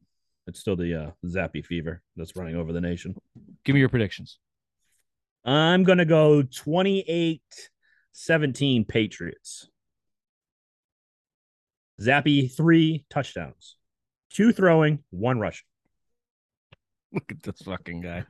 It's 0.47 0.59
still 0.59 0.75
the 0.75 0.95
uh, 0.95 1.11
Zappe 1.27 1.63
fever 1.67 2.01
that's 2.17 2.35
running 2.35 2.57
over 2.57 2.73
the 2.73 2.81
nation. 2.81 3.15
Give 3.63 3.75
me 3.75 3.81
your 3.81 3.91
predictions. 3.91 4.39
I'm 5.45 5.85
going 5.85 5.99
to 5.99 6.07
go 6.07 6.43
28 6.43 7.43
17 8.13 8.87
Patriots. 8.87 9.69
Zappe, 12.01 12.57
three 12.57 13.05
touchdowns, 13.11 13.77
two 14.33 14.53
throwing, 14.53 15.01
one 15.11 15.39
rushing. 15.39 15.67
Look 17.13 17.31
at 17.31 17.43
this 17.43 17.61
fucking 17.61 18.01
guy. 18.01 18.25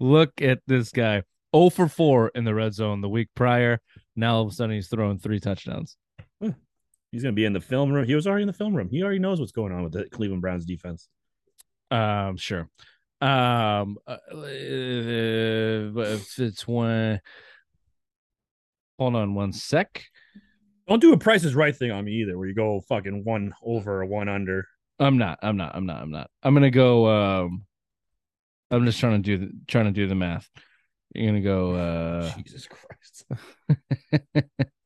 Look 0.00 0.40
at 0.40 0.60
this 0.66 0.92
guy. 0.92 1.24
0 1.54 1.68
for 1.68 1.88
4 1.88 2.32
in 2.34 2.44
the 2.44 2.54
red 2.54 2.72
zone 2.72 3.02
the 3.02 3.08
week 3.10 3.28
prior. 3.34 3.80
Now 4.16 4.36
all 4.36 4.42
of 4.46 4.48
a 4.48 4.54
sudden 4.54 4.76
he's 4.76 4.88
throwing 4.88 5.18
three 5.18 5.40
touchdowns. 5.40 5.98
He's 7.12 7.22
going 7.22 7.34
to 7.34 7.36
be 7.36 7.44
in 7.44 7.52
the 7.52 7.60
film 7.60 7.90
room. 7.90 8.06
He 8.06 8.14
was 8.14 8.26
already 8.26 8.42
in 8.42 8.48
the 8.48 8.52
film 8.52 8.74
room. 8.74 8.88
He 8.90 9.02
already 9.02 9.18
knows 9.18 9.40
what's 9.40 9.52
going 9.52 9.72
on 9.72 9.82
with 9.82 9.92
the 9.92 10.04
Cleveland 10.10 10.42
Browns 10.42 10.66
defense. 10.66 11.08
Um, 11.90 12.36
sure. 12.36 12.68
Um, 13.20 13.98
uh, 14.06 14.18
if 14.34 16.38
it's 16.38 16.68
one. 16.68 17.20
Hold 18.98 19.16
on 19.16 19.34
one 19.34 19.52
sec. 19.52 20.04
Don't 20.88 21.00
do 21.00 21.12
a 21.12 21.18
Price 21.18 21.44
is 21.44 21.54
Right 21.54 21.76
thing 21.76 21.90
on 21.90 22.04
me 22.04 22.12
either, 22.12 22.38
where 22.38 22.48
you 22.48 22.54
go 22.54 22.80
fucking 22.88 23.22
one 23.24 23.52
over 23.62 24.02
or 24.02 24.06
one 24.06 24.28
under. 24.28 24.66
I'm 24.98 25.18
not. 25.18 25.38
I'm 25.42 25.56
not. 25.56 25.74
I'm 25.74 25.86
not. 25.86 26.02
I'm 26.02 26.10
not. 26.10 26.30
I'm 26.42 26.54
gonna 26.54 26.70
go. 26.70 27.06
Um, 27.06 27.66
I'm 28.70 28.84
just 28.84 28.98
trying 28.98 29.22
to 29.22 29.36
do 29.36 29.46
the 29.46 29.52
trying 29.66 29.84
to 29.84 29.92
do 29.92 30.06
the 30.06 30.14
math. 30.14 30.48
You're 31.14 31.26
gonna 31.26 31.42
go. 31.42 31.74
Uh, 31.74 32.32
Jesus 32.44 32.66
Christ. 32.66 33.26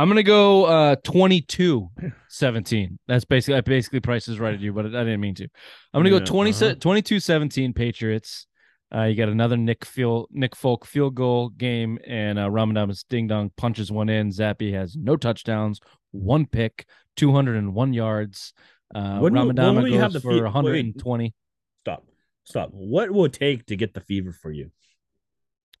I'm 0.00 0.08
gonna 0.08 0.22
go 0.22 0.64
uh 0.64 0.96
22 1.04 1.90
17. 2.28 2.98
That's 3.06 3.26
basically 3.26 3.56
I 3.56 3.60
basically 3.60 4.00
prices 4.00 4.40
right 4.40 4.54
at 4.54 4.60
you, 4.60 4.72
but 4.72 4.86
I 4.86 4.88
didn't 4.88 5.20
mean 5.20 5.34
to. 5.34 5.44
I'm 5.92 6.02
gonna 6.02 6.08
Yeah, 6.14 6.20
go 6.20 6.24
20 6.24 6.50
uh-huh. 6.52 6.74
22 6.80 7.20
17 7.20 7.74
Patriots. 7.74 8.46
Uh, 8.94 9.02
you 9.02 9.14
got 9.14 9.28
another 9.28 9.58
Nick 9.58 9.84
field 9.84 10.28
Nick 10.30 10.56
Folk 10.56 10.86
field 10.86 11.14
goal 11.14 11.50
game, 11.50 11.98
and 12.06 12.38
uh, 12.38 12.48
Ramadamas 12.48 13.04
Ding 13.10 13.26
Dong 13.26 13.50
punches 13.58 13.92
one 13.92 14.08
in. 14.08 14.30
Zappe 14.30 14.72
has 14.72 14.96
no 14.96 15.16
touchdowns, 15.16 15.80
one 16.12 16.46
pick, 16.46 16.86
201 17.16 17.92
yards. 17.92 18.54
Uh, 18.94 19.20
Ramadama 19.20 19.82
goes 19.88 20.00
have 20.00 20.12
the 20.14 20.20
for 20.20 20.30
fe- 20.30 20.36
wait. 20.36 20.44
120. 20.44 21.34
Stop. 21.82 22.06
Stop. 22.44 22.70
What 22.72 23.10
will 23.10 23.26
it 23.26 23.34
take 23.34 23.66
to 23.66 23.76
get 23.76 23.92
the 23.92 24.00
fever 24.00 24.32
for 24.32 24.50
you? 24.50 24.70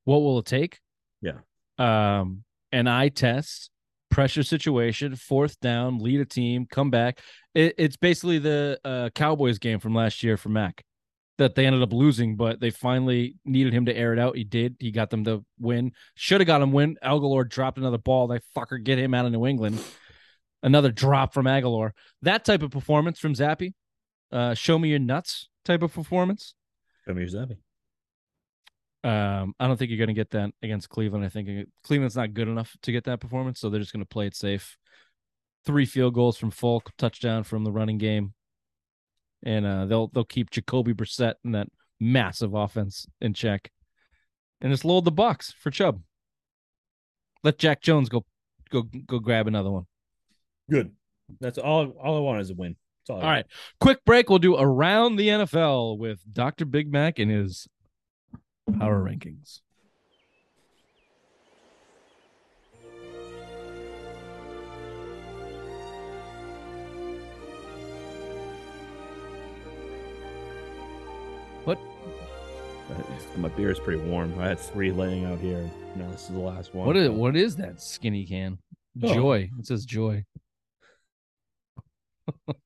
What 0.04 0.18
will 0.18 0.40
it 0.40 0.44
take? 0.46 0.78
Yeah. 1.22 1.38
Um, 1.78 2.44
an 2.70 2.86
eye 2.86 3.08
test, 3.08 3.70
pressure 4.10 4.42
situation, 4.42 5.16
fourth 5.16 5.58
down, 5.60 5.98
lead 5.98 6.20
a 6.20 6.24
team, 6.24 6.66
come 6.66 6.90
back. 6.90 7.20
It, 7.54 7.74
it's 7.78 7.96
basically 7.96 8.38
the 8.38 8.78
uh, 8.84 9.10
Cowboys 9.14 9.58
game 9.58 9.78
from 9.78 9.94
last 9.94 10.22
year 10.22 10.36
for 10.36 10.48
Mac 10.48 10.84
that 11.38 11.54
they 11.54 11.64
ended 11.64 11.82
up 11.82 11.92
losing, 11.92 12.36
but 12.36 12.60
they 12.60 12.68
finally 12.68 13.36
needed 13.46 13.72
him 13.72 13.86
to 13.86 13.96
air 13.96 14.12
it 14.12 14.18
out. 14.18 14.36
He 14.36 14.44
did. 14.44 14.76
He 14.78 14.90
got 14.90 15.08
them 15.08 15.24
to 15.24 15.42
win. 15.58 15.92
Should 16.14 16.42
have 16.42 16.46
got 16.46 16.60
him 16.60 16.70
win. 16.70 16.98
Agholor 17.02 17.48
dropped 17.48 17.78
another 17.78 17.96
ball. 17.96 18.26
They 18.26 18.40
fucker 18.54 18.82
get 18.82 18.98
him 18.98 19.14
out 19.14 19.24
of 19.24 19.32
New 19.32 19.46
England. 19.46 19.82
Another 20.62 20.92
drop 20.92 21.32
from 21.32 21.46
Agholor. 21.46 21.92
That 22.20 22.44
type 22.44 22.62
of 22.62 22.70
performance 22.70 23.18
from 23.18 23.32
Zappe. 23.32 23.72
Uh, 24.30 24.52
show 24.52 24.78
me 24.78 24.90
your 24.90 24.98
nuts 24.98 25.48
type 25.64 25.82
of 25.82 25.94
performance. 25.94 26.54
Come 27.08 27.16
here, 27.16 27.26
Zappe. 27.26 27.56
Um, 29.02 29.54
I 29.58 29.66
don't 29.66 29.78
think 29.78 29.90
you're 29.90 29.98
going 29.98 30.08
to 30.08 30.14
get 30.14 30.30
that 30.30 30.50
against 30.62 30.90
Cleveland. 30.90 31.24
I 31.24 31.30
think 31.30 31.68
Cleveland's 31.84 32.16
not 32.16 32.34
good 32.34 32.48
enough 32.48 32.76
to 32.82 32.92
get 32.92 33.04
that 33.04 33.20
performance, 33.20 33.58
so 33.58 33.70
they're 33.70 33.80
just 33.80 33.92
going 33.92 34.04
to 34.04 34.08
play 34.08 34.26
it 34.26 34.36
safe. 34.36 34.76
Three 35.64 35.86
field 35.86 36.14
goals 36.14 36.36
from 36.36 36.50
Folk, 36.50 36.90
touchdown 36.98 37.44
from 37.44 37.64
the 37.64 37.72
running 37.72 37.98
game, 37.98 38.34
and 39.42 39.64
uh, 39.64 39.86
they'll 39.86 40.08
they'll 40.08 40.24
keep 40.24 40.50
Jacoby 40.50 40.92
Brissett 40.92 41.34
and 41.44 41.54
that 41.54 41.68
massive 41.98 42.54
offense 42.54 43.06
in 43.20 43.34
check, 43.34 43.70
and 44.60 44.72
just 44.72 44.84
load 44.84 45.04
the 45.04 45.10
box 45.10 45.54
for 45.58 45.70
Chubb. 45.70 46.02
Let 47.42 47.58
Jack 47.58 47.80
Jones 47.82 48.08
go 48.08 48.24
go 48.70 48.82
go 48.82 49.18
grab 49.18 49.46
another 49.46 49.70
one. 49.70 49.86
Good. 50.70 50.92
That's 51.40 51.58
all. 51.58 51.86
All 52.02 52.16
I 52.16 52.20
want 52.20 52.40
is 52.40 52.50
a 52.50 52.54
win. 52.54 52.76
All. 53.08 53.16
All 53.16 53.22
right, 53.22 53.46
quick 53.80 54.04
break. 54.04 54.28
We'll 54.28 54.38
do 54.38 54.56
around 54.56 55.16
the 55.16 55.28
NFL 55.28 55.98
with 55.98 56.20
Doctor 56.32 56.64
Big 56.64 56.92
Mac 56.92 57.18
and 57.18 57.30
his 57.30 57.66
power 58.78 59.02
rankings. 59.02 59.60
want. 71.66 73.36
My 73.36 73.48
beer 73.48 73.70
is 73.70 73.78
pretty 73.78 74.02
warm. 74.02 74.38
I 74.38 74.48
had 74.48 74.58
three 74.58 74.90
laying 74.92 75.24
out 75.24 75.38
here. 75.38 75.70
Now 75.96 76.10
this 76.10 76.22
is 76.22 76.28
the 76.28 76.38
last 76.38 76.74
one. 76.74 76.86
What 76.86 76.96
is 76.96 77.08
what 77.10 77.36
is 77.36 77.56
that 77.56 77.80
skinny 77.80 78.26
can? 78.26 78.58
Oh. 79.02 79.14
Joy. 79.14 79.50
It 79.58 79.66
says 79.66 79.84
joy. 79.84 80.24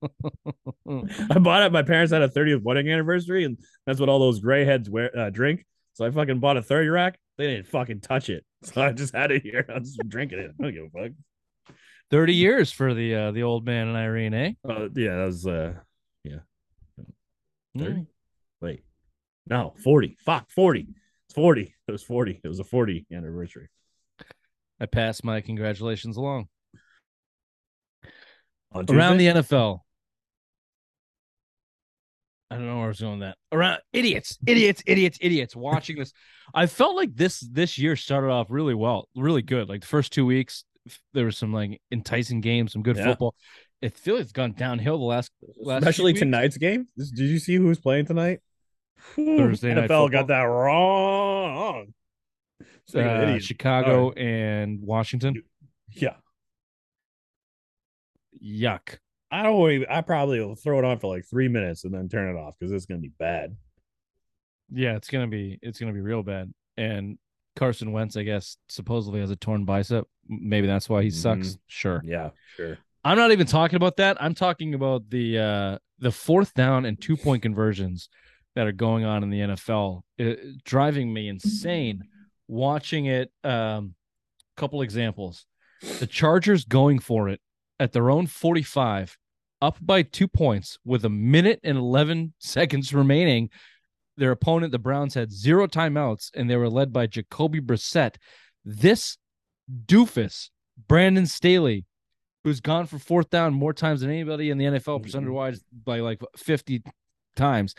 I 0.89 1.39
bought 1.39 1.63
it. 1.63 1.73
My 1.73 1.83
parents 1.83 2.13
had 2.13 2.23
a 2.23 2.29
30th 2.29 2.63
wedding 2.63 2.91
anniversary, 2.91 3.45
and 3.45 3.59
that's 3.87 4.01
what 4.01 4.09
all 4.09 4.19
those 4.19 4.41
gray 4.41 4.65
heads 4.65 4.91
wear 4.91 5.17
uh, 5.17 5.31
drink. 5.31 5.65
So 5.95 6.05
I 6.05 6.11
fucking 6.11 6.41
bought 6.41 6.57
a 6.57 6.63
30 6.63 6.89
rack. 6.89 7.19
They 7.39 7.47
didn't 7.49 7.69
fucking 7.69 8.01
touch 8.01 8.31
it, 8.31 8.45
so 8.63 8.83
I 8.83 8.93
just 8.93 9.15
had 9.15 9.31
it 9.33 9.43
here. 9.43 9.67
I'm 9.69 9.83
just 9.83 10.01
drinking 10.09 10.39
it. 10.39 10.53
I 10.59 10.63
don't 10.63 10.73
give 10.75 10.85
a 10.85 11.03
fuck. 11.03 11.13
Thirty 12.11 12.35
years 12.35 12.71
for 12.71 12.95
the 12.95 13.15
uh, 13.15 13.31
the 13.33 13.43
old 13.43 13.65
man 13.65 13.89
and 13.89 13.97
Irene, 13.97 14.35
eh? 14.35 14.53
Uh, 14.69 14.89
yeah, 14.95 15.17
that 15.17 15.27
was 15.27 15.47
uh, 15.47 15.73
yeah. 16.23 16.39
30. 17.77 18.07
Wait, 18.61 18.85
no, 19.47 19.75
40. 19.83 20.17
Fuck, 20.25 20.51
40. 20.51 20.89
It's 21.27 21.35
40. 21.35 21.75
It 21.89 21.93
was 21.93 22.03
40. 22.03 22.41
It 22.43 22.49
was 22.49 22.61
a 22.61 22.65
40 22.65 23.07
anniversary. 23.13 23.69
I 24.81 24.87
passed 24.87 25.25
my 25.25 25.41
congratulations 25.41 26.17
along. 26.17 26.49
Around 28.75 29.19
the 29.19 29.27
NFL. 29.27 29.81
I 32.55 32.59
don't 32.59 32.67
know 32.67 32.77
where 32.77 32.85
I 32.85 32.89
was 32.89 33.01
going 33.01 33.19
with 33.21 33.29
that. 33.29 33.37
Around 33.53 33.79
idiots, 33.93 34.39
idiots, 34.47 34.83
idiots, 34.87 35.19
idiots. 35.21 35.57
Watching 35.57 35.97
this, 35.99 36.13
I 36.55 36.67
felt 36.67 36.97
like 36.97 37.15
this 37.15 37.41
this 37.41 37.79
year 37.79 37.97
started 37.97 38.31
off 38.31 38.47
really 38.51 38.75
well, 38.75 39.09
really 39.17 39.43
good. 39.43 39.69
Like 39.69 39.81
the 39.83 39.87
first 39.87 40.13
two 40.13 40.25
weeks, 40.27 40.65
there 41.13 41.25
was 41.25 41.37
some 41.37 41.53
like 41.53 41.81
enticing 41.91 42.41
games, 42.41 42.73
some 42.73 42.83
good 42.83 42.97
Yeah. 42.97 43.05
football. 43.07 43.35
It 43.83 43.97
feels 43.99 44.17
like 44.19 44.23
it's 44.25 44.33
gone 44.33 44.53
downhill 44.53 44.97
the 44.99 45.05
last 45.05 45.31
last 45.61 45.83
Especially 45.83 46.13
weeks. 46.13 46.21
tonight's 46.21 46.57
game. 46.57 46.89
Did 46.97 47.19
you 47.19 47.39
see 47.39 47.57
who's 47.57 47.79
playing 47.81 48.07
tonight? 48.07 48.41
Thursday 49.17 49.75
night 49.75 49.91
NFL 49.91 50.11
got 50.11 50.29
that 50.29 50.43
wrong. 50.43 51.93
Like 52.95 53.07
Uh, 53.07 53.23
idiot. 53.25 53.43
Chicago 53.43 54.13
and 54.13 54.81
Washington. 54.81 55.43
Yeah. 55.91 56.15
Yuck. 58.43 58.99
I 59.35 59.43
don't 59.43 59.71
even, 59.73 59.89
I 59.91 60.01
probably 60.01 60.39
will 60.39 60.55
throw 60.55 60.79
it 60.79 60.85
on 60.85 61.01
for 61.01 61.13
like 61.13 61.27
three 61.27 61.49
minutes 61.49 61.83
and 61.83 61.93
then 61.93 62.09
turn 62.09 62.35
it 62.35 62.39
off 62.39 62.55
because 62.57 62.73
it's 62.73 62.87
gonna 62.87 63.01
be 63.01 63.11
bad. 63.19 63.57
Yeah, 64.73 64.95
it's 64.95 65.09
gonna 65.09 65.27
be 65.27 65.59
it's 65.61 65.81
gonna 65.81 65.93
be 65.93 66.01
real 66.01 66.23
bad. 66.23 66.55
And 66.77 67.19
Carson 67.57 67.91
Wentz, 67.91 68.17
I 68.17 68.23
guess, 68.23 68.57
supposedly 68.69 69.19
has 69.19 69.31
a 69.31 69.37
torn 69.37 69.65
bicep. 69.65 70.07
Maybe 70.29 70.69
that's 70.69 70.89
why 70.89 71.03
he 71.03 71.11
sucks. 71.11 71.59
Sure. 71.67 72.01
Yeah, 72.05 72.31
sure. 72.55 72.79
I'm 73.05 73.19
not 73.19 73.33
even 73.33 73.49
talking 73.49 73.75
about 73.75 73.97
that. 73.97 74.17
I'm 74.23 74.35
talking 74.35 74.73
about 74.73 75.11
the 75.11 75.39
uh 75.39 75.79
the 75.99 76.13
fourth 76.13 76.55
down 76.55 76.85
and 76.85 77.01
two 77.01 77.17
point 77.17 77.43
conversions 77.43 78.09
that 78.55 78.69
are 78.69 78.73
going 78.73 79.05
on 79.05 79.25
in 79.25 79.31
the 79.31 79.41
NFL. 79.41 80.03
It, 80.17 80.63
driving 80.63 81.13
me 81.13 81.27
insane 81.27 82.05
watching 82.47 83.07
it. 83.07 83.33
Um, 83.43 83.97
couple 84.57 84.81
examples: 84.81 85.45
the 85.99 86.07
Chargers 86.07 86.65
going 86.65 87.01
for 87.01 87.29
it 87.29 87.41
at 87.81 87.93
their 87.93 88.11
own 88.11 88.29
45, 88.29 89.19
up 89.61 89.79
by 89.81 90.03
two 90.03 90.29
points 90.29 90.79
with 90.85 91.05
a 91.05 91.11
minute 91.11 91.61
and 91.63 91.79
11 91.79 92.35
seconds 92.39 92.93
remaining. 92.93 93.51
Their 94.17 94.31
opponent, 94.31 94.73
the 94.73 94.79
Browns, 94.79 95.15
had 95.15 95.33
zero 95.33 95.67
timeouts 95.67 96.31
and 96.35 96.49
they 96.49 96.57
were 96.57 96.71
led 96.71 96.93
by 96.93 97.07
Jacoby 97.07 97.61
Brissett. 97.61 98.17
This 98.65 99.19
doofus, 99.87 100.51
Brandon 100.89 101.27
Staley, 101.27 101.85
who's 102.45 102.61
gone 102.61 102.87
for 102.87 102.99
fourth 102.99 103.31
down 103.31 103.55
more 103.55 103.73
times 103.73 104.03
than 104.03 104.11
anybody 104.11 104.51
in 104.51 104.59
the 104.59 104.67
NFL 104.67 105.03
percentage 105.03 105.31
wise 105.31 105.65
by 105.73 106.01
like 106.01 106.21
50 106.37 106.83
times, 107.37 107.75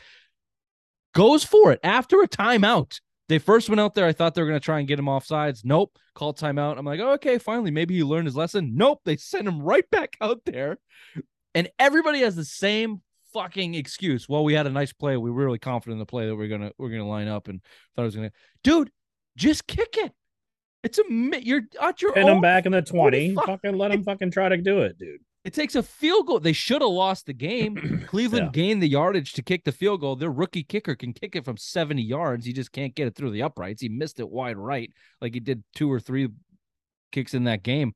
goes 1.14 1.44
for 1.44 1.72
it 1.72 1.80
after 1.84 2.22
a 2.22 2.28
timeout. 2.28 3.00
They 3.28 3.40
first 3.40 3.70
went 3.70 3.80
out 3.80 3.96
there. 3.96 4.06
I 4.06 4.14
thought 4.14 4.36
they 4.36 4.42
were 4.42 4.48
going 4.48 4.60
to 4.60 4.64
try 4.64 4.80
and 4.80 4.88
get 4.88 5.00
him 5.00 5.10
off 5.10 5.26
sides. 5.26 5.64
Nope. 5.66 5.98
Called 6.14 6.38
timeout. 6.38 6.78
I'm 6.78 6.86
like, 6.86 7.00
oh, 7.00 7.14
okay, 7.14 7.38
finally, 7.38 7.72
maybe 7.72 7.96
he 7.96 8.04
learned 8.04 8.28
his 8.28 8.36
lesson. 8.36 8.74
Nope. 8.76 9.02
They 9.04 9.18
sent 9.18 9.48
him 9.48 9.62
right 9.62 9.90
back 9.90 10.16
out 10.22 10.42
there. 10.46 10.78
And 11.56 11.70
everybody 11.80 12.20
has 12.20 12.36
the 12.36 12.46
same 12.46 13.02
fucking 13.34 13.74
excuse. 13.74 14.30
Well, 14.30 14.44
we 14.44 14.54
had 14.54 14.68
a 14.68 14.72
nice 14.72 14.94
play. 14.94 15.18
We 15.18 15.32
were 15.32 15.44
really 15.44 15.58
confident 15.58 15.94
in 15.94 16.00
the 16.00 16.06
play 16.06 16.28
that 16.28 16.36
we're 16.36 16.50
gonna 16.50 16.72
we're 16.78 16.90
gonna 16.90 17.08
line 17.08 17.28
up 17.28 17.48
and 17.48 17.62
thought 17.96 18.04
it 18.04 18.06
was 18.06 18.16
gonna. 18.16 18.32
Dude, 18.64 18.92
just 19.38 19.66
kick 19.66 19.96
it. 19.98 20.12
It's 20.84 21.00
a 21.00 21.04
you're 21.42 21.64
at 21.82 22.02
your 22.02 22.14
Pin 22.14 22.26
own 22.26 22.36
him 22.38 22.42
back 22.42 22.66
in 22.66 22.74
the 22.74 22.82
20. 22.82 23.36
45. 23.36 23.46
Fucking 23.46 23.78
let 23.78 23.92
them 23.92 24.04
fucking 24.04 24.32
try 24.32 24.50
to 24.50 24.58
do 24.58 24.82
it, 24.82 25.00
dude. 25.00 25.22
It 25.44 25.54
takes 25.54 25.76
a 25.76 25.84
field 25.84 26.28
goal. 26.28 26.40
They 26.40 26.54
should 26.54 26.82
have 26.82 26.90
lost 26.90 27.28
the 27.28 27.34
game. 27.34 28.04
Cleveland 28.08 28.52
gained 28.52 28.82
the 28.82 28.90
yardage 28.90 29.34
to 29.34 29.44
kick 29.44 29.64
the 29.64 29.72
field 29.72 30.02
goal. 30.02 30.16
Their 30.16 30.32
rookie 30.32 30.64
kicker 30.64 30.96
can 30.96 31.14
kick 31.14 31.36
it 31.36 31.46
from 31.46 31.58
70 31.58 32.02
yards. 32.02 32.46
He 32.46 32.54
just 32.54 32.72
can't 32.72 32.96
get 32.96 33.08
it 33.08 33.16
through 33.16 33.30
the 33.32 33.44
uprights. 33.44 33.82
He 33.82 33.90
missed 33.90 34.20
it 34.20 34.30
wide 34.30 34.58
right, 34.58 34.92
like 35.22 35.36
he 35.36 35.40
did 35.40 35.64
two 35.76 35.92
or 35.92 36.00
three 36.00 36.30
kicks 37.12 37.36
in 37.36 37.44
that 37.44 37.62
game. 37.62 37.94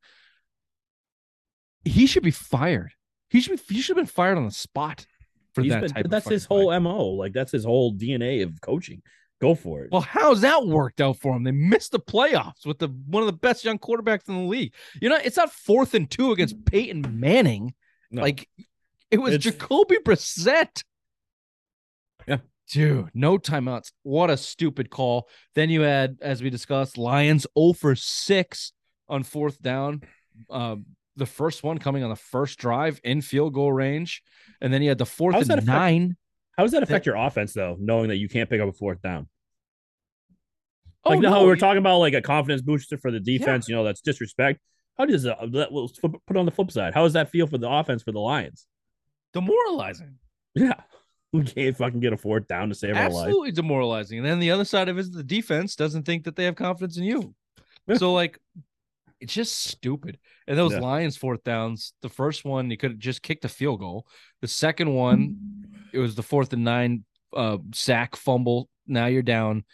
He 1.86 2.06
should 2.06 2.24
be 2.24 2.32
fired. 2.32 2.92
He 3.30 3.42
should 3.42 3.58
be. 3.68 3.76
He 3.76 3.82
should 3.82 3.98
have 3.98 4.06
been 4.06 4.12
fired 4.12 4.38
on 4.38 4.46
the 4.46 4.52
spot 4.52 5.06
for 5.54 5.62
He's 5.62 5.72
that 5.72 5.82
been- 5.82 5.92
type. 5.92 6.06
that's 6.10 6.30
his 6.30 6.46
whole 6.46 6.72
MO. 6.80 7.06
Like 7.10 7.34
that's 7.34 7.52
his 7.52 7.64
whole 7.66 7.94
DNA 7.94 8.44
of 8.44 8.60
coaching. 8.62 9.02
Go 9.42 9.56
for 9.56 9.84
it. 9.84 9.92
Well, 9.92 10.02
how's 10.02 10.42
that 10.42 10.68
worked 10.68 11.00
out 11.00 11.18
for 11.18 11.34
him? 11.36 11.44
They 11.44 11.52
missed 11.52 11.94
the 11.94 12.00
playoffs 12.00 12.66
with 12.66 12.78
the 12.80 12.90
one 12.90 13.24
of 13.24 13.28
the 13.28 13.34
best 13.34 13.64
young 13.64 13.80
quarterbacks 13.80 14.28
in 14.28 14.36
the 14.36 14.42
league. 14.50 14.74
You 15.02 15.08
know, 15.10 15.16
it's 15.24 15.38
not 15.38 15.52
fourth 15.54 15.94
and 15.94 16.10
two 16.12 16.32
against 16.34 16.66
Peyton 16.66 17.20
Manning. 17.20 17.74
No. 18.12 18.22
Like 18.22 18.50
it 19.12 19.18
was 19.20 19.34
It's- 19.36 19.44
Jacoby 19.56 19.98
Brissett. 20.04 20.84
Yeah. 22.28 22.38
Dude, 22.72 23.10
no 23.14 23.38
timeouts. 23.38 23.92
What 24.04 24.30
a 24.30 24.38
stupid 24.38 24.90
call. 24.90 25.28
Then 25.56 25.70
you 25.70 25.82
had, 25.82 26.18
as 26.22 26.44
we 26.44 26.50
discussed, 26.50 26.98
Lions 26.98 27.48
0 27.58 27.74
for 27.74 27.96
6 27.96 28.74
on 29.08 29.24
fourth 29.24 29.62
down. 29.62 30.02
Uh, 30.50 30.76
the 31.20 31.26
first 31.26 31.64
one 31.64 31.78
coming 31.78 32.04
on 32.04 32.10
the 32.10 32.16
first 32.16 32.58
drive 32.58 33.00
in 33.04 33.22
field 33.22 33.54
goal 33.54 33.72
range. 33.72 34.24
And 34.62 34.74
then 34.74 34.82
you 34.82 34.90
had 34.90 34.98
the 34.98 35.06
fourth 35.06 35.36
and 35.36 35.44
affect- 35.50 35.68
nine. 35.68 36.18
How 36.58 36.64
does 36.64 36.72
that 36.74 36.84
affect 36.84 37.06
your 37.06 37.16
offense 37.16 37.54
though, 37.54 37.78
knowing 37.80 38.10
that 38.10 38.18
you 38.18 38.28
can't 38.28 38.50
pick 38.50 38.60
up 38.60 38.68
a 38.68 38.74
fourth 38.74 39.02
down? 39.02 39.30
Oh, 41.06 41.12
Like 41.12 41.20
know 41.20 41.30
how 41.30 41.36
no, 41.36 41.42
we 41.44 41.48
were 41.48 41.56
talking 41.56 41.78
about 41.78 42.00
like 42.00 42.14
a 42.14 42.22
confidence 42.22 42.62
booster 42.62 42.98
for 42.98 43.12
the 43.12 43.20
defense, 43.20 43.70
you 43.70 43.76
know, 43.76 43.86
that's 43.86 44.02
disrespect. 44.02 44.60
How 44.98 45.06
does 45.06 45.24
that, 45.24 45.38
that 45.54 45.72
we'll 45.72 45.90
put 46.28 46.36
on 46.36 46.46
the 46.46 46.52
flip 46.52 46.72
side? 46.72 46.94
How 46.94 47.04
does 47.04 47.14
that 47.14 47.30
feel 47.30 47.48
for 47.48 47.58
the 47.58 47.70
offense 47.70 48.04
for 48.04 48.12
the 48.12 48.20
Lions? 48.20 48.66
demoralizing. 49.34 50.16
Yeah. 50.56 50.74
We 51.32 51.44
can't 51.44 51.78
fucking 51.78 52.00
get 52.00 52.12
a 52.12 52.18
fourth 52.18 52.48
down 52.48 52.70
to 52.70 52.76
save 52.76 52.96
our 52.98 53.04
life. 53.08 53.26
absolutely 53.28 53.52
demoralizing. 53.52 54.18
And 54.18 54.26
then 54.26 54.40
the 54.40 54.50
other 54.50 54.66
side 54.66 54.90
of 54.90 54.98
it 54.98 55.02
is 55.02 55.12
the 55.12 55.22
defense 55.22 55.76
doesn't 55.76 56.02
think 56.02 56.24
that 56.24 56.36
they 56.36 56.46
have 56.46 56.56
confidence 56.56 56.98
in 56.98 57.04
you. 57.04 57.36
Yeah. 57.86 57.98
So 57.98 58.14
like 58.14 58.40
it's 59.20 59.34
just 59.34 59.56
stupid. 59.66 60.18
And 60.48 60.58
those 60.58 60.74
Yeah. 60.74 60.80
Lions 60.80 61.18
fourth 61.18 61.44
downs, 61.44 61.94
the 62.02 62.10
first 62.10 62.46
one 62.46 62.72
you 62.72 62.78
could 62.78 62.92
have 62.92 63.00
just 63.00 63.22
kicked 63.22 63.46
a 63.46 63.50
field 63.50 63.80
goal. 63.80 64.08
The 64.42 64.48
second 64.48 64.94
one, 64.94 65.36
it 65.92 66.00
was 66.00 66.16
the 66.16 66.24
fourth 66.24 66.54
and 66.54 66.64
nine 66.64 67.04
uh 67.36 67.58
sack 67.74 68.16
fumble. 68.16 68.70
Now 68.88 69.06
you're 69.08 69.22
down. 69.22 69.66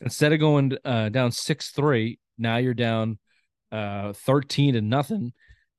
Instead 0.00 0.32
of 0.32 0.40
going 0.40 0.76
uh 0.84 1.08
down 1.08 1.32
six 1.32 1.70
three, 1.70 2.18
now 2.38 2.56
you're 2.58 2.74
down 2.74 3.18
uh 3.70 4.12
13 4.12 4.74
to 4.74 4.80
nothing. 4.80 5.32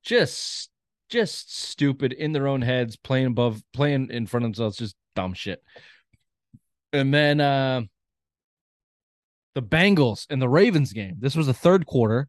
Just 0.03 0.69
just 1.09 1.55
stupid 1.55 2.11
in 2.11 2.31
their 2.33 2.47
own 2.47 2.61
heads, 2.61 2.95
playing 2.97 3.27
above, 3.27 3.61
playing 3.73 4.09
in 4.09 4.25
front 4.25 4.45
of 4.45 4.49
themselves, 4.49 4.77
just 4.77 4.95
dumb 5.15 5.33
shit. 5.33 5.61
And 6.91 7.13
then 7.13 7.39
uh 7.39 7.81
the 9.55 9.61
Bengals 9.61 10.25
and 10.29 10.41
the 10.41 10.49
Ravens 10.49 10.93
game. 10.93 11.15
This 11.19 11.35
was 11.35 11.47
the 11.47 11.53
third 11.53 11.85
quarter. 11.85 12.27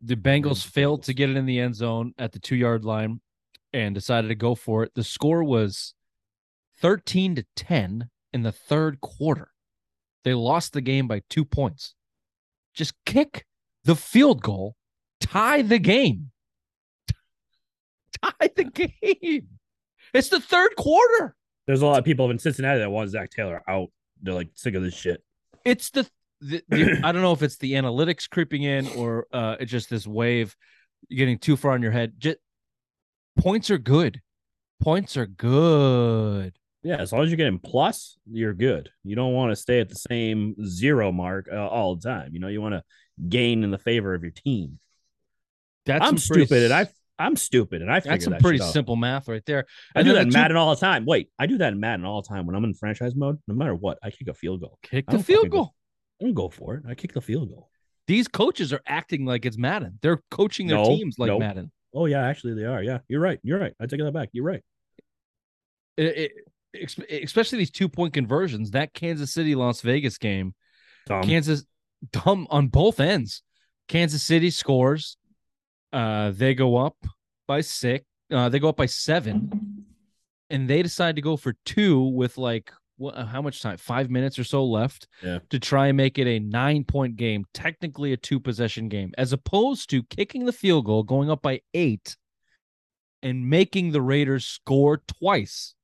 The 0.00 0.16
Bengals 0.16 0.64
failed 0.64 1.02
to 1.04 1.14
get 1.14 1.30
it 1.30 1.36
in 1.36 1.46
the 1.46 1.58
end 1.58 1.74
zone 1.74 2.14
at 2.18 2.32
the 2.32 2.38
two 2.38 2.56
yard 2.56 2.84
line 2.84 3.20
and 3.72 3.94
decided 3.94 4.28
to 4.28 4.34
go 4.34 4.54
for 4.54 4.82
it. 4.84 4.92
The 4.94 5.04
score 5.04 5.42
was 5.42 5.94
13 6.80 7.34
to 7.36 7.46
10 7.56 8.08
in 8.32 8.42
the 8.42 8.52
third 8.52 9.00
quarter. 9.00 9.50
They 10.24 10.34
lost 10.34 10.72
the 10.72 10.80
game 10.80 11.08
by 11.08 11.22
two 11.28 11.44
points. 11.44 11.94
Just 12.74 12.94
kick 13.04 13.44
the 13.84 13.96
field 13.96 14.42
goal, 14.42 14.76
tie 15.20 15.62
the 15.62 15.78
game. 15.78 16.30
Tie 18.22 18.50
the 18.56 18.64
game. 18.64 19.48
It's 20.12 20.28
the 20.28 20.40
third 20.40 20.70
quarter. 20.76 21.36
There's 21.66 21.82
a 21.82 21.86
lot 21.86 21.98
of 21.98 22.04
people 22.04 22.30
in 22.30 22.38
Cincinnati 22.38 22.80
that 22.80 22.90
want 22.90 23.10
Zac 23.10 23.30
Taylor 23.30 23.62
out. 23.68 23.90
They're 24.22 24.34
like 24.34 24.48
sick 24.54 24.74
of 24.74 24.82
this 24.82 24.94
shit. 24.94 25.22
it's 25.64 25.90
the, 25.90 26.08
the, 26.40 26.62
the 26.68 27.00
I 27.04 27.12
don't 27.12 27.22
know 27.22 27.32
if 27.32 27.42
it's 27.42 27.56
the 27.56 27.72
analytics 27.72 28.28
creeping 28.28 28.62
in 28.62 28.86
or 28.96 29.26
uh 29.32 29.56
it's 29.60 29.70
just 29.70 29.90
this 29.90 30.06
wave 30.06 30.54
getting 31.10 31.38
too 31.38 31.56
far 31.56 31.72
on 31.72 31.82
your 31.82 31.92
head. 31.92 32.14
Just 32.18 32.38
points 33.38 33.70
are 33.70 33.78
good. 33.78 34.20
Points 34.80 35.16
are 35.16 35.26
good. 35.26 36.54
Yeah, 36.84 36.96
as 36.98 37.12
long 37.12 37.24
as 37.24 37.30
you're 37.30 37.36
getting 37.36 37.58
plus, 37.58 38.16
you're 38.30 38.54
good. 38.54 38.90
You 39.02 39.16
don't 39.16 39.32
want 39.32 39.50
to 39.50 39.56
stay 39.56 39.80
at 39.80 39.88
the 39.88 39.96
same 39.96 40.54
zero 40.64 41.10
mark 41.10 41.48
uh, 41.52 41.56
all 41.66 41.96
the 41.96 42.08
time. 42.08 42.30
You 42.32 42.38
know, 42.40 42.46
you 42.48 42.60
want 42.60 42.74
to 42.74 42.84
gain 43.28 43.64
in 43.64 43.70
the 43.72 43.78
favor 43.78 44.14
of 44.14 44.22
your 44.22 44.30
team. 44.30 44.78
That's 45.86 46.04
I'm 46.04 46.18
some 46.18 46.34
pretty 46.34 46.46
stupid, 46.46 46.70
and 46.70 46.88
I'm 47.18 47.34
stupid, 47.34 47.82
and 47.82 47.90
I 47.90 47.98
that's 47.98 48.22
some 48.24 48.32
that 48.34 48.40
pretty 48.42 48.58
shit 48.58 48.66
out. 48.68 48.72
simple 48.72 48.94
math 48.94 49.26
right 49.26 49.44
there. 49.44 49.66
I 49.96 50.00
And 50.00 50.06
do 50.08 50.14
that 50.14 50.22
in 50.22 50.28
two- 50.30 50.38
Madden 50.38 50.56
all 50.56 50.70
the 50.72 50.80
time. 50.80 51.04
Wait, 51.04 51.30
I 51.36 51.46
do 51.46 51.58
that 51.58 51.72
in 51.72 51.80
Madden 51.80 52.04
all 52.06 52.22
the 52.22 52.28
time 52.28 52.46
when 52.46 52.54
I'm 52.54 52.62
in 52.64 52.74
franchise 52.74 53.16
mode. 53.16 53.38
No 53.48 53.54
matter 53.54 53.74
what, 53.74 53.98
I 54.02 54.10
kick 54.10 54.28
a 54.28 54.34
field 54.34 54.60
goal. 54.60 54.78
Kick 54.82 55.06
I 55.08 55.16
the 55.16 55.22
field 55.22 55.50
go- 55.50 55.56
goal. 55.56 55.74
I 55.74 55.77
don't 56.20 56.34
go 56.34 56.48
for 56.48 56.74
it. 56.76 56.84
I 56.88 56.94
kick 56.94 57.12
the 57.12 57.20
field 57.20 57.48
goal. 57.50 57.70
These 58.06 58.28
coaches 58.28 58.72
are 58.72 58.80
acting 58.86 59.24
like 59.26 59.44
it's 59.44 59.58
Madden. 59.58 59.98
They're 60.02 60.22
coaching 60.30 60.66
their 60.66 60.78
No, 60.78 60.86
teams 60.86 61.18
like 61.18 61.28
no. 61.28 61.38
Madden. 61.38 61.70
Oh 61.94 62.06
yeah, 62.06 62.26
actually 62.26 62.54
they 62.54 62.64
are. 62.64 62.82
Yeah, 62.82 62.98
you're 63.08 63.20
right. 63.20 63.38
You're 63.42 63.58
right. 63.60 63.74
I 63.80 63.86
take 63.86 64.00
that 64.00 64.12
back. 64.12 64.30
You're 64.32 64.44
right. 64.44 64.62
It- 65.96 66.32
it- 66.74 67.22
especially 67.24 67.58
these 67.58 67.70
two 67.70 67.88
point 67.88 68.12
conversions. 68.14 68.70
That 68.72 68.92
Kansas 68.94 69.32
City 69.32 69.54
Las 69.54 69.80
Vegas 69.80 70.18
game, 70.18 70.54
Tom. 71.06 71.22
Kansas 71.22 71.64
dumb 72.12 72.46
on 72.50 72.68
both 72.68 73.00
ends. 73.00 73.42
Kansas 73.88 74.22
City 74.22 74.50
scores. 74.50 75.16
Uh, 75.92 76.30
they 76.30 76.54
go 76.54 76.76
up 76.76 76.96
by 77.46 77.62
six. 77.62 78.04
Uh, 78.30 78.48
they 78.50 78.58
go 78.58 78.68
up 78.68 78.76
by 78.76 78.84
seven, 78.86 79.84
and 80.50 80.68
they 80.68 80.82
decide 80.82 81.16
to 81.16 81.22
go 81.22 81.36
for 81.38 81.54
two 81.64 82.00
with 82.02 82.36
like 82.36 82.70
what? 82.70 82.78
Uh, 83.02 83.24
how 83.24 83.40
much 83.40 83.62
time? 83.62 83.76
Five 83.76 84.10
minutes 84.10 84.38
or 84.38 84.44
so 84.44 84.64
left. 84.64 85.06
Yeah. 85.22 85.38
To 85.50 85.58
try 85.58 85.88
and 85.88 85.96
make 85.96 86.18
it 86.18 86.26
a 86.26 86.38
nine 86.40 86.84
point 86.84 87.16
game, 87.16 87.44
technically 87.54 88.12
a 88.12 88.16
two 88.16 88.40
possession 88.40 88.88
game, 88.88 89.12
as 89.16 89.32
opposed 89.32 89.90
to 89.90 90.02
kicking 90.04 90.44
the 90.44 90.52
field 90.52 90.86
goal, 90.86 91.02
going 91.02 91.30
up 91.30 91.42
by 91.42 91.60
eight, 91.74 92.16
and 93.22 93.48
making 93.48 93.92
the 93.92 94.02
Raiders 94.02 94.46
score 94.46 95.02
twice. 95.18 95.74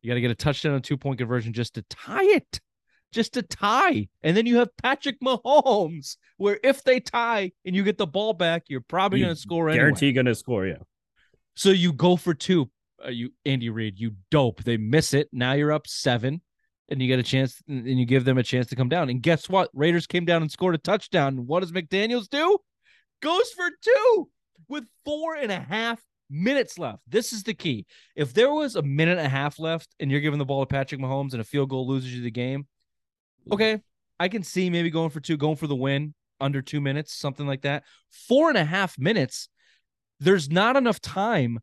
You 0.00 0.10
got 0.10 0.14
to 0.14 0.20
get 0.20 0.30
a 0.30 0.34
touchdown 0.34 0.74
and 0.74 0.82
two 0.82 0.96
point 0.96 1.18
conversion 1.18 1.52
just 1.52 1.74
to 1.74 1.82
tie 1.82 2.24
it, 2.24 2.60
just 3.12 3.34
to 3.34 3.42
tie. 3.42 4.08
And 4.22 4.36
then 4.36 4.46
you 4.46 4.56
have 4.56 4.76
Patrick 4.82 5.20
Mahomes, 5.20 6.16
where 6.38 6.58
if 6.64 6.82
they 6.82 6.98
tie 6.98 7.52
and 7.64 7.76
you 7.76 7.84
get 7.84 7.98
the 7.98 8.06
ball 8.06 8.32
back, 8.32 8.64
you're 8.68 8.80
probably 8.80 9.20
You 9.20 9.26
going 9.26 9.36
to 9.36 9.40
score 9.40 9.68
anyway. 9.68 9.84
Guarantee 9.84 10.12
gonna 10.12 10.34
score. 10.34 10.66
Yeah. 10.66 10.78
So 11.54 11.70
you 11.70 11.92
go 11.92 12.16
for 12.16 12.34
two. 12.34 12.70
Uh, 13.04 13.10
you 13.10 13.30
Andy 13.44 13.70
Reid, 13.70 13.98
you 13.98 14.12
dope. 14.30 14.62
They 14.62 14.76
miss 14.76 15.14
it. 15.14 15.28
Now 15.32 15.52
you're 15.52 15.72
up 15.72 15.86
seven, 15.86 16.40
and 16.88 17.00
you 17.00 17.08
get 17.08 17.18
a 17.18 17.22
chance, 17.22 17.60
and 17.68 17.98
you 17.98 18.06
give 18.06 18.24
them 18.24 18.38
a 18.38 18.42
chance 18.42 18.68
to 18.68 18.76
come 18.76 18.88
down. 18.88 19.08
And 19.08 19.22
guess 19.22 19.48
what? 19.48 19.70
Raiders 19.74 20.06
came 20.06 20.24
down 20.24 20.42
and 20.42 20.50
scored 20.50 20.74
a 20.74 20.78
touchdown. 20.78 21.46
What 21.46 21.60
does 21.60 21.72
McDaniels 21.72 22.28
do? 22.28 22.58
Goes 23.20 23.50
for 23.50 23.68
two 23.82 24.28
with 24.68 24.84
four 25.04 25.34
and 25.36 25.52
a 25.52 25.60
half 25.60 26.00
minutes 26.30 26.78
left. 26.78 27.02
This 27.06 27.32
is 27.32 27.42
the 27.42 27.54
key. 27.54 27.86
If 28.16 28.34
there 28.34 28.52
was 28.52 28.76
a 28.76 28.82
minute 28.82 29.18
and 29.18 29.26
a 29.26 29.30
half 29.30 29.58
left, 29.58 29.94
and 30.00 30.10
you're 30.10 30.20
giving 30.20 30.38
the 30.38 30.44
ball 30.44 30.62
to 30.62 30.66
Patrick 30.66 31.00
Mahomes, 31.00 31.32
and 31.32 31.40
a 31.40 31.44
field 31.44 31.70
goal 31.70 31.86
loses 31.86 32.14
you 32.14 32.22
the 32.22 32.30
game, 32.30 32.66
okay, 33.50 33.80
I 34.18 34.28
can 34.28 34.42
see 34.42 34.70
maybe 34.70 34.90
going 34.90 35.10
for 35.10 35.20
two, 35.20 35.36
going 35.36 35.56
for 35.56 35.66
the 35.66 35.76
win 35.76 36.14
under 36.40 36.62
two 36.62 36.80
minutes, 36.80 37.14
something 37.14 37.46
like 37.46 37.62
that. 37.62 37.84
Four 38.10 38.48
and 38.48 38.58
a 38.58 38.64
half 38.64 38.98
minutes. 38.98 39.48
There's 40.20 40.48
not 40.48 40.76
enough 40.76 41.00
time 41.00 41.58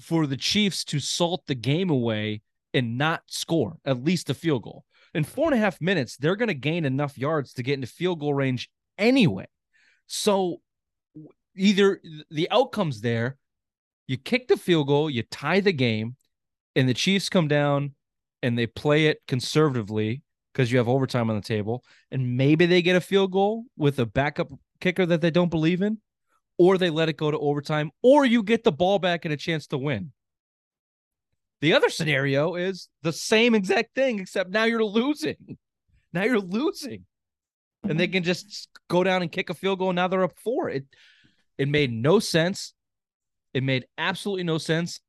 for 0.00 0.26
the 0.26 0.36
Chiefs 0.36 0.84
to 0.84 1.00
salt 1.00 1.42
the 1.46 1.54
game 1.54 1.90
away 1.90 2.42
and 2.72 2.98
not 2.98 3.22
score 3.26 3.78
at 3.84 4.04
least 4.04 4.30
a 4.30 4.34
field 4.34 4.62
goal. 4.62 4.84
In 5.14 5.24
four 5.24 5.46
and 5.46 5.54
a 5.54 5.58
half 5.58 5.80
minutes, 5.80 6.16
they're 6.16 6.36
going 6.36 6.48
to 6.48 6.54
gain 6.54 6.84
enough 6.84 7.18
yards 7.18 7.52
to 7.54 7.62
get 7.62 7.74
into 7.74 7.86
field 7.86 8.20
goal 8.20 8.34
range 8.34 8.70
anyway. 8.96 9.46
So 10.06 10.60
either 11.56 12.00
the 12.30 12.48
outcomes 12.50 13.00
there, 13.00 13.36
you 14.06 14.16
kick 14.16 14.48
the 14.48 14.56
field 14.56 14.86
goal, 14.86 15.10
you 15.10 15.22
tie 15.22 15.60
the 15.60 15.72
game, 15.72 16.16
and 16.76 16.88
the 16.88 16.94
Chiefs 16.94 17.28
come 17.28 17.48
down 17.48 17.94
and 18.42 18.56
they 18.56 18.66
play 18.66 19.06
it 19.06 19.18
conservatively 19.28 20.22
because 20.52 20.70
you 20.72 20.78
have 20.78 20.88
overtime 20.88 21.30
on 21.30 21.36
the 21.36 21.42
table, 21.42 21.84
and 22.10 22.36
maybe 22.36 22.66
they 22.66 22.82
get 22.82 22.96
a 22.96 23.00
field 23.00 23.30
goal 23.32 23.64
with 23.76 23.98
a 23.98 24.06
backup 24.06 24.48
kicker 24.80 25.06
that 25.06 25.20
they 25.20 25.30
don't 25.30 25.50
believe 25.50 25.82
in, 25.82 25.98
or 26.60 26.76
they 26.76 26.90
let 26.90 27.08
it 27.08 27.16
go 27.16 27.30
to 27.30 27.38
overtime, 27.38 27.90
or 28.02 28.26
you 28.26 28.42
get 28.42 28.64
the 28.64 28.70
ball 28.70 28.98
back 28.98 29.24
and 29.24 29.32
a 29.32 29.36
chance 29.38 29.66
to 29.66 29.78
win. 29.78 30.12
The 31.62 31.72
other 31.72 31.88
scenario 31.88 32.54
is 32.54 32.90
the 33.02 33.14
same 33.14 33.54
exact 33.54 33.94
thing, 33.94 34.18
except 34.18 34.50
now 34.50 34.64
you're 34.64 34.84
losing. 34.84 35.56
Now 36.12 36.24
you're 36.24 36.38
losing. 36.38 37.06
And 37.88 37.98
they 37.98 38.04
mm-hmm. 38.04 38.12
can 38.12 38.24
just 38.24 38.68
go 38.90 39.02
down 39.02 39.22
and 39.22 39.32
kick 39.32 39.48
a 39.48 39.54
field 39.54 39.78
goal. 39.78 39.88
And 39.88 39.96
now 39.96 40.08
they're 40.08 40.22
up 40.22 40.38
four. 40.44 40.68
It 40.68 40.84
it 41.56 41.66
made 41.66 41.90
no 41.90 42.18
sense. 42.18 42.74
It 43.54 43.62
made 43.62 43.86
absolutely 43.96 44.44
no 44.44 44.58
sense. 44.58 45.00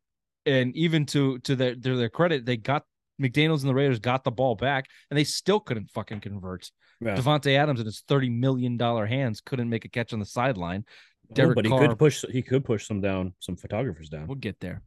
And 0.46 0.74
even 0.78 1.06
to 1.08 1.38
to 1.40 1.58
their 1.58 1.76
to 1.76 1.98
their 1.98 2.10
credit, 2.10 2.46
they 2.46 2.56
got 2.56 2.86
McDaniels 3.22 3.60
and 3.60 3.70
the 3.70 3.76
Raiders 3.76 4.00
got 4.00 4.24
the 4.24 4.32
ball 4.32 4.56
back, 4.56 4.86
and 5.10 5.18
they 5.18 5.26
still 5.26 5.60
couldn't 5.60 5.90
fucking 5.90 6.22
convert. 6.22 6.72
Yeah. 7.02 7.16
Davante 7.18 7.58
Adams 7.58 7.82
in 7.82 7.86
his 7.86 8.04
thirty 8.08 8.30
million 8.30 8.78
dollar 8.78 9.06
hands 9.06 9.42
couldn't 9.42 9.70
make 9.70 9.84
a 9.84 9.90
catch 9.90 10.14
on 10.14 10.20
the 10.20 10.26
sideline. 10.26 10.86
Oh, 11.32 11.36
Derek 11.36 11.56
but 11.56 11.66
he 11.66 11.72
could 11.72 11.98
push. 11.98 12.24
He 12.30 12.42
could 12.42 12.66
push 12.66 12.86
some 12.88 13.02
down. 13.02 13.34
Some 13.40 13.56
photographers 13.56 14.10
down. 14.10 14.28
We'll 14.28 14.36
get 14.36 14.60
there. 14.60 14.82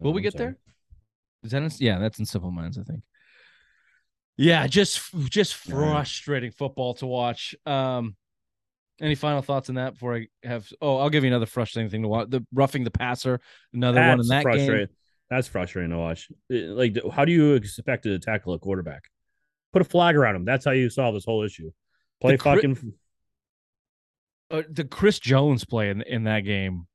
Oh, 0.00 0.04
Will 0.06 0.12
we 0.12 0.20
I'm 0.20 0.22
get 0.24 0.32
sorry. 0.34 0.44
there? 0.44 0.58
Is 1.42 1.50
that 1.52 1.62
in, 1.62 1.70
yeah? 1.78 1.98
That's 1.98 2.18
in 2.18 2.26
Simple 2.26 2.50
Minds, 2.50 2.78
I 2.78 2.82
think. 2.82 3.02
Yeah, 4.36 4.66
just 4.66 5.00
just 5.30 5.54
frustrating 5.54 6.50
football 6.52 6.94
to 6.94 7.06
watch. 7.06 7.54
Um, 7.66 8.16
any 9.00 9.14
final 9.14 9.42
thoughts 9.42 9.68
on 9.68 9.74
that 9.76 9.94
before 9.94 10.16
I 10.16 10.28
have? 10.44 10.66
Oh, 10.80 10.98
I'll 10.98 11.10
give 11.10 11.24
you 11.24 11.28
another 11.28 11.46
frustrating 11.46 11.90
thing 11.90 12.02
to 12.02 12.08
watch: 12.08 12.30
the 12.30 12.46
roughing 12.52 12.84
the 12.84 12.90
passer, 12.90 13.40
another 13.74 14.00
one 14.00 14.10
in 14.12 14.16
That's 14.18 14.28
that 14.28 14.44
game. 14.44 14.52
frustrating. 14.52 14.88
That's 15.28 15.48
frustrating 15.48 15.90
to 15.90 15.98
watch. 15.98 16.28
Like, 16.48 16.96
how 17.12 17.24
do 17.24 17.32
you 17.32 17.54
expect 17.54 18.04
to 18.04 18.18
tackle 18.18 18.54
a 18.54 18.58
quarterback? 18.58 19.04
Put 19.72 19.82
a 19.82 19.84
flag 19.84 20.16
around 20.16 20.36
him. 20.36 20.44
That's 20.44 20.64
how 20.64 20.72
you 20.72 20.90
solve 20.90 21.14
this 21.14 21.24
whole 21.24 21.42
issue. 21.44 21.70
Play 22.20 22.32
The 22.32 22.38
cri- 22.38 22.54
fucking. 22.56 22.92
Uh, 24.50 24.62
the 24.70 24.84
Chris 24.84 25.18
Jones 25.18 25.64
play 25.64 25.90
in, 25.90 26.02
in 26.02 26.24
that 26.24 26.40
game 26.40 26.86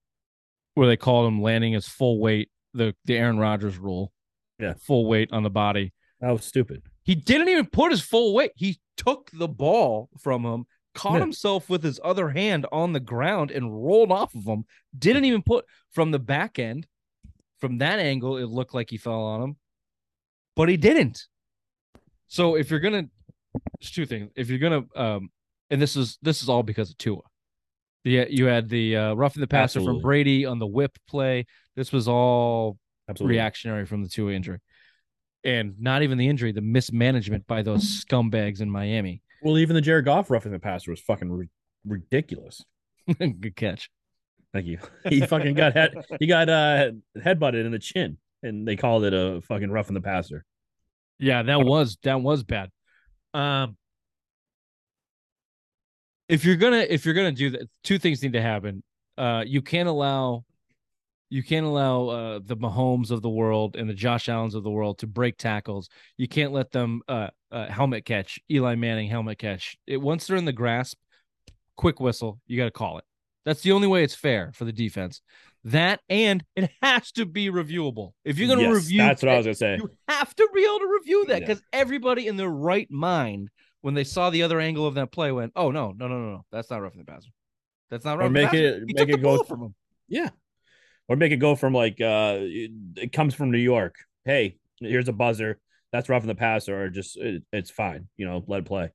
where 0.73 0.87
they 0.87 0.97
called 0.97 1.27
him 1.27 1.41
landing 1.41 1.73
his 1.73 1.87
full 1.87 2.19
weight, 2.19 2.49
the 2.73 2.95
the 3.05 3.17
Aaron 3.17 3.37
Rodgers 3.37 3.77
rule. 3.77 4.11
Yeah. 4.59 4.73
Full 4.81 5.05
weight 5.07 5.29
on 5.31 5.43
the 5.43 5.49
body. 5.49 5.93
That 6.21 6.31
was 6.31 6.45
stupid. 6.45 6.83
He 7.03 7.13
didn't 7.15 7.49
even 7.49 7.65
put 7.65 7.91
his 7.91 8.01
full 8.01 8.33
weight. 8.33 8.51
He 8.55 8.79
took 8.97 9.29
the 9.33 9.47
ball 9.49 10.09
from 10.19 10.45
him, 10.45 10.65
caught 10.93 11.15
Yeah. 11.15 11.19
himself 11.21 11.69
with 11.69 11.83
his 11.83 11.99
other 12.03 12.29
hand 12.29 12.65
on 12.71 12.93
the 12.93 12.99
ground 13.01 13.51
and 13.51 13.83
rolled 13.83 14.11
off 14.11 14.33
of 14.33 14.45
him. 14.45 14.63
Didn't 14.97 15.25
even 15.25 15.41
put 15.43 15.65
from 15.91 16.11
the 16.11 16.19
back 16.19 16.57
end. 16.57 16.87
From 17.59 17.77
that 17.79 17.99
angle, 17.99 18.37
it 18.37 18.45
looked 18.47 18.73
like 18.73 18.89
he 18.89 18.97
fell 18.97 19.21
on 19.23 19.41
him, 19.41 19.55
but 20.55 20.67
he 20.69 20.75
didn't. 20.77 21.25
So 22.27 22.55
if 22.55 22.69
you're 22.69 22.79
gonna, 22.81 23.05
there's 23.79 23.91
two 23.91 24.05
things. 24.05 24.29
If 24.35 24.49
you're 24.49 24.59
gonna, 24.59 24.83
um, 24.95 25.29
and 25.69 25.81
this 25.81 25.95
is 25.95 26.17
this 26.21 26.43
is 26.43 26.49
all 26.49 26.63
because 26.63 26.89
of 26.89 26.97
Tua. 26.97 27.21
Yeah, 28.05 28.25
you 28.29 28.45
had 28.45 28.69
the 28.69 28.95
uh, 28.95 29.13
roughing 29.15 29.41
the 29.41 29.47
passer 29.47 29.81
from 29.81 29.99
Brady 29.99 30.45
on 30.45 30.59
the 30.59 30.67
whip 30.67 30.95
play. 31.09 31.47
This 31.75 31.91
was 31.91 32.07
all 32.07 32.77
Absolutely. 33.09 33.37
reactionary 33.37 33.85
from 33.87 34.03
the 34.03 34.09
Tua 34.09 34.31
injury, 34.31 34.59
and 35.43 35.73
not 35.79 36.03
even 36.03 36.19
the 36.19 36.27
injury, 36.27 36.51
the 36.51 36.61
mismanagement 36.61 37.47
by 37.47 37.63
those 37.63 38.05
scumbags 38.05 38.61
in 38.61 38.69
Miami. 38.69 39.23
Well, 39.41 39.57
even 39.57 39.73
the 39.73 39.81
Jared 39.81 40.05
Goff 40.05 40.29
roughing 40.29 40.51
the 40.51 40.59
passer 40.59 40.91
was 40.91 40.99
fucking 41.01 41.31
ri- 41.31 41.49
ridiculous. 41.83 42.63
Good 43.19 43.55
catch. 43.55 43.89
Thank 44.53 44.67
you. 44.67 44.77
He 45.09 45.21
fucking 45.21 45.55
got 45.55 45.73
head. 45.73 45.95
He 46.19 46.27
got 46.27 46.47
uh 46.47 46.91
headbutted 47.17 47.65
in 47.65 47.71
the 47.71 47.79
chin, 47.79 48.19
and 48.43 48.67
they 48.67 48.75
called 48.75 49.03
it 49.03 49.15
a 49.15 49.41
fucking 49.47 49.71
roughing 49.71 49.95
the 49.95 50.01
passer. 50.01 50.45
Yeah, 51.17 51.41
that 51.41 51.61
was 51.61 51.97
that 52.03 52.21
was 52.21 52.43
bad. 52.43 52.69
Um, 53.33 53.77
if 56.27 56.43
you're 56.45 56.55
gonna 56.55 56.85
if 56.89 57.05
you're 57.05 57.13
gonna 57.13 57.31
do 57.31 57.51
that, 57.51 57.69
two 57.83 57.99
things 57.99 58.21
need 58.21 58.33
to 58.33 58.41
happen. 58.41 58.83
Uh, 59.17 59.43
you 59.45 59.61
can't 59.61 59.87
allow 59.89 60.43
you 61.29 61.43
can't 61.43 61.65
allow 61.65 62.07
uh, 62.07 62.39
the 62.43 62.55
Mahomes 62.55 63.11
of 63.11 63.21
the 63.21 63.29
world 63.29 63.75
and 63.75 63.89
the 63.89 63.93
Josh 63.93 64.29
Allens 64.29 64.53
of 64.55 64.63
the 64.63 64.69
world 64.69 64.99
to 64.99 65.07
break 65.07 65.37
tackles. 65.37 65.89
You 66.17 66.27
can't 66.27 66.51
let 66.53 66.71
them 66.71 67.01
uh, 67.07 67.29
uh 67.51 67.67
helmet 67.67 68.05
catch 68.05 68.39
Eli 68.49 68.75
Manning 68.75 69.09
helmet 69.09 69.39
catch. 69.39 69.77
It 69.87 69.97
once 69.97 70.27
they're 70.27 70.37
in 70.37 70.45
the 70.45 70.53
grasp, 70.53 70.97
quick 71.77 71.99
whistle. 71.99 72.39
You 72.47 72.57
got 72.57 72.65
to 72.65 72.71
call 72.71 72.97
it. 72.97 73.03
That's 73.45 73.61
the 73.61 73.71
only 73.73 73.87
way 73.87 74.03
it's 74.03 74.15
fair 74.15 74.51
for 74.53 74.65
the 74.65 74.71
defense. 74.73 75.21
That 75.63 75.99
and 76.09 76.43
it 76.55 76.69
has 76.81 77.11
to 77.13 77.25
be 77.25 77.49
reviewable. 77.49 78.11
If 78.23 78.37
you're 78.37 78.47
gonna 78.47 78.61
Yes, 78.61 78.73
review, 78.75 79.01
That's 79.01 79.23
what 79.23 79.31
I 79.31 79.37
was 79.37 79.45
gonna 79.45 79.55
say. 79.55 79.77
you 79.77 79.89
have 80.07 80.33
to 80.35 80.49
be 80.53 80.63
able 80.63 80.79
to 80.79 80.97
review 80.99 81.25
that 81.27 81.41
Yeah. 81.41 81.47
because 81.47 81.63
everybody 81.73 82.27
in 82.27 82.37
their 82.37 82.49
right 82.49 82.89
mind, 82.89 83.49
when 83.85 83.93
they 83.93 84.03
saw 84.03 84.31
the 84.31 84.41
other 84.41 84.59
angle 84.59 84.87
of 84.87 84.95
that 84.95 85.11
play, 85.11 85.31
went, 85.31 85.51
"Oh 85.55 85.69
no, 85.69 85.91
no, 85.95 86.07
no, 86.07 86.17
no, 86.17 86.31
no, 86.31 86.45
that's 86.51 86.71
not 86.71 86.81
roughing 86.81 87.03
the 87.05 87.05
passer. 87.11 87.29
That's 87.91 88.03
not 88.03 88.15
Or 88.17 88.21
roughing 88.21 88.33
make 88.33 88.49
the 88.49 88.57
passer. 88.57 88.77
it- 88.77 88.83
He 88.87 88.93
make 88.95 89.09
it 89.09 89.21
go- 89.21 89.43
from 89.43 89.61
him. 89.61 89.75
Yeah. 90.07 90.29
Or 91.07 91.15
make 91.15 91.31
it 91.31 91.37
go 91.37 91.55
from 91.55 91.71
like 91.73 92.01
uh 92.01 92.37
it, 92.41 93.13
comes 93.13 93.35
from 93.35 93.51
New 93.51 93.59
York. 93.59 93.93
Hey, 94.25 94.57
here's 94.79 95.07
a 95.07 95.13
buzzer. 95.13 95.59
That's 95.91 96.09
roughing 96.09 96.27
the 96.29 96.33
passer, 96.35 96.75
or 96.81 96.89
just 96.89 97.15
it, 97.17 97.43
it's 97.53 97.69
fine. 97.69 98.07
You 98.17 98.25
know, 98.25 98.43
let 98.47 98.65
play. 98.65 98.89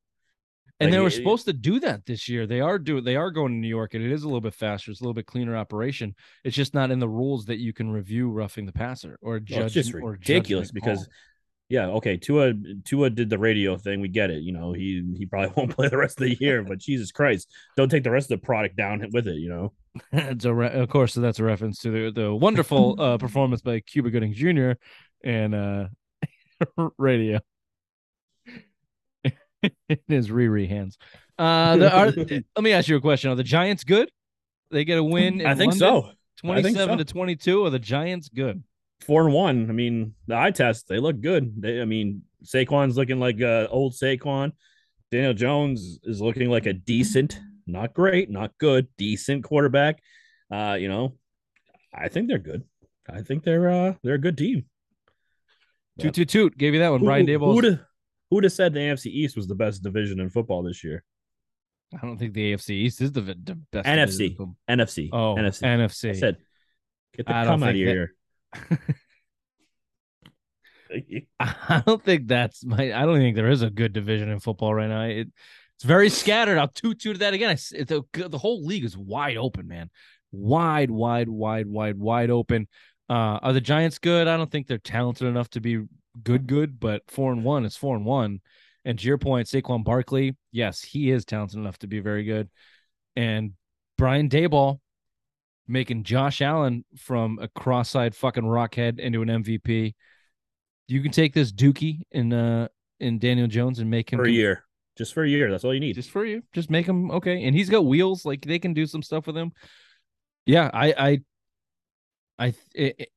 And 0.80 0.88
Like, 0.88 0.92
they 0.92 0.98
were 0.98 1.06
it- 1.06 1.12
supposed 1.12 1.44
to 1.46 1.52
do 1.52 1.78
that 1.80 2.04
this 2.06 2.28
year. 2.28 2.46
They 2.48 2.60
are 2.60 2.76
doing. 2.78 3.04
They 3.04 3.14
are 3.14 3.30
going 3.30 3.52
to 3.52 3.58
New 3.58 3.68
York, 3.68 3.94
and 3.94 4.02
it 4.04 4.10
is 4.10 4.24
a 4.24 4.26
little 4.26 4.40
bit 4.40 4.54
faster. 4.54 4.90
It's 4.90 5.00
a 5.00 5.04
little 5.04 5.14
bit 5.14 5.26
cleaner 5.26 5.56
operation. 5.56 6.16
It's 6.42 6.56
just 6.56 6.74
not 6.74 6.90
in 6.90 6.98
the 6.98 7.08
rules 7.08 7.44
that 7.46 7.58
you 7.58 7.72
can 7.72 7.90
review 7.92 8.28
roughing 8.30 8.66
the 8.66 8.72
passer 8.72 9.18
or 9.22 9.34
Well, 9.34 9.40
judge. 9.44 9.64
it's 9.66 9.74
just 9.74 9.92
ridiculous 9.94 10.72
because 10.72 11.04
call. 11.04 11.14
Yeah, 11.70 11.86
okay, 11.86 12.16
Tua 12.16 12.52
Tua 12.84 13.10
did 13.10 13.30
the 13.30 13.38
radio 13.38 13.76
thing. 13.76 14.00
We 14.00 14.08
get 14.08 14.30
it. 14.30 14.42
You 14.42 14.52
know, 14.52 14.72
he 14.72 15.04
he 15.16 15.24
probably 15.24 15.52
won't 15.56 15.74
play 15.74 15.88
the 15.88 15.96
rest 15.96 16.20
of 16.20 16.26
the 16.26 16.36
year, 16.38 16.62
but 16.64 16.78
Jesus 16.78 17.12
Christ, 17.12 17.48
don't 17.76 17.88
take 17.88 18.02
the 18.02 18.10
rest 18.10 18.30
of 18.30 18.40
the 18.40 18.44
product 18.44 18.76
down 18.76 19.06
with 19.12 19.28
it. 19.28 19.36
You 19.36 19.48
know, 19.48 19.72
it's 20.12 20.44
a 20.44 20.52
re- 20.52 20.72
of 20.72 20.88
course, 20.88 21.14
so 21.14 21.20
that's 21.20 21.38
a 21.38 21.44
reference 21.44 21.78
to 21.80 21.90
the 21.90 22.22
the 22.22 22.34
wonderful 22.34 22.96
uh, 23.00 23.18
performance 23.18 23.62
by 23.62 23.78
Cuba 23.80 24.10
Gooding 24.10 24.34
Jr. 24.34 24.72
and 25.22 25.54
uh, 25.54 25.84
radio 26.98 27.38
in 29.62 29.98
his 30.08 30.28
Riri 30.28 30.68
hands. 30.68 30.98
Uh, 31.38 31.76
the, 31.76 31.96
are, 31.96 32.06
let 32.06 32.62
me 32.62 32.72
ask 32.72 32.88
you 32.88 32.96
a 32.96 33.00
question: 33.00 33.30
Are 33.30 33.36
the 33.36 33.44
Giants 33.44 33.84
good? 33.84 34.10
They 34.72 34.84
get 34.84 34.98
a 34.98 35.04
win. 35.04 35.40
In 35.40 35.46
I 35.46 35.54
think 35.54 35.74
so. 35.74 35.98
I 35.98 36.02
think 36.02 36.16
Twenty-seven 36.38 36.98
so. 36.98 37.04
to 37.04 37.12
twenty-two. 37.12 37.64
Are 37.64 37.70
the 37.70 37.78
Giants 37.78 38.28
good? 38.28 38.64
Four 39.02 39.24
and 39.24 39.34
one. 39.34 39.70
I 39.70 39.72
mean, 39.72 40.14
the 40.26 40.36
eye 40.36 40.50
test 40.50 40.88
they 40.88 40.98
look 40.98 41.20
good. 41.20 41.62
They, 41.62 41.80
I 41.80 41.84
mean, 41.84 42.22
Saquon's 42.44 42.96
looking 42.96 43.18
like 43.18 43.40
uh, 43.40 43.66
old 43.70 43.94
Saquon. 43.94 44.52
Daniel 45.10 45.34
Jones 45.34 45.98
is 46.04 46.20
looking 46.20 46.50
like 46.50 46.66
a 46.66 46.72
decent, 46.72 47.40
not 47.66 47.94
great, 47.94 48.30
not 48.30 48.52
good, 48.58 48.86
decent 48.96 49.44
quarterback. 49.44 50.00
Uh, 50.52 50.76
you 50.78 50.88
know, 50.88 51.16
I 51.92 52.08
think 52.08 52.28
they're 52.28 52.38
good. 52.38 52.64
I 53.08 53.22
think 53.22 53.42
they're 53.42 53.68
uh 53.70 53.94
they're 54.02 54.14
a 54.14 54.18
good 54.18 54.38
team. 54.38 54.66
Toot 55.98 56.14
toot 56.14 56.28
toot. 56.28 56.58
Gave 56.58 56.74
you 56.74 56.80
that 56.80 56.90
one, 56.90 57.02
Brian 57.02 57.26
Who 57.26 57.38
Daboll. 57.38 57.54
would 57.54 57.64
have 57.64 57.80
who'd 58.30 58.44
have 58.44 58.52
said 58.52 58.72
the 58.72 58.80
AFC 58.80 59.06
East 59.06 59.36
was 59.36 59.46
the 59.46 59.54
best 59.54 59.82
division 59.82 60.20
in 60.20 60.30
football 60.30 60.62
this 60.62 60.84
year? 60.84 61.02
I 61.92 62.06
don't 62.06 62.18
think 62.18 62.34
the 62.34 62.52
AFC 62.52 62.70
East 62.70 63.00
is 63.00 63.12
the, 63.12 63.20
the 63.20 63.58
best. 63.72 63.86
NFC. 63.86 64.36
NFC. 64.68 65.08
Oh, 65.12 65.34
NFC. 65.34 65.62
NFC. 65.62 66.10
I 66.10 66.12
said, 66.12 66.36
get 67.16 67.26
the 67.26 67.34
I 67.34 67.44
don't 67.44 67.62
out 67.62 67.70
of 67.70 67.76
your 67.76 67.88
ear. 67.88 68.14
I 71.40 71.82
don't 71.86 72.04
think 72.04 72.26
that's 72.26 72.64
my. 72.64 72.92
I 72.92 73.06
don't 73.06 73.18
think 73.18 73.36
there 73.36 73.50
is 73.50 73.62
a 73.62 73.70
good 73.70 73.92
division 73.92 74.28
in 74.28 74.40
football 74.40 74.74
right 74.74 74.88
now. 74.88 75.02
It, 75.02 75.28
it's 75.76 75.84
very 75.84 76.10
scattered. 76.10 76.58
I'll 76.58 76.68
toot 76.68 77.00
to 77.00 77.14
that 77.14 77.32
again. 77.32 77.56
The 77.70 78.02
the 78.12 78.38
whole 78.38 78.66
league 78.66 78.84
is 78.84 78.96
wide 78.96 79.36
open, 79.36 79.68
man. 79.68 79.90
wide, 80.32 80.90
wide, 80.90 81.28
wide, 81.28 81.66
wide, 81.66 81.98
wide 81.98 82.30
open. 82.30 82.68
Uh, 83.08 83.38
are 83.42 83.52
the 83.52 83.60
Giants 83.60 83.98
good? 83.98 84.28
I 84.28 84.36
don't 84.36 84.50
think 84.50 84.66
they're 84.66 84.78
talented 84.78 85.26
enough 85.26 85.50
to 85.50 85.60
be 85.60 85.84
good, 86.22 86.46
good, 86.46 86.78
but 86.78 87.02
four 87.08 87.32
and 87.32 87.44
one 87.44 87.64
is 87.64 87.76
four 87.76 87.96
and 87.96 88.04
one. 88.04 88.40
And 88.84 88.98
to 88.98 89.06
your 89.06 89.18
point, 89.18 89.48
Saquon 89.48 89.84
Barkley, 89.84 90.36
yes, 90.52 90.80
he 90.82 91.10
is 91.10 91.24
talented 91.24 91.58
enough 91.58 91.78
to 91.78 91.86
be 91.86 92.00
very 92.00 92.24
good. 92.24 92.48
And 93.16 93.52
Brian 93.98 94.28
Daboll 94.28 94.80
making 95.70 96.04
Josh 96.04 96.40
Allen 96.42 96.84
from 96.96 97.38
a 97.40 97.48
cross-eyed 97.48 98.14
fucking 98.14 98.42
rockhead 98.44 98.98
into 98.98 99.22
an 99.22 99.28
MVP. 99.28 99.94
You 100.88 101.02
can 101.02 101.12
take 101.12 101.32
this 101.32 101.52
Dookie 101.52 102.02
in 102.10 102.32
uh 102.32 102.68
in 102.98 103.18
Daniel 103.18 103.46
Jones 103.46 103.78
and 103.78 103.88
make 103.88 104.10
him 104.10 104.18
for 104.18 104.26
a 104.26 104.30
year, 104.30 104.64
just 104.98 105.14
for 105.14 105.22
a 105.24 105.28
year. 105.28 105.50
That's 105.50 105.64
all 105.64 105.72
you 105.72 105.80
need. 105.80 105.94
just 105.94 106.10
for 106.10 106.24
you. 106.24 106.42
Just 106.52 106.68
make 106.70 106.86
him 106.86 107.10
okay. 107.12 107.44
And 107.44 107.54
he's 107.56 107.70
got 107.70 107.86
wheels, 107.86 108.24
like 108.24 108.44
they 108.44 108.58
can 108.58 108.74
do 108.74 108.86
some 108.86 109.02
stuff 109.02 109.26
with 109.26 109.36
him. 109.36 109.52
Yeah, 110.46 110.70
I, 110.72 110.92
I, 110.92 111.20
I, 112.38 112.46
it, 112.74 112.96
it- 112.98 113.08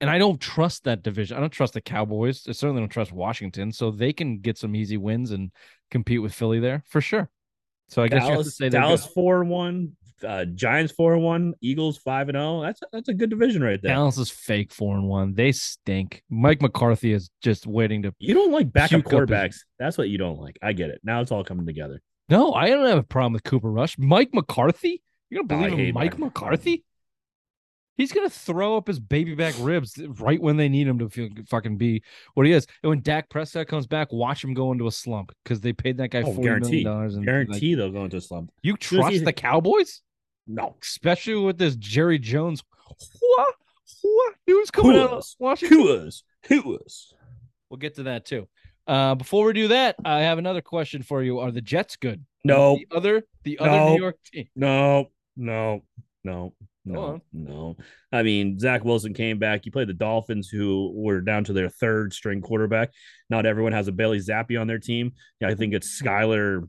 and 0.00 0.10
I 0.10 0.18
don't 0.18 0.40
trust 0.40 0.82
that 0.82 1.04
division. 1.04 1.36
I 1.36 1.40
don't 1.40 1.52
trust 1.52 1.74
the 1.74 1.80
Cowboys. 1.80 2.48
I 2.48 2.52
certainly 2.52 2.82
don't 2.82 2.88
trust 2.88 3.12
Washington. 3.12 3.70
So 3.70 3.92
they 3.92 4.12
can 4.12 4.40
get 4.40 4.58
some 4.58 4.74
easy 4.74 4.96
wins 4.96 5.30
and 5.30 5.52
compete 5.92 6.20
with 6.20 6.34
Philly 6.34 6.58
there 6.58 6.82
for 6.88 7.00
sure. 7.00 7.30
So 7.86 8.02
I 8.02 8.08
guess 8.08 8.24
you 8.24 8.30
have 8.30 8.38
to 8.38 8.42
Dallas, 8.42 8.56
say 8.56 8.68
Dallas 8.68 9.06
four 9.06 9.44
one, 9.44 9.92
uh, 10.24 10.44
Giants 10.46 10.92
four 10.92 11.14
and 11.14 11.22
one, 11.22 11.54
Eagles 11.60 11.98
five 11.98 12.28
and 12.28 12.36
zero. 12.36 12.60
That's 12.62 12.80
that's 12.92 13.08
a 13.08 13.14
good 13.14 13.30
division 13.30 13.62
right 13.62 13.80
there. 13.82 13.94
Dallas 13.94 14.18
is 14.18 14.30
fake 14.30 14.72
four 14.72 14.96
and 14.96 15.08
one. 15.08 15.34
They 15.34 15.52
stink. 15.52 16.22
Mike 16.30 16.60
McCarthy 16.62 17.12
is 17.12 17.30
just 17.42 17.66
waiting 17.66 18.02
to. 18.02 18.14
You 18.18 18.34
don't 18.34 18.52
like 18.52 18.72
backup 18.72 19.00
up 19.06 19.10
his- 19.10 19.12
quarterbacks. 19.12 19.56
That's 19.78 19.98
what 19.98 20.08
you 20.08 20.18
don't 20.18 20.38
like. 20.40 20.58
I 20.62 20.72
get 20.72 20.90
it. 20.90 21.00
Now 21.02 21.20
it's 21.20 21.32
all 21.32 21.44
coming 21.44 21.66
together. 21.66 22.00
No, 22.28 22.52
I 22.52 22.68
don't 22.68 22.86
have 22.86 22.98
a 22.98 23.02
problem 23.02 23.32
with 23.34 23.44
Cooper 23.44 23.70
Rush. 23.70 23.98
Mike 23.98 24.30
McCarthy. 24.32 25.02
You 25.30 25.40
I 25.40 25.44
believe 25.44 25.72
in 25.78 25.94
Mike 25.94 26.12
Mike 26.12 26.18
McCarthy? 26.18 26.84
He's 27.98 28.10
gonna 28.10 28.30
throw 28.30 28.76
up 28.78 28.86
his 28.86 28.98
baby 28.98 29.34
back 29.34 29.54
ribs 29.60 30.00
right 30.18 30.40
when 30.40 30.56
they 30.56 30.68
need 30.70 30.86
him 30.88 30.98
to 31.00 31.10
feel 31.10 31.28
fucking 31.48 31.76
be 31.76 32.02
what 32.34 32.46
he 32.46 32.52
is. 32.52 32.66
And 32.82 32.88
when 32.90 33.00
Dak 33.02 33.28
Prescott 33.28 33.66
comes 33.68 33.86
back, 33.86 34.10
watch 34.12 34.42
him 34.42 34.54
go 34.54 34.72
into 34.72 34.86
a 34.86 34.90
slump 34.90 35.30
because 35.44 35.60
they 35.60 35.74
paid 35.74 35.98
that 35.98 36.08
guy 36.08 36.20
Oh, 36.22 36.32
forty 36.32 36.40
million 36.40 36.60
guarantee. 36.62 36.84
dollars. 36.84 37.14
And 37.16 37.24
Guarantee 37.26 37.76
like, 37.76 37.78
they'll 37.78 37.92
go 37.92 38.04
into 38.04 38.16
a 38.16 38.20
slump. 38.20 38.50
you 38.62 38.76
trust 38.78 39.12
he- 39.12 39.18
the 39.18 39.32
Cowboys, 39.32 40.00
No. 40.46 40.76
especially 40.82 41.36
with 41.36 41.58
this 41.58 41.76
Jerry 41.76 42.18
Jones. 42.18 42.62
What? 43.20 43.54
What? 44.02 44.34
He 44.46 44.54
was 44.54 44.70
coming 44.70 44.96
out 44.96 45.10
of 45.10 45.10
Who's? 45.10 45.36
Washington. 45.38 45.78
Who 45.78 45.84
was? 45.84 46.24
Who 46.48 46.62
was? 46.62 47.14
We'll 47.70 47.78
get 47.78 47.94
to 47.96 48.04
that 48.04 48.26
too. 48.26 48.48
Uh, 48.86 49.14
before 49.14 49.46
we 49.46 49.52
do 49.52 49.68
that, 49.68 49.96
I 50.04 50.20
have 50.20 50.38
another 50.38 50.60
question 50.60 51.02
for 51.02 51.22
you. 51.22 51.38
Are 51.38 51.50
the 51.52 51.60
Jets 51.60 51.96
good? 51.96 52.24
No. 52.44 52.76
The 52.76 52.96
other, 52.96 53.22
the 53.44 53.58
other 53.60 53.70
No. 53.70 53.94
New 53.94 54.00
York 54.00 54.16
team. 54.32 54.48
No. 54.56 55.10
No. 55.36 55.82
No. 56.24 56.52
No, 56.84 57.20
no. 57.32 57.76
I 58.10 58.24
mean, 58.24 58.58
Zach 58.58 58.84
Wilson 58.84 59.14
came 59.14 59.38
back. 59.38 59.64
You 59.64 59.70
played 59.70 59.86
the 59.88 59.92
Dolphins, 59.94 60.48
who 60.48 60.90
were 60.96 61.20
down 61.20 61.44
to 61.44 61.52
their 61.52 61.68
third 61.68 62.12
string 62.12 62.40
quarterback. 62.40 62.90
Not 63.30 63.46
everyone 63.46 63.70
has 63.70 63.86
a 63.86 63.92
Bailey 63.92 64.18
Zappe 64.18 64.60
on 64.60 64.66
their 64.66 64.80
team. 64.80 65.12
Yeah, 65.40 65.46
I 65.46 65.54
think 65.54 65.74
it's 65.74 66.02
Skylar 66.02 66.68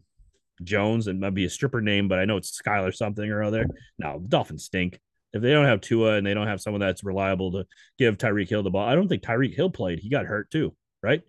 Jones. 0.66 1.08
It 1.08 1.18
might 1.18 1.34
be 1.34 1.46
a 1.46 1.50
stripper 1.50 1.82
name, 1.82 2.08
but 2.08 2.20
I 2.20 2.26
know 2.26 2.38
it's 2.38 2.60
Skylar 2.60 2.94
something 2.94 3.30
or 3.30 3.44
other. 3.44 3.66
No, 3.98 4.20
the 4.20 4.28
Dolphins 4.28 4.66
stink. 4.66 5.00
If 5.34 5.42
they 5.42 5.52
don't 5.52 5.66
have 5.66 5.82
Tua 5.82 6.14
and 6.14 6.26
they 6.26 6.34
don't 6.34 6.48
have 6.48 6.62
someone 6.62 6.80
that's 6.80 7.04
reliable 7.04 7.52
to 7.54 7.66
give 7.98 8.18
Tyreek 8.18 8.50
Hill 8.50 8.64
the 8.64 8.70
ball, 8.70 8.88
I 8.88 8.94
don't 8.94 9.08
think 9.08 9.24
Tyreek 9.24 9.56
Hill 9.56 9.72
played. 9.72 10.00
He 10.00 10.10
got 10.10 10.26
hurt 10.26 10.52
too, 10.52 10.76
right? 11.02 11.22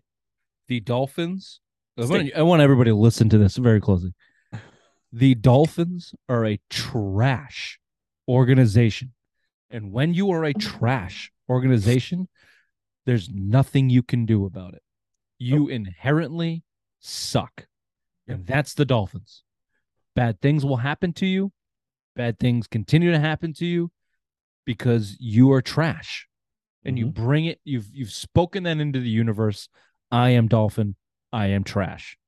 the 0.68 0.80
Dolphins. 0.80 1.60
I 1.98 2.04
want, 2.06 2.30
I 2.34 2.42
want 2.42 2.62
everybody 2.62 2.90
to 2.90 2.96
listen 2.96 3.28
to 3.28 3.38
this 3.38 3.56
very 3.56 3.80
closely. 3.80 4.12
The 5.12 5.34
Dolphins 5.36 6.12
are 6.28 6.44
a 6.44 6.58
trash 6.70 7.78
organization. 8.28 9.12
And 9.70 9.92
when 9.92 10.12
you 10.12 10.30
are 10.32 10.44
a 10.44 10.52
trash 10.52 11.30
organization, 11.48 12.28
there's 13.06 13.28
nothing 13.30 13.90
you 13.90 14.02
can 14.02 14.26
do 14.26 14.44
about 14.44 14.74
it. 14.74 14.82
You 15.38 15.68
inherently 15.68 16.64
suck. 17.00 17.66
And 18.26 18.46
that's 18.46 18.74
the 18.74 18.84
Dolphins. 18.84 19.42
Bad 20.14 20.40
things 20.40 20.64
will 20.64 20.78
happen 20.78 21.12
to 21.14 21.26
you. 21.26 21.52
Bad 22.16 22.38
things 22.38 22.66
continue 22.66 23.10
to 23.10 23.18
happen 23.18 23.52
to 23.54 23.66
you 23.66 23.90
because 24.64 25.16
you 25.18 25.52
are 25.52 25.62
trash. 25.62 26.26
And 26.84 26.98
you 26.98 27.06
mm-hmm. 27.06 27.24
bring 27.24 27.44
it, 27.46 27.60
you've 27.64 27.88
you've 27.92 28.12
spoken 28.12 28.64
that 28.64 28.78
into 28.78 29.00
the 29.00 29.08
universe. 29.08 29.68
I 30.10 30.30
am 30.30 30.48
Dolphin. 30.48 30.96
I 31.32 31.46
am 31.48 31.64
trash. 31.64 32.18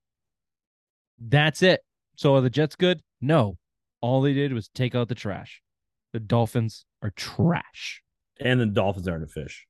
That's 1.19 1.63
it. 1.63 1.83
So 2.17 2.35
are 2.35 2.41
the 2.41 2.51
Jets 2.51 2.77
good? 2.77 3.03
No. 3.21 3.59
All 4.01 4.23
they 4.23 4.33
did 4.33 4.53
was 4.53 4.69
take 4.69 4.95
out 4.95 5.09
the 5.09 5.15
trash. 5.15 5.63
The 6.13 6.21
Dolphins 6.21 6.87
are 7.03 7.11
trash. 7.11 8.03
And 8.41 8.61
the 8.61 8.67
Dolphins 8.67 9.09
aren't 9.09 9.25
a 9.25 9.29
fish. 9.29 9.67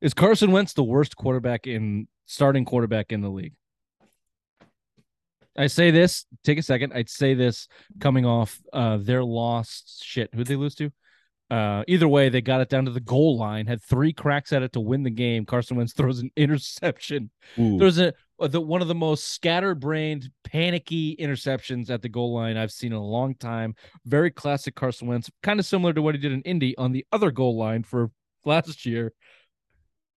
Is 0.00 0.14
Carson 0.14 0.52
Wentz 0.52 0.74
the 0.74 0.84
worst 0.84 1.16
quarterback 1.16 1.66
in 1.66 2.06
starting 2.26 2.64
quarterback 2.64 3.12
in 3.12 3.20
the 3.20 3.30
league? 3.30 3.54
I 5.56 5.66
say 5.66 5.90
this, 5.90 6.24
take 6.44 6.58
a 6.58 6.62
second. 6.62 6.92
I'd 6.92 7.10
say 7.10 7.34
this 7.34 7.66
coming 7.98 8.24
off 8.24 8.60
uh 8.72 8.98
their 8.98 9.24
lost 9.24 10.04
shit. 10.04 10.30
Who'd 10.32 10.46
they 10.46 10.54
lose 10.54 10.76
to? 10.76 10.92
Uh 11.50 11.82
either 11.88 12.06
way, 12.06 12.28
they 12.28 12.40
got 12.40 12.60
it 12.60 12.68
down 12.68 12.84
to 12.84 12.92
the 12.92 13.00
goal 13.00 13.36
line, 13.36 13.66
had 13.66 13.82
three 13.82 14.12
cracks 14.12 14.52
at 14.52 14.62
it 14.62 14.72
to 14.74 14.80
win 14.80 15.02
the 15.02 15.10
game. 15.10 15.44
Carson 15.44 15.76
Wentz 15.76 15.92
throws 15.96 16.20
an 16.20 16.30
interception. 16.36 17.30
Ooh. 17.58 17.76
There's 17.78 17.98
a 17.98 18.14
the 18.38 18.60
one 18.60 18.82
of 18.82 18.88
the 18.88 18.94
most 18.94 19.32
scatterbrained, 19.32 20.30
panicky 20.44 21.16
interceptions 21.16 21.90
at 21.90 22.02
the 22.02 22.08
goal 22.08 22.32
line 22.34 22.56
I've 22.56 22.70
seen 22.70 22.92
in 22.92 22.98
a 22.98 23.04
long 23.04 23.34
time. 23.34 23.74
Very 24.04 24.30
classic 24.30 24.76
Carson 24.76 25.08
Wentz, 25.08 25.28
kind 25.42 25.58
of 25.58 25.66
similar 25.66 25.92
to 25.92 26.02
what 26.02 26.14
he 26.14 26.20
did 26.20 26.30
in 26.30 26.42
Indy 26.42 26.78
on 26.78 26.92
the 26.92 27.04
other 27.10 27.32
goal 27.32 27.58
line 27.58 27.82
for 27.82 28.12
last 28.44 28.86
year, 28.86 29.12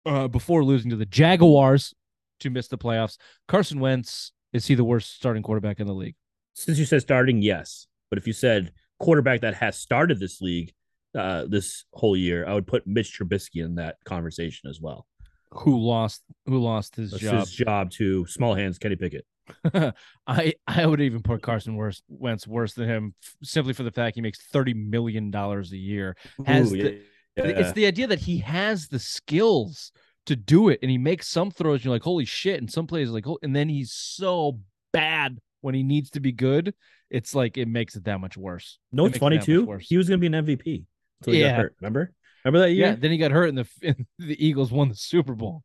uh, 0.07 0.29
before 0.29 0.65
losing 0.65 0.91
to 0.91 0.97
the 0.97 1.07
Jaguars 1.07 1.95
to 2.41 2.51
miss 2.51 2.69
the 2.69 2.79
playoffs. 2.79 3.17
Carson 3.47 3.81
Wentz 3.81 4.33
is 4.53 4.67
he 4.67 4.75
the 4.75 4.85
worst 4.85 5.15
starting 5.15 5.43
quarterback 5.43 5.81
in 5.81 5.87
the 5.87 5.95
league? 5.95 6.15
Since 6.55 6.79
you 6.79 6.85
said 6.85 7.03
starting, 7.03 7.43
yes. 7.43 7.87
But 8.11 8.19
if 8.19 8.27
you 8.27 8.33
said 8.33 8.73
quarterback 8.99 9.43
that 9.43 9.55
has 9.55 9.77
started 9.79 10.19
this 10.19 10.41
league 10.41 10.73
uh, 11.17 11.45
this 11.49 11.85
whole 11.93 12.17
year, 12.17 12.47
I 12.47 12.55
would 12.55 12.67
put 12.67 12.87
Mitch 12.87 13.19
Trubisky 13.19 13.65
in 13.65 13.77
that 13.77 13.97
conversation 14.05 14.69
as 14.71 14.81
well. 14.81 15.07
Who 15.51 15.79
lost? 15.79 16.23
Who 16.47 16.59
lost 16.59 16.97
his 16.97 17.11
That's 17.13 17.23
job? 17.23 17.41
his 17.41 17.51
job 17.53 17.91
to 17.93 18.27
small 18.27 18.55
hands 18.55 18.79
Kenny 18.79 18.97
Pickett. 18.97 19.25
I 20.27 20.53
I 20.67 20.85
would 20.85 21.01
even 21.01 21.23
put 21.23 21.41
Carson 21.43 21.75
worse, 21.77 22.03
Wentz 22.09 22.47
worse 22.47 22.75
than 22.75 22.87
him 22.89 23.15
f- 23.23 23.37
simply 23.43 23.73
for 23.73 23.83
the 23.83 23.91
fact 23.91 24.15
he 24.17 24.21
makes 24.21 24.39
thirty 24.53 24.75
million 24.75 25.31
dollars 25.31 25.73
a 25.73 25.79
year. 25.79 26.17
Has 26.45 26.71
Ooh, 26.73 26.77
the- 26.77 27.01
yeah. 27.45 27.59
It's 27.61 27.73
the 27.73 27.87
idea 27.87 28.07
that 28.09 28.21
he 28.21 28.39
has 28.39 28.89
the 28.89 28.99
skills 28.99 29.93
to 30.27 30.37
do 30.37 30.69
it, 30.69 30.79
and 30.83 30.91
he 30.91 30.99
makes 30.99 31.29
some 31.29 31.51
throws. 31.51 31.77
And 31.77 31.85
you're 31.87 31.95
like, 31.95 32.03
holy 32.03 32.25
shit! 32.25 32.59
And 32.61 32.71
some 32.71 32.87
plays 32.87 33.11
like, 33.11 33.27
oh, 33.27 33.39
and 33.43 33.55
then 33.55 33.69
he's 33.69 33.93
so 33.93 34.61
bad 34.93 35.39
when 35.61 35.75
he 35.75 35.83
needs 35.83 36.11
to 36.11 36.21
be 36.21 36.33
good. 36.33 36.75
It's 37.11 37.35
like 37.35 37.57
it 37.57 37.67
makes 37.69 37.97
it 37.97 38.05
that 38.05 38.21
much 38.21 38.37
worse. 38.37 38.79
no, 38.93 39.05
It 39.05 39.09
it's 39.09 39.17
it 39.17 39.21
funny 39.21 39.37
that 39.39 39.45
too. 39.47 39.79
He 39.81 39.97
was 39.97 40.09
going 40.09 40.21
to 40.21 40.29
be 40.31 40.37
an 40.37 40.45
MVP 40.45 40.85
until 41.21 41.33
he 41.35 41.41
Yeah. 41.41 41.51
got 41.53 41.57
hurt. 41.61 41.77
Remember? 41.81 42.13
Remember 42.45 42.67
that 42.67 42.73
Yeah. 42.73 42.95
Then 42.97 43.11
he 43.11 43.17
got 43.19 43.31
hurt, 43.31 43.49
and 43.49 43.59
the 43.59 43.67
and 43.83 44.07
the 44.19 44.47
Eagles 44.47 44.71
won 44.71 44.89
the 44.89 44.95
Super 44.95 45.35
Bowl. 45.35 45.63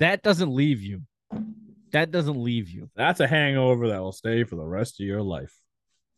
That 0.00 0.22
doesn't 0.22 0.50
leave 0.54 0.82
you. 0.82 1.02
That 1.92 2.10
doesn't 2.10 2.36
leave 2.36 2.68
you. 2.68 2.90
That's 2.96 3.20
a 3.20 3.26
hangover 3.26 3.88
that 3.88 4.00
will 4.02 4.12
stay 4.12 4.44
for 4.44 4.56
the 4.56 4.64
rest 4.64 5.00
of 5.00 5.06
your 5.06 5.22
life. 5.22 5.54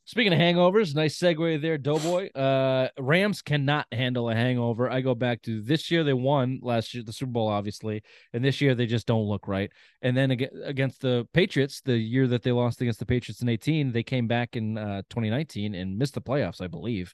Speaking 0.09 0.33
of 0.33 0.39
hangovers, 0.39 0.95
nice 0.95 1.19
segue 1.19 1.61
there, 1.61 1.77
Doughboy. 1.77 2.31
Uh, 2.31 2.89
Rams 2.97 3.43
cannot 3.43 3.89
handle 3.91 4.31
a 4.31 4.37
hangover. 4.37 4.89
I 4.89 5.01
go 5.01 5.17
back 5.17 5.43
to 5.43 5.61
this 5.61 5.91
year; 5.91 6.05
they 6.05 6.13
won 6.13 6.61
last 6.63 6.95
year, 6.95 7.03
the 7.03 7.13
Super 7.13 7.33
Bowl, 7.33 7.49
obviously, 7.49 8.05
and 8.33 8.45
this 8.45 8.61
year 8.61 8.77
they 8.77 8.87
just 8.87 9.09
don't 9.09 9.27
look 9.27 9.49
right. 9.49 9.69
And 10.03 10.17
then 10.17 10.31
against 10.31 11.01
the 11.01 11.27
Patriots, 11.33 11.81
the 11.81 11.97
year 11.97 12.29
that 12.29 12.45
they 12.45 12.53
lost 12.53 12.81
against 12.81 13.01
the 13.01 13.07
Patriots 13.07 13.43
in 13.43 13.49
18, 13.49 13.91
they 13.91 14.05
came 14.05 14.29
back 14.29 14.55
in 14.55 14.79
uh, 14.79 15.03
2019 15.11 15.75
and 15.75 15.99
missed 15.99 16.15
the 16.15 16.23
playoffs, 16.23 16.61
I 16.61 16.69
believe. 16.69 17.13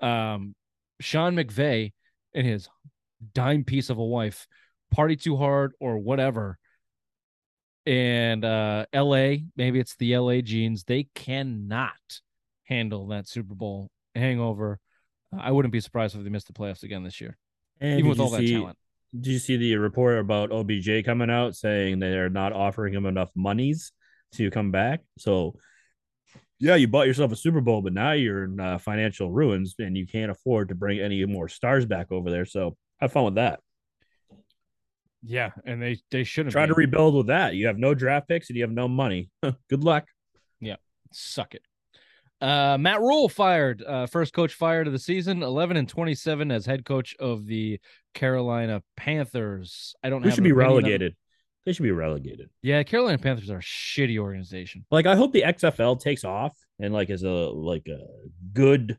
Um, 0.00 0.54
Sean 1.00 1.36
McVay 1.36 1.94
and 2.34 2.46
his 2.46 2.68
dime 3.32 3.64
piece 3.64 3.88
of 3.88 3.96
a 3.96 4.04
wife 4.04 4.46
party 4.90 5.16
too 5.16 5.38
hard 5.38 5.72
or 5.80 5.96
whatever 5.96 6.58
and 7.86 8.44
uh 8.44 8.84
LA, 8.92 9.36
maybe 9.56 9.78
it's 9.78 9.96
the 9.96 10.18
LA 10.18 10.40
genes, 10.40 10.84
they 10.84 11.04
cannot 11.14 12.20
handle 12.66 13.08
that 13.08 13.26
Super 13.28 13.54
Bowl 13.54 13.88
hangover. 14.14 14.78
I 15.36 15.50
wouldn't 15.50 15.72
be 15.72 15.80
surprised 15.80 16.14
if 16.14 16.22
they 16.22 16.30
missed 16.30 16.46
the 16.46 16.52
playoffs 16.52 16.82
again 16.82 17.02
this 17.02 17.20
year, 17.20 17.36
And 17.80 17.98
even 17.98 18.08
with 18.10 18.20
all 18.20 18.30
that 18.30 18.40
see- 18.40 18.52
talent. 18.52 18.78
Did 19.14 19.26
you 19.32 19.38
see 19.38 19.56
the 19.56 19.76
report 19.76 20.18
about 20.18 20.50
OBJ 20.52 21.04
coming 21.04 21.30
out 21.30 21.54
saying 21.56 22.00
they're 22.00 22.28
not 22.28 22.52
offering 22.52 22.92
him 22.92 23.06
enough 23.06 23.30
monies 23.34 23.92
to 24.34 24.50
come 24.50 24.70
back? 24.72 25.00
So, 25.16 25.54
yeah, 26.58 26.74
you 26.74 26.86
bought 26.88 27.06
yourself 27.06 27.32
a 27.32 27.36
Super 27.36 27.60
Bowl, 27.62 27.80
but 27.82 27.92
now 27.94 28.12
you're 28.12 28.44
in 28.44 28.60
uh, 28.60 28.78
financial 28.78 29.30
ruins 29.30 29.74
and 29.78 29.96
you 29.96 30.06
can't 30.06 30.30
afford 30.30 30.68
to 30.68 30.74
bring 30.74 30.98
any 31.00 31.24
more 31.24 31.48
stars 31.48 31.86
back 31.86 32.10
over 32.12 32.30
there. 32.30 32.44
So, 32.44 32.76
have 33.00 33.12
fun 33.12 33.24
with 33.24 33.34
that. 33.36 33.60
Yeah, 35.22 35.50
and 35.64 35.80
they 35.82 35.98
they 36.10 36.24
shouldn't 36.24 36.52
Try 36.52 36.66
be. 36.66 36.70
to 36.70 36.74
rebuild 36.74 37.14
with 37.14 37.26
that. 37.28 37.54
You 37.54 37.66
have 37.68 37.78
no 37.78 37.94
draft 37.94 38.28
picks 38.28 38.50
and 38.50 38.56
you 38.56 38.62
have 38.64 38.72
no 38.72 38.86
money. 38.88 39.30
Good 39.70 39.82
luck. 39.82 40.04
Yeah, 40.60 40.76
suck 41.12 41.54
it. 41.54 41.62
Uh, 42.40 42.76
Matt 42.78 43.00
Rhule 43.00 43.28
fired. 43.28 43.82
Uh, 43.82 44.06
first 44.06 44.32
coach 44.34 44.54
fired 44.54 44.86
of 44.86 44.92
the 44.92 44.98
season. 44.98 45.42
Eleven 45.42 45.76
and 45.76 45.88
twenty-seven 45.88 46.50
as 46.50 46.66
head 46.66 46.84
coach 46.84 47.14
of 47.18 47.46
the 47.46 47.80
Carolina 48.14 48.82
Panthers. 48.96 49.94
I 50.02 50.10
don't. 50.10 50.22
Who 50.22 50.30
should 50.30 50.44
be 50.44 50.52
on- 50.52 50.58
relegated? 50.58 51.16
They 51.64 51.72
should 51.72 51.82
be 51.82 51.90
relegated. 51.90 52.48
Yeah, 52.62 52.82
Carolina 52.84 53.18
Panthers 53.18 53.50
are 53.50 53.58
a 53.58 53.62
shitty 53.62 54.18
organization. 54.18 54.84
Like 54.90 55.06
I 55.06 55.16
hope 55.16 55.32
the 55.32 55.42
XFL 55.42 56.00
takes 56.00 56.24
off 56.24 56.56
and 56.78 56.92
like 56.94 57.10
is 57.10 57.24
a 57.24 57.28
like 57.28 57.88
a 57.88 57.98
good 58.52 58.98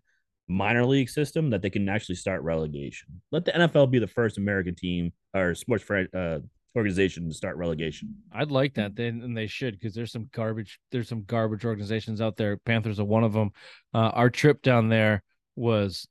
minor 0.50 0.86
league 0.86 1.10
system 1.10 1.50
that 1.52 1.62
they 1.62 1.70
can 1.70 1.88
actually 1.88 2.16
start 2.16 2.42
relegation. 2.42 3.22
Let 3.32 3.46
the 3.46 3.52
NFL 3.52 3.92
be 3.92 4.00
the 4.00 4.08
first 4.08 4.38
American 4.38 4.76
team 4.76 5.14
or 5.34 5.56
sports 5.56 5.84
fran- 5.84 6.10
uh, 6.14 6.40
organization 6.76 7.28
to 7.28 7.34
start 7.34 7.58
relegation. 7.58 8.16
I'd 8.32 8.52
like 8.52 8.76
that. 8.76 8.96
Then 8.96 9.22
and 9.24 9.36
they 9.36 9.48
should 9.48 9.74
because 9.74 9.94
there's 9.96 10.12
some 10.12 10.30
garbage. 10.32 10.80
There's 10.92 11.10
some 11.10 11.24
garbage 11.24 11.66
organizations 11.66 12.22
out 12.22 12.38
there. 12.38 12.58
Panthers 12.58 13.00
are 13.00 13.06
one 13.06 13.24
of 13.24 13.34
them. 13.34 13.52
Uh, 13.94 14.10
our 14.10 14.30
trip 14.30 14.62
down 14.62 14.90
there 14.90 15.24
was 15.56 16.08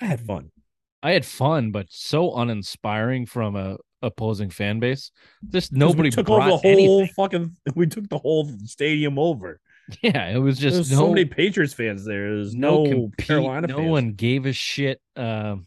I 0.00 0.06
had 0.06 0.20
fun. 0.20 0.50
I 1.02 1.12
had 1.12 1.24
fun, 1.24 1.70
but 1.72 1.86
so 1.88 2.34
uninspiring 2.36 3.26
from 3.26 3.56
a 3.56 3.76
opposing 4.02 4.50
fan 4.50 4.80
base. 4.80 5.10
Just 5.48 5.72
nobody 5.72 6.10
took 6.10 6.28
over 6.28 6.48
the 6.48 6.56
whole 6.56 6.60
anything. 6.64 7.08
fucking. 7.16 7.56
We 7.74 7.86
took 7.86 8.08
the 8.08 8.18
whole 8.18 8.50
stadium 8.64 9.18
over. 9.18 9.60
Yeah, 10.00 10.28
it 10.28 10.38
was 10.38 10.58
just 10.58 10.92
no, 10.92 10.96
so 10.96 11.08
many 11.08 11.24
Patriots 11.24 11.74
fans 11.74 12.04
there. 12.04 12.36
There's 12.36 12.54
no, 12.54 12.84
compete, 12.84 13.26
Carolina 13.26 13.66
No 13.66 13.78
fans. 13.78 13.90
one 13.90 14.12
gave 14.12 14.46
a 14.46 14.52
shit. 14.52 15.00
Um, 15.16 15.66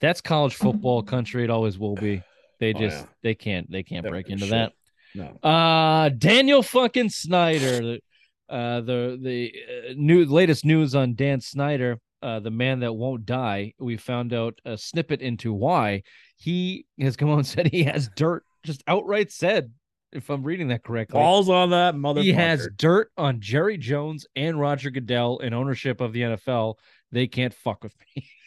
that's 0.00 0.20
college 0.20 0.56
football 0.56 1.02
country. 1.04 1.44
It 1.44 1.50
always 1.50 1.78
will 1.78 1.94
be. 1.94 2.20
They 2.60 2.74
Oh, 2.74 2.78
just 2.78 2.98
yeah. 2.98 3.06
they 3.22 3.34
can't 3.34 3.70
they 3.70 3.82
can't 3.82 4.06
break 4.06 4.28
into 4.30 4.44
shit. 4.46 4.50
that. 4.50 4.72
No. 5.14 5.48
Uh 5.48 6.08
Daniel 6.10 6.62
fucking 6.62 7.10
Snyder, 7.10 7.78
the 7.80 8.00
uh 8.48 8.80
the 8.80 9.18
the 9.22 9.52
uh, 9.90 9.94
new 9.96 10.24
latest 10.24 10.64
news 10.64 10.94
on 10.94 11.14
Dan 11.14 11.40
Snyder, 11.40 11.98
uh 12.22 12.40
the 12.40 12.50
man 12.50 12.80
that 12.80 12.92
won't 12.92 13.24
die. 13.26 13.74
We 13.78 13.96
found 13.96 14.32
out 14.32 14.60
a 14.64 14.76
snippet 14.76 15.20
into 15.20 15.52
why 15.52 16.02
he 16.36 16.86
has 17.00 17.16
come 17.16 17.30
on 17.30 17.38
and 17.38 17.46
said 17.46 17.68
he 17.68 17.84
has 17.84 18.08
dirt, 18.16 18.44
just 18.64 18.82
outright 18.86 19.30
said, 19.32 19.72
if 20.12 20.30
I'm 20.30 20.42
reading 20.42 20.68
that 20.68 20.84
correctly. 20.84 21.14
Balls 21.18 21.48
on 21.48 21.70
that 21.70 21.94
motherfucker. 21.94 22.22
he 22.22 22.32
has 22.32 22.68
dirt 22.76 23.10
on 23.16 23.40
Jerry 23.40 23.76
Jones 23.76 24.26
and 24.36 24.58
Roger 24.60 24.90
Goodell 24.90 25.38
in 25.38 25.52
ownership 25.52 26.00
of 26.00 26.12
the 26.12 26.22
NFL. 26.22 26.74
They 27.12 27.26
can't 27.26 27.52
fuck 27.54 27.82
with 27.82 27.94
me. 28.16 28.28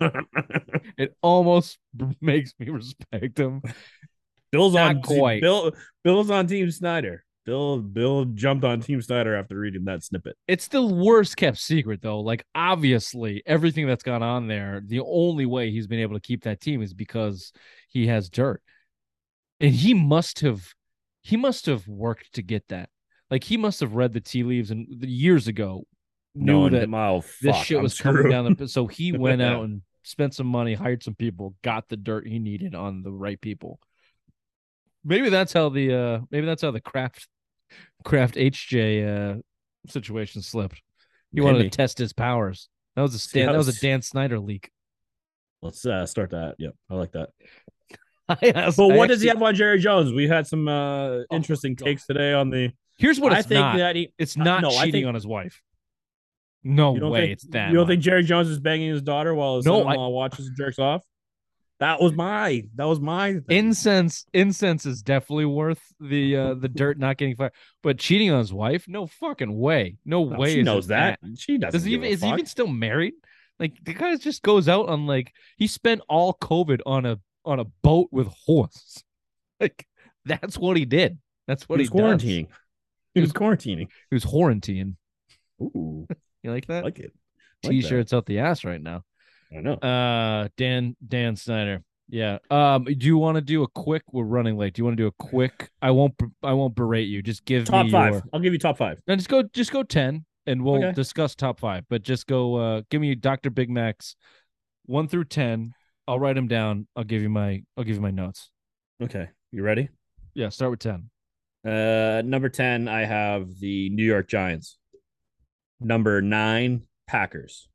It 0.98 1.14
almost 1.22 1.78
makes 2.20 2.52
me 2.58 2.68
respect 2.70 3.38
him. 3.38 3.62
Bill's 4.50 4.74
Not 4.74 4.96
on 4.96 5.02
team- 5.02 5.18
quite. 5.18 5.42
Bill. 5.42 5.72
Bill's 6.04 6.30
on 6.30 6.46
Team 6.46 6.70
Snyder. 6.70 7.24
Bill. 7.44 7.78
Bill 7.80 8.24
jumped 8.24 8.64
on 8.64 8.80
Team 8.80 9.00
Snyder 9.00 9.36
after 9.36 9.58
reading 9.58 9.84
that 9.84 10.02
snippet. 10.02 10.36
It's 10.46 10.68
the 10.68 10.84
worst 10.84 11.36
kept 11.36 11.58
secret 11.58 12.02
though. 12.02 12.20
Like 12.20 12.44
obviously 12.54 13.42
everything 13.46 13.86
that's 13.86 14.02
gone 14.02 14.22
on 14.22 14.48
there, 14.48 14.80
the 14.84 15.00
only 15.00 15.46
way 15.46 15.70
he's 15.70 15.86
been 15.86 16.00
able 16.00 16.14
to 16.14 16.20
keep 16.20 16.44
that 16.44 16.60
team 16.60 16.82
is 16.82 16.94
because 16.94 17.52
he 17.88 18.06
has 18.08 18.28
dirt. 18.28 18.62
And 19.60 19.74
he 19.74 19.94
must 19.94 20.40
have 20.40 20.66
he 21.22 21.36
must 21.36 21.66
have 21.66 21.86
worked 21.86 22.32
to 22.34 22.42
get 22.42 22.64
that. 22.68 22.88
Like 23.30 23.44
he 23.44 23.56
must 23.56 23.80
have 23.80 23.94
read 23.94 24.12
the 24.14 24.20
tea 24.20 24.44
leaves 24.44 24.70
and 24.70 24.86
years 25.04 25.46
ago 25.48 25.84
knew 26.38 26.52
Knowing 26.52 26.72
that 26.72 26.88
oh, 26.94 27.22
this 27.42 27.56
fuck, 27.56 27.64
shit 27.64 27.76
I'm 27.78 27.82
was 27.82 27.98
coming 28.00 28.20
screwed. 28.22 28.32
down 28.32 28.54
the 28.54 28.68
so 28.68 28.86
he 28.86 29.12
went 29.16 29.42
out 29.42 29.64
and 29.64 29.82
spent 30.02 30.34
some 30.34 30.46
money, 30.46 30.74
hired 30.74 31.02
some 31.02 31.14
people, 31.14 31.54
got 31.62 31.88
the 31.88 31.96
dirt 31.96 32.26
he 32.26 32.38
needed 32.38 32.74
on 32.74 33.02
the 33.02 33.12
right 33.12 33.40
people. 33.40 33.78
Maybe 35.04 35.28
that's 35.30 35.52
how 35.52 35.68
the 35.68 35.94
uh 35.94 36.20
maybe 36.30 36.46
that's 36.46 36.62
how 36.62 36.70
the 36.70 36.80
Kraft 36.80 37.28
Kraft 38.04 38.34
HJ 38.36 39.36
uh 39.38 39.40
situation 39.88 40.42
slipped. 40.42 40.82
He 41.32 41.40
wanted 41.40 41.58
Maybe. 41.58 41.70
to 41.70 41.76
test 41.76 41.98
his 41.98 42.12
powers. 42.12 42.68
That 42.96 43.02
was 43.02 43.14
a 43.14 43.18
See 43.18 43.28
Stan, 43.28 43.46
how 43.46 43.52
that 43.52 43.58
was 43.58 43.68
a 43.68 43.80
Dan 43.80 44.02
Snyder 44.02 44.38
leak. 44.40 44.70
Let's 45.60 45.84
uh, 45.84 46.06
start 46.06 46.30
that. 46.30 46.54
Yep, 46.58 46.74
I 46.88 46.94
like 46.94 47.12
that. 47.12 47.30
I 48.28 48.52
asked- 48.54 48.76
But 48.76 48.92
I 48.92 48.96
what 48.96 49.08
does 49.08 49.20
he 49.20 49.28
have 49.28 49.42
on 49.42 49.54
Jerry 49.54 49.78
Jones? 49.78 50.12
We 50.12 50.26
had 50.28 50.46
some 50.46 50.68
uh, 50.68 51.20
interesting 51.30 51.74
God. 51.74 51.84
takes 51.84 52.06
today 52.06 52.32
on 52.32 52.50
the. 52.50 52.72
Here's 52.96 53.20
what 53.20 53.32
I 53.32 53.42
think 53.42 53.60
not. 53.60 53.76
that 53.76 53.94
he. 53.96 54.12
it's 54.18 54.36
uh, 54.38 54.42
not 54.42 54.62
no, 54.62 54.68
I 54.70 54.84
cheating 54.86 54.92
think- 55.02 55.06
on 55.08 55.14
his 55.14 55.26
wife. 55.26 55.60
No 56.64 56.94
You 56.94 57.00
don't 57.00 57.10
way 57.10 57.20
think 57.20 57.32
it's 57.32 57.46
that. 57.48 57.68
You 57.68 57.74
don't 57.76 57.84
much. 57.86 57.92
think 57.94 58.02
Jerry 58.02 58.22
Jones 58.24 58.48
is 58.48 58.58
banging 58.58 58.90
his 58.90 59.02
daughter 59.02 59.34
while 59.34 59.56
his 59.56 59.64
No, 59.66 59.82
son-in-law 59.82 60.08
watches 60.10 60.46
and 60.48 60.56
jerks 60.56 60.78
off? 60.78 61.02
That 61.80 62.00
was 62.02 62.12
my. 62.12 62.64
That 62.74 62.86
was 62.86 62.98
my. 62.98 63.34
Thing. 63.34 63.44
incense 63.48 64.26
incense 64.34 64.84
is 64.84 65.00
definitely 65.02 65.44
worth 65.44 65.80
the 66.00 66.36
uh 66.36 66.54
the 66.54 66.68
dirt 66.68 66.98
not 66.98 67.16
getting 67.18 67.36
fired 67.36 67.52
but 67.84 67.98
cheating 67.98 68.32
on 68.32 68.40
his 68.40 68.52
wife 68.52 68.86
no 68.88 69.06
fucking 69.06 69.56
way 69.56 69.96
no, 70.04 70.24
No, 70.24 70.36
way 70.38 70.54
she 70.54 70.62
knows 70.62 70.86
it 70.86 70.88
that. 70.88 71.20
She 71.36 71.56
doesn't. 71.58 71.72
does 71.78 71.84
he 71.84 71.92
even 71.92 72.10
is 72.10 72.22
he 72.22 72.28
even 72.28 72.46
still 72.46 72.66
married 72.66 73.14
like 73.60 73.74
the 73.84 73.94
guy 73.94 74.16
just 74.16 74.42
goes 74.42 74.68
out 74.68 74.88
on 74.88 75.06
like 75.06 75.32
he 75.56 75.68
spent 75.68 76.00
all 76.08 76.34
covid 76.34 76.80
on 76.84 77.06
a 77.06 77.20
on 77.44 77.60
a 77.60 77.64
boat 77.64 78.08
with 78.10 78.26
horse 78.46 79.04
like 79.60 79.86
that's 80.24 80.58
what 80.58 80.76
he 80.76 80.84
did 80.84 81.18
that's 81.46 81.68
what 81.68 81.78
he 81.78 81.84
he, 81.86 81.90
was 81.90 81.90
does. 81.90 82.22
quarantining. 82.22 82.46
He 83.14 83.20
was 83.20 83.32
quarantining. 83.32 83.86
he 84.10 84.14
was 84.16 84.24
quarantining 84.24 84.96
Ooh, 85.62 86.06
you 86.48 86.54
like 86.54 86.64
I 86.68 86.72
that 86.74 86.84
like 86.84 86.98
it. 86.98 87.12
I 87.64 87.68
like 87.68 87.70
t-shirts 87.82 88.12
out 88.12 88.26
the 88.26 88.38
ass 88.40 88.64
right 88.64 88.80
now 88.82 89.02
I 89.56 89.60
know. 89.60 89.74
uh 89.74 90.48
dan 90.56 90.96
dan 91.06 91.36
snyder 91.36 91.82
yeah 92.08 92.38
um 92.50 92.84
do 92.84 93.06
you 93.06 93.18
want 93.18 93.36
to 93.36 93.40
do 93.40 93.62
a 93.62 93.68
quick 93.68 94.02
we're 94.12 94.24
running 94.24 94.56
late 94.56 94.74
do 94.74 94.80
you 94.80 94.84
want 94.84 94.96
to 94.96 95.02
do 95.02 95.06
a 95.08 95.12
quick 95.12 95.70
i 95.82 95.90
won't 95.90 96.14
i 96.42 96.52
won't 96.52 96.74
berate 96.74 97.08
you 97.08 97.22
just 97.22 97.44
give 97.44 97.62
me 97.62 97.66
top 97.66 97.90
five. 97.90 98.12
your- 98.12 98.22
I'll 98.32 98.40
give 98.40 98.52
you 98.52 98.58
top 98.58 98.78
five. 98.78 99.00
Now 99.06 99.14
just 99.16 99.28
go 99.28 99.42
just 99.42 99.72
go 99.72 99.82
10 99.82 100.24
and 100.46 100.64
we'll 100.64 100.76
Okay. 100.82 100.92
discuss 100.92 101.34
top 101.34 101.60
5. 101.60 101.84
But 101.90 102.02
just 102.02 102.26
go 102.26 102.54
uh 102.56 102.82
give 102.90 103.02
me 103.02 103.14
Dr. 103.14 103.50
Big 103.50 103.68
Macs 103.68 104.16
1 104.86 105.06
through 105.08 105.24
10. 105.24 105.74
I'll 106.06 106.18
write 106.18 106.36
them 106.36 106.48
down. 106.48 106.86
I'll 106.96 107.04
give 107.04 107.20
you 107.20 107.28
my 107.28 107.62
I'll 107.76 107.84
give 107.84 107.96
you 107.96 108.00
my 108.00 108.10
notes. 108.10 108.50
Okay, 109.02 109.28
you 109.52 109.62
ready? 109.62 109.90
Yeah, 110.32 110.48
start 110.48 110.70
with 110.70 110.80
10. 110.80 111.10
Uh, 111.66 112.22
number 112.24 112.48
ten, 112.48 112.88
I 112.88 113.04
have 113.04 113.58
the 113.58 113.90
New 113.90 114.04
York 114.04 114.26
Giants. 114.28 114.77
Number 115.80 116.20
nine, 116.20 116.82
Packers. 117.06 117.68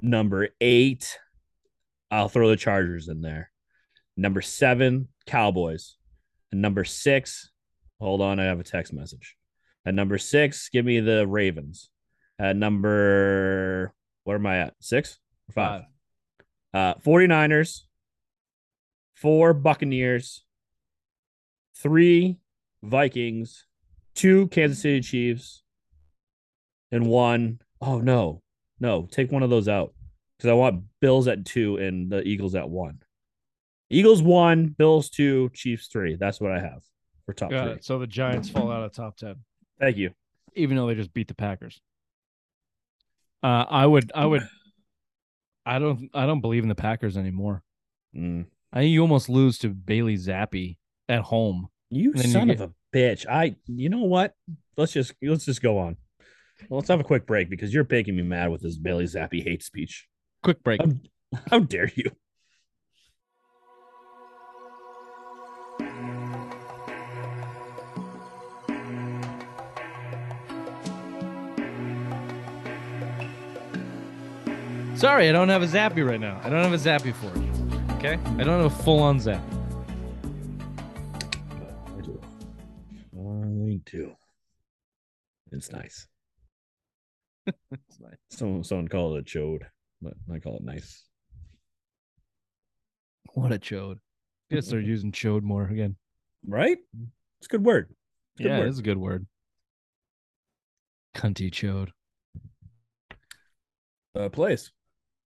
Number 0.00 0.48
eight, 0.60 1.18
I'll 2.10 2.28
throw 2.28 2.48
the 2.48 2.56
Chargers 2.56 3.08
in 3.08 3.20
there. 3.20 3.50
Number 4.16 4.40
seven, 4.40 5.08
Cowboys. 5.26 5.96
And 6.52 6.62
number 6.62 6.84
six, 6.84 7.50
hold 8.00 8.20
on, 8.20 8.40
I 8.40 8.44
have 8.44 8.60
a 8.60 8.64
text 8.64 8.92
message. 8.92 9.36
At 9.86 9.94
number 9.94 10.18
six, 10.18 10.68
give 10.68 10.84
me 10.84 11.00
the 11.00 11.26
Ravens. 11.26 11.90
At 12.38 12.56
number, 12.56 13.94
what 14.24 14.34
am 14.34 14.46
I 14.46 14.58
at? 14.58 14.74
Six 14.80 15.18
or 15.48 15.52
five? 15.52 15.82
Uh, 16.72 16.94
49ers, 16.94 17.80
four 19.14 19.52
Buccaneers, 19.52 20.44
three 21.76 22.38
Vikings, 22.82 23.66
two 24.14 24.48
Kansas 24.48 24.80
City 24.80 25.00
Chiefs, 25.00 25.62
and 26.92 27.06
one 27.06 27.60
oh 27.80 27.98
no, 28.00 28.42
no, 28.80 29.06
take 29.10 29.30
one 29.32 29.42
of 29.42 29.50
those 29.50 29.68
out 29.68 29.94
because 30.36 30.50
I 30.50 30.54
want 30.54 30.84
Bills 31.00 31.28
at 31.28 31.44
two 31.44 31.76
and 31.76 32.10
the 32.10 32.22
Eagles 32.22 32.54
at 32.54 32.68
one. 32.68 33.00
Eagles 33.90 34.22
one, 34.22 34.66
Bills 34.68 35.10
two, 35.10 35.50
Chiefs 35.54 35.88
three. 35.88 36.16
That's 36.16 36.40
what 36.40 36.52
I 36.52 36.60
have 36.60 36.82
for 37.26 37.32
top 37.34 37.50
Got 37.50 37.64
three. 37.64 37.72
it. 37.74 37.84
So 37.84 37.98
the 37.98 38.06
Giants 38.06 38.48
fall 38.48 38.70
out 38.70 38.82
of 38.84 38.92
top 38.92 39.16
10 39.16 39.36
Thank 39.78 39.96
you. 39.96 40.10
even 40.54 40.76
though 40.76 40.86
they 40.86 40.94
just 40.94 41.12
beat 41.12 41.28
the 41.28 41.34
Packers. 41.34 41.80
Uh 43.42 43.64
I 43.68 43.86
would 43.86 44.12
I 44.14 44.26
would 44.26 44.42
I 45.66 45.78
don't 45.78 46.10
I 46.14 46.26
don't 46.26 46.40
believe 46.40 46.62
in 46.62 46.68
the 46.68 46.74
Packers 46.74 47.16
anymore. 47.16 47.62
Mm. 48.16 48.46
I 48.72 48.80
think 48.80 48.92
you 48.92 49.00
almost 49.02 49.28
lose 49.28 49.58
to 49.58 49.68
Bailey 49.70 50.16
Zappe 50.16 50.76
at 51.08 51.22
home. 51.22 51.68
You 51.90 52.12
then 52.12 52.26
you 52.26 52.30
son 52.32 52.46
get- 52.48 52.60
of 52.60 52.70
a 52.70 52.96
bitch. 52.96 53.26
I 53.28 53.56
you 53.66 53.88
know 53.88 54.04
what? 54.04 54.34
Let's 54.76 54.92
just 54.92 55.14
let's 55.22 55.44
just 55.46 55.62
go 55.62 55.78
on. 55.78 55.96
Well, 56.68 56.78
let's 56.78 56.88
have 56.88 57.00
a 57.00 57.04
quick 57.04 57.26
break 57.26 57.50
because 57.50 57.72
you're 57.74 57.86
making 57.88 58.16
me 58.16 58.22
mad 58.22 58.50
with 58.50 58.62
this 58.62 58.76
Bailey 58.76 59.04
Zappe 59.04 59.42
hate 59.42 59.62
speech. 59.62 60.08
Quick 60.42 60.62
break. 60.62 60.80
How, 60.80 61.40
how 61.48 61.58
dare 61.60 61.90
you? 61.94 62.10
Sorry, 75.00 75.30
I 75.30 75.32
don't 75.32 75.48
have 75.48 75.62
a 75.62 75.66
Zappy 75.66 76.06
right 76.06 76.20
now. 76.20 76.38
I 76.44 76.50
don't 76.50 76.62
have 76.62 76.74
a 76.74 76.76
Zappy 76.76 77.14
for 77.14 77.34
you. 77.38 77.50
Okay? 77.96 78.18
I 78.38 78.44
don't 78.44 78.60
have 78.60 78.66
a 78.66 78.82
full 78.82 78.98
on 79.00 79.18
Zappy. 79.18 79.40
I 81.96 82.00
do. 82.02 82.20
I 83.16 83.80
do. 83.86 84.14
It's 85.52 85.72
nice. 85.72 86.06
It's 87.72 88.00
nice. 88.00 88.16
Someone 88.30 88.64
someone 88.64 88.88
call 88.88 89.16
it 89.16 89.20
a 89.20 89.22
chode, 89.22 89.62
but 90.00 90.14
I 90.32 90.38
call 90.38 90.56
it 90.56 90.64
nice. 90.64 91.04
What 93.34 93.52
a 93.52 93.58
chode. 93.58 93.98
Gotta 94.50 94.62
start 94.62 94.84
using 94.84 95.12
chode 95.12 95.42
more 95.42 95.64
again. 95.64 95.96
Right? 96.46 96.78
It's 97.38 97.46
a 97.46 97.50
good 97.50 97.64
word. 97.64 97.88
It's 98.34 98.40
a 98.40 98.42
good 98.42 98.48
yeah, 98.48 98.58
word. 98.58 98.68
it's 98.68 98.78
a 98.78 98.82
good 98.82 98.98
word. 98.98 99.26
Cunty 101.16 101.50
chode. 101.50 101.90
Uh, 104.18 104.28
place. 104.28 104.70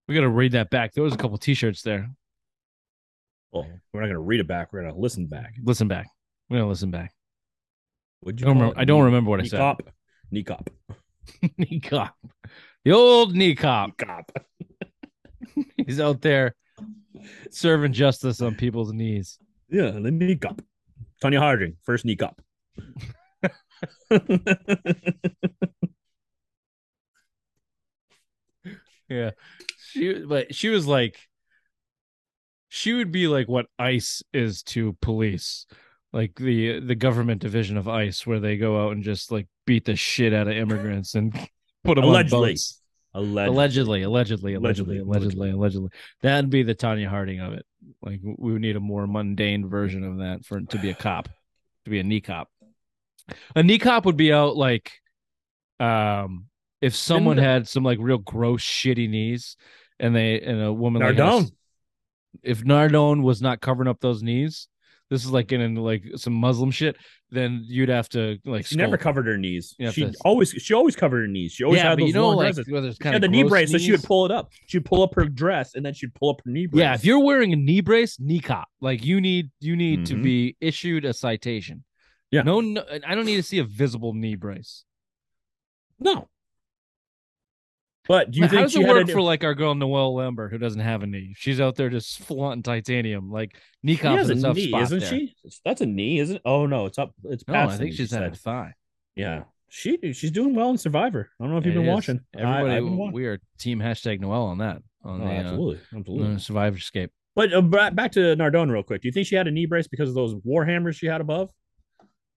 We 0.07 0.13
got 0.13 0.21
to 0.21 0.29
read 0.29 0.51
that 0.51 0.69
back. 0.69 0.93
There 0.93 1.03
was 1.03 1.13
a 1.13 1.17
couple 1.17 1.37
T-shirts 1.37 1.81
there. 1.81 2.11
Well, 3.51 3.67
we're 3.93 4.01
not 4.01 4.07
gonna 4.07 4.19
read 4.19 4.41
it 4.41 4.47
back. 4.47 4.73
We're 4.73 4.81
gonna 4.81 4.97
listen 4.97 5.27
back. 5.27 5.55
Listen 5.63 5.87
back. 5.87 6.07
We're 6.49 6.57
gonna 6.57 6.69
listen 6.69 6.91
back. 6.91 7.13
Would 8.21 8.41
I 8.41 8.45
don't, 8.45 8.57
remember, 8.57 8.79
I 8.79 8.85
don't 8.85 9.03
remember 9.03 9.29
what 9.29 9.39
I 9.39 9.43
said. 9.43 9.59
Cop. 9.59 9.81
Knee 10.29 10.43
cop. 10.43 10.69
knee 11.57 11.79
cop. 11.79 12.15
The 12.83 12.91
old 12.91 13.35
knee 13.35 13.55
cop. 13.55 13.97
Cop. 13.97 14.31
He's 15.85 15.99
out 15.99 16.21
there 16.21 16.55
serving 17.51 17.93
justice 17.93 18.41
on 18.41 18.55
people's 18.55 18.93
knees. 18.93 19.39
Yeah, 19.69 19.91
the 19.91 20.11
knee 20.11 20.35
cop. 20.35 20.61
Tonya 21.23 21.39
Harding, 21.39 21.77
first 21.83 22.05
knee 22.05 22.15
cop. 22.15 22.41
Yeah. 29.09 29.31
She 29.91 30.23
but 30.23 30.53
she 30.53 30.69
was 30.69 30.87
like 30.87 31.17
she 32.69 32.93
would 32.93 33.11
be 33.11 33.27
like 33.27 33.47
what 33.47 33.67
ICE 33.79 34.23
is 34.33 34.63
to 34.63 34.93
police. 35.01 35.65
Like 36.15 36.35
the 36.35 36.79
the 36.79 36.95
government 36.95 37.41
division 37.41 37.75
of 37.75 37.87
ICE 37.89 38.25
where 38.25 38.39
they 38.39 38.55
go 38.55 38.85
out 38.87 38.93
and 38.93 39.03
just 39.03 39.31
like 39.33 39.47
beat 39.67 39.83
the 39.83 39.97
shit 39.97 40.33
out 40.33 40.47
of 40.47 40.55
immigrants 40.55 41.13
and 41.13 41.33
put 41.83 41.95
them 41.95 42.05
Allegedly. 42.05 42.37
on 42.37 42.51
boats. 42.53 42.81
Allegedly. 43.13 43.47
Allegedly, 43.53 44.01
allegedly, 44.03 44.53
allegedly, 44.53 44.97
Allegedly, 44.97 44.99
allegedly, 44.99 45.49
allegedly. 45.51 45.89
That'd 46.21 46.49
be 46.49 46.63
the 46.63 46.73
Tonya 46.75 47.07
Harding 47.07 47.41
of 47.41 47.51
it. 47.53 47.65
Like 48.01 48.21
we 48.23 48.53
would 48.53 48.61
need 48.61 48.77
a 48.77 48.79
more 48.79 49.05
mundane 49.07 49.67
version 49.67 50.03
of 50.05 50.17
that 50.19 50.45
for 50.45 50.61
to 50.61 50.77
be 50.79 50.89
a 50.89 50.93
cop, 50.93 51.27
to 51.83 51.91
be 51.91 51.99
a 51.99 52.03
knee 52.03 52.21
cop. 52.21 52.49
A 53.55 53.61
knee 53.63 53.77
cop 53.79 54.05
would 54.05 54.17
be 54.17 54.31
out 54.31 54.55
like, 54.55 54.93
um, 55.81 56.45
if 56.81 56.95
someone 56.95 57.37
had 57.37 57.67
some 57.67 57.83
like 57.83 57.97
real 58.01 58.19
gross, 58.19 58.63
shitty 58.63 59.09
knees, 59.09 59.57
and 59.99 60.15
they 60.15 60.39
and 60.41 60.61
a 60.61 60.71
woman 60.71 61.01
like 61.01 61.15
Nardone. 61.15 61.41
has- 61.41 61.51
if 62.43 62.63
Nardone 62.63 63.21
was 63.21 63.41
not 63.41 63.61
covering 63.61 63.87
up 63.89 63.99
those 64.01 64.21
knees, 64.21 64.67
this 65.09 65.23
is 65.23 65.31
like 65.31 65.47
getting 65.47 65.67
into 65.67 65.81
like 65.81 66.03
some 66.15 66.33
Muslim 66.33 66.71
shit. 66.71 66.95
Then 67.31 67.63
you'd 67.65 67.89
have 67.89 68.07
to 68.09 68.37
like 68.45 68.65
She 68.65 68.75
never 68.75 68.97
covered 68.97 69.25
her 69.27 69.37
knees. 69.37 69.75
She 69.79 69.85
that's- 70.01 70.15
always 70.23 70.49
she 70.51 70.73
always 70.73 70.95
covered 70.95 71.21
her 71.21 71.27
knees. 71.27 71.51
She 71.53 71.63
always 71.63 71.77
yeah, 71.79 71.89
had 71.89 71.99
those 71.99 72.07
you 72.07 72.13
know, 72.13 72.27
long 72.29 72.37
like 72.37 72.53
dresses. 72.55 72.67
it's 72.71 72.97
She 72.97 73.03
had 73.07 73.15
of 73.15 73.21
the 73.21 73.27
knee 73.27 73.43
brace, 73.43 73.71
so 73.71 73.77
she 73.77 73.91
would 73.91 74.03
pull 74.03 74.25
it 74.25 74.31
up. 74.31 74.49
She'd 74.67 74.85
pull 74.85 75.03
up 75.03 75.13
her 75.15 75.25
dress 75.25 75.75
and 75.75 75.85
then 75.85 75.93
she'd 75.93 76.13
pull 76.15 76.29
up 76.29 76.41
her 76.45 76.51
knee 76.51 76.67
brace. 76.67 76.79
Yeah, 76.79 76.93
if 76.93 77.03
you're 77.05 77.23
wearing 77.23 77.51
a 77.53 77.55
knee 77.55 77.81
brace, 77.81 78.19
knee 78.19 78.39
cop. 78.39 78.67
Like 78.81 79.03
you 79.03 79.19
need 79.21 79.51
you 79.59 79.75
need 79.75 80.05
to 80.07 80.15
Mhm. 80.15 80.23
be 80.23 80.57
issued 80.61 81.05
a 81.05 81.13
citation. 81.13 81.83
Yeah. 82.31 82.41
No, 82.43 82.59
no, 82.61 82.83
I 83.05 83.15
don't 83.15 83.25
need 83.25 83.37
to 83.37 83.43
see 83.43 83.59
a 83.59 83.63
visible 83.63 84.13
knee 84.13 84.35
brace. 84.35 84.83
no. 85.99 86.27
But 88.07 88.29
do 88.31 88.37
you 88.37 88.41
Now, 88.45 88.49
think 88.49 88.57
how 88.59 88.63
does 88.65 88.71
she 88.73 88.81
it 88.81 88.85
had 88.87 88.93
work 88.95 89.09
for 89.09 89.21
like 89.21 89.43
our 89.43 89.55
girl 89.55 89.73
Noelle 89.73 90.13
Lambert 90.15 90.51
who 90.51 90.57
doesn't 90.59 90.81
have 90.81 91.01
a 91.01 91.07
knee? 91.07 91.33
She's 91.37 91.59
out 91.59 91.75
there 91.75 91.89
just 91.89 92.19
flaunting 92.19 92.61
titanium. 92.63 93.31
Like 93.31 93.57
knee 93.81 93.95
She 93.95 94.01
cop 94.01 94.17
has 94.17 94.29
is 94.29 94.43
a 94.43 94.53
knee, 94.53 94.67
spot 94.67 94.81
isn't 94.83 94.99
there. 94.99 95.09
she? 95.09 95.35
That's 95.65 95.81
a 95.81 95.85
knee, 95.87 96.19
isn't 96.19 96.35
it? 96.37 96.41
Oh 96.45 96.65
no, 96.67 96.85
it's 96.85 96.99
up. 96.99 97.13
It's 97.23 97.43
No. 97.47 97.55
I 97.55 97.77
think 97.77 97.93
she's 97.93 98.09
she 98.09 98.15
had 98.15 98.23
a 98.31 98.35
thigh. 98.35 98.73
Yeah, 99.15 99.43
she 99.69 99.97
she's 100.13 100.31
doing 100.31 100.53
well 100.53 100.69
in 100.69 100.77
Survivor. 100.77 101.29
I 101.39 101.43
don't 101.43 101.51
know 101.51 101.57
if 101.57 101.65
you've 101.65 101.75
It 101.75 101.79
been 101.79 101.87
is. 101.87 101.93
watching. 101.95 102.19
Everybody, 102.37 102.75
been 102.81 102.97
watching. 102.97 103.13
we 103.13 103.25
are 103.25 103.39
team 103.57 103.79
hashtag 103.79 104.19
Noelle 104.19 104.43
on 104.45 104.57
that 104.59 104.81
on 105.03 105.21
Oh, 105.21 105.25
the 105.25 105.31
uh, 105.31 105.33
absolutely, 105.37 105.79
absolutely. 105.97 106.27
on 106.27 106.39
Survivor 106.39 106.77
Escape. 106.77 107.11
But 107.35 107.53
uh, 107.53 107.61
back 107.61 108.11
to 108.13 108.19
Nardone 108.35 108.71
real 108.71 108.83
quick. 108.83 109.01
Do 109.01 109.07
you 109.07 109.11
think 109.11 109.25
she 109.27 109.35
had 109.35 109.47
a 109.47 109.51
knee 109.51 109.65
brace 109.65 109.87
because 109.87 110.09
of 110.09 110.15
those 110.15 110.35
war 110.43 110.63
hammers 110.63 110.95
she 110.95 111.07
had 111.07 111.21
above? 111.21 111.49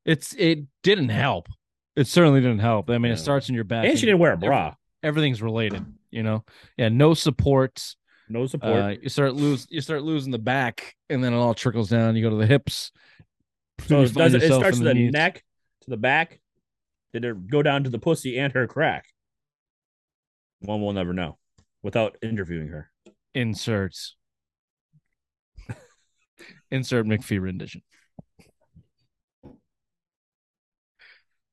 It's 0.04 0.32
it 0.34 0.60
didn't 0.82 1.10
help. 1.10 1.48
It 1.94 2.06
certainly 2.06 2.40
didn't 2.40 2.60
help. 2.60 2.88
I 2.90 2.98
mean, 2.98 3.12
it 3.12 3.18
starts 3.18 3.48
in 3.48 3.54
your 3.54 3.64
back. 3.64 3.84
and 3.84 3.98
she 3.98 4.06
didn't 4.06 4.20
wear 4.20 4.32
a 4.32 4.36
bra. 4.36 4.74
Everything's 5.02 5.40
related, 5.40 5.84
you 6.10 6.22
know. 6.22 6.44
Yeah, 6.76 6.88
no 6.88 7.14
support. 7.14 7.94
No 8.28 8.46
support. 8.46 8.72
Uh, 8.72 8.94
you 9.00 9.08
start 9.08 9.34
lose 9.34 9.66
you 9.70 9.80
start 9.80 10.02
losing 10.02 10.32
the 10.32 10.38
back, 10.38 10.96
and 11.08 11.22
then 11.22 11.32
it 11.32 11.36
all 11.36 11.54
trickles 11.54 11.88
down. 11.88 12.16
You 12.16 12.22
go 12.22 12.30
to 12.30 12.36
the 12.36 12.46
hips. 12.46 12.92
so 13.86 14.02
it, 14.02 14.12
does, 14.12 14.34
it, 14.34 14.52
starts 14.52 14.78
the 14.78 14.94
knees. 14.94 15.12
neck 15.12 15.44
to 15.82 15.90
the 15.90 15.96
back. 15.96 16.40
Did 17.12 17.24
it 17.24 17.48
go 17.48 17.62
down 17.62 17.84
to 17.84 17.90
the 17.90 17.98
pussy 17.98 18.38
and 18.38 18.52
her 18.52 18.66
crack? 18.66 19.06
One 20.60 20.80
will 20.82 20.92
never 20.92 21.12
know 21.12 21.38
without 21.82 22.16
interviewing 22.22 22.68
her. 22.68 22.90
Inserts. 23.34 24.16
Insert 26.70 27.06
McPhee 27.06 27.40
rendition. 27.40 27.82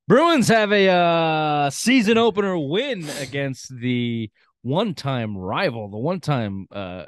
Bruins 0.08 0.48
have 0.50 0.72
a 0.72 0.88
uh, 0.88 1.70
season 1.70 2.18
opener 2.18 2.58
win 2.58 3.08
against 3.20 3.76
the 3.76 4.30
one-time 4.62 5.36
rival, 5.36 5.90
the 5.90 5.98
one-time 5.98 6.68
uh, 6.72 7.04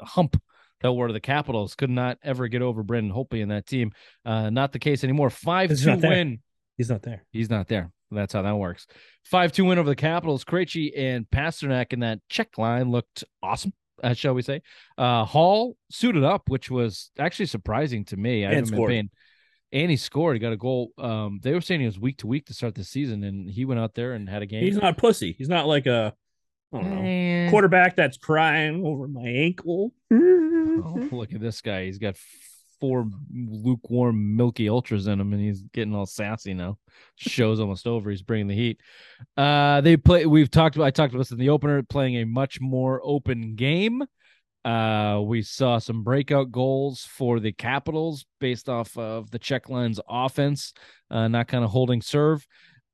hump 0.00 0.40
that 0.80 0.92
were 0.92 1.10
the 1.12 1.20
Capitals. 1.20 1.74
Could 1.74 1.90
not 1.90 2.18
ever 2.22 2.46
get 2.46 2.62
over 2.62 2.82
Brendan 2.82 3.12
Holtby 3.12 3.40
in 3.40 3.48
that 3.48 3.66
team. 3.66 3.92
Uh, 4.24 4.50
not 4.50 4.72
the 4.72 4.78
case 4.78 5.02
anymore. 5.02 5.30
Five-two 5.30 5.96
win. 5.96 6.40
He's 6.76 6.90
not 6.90 7.02
there. 7.02 7.24
He's 7.32 7.50
not 7.50 7.68
there. 7.68 7.90
That's 8.10 8.32
how 8.32 8.42
that 8.42 8.56
works. 8.56 8.86
Five 9.24 9.50
two 9.50 9.64
win 9.64 9.78
over 9.78 9.88
the 9.88 9.96
Capitals. 9.96 10.44
Krejci 10.44 10.92
and 10.96 11.28
Pastrnak 11.30 11.92
in 11.92 12.00
that 12.00 12.20
Czech 12.28 12.58
line 12.58 12.90
looked 12.90 13.24
awesome. 13.42 13.72
Uh, 14.02 14.12
shall 14.12 14.34
we 14.34 14.42
say? 14.42 14.60
Uh, 14.98 15.24
Hall 15.24 15.76
suited 15.90 16.22
up, 16.22 16.48
which 16.48 16.70
was 16.70 17.10
actually 17.18 17.46
surprising 17.46 18.04
to 18.06 18.16
me. 18.16 18.44
I 18.44 18.50
And 18.50 18.56
haven't 18.56 18.70
been 18.76 18.86
paying. 18.86 19.10
And 19.74 19.90
he 19.90 19.96
scored. 19.98 20.36
He 20.36 20.40
got 20.40 20.52
a 20.52 20.56
goal. 20.56 20.92
Um, 20.96 21.40
they 21.42 21.52
were 21.52 21.60
saying 21.60 21.80
he 21.80 21.86
was 21.86 21.98
week 21.98 22.16
to 22.18 22.26
week 22.26 22.46
to 22.46 22.54
start 22.54 22.74
the 22.76 22.84
season, 22.84 23.24
and 23.24 23.50
he 23.50 23.64
went 23.66 23.80
out 23.80 23.94
there 23.94 24.12
and 24.14 24.28
had 24.28 24.40
a 24.40 24.46
game. 24.46 24.62
He's 24.64 24.76
not 24.76 24.96
pussy. 24.96 25.34
He's 25.36 25.48
not 25.48 25.66
like 25.66 25.86
a 25.86 26.14
don't 26.72 26.90
know 26.90 27.02
Eh. 27.02 27.50
quarterback 27.50 27.94
that's 27.96 28.16
crying 28.16 28.84
over 28.86 29.06
my 29.08 29.26
ankle. 29.28 29.92
Oh, 30.76 31.08
look 31.12 31.32
at 31.32 31.40
this 31.40 31.60
guy. 31.60 31.84
He's 31.84 31.98
got 31.98 32.16
four 32.80 33.06
lukewarm, 33.32 34.36
milky 34.36 34.68
ultras 34.68 35.06
in 35.06 35.20
him, 35.20 35.32
and 35.32 35.40
he's 35.40 35.62
getting 35.72 35.94
all 35.94 36.04
sassy 36.04 36.52
now. 36.52 36.78
Show's 37.16 37.60
almost 37.60 37.86
over. 37.86 38.10
He's 38.10 38.22
bringing 38.22 38.48
the 38.48 38.56
heat. 38.56 38.80
Uh, 39.36 39.80
they 39.80 39.96
play. 39.96 40.26
We've 40.26 40.50
talked 40.50 40.74
about. 40.76 40.86
I 40.86 40.90
talked 40.90 41.14
about 41.14 41.20
this 41.20 41.30
in 41.30 41.38
the 41.38 41.50
opener. 41.50 41.82
Playing 41.84 42.16
a 42.16 42.24
much 42.24 42.60
more 42.60 43.00
open 43.04 43.54
game. 43.54 44.02
Uh, 44.64 45.20
we 45.22 45.42
saw 45.42 45.78
some 45.78 46.02
breakout 46.02 46.50
goals 46.50 47.04
for 47.04 47.38
the 47.38 47.52
Capitals 47.52 48.24
based 48.40 48.68
off 48.68 48.96
of 48.96 49.30
the 49.30 49.38
Czech 49.38 49.68
lines 49.68 50.00
offense, 50.08 50.72
uh, 51.10 51.28
not 51.28 51.48
kind 51.48 51.64
of 51.64 51.70
holding 51.70 52.00
serve. 52.00 52.46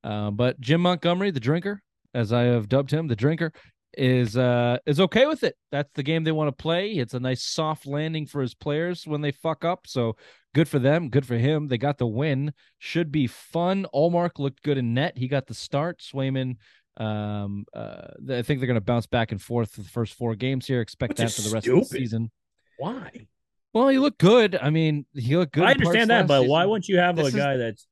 Uh, 0.03 0.31
but 0.31 0.61
Jim 0.61 0.81
Montgomery, 0.81 1.31
the 1.31 1.41
drinker, 1.41 1.81
as 2.13 2.33
I 2.33 2.43
have 2.43 2.69
dubbed 2.69 2.91
him, 2.91 3.07
the 3.07 3.17
drinker, 3.17 3.53
is 3.99 4.37
uh 4.37 4.79
is 4.87 5.01
okay 5.01 5.27
with 5.27 5.43
it. 5.43 5.57
That's 5.73 5.91
the 5.95 6.03
game 6.03 6.23
they 6.23 6.33
want 6.33 6.49
to 6.49 6.63
play. 6.63 6.93
It's 6.93 7.15
a 7.15 7.21
nice 7.21 7.43
soft 7.43 7.87
landing 7.87 8.27
for 8.27 8.41
his 8.41 8.55
players 8.55 9.07
when 9.07 9.21
they 9.21 9.33
fuck 9.33 9.65
up. 9.65 9.87
So 9.87 10.17
good 10.55 10.69
for 10.69 10.79
them, 10.79 11.09
good 11.09 11.27
for 11.27 11.37
him. 11.37 11.67
They 11.67 11.79
got 11.79 11.99
the 11.99 12.07
win. 12.07 12.53
Should 12.79 13.11
be 13.11 13.27
fun. 13.27 13.87
Ullmark 13.93 14.39
looked 14.39 14.63
good 14.63 14.79
in 14.79 14.95
net. 14.95 15.19
He 15.19 15.29
got 15.29 15.47
the 15.47 15.55
start. 15.55 16.01
Swayman 16.01 16.57
um 16.97 17.65
uh 17.73 18.09
I 18.31 18.43
think 18.43 18.61
they're 18.61 18.67
going 18.67 18.75
to 18.75 18.81
bounce 18.81 19.07
back 19.07 19.33
and 19.33 19.41
forth 19.41 19.71
for 19.73 19.83
the 19.83 19.89
first 19.89 20.15
four 20.15 20.35
games 20.35 20.67
here. 20.67 20.81
Expect 20.81 21.11
Which 21.11 21.19
that 21.19 21.31
for 21.33 21.43
the 21.49 21.55
rest 21.55 21.67
of 21.69 21.77
the 21.79 21.85
season. 21.85 22.31
Why? 22.79 23.27
Well, 23.73 23.89
he 23.89 23.99
looked 23.99 24.19
good. 24.19 24.59
I 24.61 24.71
mean, 24.71 25.07
he 25.15 25.37
looked 25.37 25.53
good. 25.53 25.65
I 25.65 25.73
understand 25.73 26.11
that, 26.11 26.27
but 26.27 26.47
why 26.47 26.63
season. 26.63 26.71
wouldn't 26.71 26.89
you 26.89 26.99
have 26.99 27.17
This 27.17 27.25
a 27.27 27.29
is- 27.29 27.35
guy 27.35 27.57
that's 27.57 27.87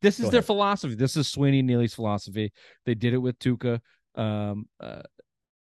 this 0.00 0.18
is 0.18 0.24
Go 0.24 0.30
their 0.30 0.38
ahead. 0.38 0.46
philosophy. 0.46 0.94
This 0.94 1.16
is 1.16 1.28
Sweeney 1.28 1.62
Neely's 1.62 1.94
philosophy. 1.94 2.52
They 2.86 2.94
did 2.94 3.12
it 3.14 3.18
with 3.18 3.38
Tuukka. 3.38 3.80
Um, 4.14 4.66
uh, 4.80 5.02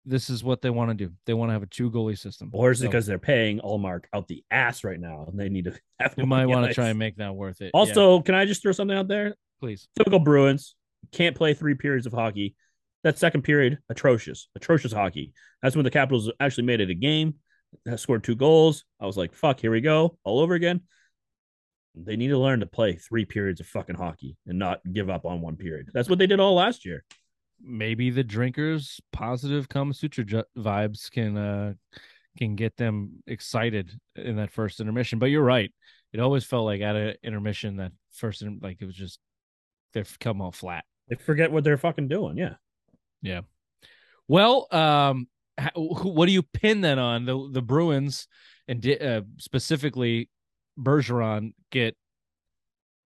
this 0.05 0.29
is 0.29 0.43
what 0.43 0.61
they 0.61 0.69
want 0.69 0.89
to 0.89 0.95
do. 1.07 1.13
They 1.25 1.33
want 1.33 1.49
to 1.49 1.53
have 1.53 1.63
a 1.63 1.67
two 1.67 1.91
goalie 1.91 2.17
system. 2.17 2.49
or 2.53 2.71
is 2.71 2.81
it 2.81 2.85
So 2.85 2.87
because 2.89 3.05
they're 3.05 3.19
paying 3.19 3.59
Ullmark 3.59 4.05
out 4.13 4.27
the 4.27 4.43
ass 4.51 4.83
right 4.83 4.99
now 4.99 5.25
and 5.27 5.39
they 5.39 5.49
need 5.49 5.65
to 5.65 5.77
have 5.99 6.13
him 6.15 6.27
might 6.29 6.45
want 6.47 6.65
to 6.67 6.73
try 6.73 6.89
and 6.89 6.97
make 6.99 7.17
that 7.17 7.35
worth 7.35 7.61
it. 7.61 7.71
Yeah, 7.73 7.79
Also, 7.79 8.21
can 8.21 8.35
I 8.35 8.45
just 8.45 8.61
throw 8.61 8.71
something 8.71 8.97
out 8.97 9.07
there? 9.07 9.35
please. 9.59 9.87
Typical 9.97 10.19
Bruins 10.19 10.75
can't 11.11 11.35
play 11.35 11.53
three 11.53 11.75
periods 11.75 12.05
of 12.05 12.13
hockey. 12.13 12.55
That 13.03 13.19
second 13.19 13.41
period, 13.41 13.79
atrocious, 13.89 14.47
atrocious 14.55 14.93
hockey. 14.93 15.33
That's 15.61 15.75
when 15.75 15.83
the 15.83 15.91
Capitals 15.91 16.31
actually 16.39 16.65
made 16.65 16.79
it 16.79 16.89
a 16.89 16.95
game. 16.95 17.35
That 17.85 17.99
scored 17.99 18.23
two 18.23 18.35
goals. 18.35 18.85
I 18.99 19.05
was 19.05 19.17
like, 19.17 19.33
"Fuck, 19.33 19.59
here 19.59 19.71
we 19.71 19.81
go, 19.81 20.17
all 20.23 20.39
over 20.39 20.53
again." 20.53 20.81
They 21.95 22.15
need 22.15 22.29
to 22.29 22.37
learn 22.37 22.61
to 22.61 22.65
play 22.65 22.95
three 22.95 23.25
periods 23.25 23.59
of 23.59 23.67
fucking 23.67 23.95
hockey 23.95 24.37
and 24.47 24.57
not 24.57 24.79
give 24.91 25.09
up 25.09 25.25
on 25.25 25.41
one 25.41 25.57
period. 25.57 25.89
That's 25.93 26.09
what 26.09 26.17
they 26.17 26.27
did 26.27 26.39
all 26.39 26.55
last 26.55 26.85
year. 26.85 27.03
Maybe 27.61 28.09
the 28.09 28.23
drinkers' 28.23 28.99
positive 29.11 29.69
Kama 29.69 29.93
Sutra 29.93 30.23
ju- 30.23 30.43
vibes 30.57 31.11
can 31.11 31.37
uh 31.37 31.73
can 32.37 32.55
get 32.55 32.77
them 32.77 33.23
excited 33.27 33.91
in 34.15 34.37
that 34.37 34.51
first 34.51 34.79
intermission. 34.79 35.19
But 35.19 35.27
you're 35.27 35.43
right. 35.43 35.71
It 36.13 36.19
always 36.19 36.43
felt 36.43 36.65
like 36.65 36.81
at 36.81 36.95
an 36.95 37.15
intermission 37.23 37.77
that 37.77 37.91
first 38.11 38.43
like 38.61 38.77
it 38.81 38.85
was 38.85 38.95
just 38.95 39.19
they've 39.93 40.17
come 40.19 40.41
all 40.41 40.51
flat. 40.51 40.85
They 41.09 41.15
forget 41.15 41.51
what 41.51 41.63
they're 41.63 41.77
fucking 41.77 42.07
doing. 42.07 42.37
Yeah. 42.37 42.55
Yeah. 43.21 43.41
Well, 44.27 44.67
um, 44.71 45.27
what 45.75 46.25
do 46.25 46.31
you 46.31 46.43
pin 46.43 46.81
that 46.81 46.97
on? 46.97 47.25
The 47.25 47.49
the 47.51 47.61
Bruins 47.61 48.27
and 48.67 48.85
uh, 49.01 49.21
specifically 49.37 50.29
Bergeron 50.79 51.53
get 51.71 51.95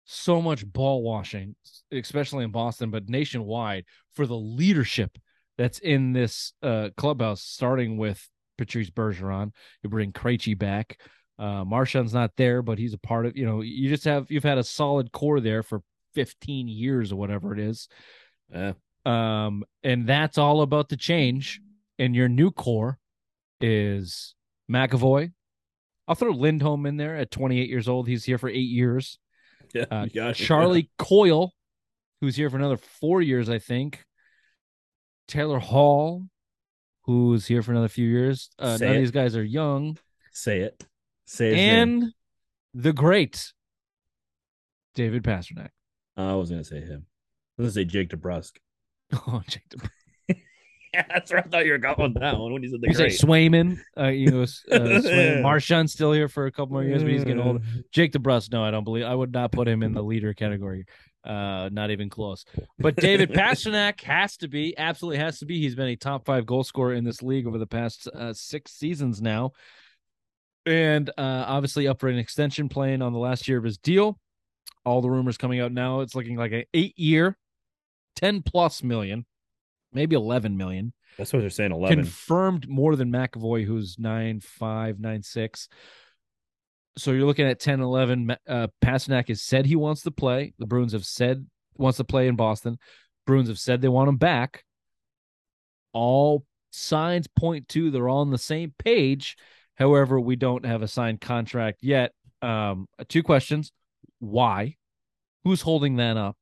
so 0.05 0.41
much 0.41 0.65
ball 0.65 1.03
washing, 1.03 1.55
especially 1.91 2.43
in 2.45 2.51
Boston, 2.51 2.91
but 2.91 3.09
nationwide 3.09 3.85
for 4.13 4.25
the 4.25 4.37
leadership 4.37 5.17
that's 5.57 5.79
in 5.79 6.13
this 6.13 6.53
uh, 6.63 6.89
clubhouse, 6.95 7.41
starting 7.41 7.97
with 7.97 8.25
Patrice 8.57 8.89
Bergeron. 8.89 9.51
You 9.83 9.89
bring 9.89 10.13
Krejci 10.13 10.57
back. 10.57 10.99
Uh, 11.37 11.63
Marchand's 11.65 12.13
not 12.13 12.31
there, 12.37 12.61
but 12.61 12.79
he's 12.79 12.93
a 12.93 12.99
part 12.99 13.25
of. 13.25 13.35
You 13.35 13.45
know, 13.45 13.61
you 13.61 13.89
just 13.89 14.05
have 14.05 14.31
you've 14.31 14.43
had 14.43 14.57
a 14.57 14.63
solid 14.63 15.11
core 15.11 15.39
there 15.39 15.61
for 15.61 15.81
15 16.17 16.67
years 16.67 17.11
or 17.11 17.15
whatever 17.17 17.53
it 17.53 17.59
is. 17.59 17.87
Yeah. 18.51 18.73
Um, 19.05 19.63
and 19.83 20.07
that's 20.07 20.39
all 20.39 20.63
about 20.63 20.89
the 20.89 20.97
change. 20.97 21.61
And 21.99 22.15
your 22.15 22.27
new 22.27 22.49
core 22.49 22.97
is 23.61 24.33
McAvoy. 24.71 25.31
I'll 26.07 26.15
throw 26.15 26.31
Lindholm 26.31 26.87
in 26.87 26.97
there 26.97 27.15
at 27.15 27.29
28 27.29 27.69
years 27.69 27.87
old. 27.87 28.07
He's 28.07 28.23
here 28.23 28.39
for 28.39 28.49
eight 28.49 28.55
years. 28.71 29.19
Yeah, 29.75 29.85
Uh, 29.91 30.07
it. 30.11 30.33
Charlie 30.33 30.89
Coyle, 30.97 31.53
who's 32.19 32.35
here 32.35 32.49
for 32.49 32.57
another 32.57 32.77
four 32.77 33.21
years, 33.21 33.47
I 33.47 33.59
think. 33.59 34.03
Taylor 35.27 35.59
Hall, 35.59 36.23
who's 37.03 37.45
here 37.45 37.61
for 37.61 37.73
another 37.73 37.89
few 37.89 38.07
years. 38.07 38.49
Uh, 38.57 38.77
none 38.81 38.89
of 38.89 38.95
these 38.97 39.11
guys 39.11 39.35
are 39.35 39.43
young. 39.43 39.99
Say 40.31 40.61
it. 40.61 40.83
Say 41.27 41.51
name. 41.51 41.79
And 42.03 42.13
the 42.73 42.93
great 42.93 43.51
David 44.95 45.23
Pastrnak. 45.23 45.69
I 46.17 46.33
was 46.35 46.49
gonna 46.49 46.63
say 46.63 46.81
him. 46.81 47.05
I 47.57 47.61
was 47.61 47.73
gonna 47.75 47.85
say 47.85 47.89
Jake 47.89 48.09
DeBrusk. 48.09 48.53
Oh, 49.27 49.41
Jake 49.47 49.67
DeBrusk. 49.69 49.89
Yeah, 50.93 51.03
that's 51.09 51.29
where 51.31 51.41
I 51.41 51.43
thought 51.43 51.65
you 51.65 51.73
were 51.73 51.77
going 51.77 52.13
with 52.13 52.21
that 52.21 52.39
one 52.39 52.53
when 52.53 52.63
you 52.63 52.69
said 52.69 52.79
the 52.81 52.87
You 52.87 52.93
say 52.93 53.09
great. 53.09 53.19
Swayman. 53.19 53.77
Uh, 53.97 54.07
you 54.07 54.31
know, 54.31 54.41
uh, 54.41 54.45
Swayman. 54.45 55.41
Marchand's 55.41 55.91
still 55.91 56.13
here 56.13 56.29
for 56.29 56.45
a 56.45 56.51
couple 56.51 56.73
more 56.73 56.83
years, 56.83 57.03
but 57.03 57.11
he's 57.11 57.25
getting 57.25 57.41
older. 57.41 57.59
Jake 57.91 58.13
DeBrusk, 58.13 58.53
no, 58.53 58.63
I 58.63 58.71
don't 58.71 58.85
believe. 58.85 59.03
I 59.03 59.13
would 59.13 59.33
not 59.33 59.51
put 59.51 59.67
him 59.67 59.83
in 59.83 59.91
the 59.91 60.01
leader 60.01 60.33
category. 60.33 60.85
Uh, 61.25 61.69
not 61.73 61.91
even 61.91 62.09
close. 62.09 62.45
But 62.79 62.95
David 62.95 63.31
Pastrnak 63.31 63.99
has 64.01 64.37
to 64.37 64.47
be, 64.47 64.77
absolutely 64.77 65.17
has 65.19 65.39
to 65.39 65.45
be. 65.45 65.59
He's 65.59 65.75
been 65.75 65.89
a 65.89 65.97
top 65.97 66.25
five 66.25 66.45
goal 66.45 66.63
scorer 66.63 66.93
in 66.93 67.03
this 67.03 67.21
league 67.21 67.47
over 67.47 67.57
the 67.57 67.67
past 67.67 68.07
uh, 68.07 68.33
six 68.33 68.71
seasons 68.71 69.21
now, 69.21 69.51
and 70.65 71.09
uh, 71.09 71.43
obviously 71.47 71.87
up 71.87 71.99
for 71.99 72.07
an 72.07 72.17
extension, 72.17 72.69
playing 72.69 73.01
on 73.01 73.11
the 73.11 73.19
last 73.19 73.47
year 73.49 73.57
of 73.57 73.65
his 73.65 73.77
deal. 73.77 74.17
All 74.85 75.01
the 75.01 75.09
rumors 75.09 75.37
coming 75.37 75.59
out 75.59 75.71
now, 75.71 76.01
it's 76.01 76.15
looking 76.15 76.37
like 76.37 76.51
an 76.51 76.63
eight-year, 76.73 77.37
ten 78.15 78.41
plus 78.41 78.83
million, 78.83 79.25
maybe 79.91 80.15
eleven 80.15 80.55
million 80.57 80.93
That's 81.17 81.33
what 81.33 81.39
they're 81.39 81.49
saying. 81.49 81.71
Eleven. 81.71 81.97
confirmed 81.97 82.69
more 82.69 82.95
than 82.95 83.11
McAvoy, 83.11 83.65
who's 83.65 83.97
nine 83.99 84.39
five, 84.39 84.99
nine 84.99 85.23
six. 85.23 85.67
So 86.97 87.11
you're 87.11 87.27
looking 87.27 87.45
at 87.45 87.59
10 87.59 87.79
11. 87.79 88.35
Uh, 88.47 88.67
Pastrnak 88.83 89.27
has 89.27 89.43
said 89.43 89.67
he 89.67 89.75
wants 89.75 90.01
to 90.01 90.11
play. 90.11 90.53
The 90.57 90.65
Bruins 90.65 90.93
have 90.93 91.05
said 91.05 91.45
wants 91.75 91.97
to 91.97 92.03
play 92.03 92.27
in 92.27 92.35
Boston. 92.35 92.79
Bruins 93.27 93.49
have 93.49 93.59
said 93.59 93.81
they 93.81 93.87
want 93.87 94.09
him 94.09 94.17
back. 94.17 94.63
All 95.93 96.45
signs 96.71 97.27
point 97.27 97.67
to 97.69 97.91
they're 97.91 98.09
all 98.09 98.21
on 98.21 98.31
the 98.31 98.37
same 98.37 98.73
page. 98.79 99.37
However, 99.75 100.19
we 100.19 100.35
don't 100.35 100.65
have 100.65 100.81
a 100.81 100.87
signed 100.87 101.21
contract 101.21 101.79
yet. 101.83 102.13
Um, 102.41 102.87
two 103.09 103.21
questions: 103.21 103.71
Why? 104.19 104.75
Who's 105.43 105.61
holding 105.61 105.97
that 105.97 106.17
up? 106.17 106.37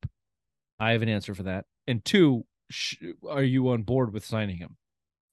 I 0.78 0.92
have 0.92 1.02
an 1.02 1.08
answer 1.08 1.34
for 1.34 1.44
that. 1.44 1.64
And 1.86 2.04
two, 2.04 2.44
sh- 2.70 2.96
are 3.28 3.42
you 3.42 3.68
on 3.70 3.82
board 3.82 4.12
with 4.12 4.24
signing 4.24 4.56
him? 4.56 4.76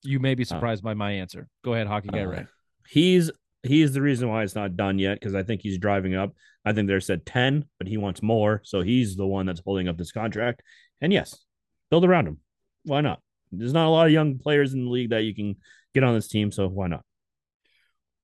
You 0.04 0.20
may 0.20 0.36
be 0.36 0.44
surprised 0.44 0.84
by 0.84 0.94
my 0.94 1.12
answer. 1.14 1.48
Go 1.64 1.74
ahead, 1.74 1.88
hockey 1.88 2.10
guy. 2.10 2.22
Uh, 2.22 2.26
Ray. 2.26 2.46
He's 2.88 3.32
he's 3.64 3.94
the 3.94 4.02
reason 4.02 4.28
why 4.30 4.44
it's 4.44 4.56
not 4.56 4.76
done 4.76 5.00
yet 5.00 5.20
because 5.20 5.34
I 5.34 5.44
think 5.44 5.62
he's 5.62 5.78
driving 5.78 6.14
up. 6.14 6.34
I 6.66 6.74
think 6.74 6.88
they 6.88 7.00
said 7.00 7.26
ten, 7.26 7.66
but 7.78 7.88
he 7.88 7.98
wants 7.98 8.22
more, 8.22 8.62
so 8.64 8.82
he's 8.82 9.16
the 9.16 9.26
one 9.26 9.46
that's 9.46 9.62
holding 9.64 9.88
up 9.88 9.98
this 9.98 10.12
contract. 10.12 10.62
And 11.02 11.12
yes, 11.14 11.44
build 11.90 12.06
around 12.06 12.28
him. 12.28 12.40
Why 12.84 13.02
not? 13.02 13.22
There's 13.52 13.74
not 13.74 13.88
a 13.88 13.90
lot 13.90 14.08
of 14.08 14.12
young 14.12 14.40
players 14.40 14.74
in 14.74 14.86
the 14.86 14.92
league 14.92 15.12
that 15.12 15.24
you 15.24 15.34
can 15.34 15.56
get 15.94 16.04
on 16.04 16.16
this 16.16 16.28
team, 16.28 16.52
so 16.52 16.68
why 16.68 16.88
not? 16.88 17.04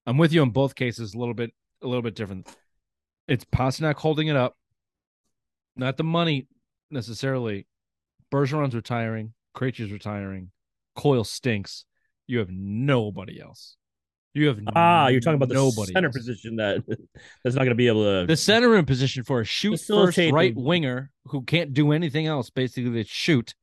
I'm 0.05 0.17
with 0.17 0.33
you 0.33 0.41
on 0.41 0.49
both 0.49 0.75
cases. 0.75 1.13
A 1.13 1.17
little 1.17 1.33
bit, 1.33 1.51
a 1.81 1.87
little 1.87 2.01
bit 2.01 2.15
different. 2.15 2.47
It's 3.29 3.45
Pastrnak 3.45 3.95
holding 3.95 4.27
it 4.27 4.35
up, 4.35 4.57
not 5.75 5.97
the 5.97 6.03
money 6.03 6.47
necessarily. 6.89 7.67
Bergeron's 8.33 8.75
retiring. 8.75 9.33
Krejci's 9.55 9.91
retiring. 9.91 10.51
Coyle 10.95 11.23
stinks. 11.23 11.85
You 12.27 12.39
have 12.39 12.49
nobody 12.49 13.39
else. 13.39 13.75
You 14.33 14.47
have 14.47 14.59
Ah, 14.75 15.07
you're 15.07 15.21
talking 15.21 15.35
about 15.35 15.49
the 15.49 15.55
nobody 15.55 15.93
center 15.93 16.07
else. 16.07 16.17
position 16.17 16.55
that 16.57 16.83
that's 17.43 17.55
not 17.55 17.61
going 17.63 17.69
to 17.69 17.75
be 17.75 17.87
able 17.87 18.03
to. 18.03 18.25
The 18.27 18.37
center 18.37 18.75
in 18.77 18.85
position 18.85 19.23
for 19.23 19.41
a 19.41 19.45
shoot 19.45 19.79
first 19.79 20.17
right 20.17 20.55
winger 20.55 21.11
who 21.25 21.43
can't 21.43 21.73
do 21.73 21.91
anything 21.91 22.25
else. 22.27 22.49
Basically, 22.49 23.03
to 23.03 23.09
shoot. 23.09 23.53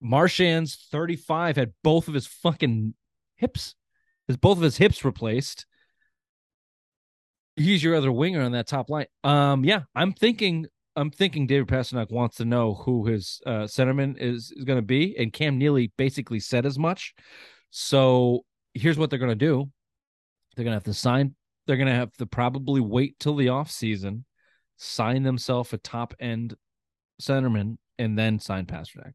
Marchand's 0.00 0.86
35 0.90 1.56
had 1.56 1.72
both 1.82 2.06
of 2.08 2.14
his 2.14 2.26
fucking 2.26 2.94
hips, 3.36 3.74
his 4.28 4.36
both 4.36 4.58
of 4.58 4.62
his 4.62 4.76
hips 4.76 5.04
replaced. 5.04 5.66
He's 7.58 7.82
your 7.82 7.94
other 7.94 8.12
winger 8.12 8.42
on 8.42 8.52
that 8.52 8.66
top 8.66 8.88
line. 8.90 9.06
Um, 9.24 9.64
yeah, 9.64 9.82
I'm 9.94 10.12
thinking. 10.12 10.66
I'm 10.96 11.12
thinking 11.12 11.46
David 11.46 11.68
Pastrnak 11.68 12.10
wants 12.10 12.38
to 12.38 12.44
know 12.44 12.74
who 12.74 13.06
his 13.06 13.40
uh, 13.46 13.64
centerman 13.64 14.16
is 14.18 14.52
is 14.56 14.64
going 14.64 14.78
to 14.78 14.82
be, 14.82 15.16
and 15.16 15.32
Cam 15.32 15.56
Neely 15.56 15.92
basically 15.96 16.40
said 16.40 16.66
as 16.66 16.78
much. 16.78 17.14
So 17.70 18.44
here's 18.74 18.98
what 18.98 19.10
they're 19.10 19.18
going 19.18 19.30
to 19.30 19.34
do: 19.36 19.70
they're 20.56 20.64
going 20.64 20.72
to 20.72 20.76
have 20.76 20.84
to 20.84 20.94
sign. 20.94 21.34
They're 21.66 21.76
going 21.76 21.88
to 21.88 21.94
have 21.94 22.12
to 22.14 22.26
probably 22.26 22.80
wait 22.80 23.18
till 23.20 23.36
the 23.36 23.50
off 23.50 23.70
season, 23.70 24.24
sign 24.76 25.22
themselves 25.22 25.72
a 25.72 25.78
top 25.78 26.14
end 26.18 26.54
centerman, 27.20 27.76
and 27.98 28.18
then 28.18 28.40
sign 28.40 28.66
Pastrnak 28.66 29.12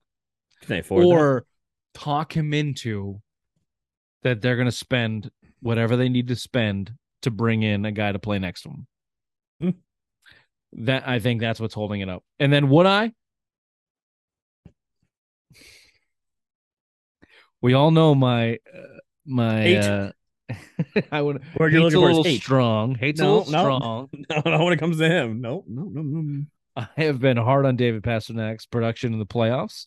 Can 0.61 0.67
they 0.67 0.79
afford 0.79 1.03
that? 1.03 1.07
or 1.07 1.45
talk 1.93 2.35
him 2.35 2.53
into 2.53 3.21
that 4.23 4.41
they're 4.41 4.55
going 4.55 4.67
to 4.67 4.71
spend 4.71 5.31
whatever 5.61 5.95
they 5.95 6.09
need 6.09 6.27
to 6.27 6.35
spend 6.35 6.93
to 7.23 7.31
bring 7.31 7.63
in 7.63 7.85
a 7.85 7.91
guy 7.91 8.11
to 8.11 8.19
play 8.19 8.39
next 8.39 8.61
to 8.63 8.69
him. 8.69 8.87
Hmm. 9.61 9.69
That 10.85 11.07
I 11.07 11.19
think 11.19 11.41
that's 11.41 11.59
what's 11.59 11.73
holding 11.73 12.01
it 12.01 12.09
up. 12.09 12.23
And 12.39 12.51
then 12.51 12.69
would 12.69 12.85
I? 12.85 13.11
We 17.61 17.73
all 17.73 17.91
know 17.91 18.13
my 18.13 18.53
uh, 18.73 18.99
my 19.25 19.75
uh 19.75 20.11
I 21.11 21.21
would 21.21 21.41
you're 21.59 21.69
hate's 21.69 21.95
looking 21.95 21.97
a 21.97 22.01
for 22.01 22.07
little 22.07 22.23
hate. 22.23 22.41
strong. 22.41 22.95
Hate's 22.95 23.21
a 23.21 23.23
No, 23.23 23.37
little 23.39 23.51
no. 23.51 23.59
strong. 23.59 24.09
no, 24.29 24.41
no, 24.57 24.63
when 24.65 24.73
it 24.73 24.79
comes 24.79 24.97
to 24.97 25.07
him, 25.09 25.41
no, 25.41 25.63
no, 25.67 25.83
no, 25.83 26.01
no. 26.01 26.43
I 26.75 26.87
have 27.03 27.19
been 27.19 27.37
hard 27.37 27.65
on 27.65 27.75
David 27.75 28.03
Pastrnak's 28.03 28.65
production 28.65 29.13
in 29.13 29.19
the 29.19 29.25
playoffs, 29.25 29.85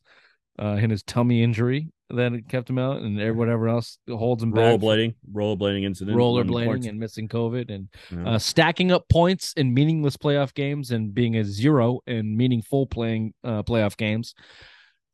uh, 0.58 0.76
and 0.80 0.90
his 0.90 1.02
tummy 1.02 1.42
injury 1.42 1.88
that 2.10 2.48
kept 2.48 2.70
him 2.70 2.78
out, 2.78 3.02
and 3.02 3.36
whatever 3.36 3.68
else 3.68 3.98
holds 4.08 4.42
him 4.42 4.52
back. 4.52 4.78
Rollerblading, 4.78 5.14
rollerblading 5.32 5.84
incident, 5.84 6.16
rollerblading 6.16 6.88
and 6.88 6.98
missing 7.00 7.28
COVID 7.28 7.70
and 7.74 7.88
Yeah. 8.12 8.34
uh, 8.34 8.38
stacking 8.38 8.92
up 8.92 9.08
points 9.08 9.52
in 9.54 9.74
meaningless 9.74 10.16
playoff 10.16 10.54
games 10.54 10.92
and 10.92 11.12
being 11.12 11.36
a 11.36 11.44
zero 11.44 12.00
in 12.06 12.36
meaningful 12.36 12.86
playing 12.86 13.34
uh, 13.42 13.62
playoff 13.64 13.96
games. 13.96 14.34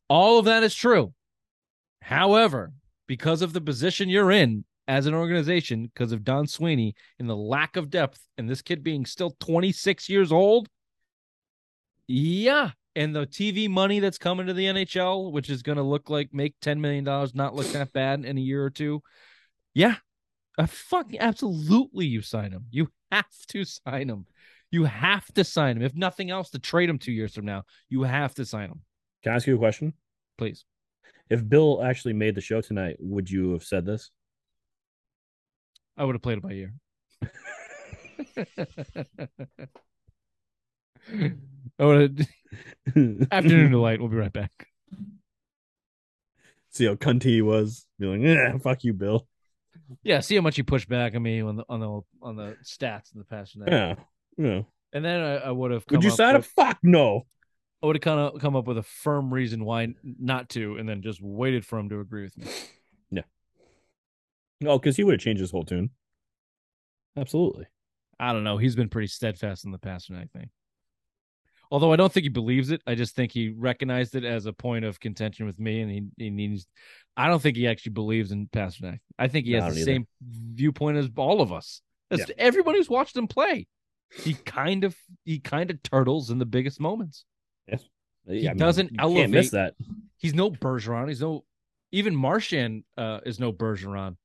All 0.08 0.38
of 0.38 0.44
that 0.44 0.62
is 0.62 0.74
true. 0.74 1.14
However, 2.02 2.72
because 3.06 3.40
of 3.42 3.52
the 3.52 3.60
position 3.60 4.08
you're 4.08 4.30
in 4.32 4.64
as 4.88 5.06
an 5.06 5.14
organization, 5.14 5.90
because 5.94 6.12
of 6.12 6.24
Don 6.24 6.46
Sweeney 6.46 6.94
and 7.18 7.28
the 7.30 7.36
lack 7.36 7.76
of 7.76 7.88
depth, 7.88 8.20
and 8.36 8.50
this 8.50 8.60
kid 8.60 8.82
being 8.82 9.06
still 9.06 9.36
26 9.40 10.08
years 10.08 10.32
old, 10.32 10.68
yeah. 12.06 12.70
And 12.94 13.16
the 13.16 13.26
TV 13.26 13.70
money 13.70 14.00
that's 14.00 14.18
coming 14.18 14.46
to 14.46 14.52
the 14.52 14.66
NHL, 14.66 15.32
which 15.32 15.48
is 15.48 15.62
going 15.62 15.76
to 15.76 15.82
look 15.82 16.10
like 16.10 16.34
make 16.34 16.58
$10 16.60 16.78
million, 16.78 17.04
not 17.04 17.54
look 17.54 17.66
that 17.68 17.92
bad 17.92 18.24
in 18.24 18.36
a 18.36 18.40
year 18.40 18.62
or 18.62 18.70
two. 18.70 19.02
Yeah, 19.72 19.96
uh, 20.58 20.66
fucking 20.66 21.18
absolutely, 21.18 22.04
you 22.06 22.20
sign 22.20 22.52
him. 22.52 22.66
You 22.70 22.88
have 23.10 23.24
to 23.48 23.64
sign 23.64 24.10
him. 24.10 24.26
You 24.70 24.84
have 24.84 25.24
to 25.34 25.44
sign 25.44 25.76
him. 25.76 25.82
If 25.82 25.94
nothing 25.94 26.30
else, 26.30 26.50
to 26.50 26.58
trade 26.58 26.90
him 26.90 26.98
two 26.98 27.12
years 27.12 27.34
from 27.34 27.46
now, 27.46 27.62
you 27.88 28.02
have 28.02 28.34
to 28.34 28.44
sign 28.44 28.70
him, 28.70 28.82
Can 29.22 29.32
I 29.32 29.36
ask 29.36 29.46
you 29.46 29.54
a 29.54 29.58
question? 29.58 29.94
please. 30.38 30.64
If 31.30 31.48
Bill 31.48 31.82
actually 31.82 32.12
made 32.14 32.34
the 32.34 32.40
show 32.42 32.60
tonight, 32.60 32.96
would 32.98 33.30
you 33.30 33.52
have 33.52 33.62
said 33.62 33.86
this? 33.86 34.10
I 35.96 36.04
would 36.04 36.14
have 36.14 36.22
played 36.22 36.38
it 36.38 36.42
by 36.42 36.52
ear. 36.52 36.74
I 41.78 41.84
would 41.84 42.18
have, 42.18 43.26
afternoon 43.30 43.70
delight. 43.72 44.00
We'll 44.00 44.08
be 44.08 44.16
right 44.16 44.32
back. 44.32 44.68
See 46.70 46.86
how 46.86 46.94
cunty 46.94 47.24
he 47.24 47.42
was. 47.42 47.86
Be 47.98 48.06
like, 48.06 48.22
eh, 48.22 48.58
fuck 48.58 48.84
you, 48.84 48.94
Bill. 48.94 49.26
Yeah, 50.02 50.20
see 50.20 50.36
how 50.36 50.42
much 50.42 50.56
he 50.56 50.62
pushed 50.62 50.88
back 50.88 51.14
on 51.14 51.22
me 51.22 51.42
on 51.42 51.56
the 51.56 51.64
on 51.68 51.80
the 51.80 52.00
on 52.22 52.36
the 52.36 52.56
stats 52.64 53.12
in 53.12 53.18
the 53.18 53.24
past 53.24 53.56
night. 53.56 53.70
Yeah. 53.70 53.94
Yeah. 54.38 54.62
And 54.92 55.04
then 55.04 55.20
I, 55.20 55.34
I 55.36 55.50
would 55.50 55.70
have. 55.70 55.84
Would 55.90 56.04
you 56.04 56.10
sign 56.10 56.36
up? 56.36 56.44
Fuck 56.44 56.78
no. 56.82 57.26
I 57.82 57.86
would 57.86 57.96
have 57.96 58.02
kind 58.02 58.20
of 58.20 58.40
come 58.40 58.54
up 58.54 58.66
with 58.66 58.78
a 58.78 58.82
firm 58.82 59.32
reason 59.34 59.64
why 59.64 59.88
not 60.02 60.48
to, 60.50 60.76
and 60.76 60.88
then 60.88 61.02
just 61.02 61.20
waited 61.20 61.66
for 61.66 61.78
him 61.78 61.88
to 61.88 62.00
agree 62.00 62.22
with 62.22 62.38
me. 62.38 62.46
Yeah. 63.10 63.22
No, 64.60 64.78
because 64.78 64.96
he 64.96 65.02
would 65.02 65.14
have 65.14 65.20
changed 65.20 65.40
his 65.40 65.50
whole 65.50 65.64
tune. 65.64 65.90
Absolutely. 67.16 67.66
I 68.20 68.32
don't 68.32 68.44
know. 68.44 68.56
He's 68.56 68.76
been 68.76 68.88
pretty 68.88 69.08
steadfast 69.08 69.64
in 69.64 69.72
the 69.72 69.78
past 69.78 70.10
night 70.10 70.30
thing. 70.32 70.50
Although 71.72 71.92
I 71.92 71.96
don't 71.96 72.12
think 72.12 72.24
he 72.24 72.28
believes 72.28 72.70
it, 72.70 72.82
I 72.86 72.94
just 72.94 73.16
think 73.16 73.32
he 73.32 73.48
recognized 73.48 74.14
it 74.14 74.24
as 74.24 74.44
a 74.44 74.52
point 74.52 74.84
of 74.84 75.00
contention 75.00 75.46
with 75.46 75.58
me, 75.58 75.80
and 75.80 75.90
he, 75.90 76.02
he 76.18 76.28
needs. 76.30 76.66
I 77.16 77.28
don't 77.28 77.40
think 77.40 77.56
he 77.56 77.66
actually 77.66 77.92
believes 77.92 78.30
in 78.30 78.46
Pastrnak. 78.46 78.98
I 79.18 79.28
think 79.28 79.46
he 79.46 79.52
has 79.52 79.74
the 79.74 79.80
either. 79.80 79.84
same 79.90 80.06
viewpoint 80.22 80.98
as 80.98 81.08
all 81.16 81.40
of 81.40 81.50
us. 81.50 81.80
As 82.10 82.20
Yeah. 82.20 82.26
everyone 82.36 82.74
who's 82.74 82.90
watched 82.90 83.16
him 83.16 83.26
play. 83.26 83.66
He 84.14 84.34
kind 84.34 84.84
of 84.84 84.94
he 85.24 85.38
kind 85.40 85.70
of 85.70 85.82
turtles 85.82 86.28
in 86.28 86.38
the 86.38 86.44
biggest 86.44 86.78
moments. 86.78 87.24
Yes. 87.66 87.82
He 88.28 88.46
doesn't 88.48 88.90
you 88.92 88.98
Can't 88.98 89.30
miss 89.32 89.54
elevate- 89.54 89.74
that. 89.78 89.86
He's 90.18 90.34
no 90.34 90.50
Bergeron. 90.50 91.08
He's 91.08 91.22
no 91.22 91.44
even 91.90 92.14
Marchand 92.14 92.84
uh, 92.98 93.20
is 93.24 93.40
no 93.40 93.50
Bergeron. 93.50 94.16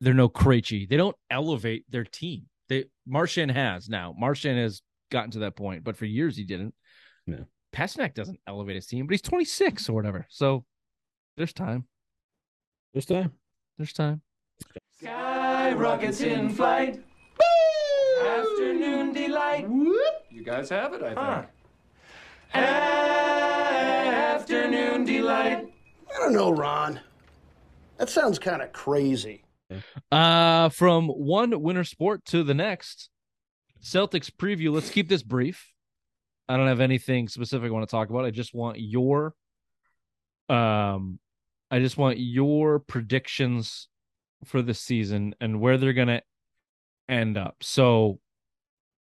They're 0.00 0.14
no 0.14 0.28
Krejci. 0.28 0.88
They 0.88 0.96
don't 0.96 1.14
elevate 1.30 1.84
their 1.88 2.02
team. 2.02 2.46
They 2.68 2.86
Marchand 3.06 3.52
has 3.52 3.88
now. 3.88 4.12
Marchand 4.18 4.58
has 4.58 4.82
gotten 5.10 5.30
to 5.32 5.40
that 5.40 5.56
point, 5.56 5.84
but 5.84 5.96
for 5.96 6.04
years 6.04 6.36
he 6.36 6.44
didn't. 6.44 6.74
Yeah. 7.26 7.44
Pastrnak 7.74 8.14
doesn't 8.14 8.40
elevate 8.46 8.76
his 8.76 8.86
team, 8.86 9.06
but 9.06 9.12
he's 9.12 9.22
26 9.22 9.88
or 9.88 9.92
whatever. 9.92 10.26
So 10.30 10.64
there's 11.36 11.52
time. 11.52 11.86
There's 12.92 13.06
time. 13.06 13.32
There's 13.76 13.92
time. 13.92 14.22
Sky 14.98 15.72
rockets 15.74 16.20
in 16.22 16.48
flight. 16.48 17.02
Afternoon 18.24 19.12
delight. 19.12 19.68
You 19.68 20.42
guys 20.44 20.70
have 20.70 20.94
it, 20.94 21.02
I 21.02 21.08
think. 21.08 21.18
Huh. 21.18 21.42
Afternoon 24.34 25.04
delight. 25.04 25.66
I 26.14 26.18
don't 26.18 26.32
know, 26.32 26.50
Ron. 26.50 27.00
That 27.98 28.08
sounds 28.08 28.38
kind 28.38 28.62
of 28.62 28.72
crazy. 28.72 29.44
Uh 30.12 30.68
from 30.68 31.08
one 31.08 31.60
winter 31.60 31.84
sport 31.84 32.24
to 32.26 32.42
the 32.44 32.54
next. 32.54 33.10
Celtics 33.86 34.30
preview. 34.30 34.72
Let's 34.72 34.90
keep 34.90 35.08
this 35.08 35.22
brief. 35.22 35.72
I 36.48 36.56
don't 36.56 36.68
have 36.68 36.80
anything 36.80 37.28
specific 37.28 37.68
I 37.68 37.72
want 37.72 37.88
to 37.88 37.90
talk 37.90 38.10
about. 38.10 38.24
I 38.24 38.30
just 38.30 38.54
want 38.54 38.78
your 38.80 39.34
um 40.48 41.18
I 41.70 41.80
just 41.80 41.96
want 41.96 42.18
your 42.18 42.78
predictions 42.78 43.88
for 44.44 44.62
the 44.62 44.74
season 44.74 45.34
and 45.40 45.60
where 45.60 45.78
they're 45.78 45.92
going 45.92 46.08
to 46.08 46.22
end 47.08 47.36
up. 47.36 47.56
So 47.62 48.20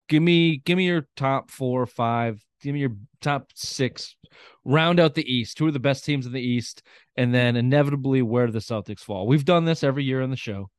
give 0.08 0.24
me 0.24 0.58
give 0.58 0.78
me 0.78 0.86
your 0.86 1.08
top 1.16 1.52
4 1.52 1.82
or 1.82 1.86
5, 1.86 2.46
give 2.62 2.74
me 2.74 2.80
your 2.80 2.96
top 3.22 3.52
6. 3.56 4.16
Round 4.64 5.00
out 5.00 5.16
the 5.16 5.34
East. 5.34 5.60
Who 5.60 5.68
are 5.68 5.72
the 5.72 5.80
best 5.80 6.06
teams 6.06 6.26
in 6.26 6.32
the 6.32 6.42
East? 6.42 6.84
and 7.18 7.34
then 7.34 7.56
inevitably 7.56 8.22
where 8.22 8.50
the 8.50 8.60
Celtics 8.60 9.00
fall. 9.00 9.28
We've 9.28 9.44
done 9.44 9.66
this 9.66 9.84
every 9.84 10.04
year 10.04 10.22
on 10.22 10.30
the 10.30 10.38
show. 10.38 10.70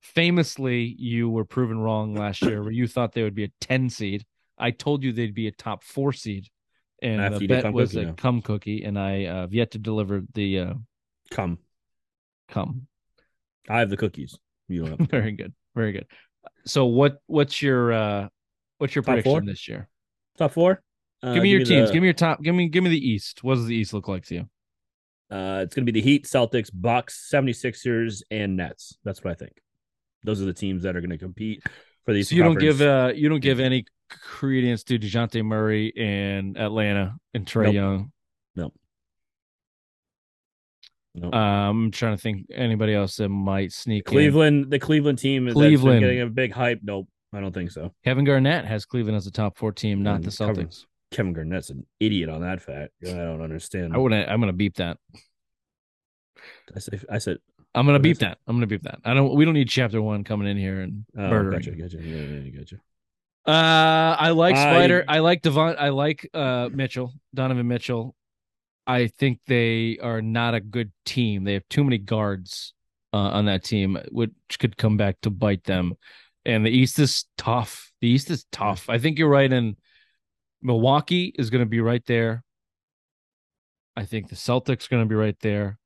Famously, 0.00 0.94
you 0.98 1.28
were 1.28 1.44
proven 1.44 1.78
wrong 1.78 2.14
last 2.14 2.42
year 2.42 2.62
where 2.62 2.72
you 2.72 2.86
thought 2.88 3.12
they 3.12 3.22
would 3.22 3.34
be 3.34 3.44
a 3.44 3.52
10 3.60 3.90
seed. 3.90 4.24
I 4.58 4.70
told 4.70 5.02
you 5.02 5.12
they'd 5.12 5.34
be 5.34 5.46
a 5.46 5.52
top 5.52 5.82
four 5.84 6.12
seed. 6.12 6.48
And 7.02 7.20
After 7.20 7.38
the 7.38 7.46
bet 7.46 7.72
was 7.72 7.92
cookie 7.92 8.02
a 8.04 8.06
now. 8.08 8.12
cum 8.14 8.42
cookie, 8.42 8.84
and 8.84 8.98
I 8.98 9.24
uh, 9.24 9.34
have 9.42 9.54
yet 9.54 9.70
to 9.72 9.78
deliver 9.78 10.22
the 10.34 10.58
uh, 10.58 10.74
Come. 11.30 11.58
cum. 12.48 12.86
I 13.68 13.78
have 13.78 13.88
the 13.90 13.96
cookies. 13.96 14.38
You 14.68 14.84
don't 14.86 15.00
have 15.00 15.08
Very 15.10 15.32
good, 15.32 15.54
very 15.74 15.92
good. 15.92 16.06
So 16.66 16.86
what 16.86 17.18
what's 17.26 17.62
your 17.62 17.92
uh 17.92 18.28
what's 18.78 18.94
your 18.94 19.02
Top 19.02 19.14
prediction 19.14 19.30
four? 19.32 19.40
this 19.42 19.66
year? 19.68 19.88
top 20.36 20.52
four. 20.52 20.82
Uh, 21.22 21.34
give 21.34 21.42
me 21.42 21.50
your 21.50 21.64
teams. 21.64 21.88
the- 21.88 21.92
Give 21.94 22.02
me 22.02 22.08
your 22.08 22.14
top. 22.14 22.42
Give 22.42 22.54
me 22.54 22.68
give 22.68 22.82
me 22.84 22.90
the 22.90 23.08
East. 23.08 23.42
What 23.44 23.54
does 23.54 23.66
the 23.66 23.74
East 23.76 23.92
look 23.94 24.08
like 24.08 24.24
to 24.26 24.34
you? 24.34 24.40
Uh, 25.30 25.60
it's 25.62 25.74
going 25.74 25.86
to 25.86 25.92
be 25.92 25.98
the 26.00 26.04
Heat, 26.04 26.24
Celtics, 26.24 26.70
Bucks, 26.74 27.30
76ers, 27.32 28.22
and 28.30 28.56
Nets. 28.56 28.98
That's 29.04 29.22
what 29.22 29.30
I 29.30 29.34
think. 29.34 29.52
Those 30.24 30.42
are 30.42 30.44
the 30.46 30.52
teams 30.52 30.82
that 30.82 30.96
are 30.96 31.00
going 31.00 31.10
to 31.10 31.18
compete 31.18 31.62
for 32.04 32.12
these. 32.12 32.28
So 32.28 32.34
you 32.36 32.42
don't 32.42 32.58
give 32.58 32.80
uh 32.80 33.12
you 33.14 33.28
don't 33.28 33.40
give 33.40 33.60
any 33.60 33.84
credence 34.10 34.82
to 34.84 34.98
Dejounte 34.98 35.44
Murray 35.44 35.92
and 35.96 36.56
Atlanta 36.58 37.16
and 37.34 37.46
Trae 37.46 37.66
Nope. 37.66 37.74
Young. 37.74 38.12
No. 41.14 41.32
Um, 41.32 41.32
I'm 41.32 41.90
trying 41.90 42.16
to 42.16 42.22
think 42.22 42.46
anybody 42.54 42.94
else 42.94 43.16
that 43.16 43.28
might 43.28 43.72
sneak 43.72 44.06
in. 44.06 44.12
Cleveland, 44.12 44.70
the 44.70 44.78
Cleveland 44.78 45.18
team 45.18 45.48
is 45.48 45.54
Cleveland. 45.54 46.00
getting 46.00 46.20
a 46.20 46.26
big 46.26 46.52
hype. 46.52 46.80
Nope, 46.82 47.08
I 47.32 47.40
don't 47.40 47.52
think 47.52 47.72
so. 47.72 47.92
Kevin 48.04 48.24
Garnett 48.24 48.64
has 48.64 48.84
Cleveland 48.84 49.16
as 49.16 49.26
a 49.26 49.30
top 49.32 49.58
four 49.58 49.72
team, 49.72 50.02
not 50.02 50.20
Mm, 50.20 50.24
the 50.24 50.30
Celtics. 50.30 50.84
Kevin 51.10 51.32
Garnett's 51.32 51.70
an 51.70 51.84
idiot 51.98 52.28
on 52.28 52.42
that 52.42 52.62
fact. 52.62 52.92
I 53.04 53.10
don't 53.10 53.42
understand. 53.42 53.92
I 53.92 53.98
wouldn't. 53.98 54.28
I'm 54.30 54.38
gonna 54.38 54.52
beep 54.52 54.76
that. 54.76 54.98
I 56.74 56.78
said, 56.78 57.04
I 57.10 57.18
said, 57.18 57.38
I'm 57.74 57.86
gonna 57.86 58.00
beep 58.00 58.18
that. 58.18 58.38
I'm 58.46 58.56
gonna 58.56 58.66
beep 58.66 58.82
that. 58.82 58.98
I 59.04 59.14
don't. 59.14 59.34
We 59.34 59.44
don't 59.44 59.54
need 59.54 59.68
chapter 59.68 60.02
one 60.02 60.24
coming 60.24 60.48
in 60.48 60.56
here 60.56 60.80
and 60.80 61.04
oh, 61.16 61.28
murdering. 61.28 61.60
gotcha, 61.60 61.70
gotcha, 61.72 62.02
yeah, 62.02 62.16
yeah, 62.16 62.50
gotcha. 62.50 62.76
Uh, 63.46 64.16
I 64.18 64.30
like 64.30 64.56
I- 64.56 64.62
Spider. 64.62 65.04
I 65.06 65.20
like 65.20 65.42
Devon. 65.42 65.76
I 65.78 65.90
like 65.90 66.28
uh 66.34 66.68
Mitchell, 66.72 67.14
Donovan 67.34 67.68
Mitchell. 67.68 68.14
I 68.86 69.06
think 69.06 69.38
they 69.46 69.98
are 70.02 70.20
not 70.20 70.54
a 70.54 70.60
good 70.60 70.90
team. 71.04 71.44
They 71.44 71.52
have 71.54 71.68
too 71.68 71.84
many 71.84 71.98
guards 71.98 72.74
uh, 73.12 73.18
on 73.18 73.46
that 73.46 73.62
team, 73.62 73.98
which 74.10 74.32
could 74.58 74.76
come 74.76 74.96
back 74.96 75.20
to 75.22 75.30
bite 75.30 75.64
them. 75.64 75.94
And 76.44 76.64
the 76.64 76.70
East 76.70 76.98
is 76.98 77.26
tough. 77.36 77.92
The 78.00 78.08
East 78.08 78.30
is 78.30 78.46
tough. 78.50 78.88
I 78.88 78.98
think 78.98 79.18
you're 79.18 79.28
right. 79.28 79.52
And 79.52 79.76
Milwaukee 80.62 81.32
is 81.38 81.50
going 81.50 81.60
to 81.62 81.68
be 81.68 81.80
right 81.80 82.04
there. 82.06 82.42
I 83.96 84.06
think 84.06 84.28
the 84.28 84.36
Celtics 84.36 84.86
are 84.86 84.90
going 84.90 85.04
to 85.04 85.08
be 85.08 85.14
right 85.14 85.38
there. 85.40 85.78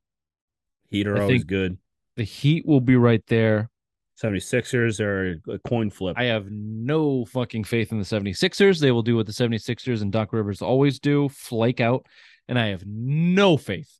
Heat 0.94 1.06
are 1.08 1.18
I 1.18 1.22
always 1.22 1.44
good. 1.44 1.78
The 2.16 2.24
Heat 2.24 2.66
will 2.66 2.80
be 2.80 2.96
right 2.96 3.22
there. 3.26 3.70
76ers 4.22 5.00
are 5.00 5.40
a 5.52 5.58
coin 5.68 5.90
flip. 5.90 6.16
I 6.16 6.24
have 6.24 6.46
no 6.48 7.24
fucking 7.24 7.64
faith 7.64 7.90
in 7.90 7.98
the 7.98 8.04
76ers. 8.04 8.78
They 8.78 8.92
will 8.92 9.02
do 9.02 9.16
what 9.16 9.26
the 9.26 9.32
76ers 9.32 10.02
and 10.02 10.12
Doc 10.12 10.32
Rivers 10.32 10.62
always 10.62 11.00
do 11.00 11.28
flake 11.28 11.80
out. 11.80 12.06
And 12.46 12.58
I 12.58 12.66
have 12.66 12.84
no 12.86 13.56
faith, 13.56 13.90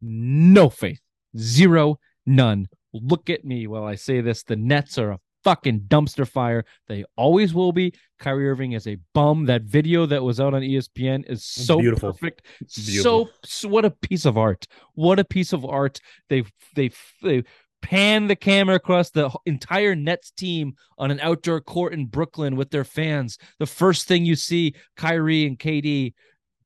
no 0.00 0.70
faith, 0.70 1.00
zero, 1.36 1.98
none. 2.26 2.66
Look 2.92 3.30
at 3.30 3.44
me 3.44 3.66
while 3.66 3.84
I 3.84 3.94
say 3.94 4.20
this. 4.20 4.42
The 4.42 4.56
Nets 4.56 4.98
are 4.98 5.12
a 5.12 5.18
fucking 5.44 5.80
dumpster 5.88 6.26
fire. 6.28 6.64
They 6.88 7.04
always 7.16 7.54
will 7.54 7.72
be. 7.72 7.94
Kyrie 8.18 8.48
Irving 8.48 8.72
is 8.72 8.86
a 8.86 8.98
bum. 9.14 9.46
That 9.46 9.62
video 9.62 10.06
that 10.06 10.22
was 10.22 10.40
out 10.40 10.54
on 10.54 10.62
ESPN 10.62 11.28
is 11.28 11.44
so 11.44 11.78
Beautiful. 11.78 12.12
perfect. 12.12 12.46
Beautiful. 12.74 13.26
So, 13.26 13.30
so 13.44 13.68
what 13.68 13.84
a 13.84 13.90
piece 13.90 14.24
of 14.24 14.36
art. 14.36 14.66
What 14.94 15.18
a 15.18 15.24
piece 15.24 15.52
of 15.52 15.64
art. 15.64 16.00
They 16.28 16.44
they 16.74 16.90
they 17.22 17.44
pan 17.82 18.26
the 18.26 18.36
camera 18.36 18.76
across 18.76 19.10
the 19.10 19.30
entire 19.46 19.94
Nets 19.94 20.30
team 20.30 20.74
on 20.98 21.10
an 21.10 21.20
outdoor 21.20 21.60
court 21.60 21.94
in 21.94 22.06
Brooklyn 22.06 22.56
with 22.56 22.70
their 22.70 22.84
fans. 22.84 23.38
The 23.58 23.66
first 23.66 24.06
thing 24.06 24.24
you 24.24 24.36
see, 24.36 24.74
Kyrie 24.96 25.46
and 25.46 25.58
KD 25.58 26.12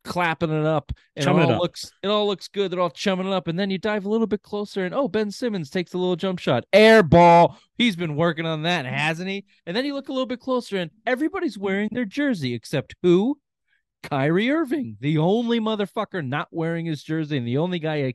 clapping 0.05 0.51
it 0.51 0.67
up, 0.67 0.93
and 1.17 1.25
Chumming 1.25 1.43
it 1.43 1.47
it 1.47 1.49
all 1.49 1.57
up. 1.57 1.63
looks 1.63 1.91
it 2.03 2.09
all 2.09 2.27
looks 2.27 2.49
good. 2.49 2.71
They're 2.71 2.81
all 2.81 2.91
chumming 2.91 3.27
it 3.27 3.33
up, 3.33 3.49
and 3.49 3.59
then 3.59 3.71
you 3.71 3.79
dive 3.79 4.05
a 4.05 4.09
little 4.09 4.27
bit 4.27 4.43
closer, 4.43 4.85
and 4.85 4.95
oh, 4.95 5.09
Ben 5.09 5.31
Simmons 5.31 5.71
takes 5.71 5.95
a 5.95 5.99
little 5.99 6.17
jump 6.17 6.39
shot, 6.39 6.65
air 6.73 7.03
ball. 7.03 7.59
He's 7.77 7.97
been 7.97 8.17
working 8.17 8.47
on 8.47 8.63
that, 8.63 8.87
hasn't 8.87 9.29
he? 9.29 9.45
And 9.67 9.77
then 9.77 9.85
you 9.85 9.95
look 9.95 10.09
a 10.09 10.13
little 10.13 10.27
bit 10.27 10.41
closer, 10.41 10.77
and 10.77 10.91
everybody's 11.07 11.59
wearing 11.59 11.89
their 11.93 12.05
jersey 12.05 12.55
except 12.55 12.95
who? 13.03 13.39
Kyrie 14.05 14.51
Irving, 14.51 14.99
the 15.01 15.19
only 15.19 15.61
motherfucker 15.61 16.27
not 16.27 16.49
wearing 16.51 16.85
his 16.87 17.03
jersey, 17.03 17.39
and 17.39 17.47
the 17.47 17.59
only 17.59 17.79
guy 17.79 18.15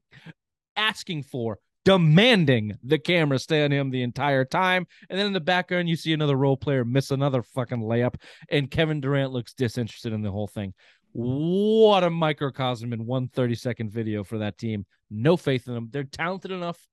asking 0.77 1.23
for, 1.23 1.57
demanding 1.85 2.77
the 2.83 2.99
camera 2.99 3.39
stay 3.39 3.63
on 3.63 3.71
him 3.71 3.89
the 3.89 4.03
entire 4.03 4.45
time. 4.45 4.85
And 5.09 5.17
then 5.17 5.25
in 5.25 5.33
the 5.33 5.39
background, 5.39 5.89
you 5.89 5.95
see 5.95 6.13
another 6.13 6.35
role 6.35 6.57
player 6.57 6.85
miss 6.85 7.09
another 7.09 7.41
fucking 7.41 7.81
layup, 7.81 8.15
and 8.49 8.69
Kevin 8.69 9.01
Durant 9.01 9.31
looks 9.31 9.53
disinterested 9.53 10.13
in 10.13 10.21
the 10.21 10.31
whole 10.31 10.47
thing. 10.47 10.73
What 11.13 12.03
a 12.03 12.09
microcosm 12.09 12.93
in 12.93 13.05
one 13.05 13.27
30 13.29 13.55
second 13.55 13.91
video 13.91 14.23
for 14.23 14.39
that 14.39 14.57
team. 14.57 14.85
No 15.09 15.37
faith 15.37 15.67
in 15.67 15.73
them. 15.73 15.89
They're 15.91 16.03
talented 16.03 16.51
enough. 16.51 16.87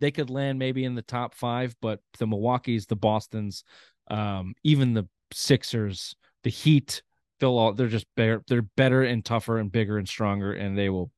They 0.00 0.10
could 0.10 0.30
land 0.30 0.58
maybe 0.58 0.84
in 0.84 0.94
the 0.94 1.02
top 1.02 1.34
five, 1.34 1.76
but 1.80 2.00
the 2.18 2.26
Milwaukee's, 2.26 2.86
the 2.86 2.96
Boston's, 2.96 3.62
um, 4.08 4.54
even 4.64 4.94
the 4.94 5.06
Sixers, 5.32 6.16
the 6.42 6.50
Heat, 6.50 7.02
they'll 7.38 7.58
all 7.58 7.72
they're 7.72 7.88
just 7.88 8.06
better. 8.16 8.42
They're 8.48 8.62
better 8.62 9.02
and 9.02 9.24
tougher 9.24 9.58
and 9.58 9.70
bigger 9.70 9.98
and 9.98 10.08
stronger, 10.08 10.52
and 10.52 10.76
they 10.76 10.88
will 10.88 11.10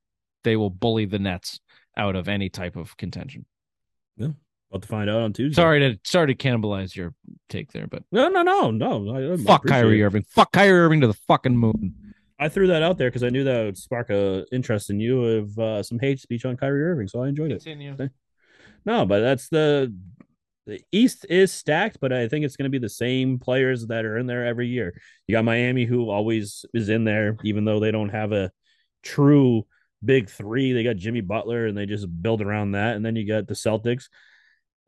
they 0.42 0.56
will 0.56 0.70
bully 0.70 1.06
the 1.06 1.18
Nets 1.18 1.60
out 1.96 2.16
of 2.16 2.28
any 2.28 2.48
type 2.48 2.76
of 2.76 2.96
contention. 2.96 3.46
Yeah. 4.16 4.28
About 4.70 4.82
to 4.82 4.88
find 4.88 5.08
out 5.08 5.22
on 5.22 5.32
Tuesday. 5.32 5.54
Sorry 5.54 5.80
to 5.80 5.98
sorry 6.04 6.34
to 6.34 6.34
cannibalize 6.34 6.96
your 6.96 7.14
take 7.48 7.72
there, 7.72 7.86
but 7.86 8.02
No, 8.10 8.28
no, 8.28 8.42
no, 8.42 8.70
no. 8.70 9.14
I, 9.14 9.32
I 9.32 9.36
fuck 9.36 9.64
Kyrie 9.64 10.00
it. 10.00 10.04
Irving. 10.04 10.24
Fuck 10.28 10.52
Kyrie 10.52 10.80
Irving 10.80 11.00
to 11.02 11.06
the 11.06 11.14
fucking 11.14 11.56
moon. 11.56 11.94
I 12.38 12.48
threw 12.48 12.66
that 12.68 12.82
out 12.82 12.98
there 12.98 13.08
because 13.08 13.22
I 13.22 13.28
knew 13.28 13.44
that 13.44 13.64
would 13.64 13.78
spark 13.78 14.10
a 14.10 14.44
interest 14.50 14.90
in 14.90 14.98
you 15.00 15.24
of 15.24 15.58
uh, 15.58 15.82
some 15.82 15.98
hate 15.98 16.20
speech 16.20 16.44
on 16.44 16.56
Kyrie 16.56 16.82
Irving, 16.82 17.08
so 17.08 17.22
I 17.22 17.28
enjoyed 17.28 17.52
it. 17.52 17.62
Continue. 17.62 18.08
No, 18.84 19.06
but 19.06 19.20
that's 19.20 19.48
the 19.48 19.94
the 20.66 20.80
East 20.92 21.26
is 21.28 21.52
stacked, 21.52 21.98
but 22.00 22.12
I 22.12 22.26
think 22.26 22.44
it's 22.44 22.56
going 22.56 22.64
to 22.64 22.70
be 22.70 22.78
the 22.78 22.88
same 22.88 23.38
players 23.38 23.86
that 23.86 24.04
are 24.04 24.16
in 24.16 24.26
there 24.26 24.46
every 24.46 24.66
year. 24.66 24.98
You 25.26 25.34
got 25.34 25.44
Miami, 25.44 25.84
who 25.84 26.08
always 26.10 26.64
is 26.72 26.88
in 26.88 27.04
there, 27.04 27.36
even 27.44 27.64
though 27.64 27.80
they 27.80 27.90
don't 27.90 28.08
have 28.08 28.32
a 28.32 28.50
true 29.02 29.66
big 30.02 30.30
three. 30.30 30.72
They 30.72 30.82
got 30.82 30.96
Jimmy 30.96 31.20
Butler, 31.20 31.66
and 31.66 31.76
they 31.76 31.86
just 31.86 32.06
build 32.22 32.40
around 32.40 32.72
that. 32.72 32.96
And 32.96 33.04
then 33.04 33.14
you 33.14 33.26
got 33.26 33.46
the 33.46 33.54
Celtics. 33.54 34.08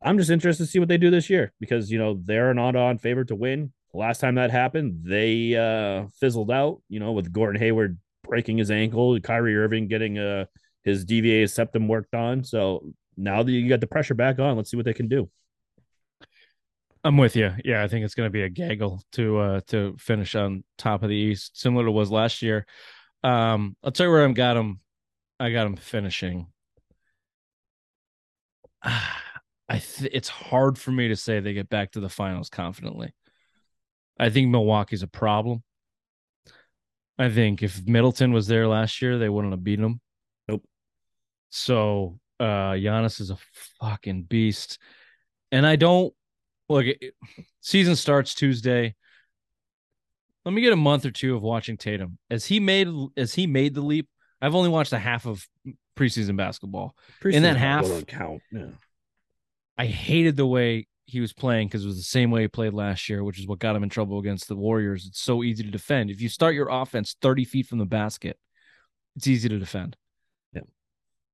I'm 0.02 0.18
just 0.18 0.31
interested 0.31 0.64
to 0.64 0.70
see 0.70 0.78
what 0.78 0.89
they 0.89 0.98
do 0.98 1.10
this 1.10 1.31
year 1.31 1.52
because 1.60 1.90
you 1.90 1.98
know 1.98 2.20
they're 2.23 2.55
not 2.55 2.77
on 2.77 2.98
favorite 2.98 3.28
to 3.28 3.36
win. 3.36 3.73
Last 3.97 4.20
time 4.20 4.36
that 4.36 4.51
happened, 4.51 5.01
they 5.05 5.55
uh, 5.55 6.09
fizzled 6.20 6.51
out. 6.51 6.82
You 6.89 7.01
know, 7.01 7.12
with 7.12 7.32
Gordon 7.32 7.60
Hayward 7.60 7.98
breaking 8.23 8.59
his 8.59 8.70
ankle, 8.70 9.18
Kyrie 9.20 9.56
Irving 9.56 9.89
getting 9.89 10.18
uh, 10.18 10.47
his 10.85 11.05
DVA 11.05 11.51
septum 11.51 11.89
worked 11.89 12.14
on. 12.14 12.44
So 12.44 12.93
now 13.16 13.43
that 13.43 13.51
you 13.51 13.68
got 13.68 13.81
the 13.81 13.86
pressure 13.86 14.14
back 14.14 14.39
on, 14.39 14.56
let's 14.56 14.70
see 14.70 14.77
what 14.77 14.86
they 14.86 14.93
can 14.93 15.09
do. 15.09 15.28
I'm 17.05 17.16
with 17.16 17.36
you. 17.36 17.52
Yeah, 17.64 17.85
I 17.85 17.89
think 17.89 18.05
it's 18.05 18.16
going 18.16 18.27
to 18.27 18.32
be 18.32 18.43
a 18.43 18.48
gaggle 18.48 19.01
to 19.12 19.39
uh 19.39 19.60
to 19.68 19.97
finish 19.97 20.35
on 20.35 20.64
top 20.77 21.05
of 21.05 21.09
the 21.09 21.14
East, 21.14 21.59
similar 21.59 21.85
to 21.85 21.93
was 21.93 22.10
last 22.10 22.43
year. 22.43 22.66
Um, 23.23 23.77
I'll 23.85 23.93
tell 23.93 24.06
you 24.06 24.12
where 24.12 24.24
I'm 24.24 24.35
got 24.35 24.55
them. 24.55 24.81
I 25.39 25.51
got 25.52 25.64
them 25.64 25.77
finishing. 25.77 26.48
I 28.82 29.78
th- 29.78 30.10
it's 30.12 30.28
hard 30.28 30.78
for 30.78 30.90
me 30.90 31.09
to 31.09 31.16
say 31.16 31.40
they 31.40 31.52
get 31.52 31.68
back 31.68 31.93
to 31.93 32.01
the 32.01 32.09
finals 32.09 32.48
confidently. 32.48 33.12
I 34.18 34.30
think 34.30 34.48
Milwaukee's 34.48 35.02
a 35.02 35.09
problem. 35.09 35.62
I 37.18 37.30
think 37.30 37.62
if 37.62 37.86
Middleton 37.86 38.32
was 38.32 38.47
there 38.47 38.66
last 38.66 39.01
year, 39.01 39.18
they 39.18 39.28
wouldn't 39.28 39.52
have 39.52 39.64
beaten 39.64 39.82
them. 39.82 40.01
Nope. 40.48 40.64
So 41.51 42.18
uh 42.38 42.72
Giannis 42.72 43.20
is 43.20 43.30
a 43.30 43.38
fucking 43.80 44.24
beast. 44.24 44.78
And 45.51 45.66
I 45.66 45.76
don't 45.76 46.12
look 46.68 46.86
it, 46.86 47.14
season 47.60 47.97
starts 47.97 48.34
Tuesday. 48.34 48.94
Let 50.44 50.52
me 50.52 50.60
get 50.60 50.72
a 50.72 50.76
month 50.76 51.05
or 51.06 51.10
two 51.10 51.34
of 51.34 51.43
watching 51.43 51.76
Tatum. 51.76 52.18
As 52.30 52.44
he 52.44 52.60
made 52.60 52.88
as 53.16 53.34
he 53.34 53.47
made 53.47 53.74
the 53.74 53.80
leap, 53.80 54.09
I've 54.40 54.55
only 54.55 54.68
watched 54.68 54.93
a 54.93 54.98
half 54.98 55.26
of 55.26 55.47
preseason 55.97 56.36
basketball. 56.36 56.94
In 57.24 57.43
that 57.43 57.56
half- 57.56 58.06
count. 58.06 58.43
Yeah. 58.52 58.68
I 59.78 59.86
hated 59.86 60.36
the 60.36 60.47
way 60.47 60.86
he 61.06 61.20
was 61.20 61.32
playing 61.32 61.68
because 61.68 61.84
it 61.84 61.86
was 61.86 61.96
the 61.96 62.02
same 62.02 62.30
way 62.30 62.42
he 62.42 62.48
played 62.48 62.74
last 62.74 63.08
year, 63.08 63.22
which 63.22 63.38
is 63.38 63.46
what 63.46 63.60
got 63.60 63.76
him 63.76 63.84
in 63.84 63.88
trouble 63.88 64.18
against 64.18 64.48
the 64.48 64.56
Warriors. 64.56 65.06
It's 65.06 65.20
so 65.20 65.44
easy 65.44 65.62
to 65.62 65.70
defend. 65.70 66.10
If 66.10 66.20
you 66.20 66.28
start 66.28 66.54
your 66.54 66.68
offense 66.68 67.16
30 67.22 67.44
feet 67.44 67.66
from 67.66 67.78
the 67.78 67.86
basket, 67.86 68.36
it's 69.14 69.28
easy 69.28 69.48
to 69.48 69.58
defend. 69.58 69.96
Yeah. 70.52 70.62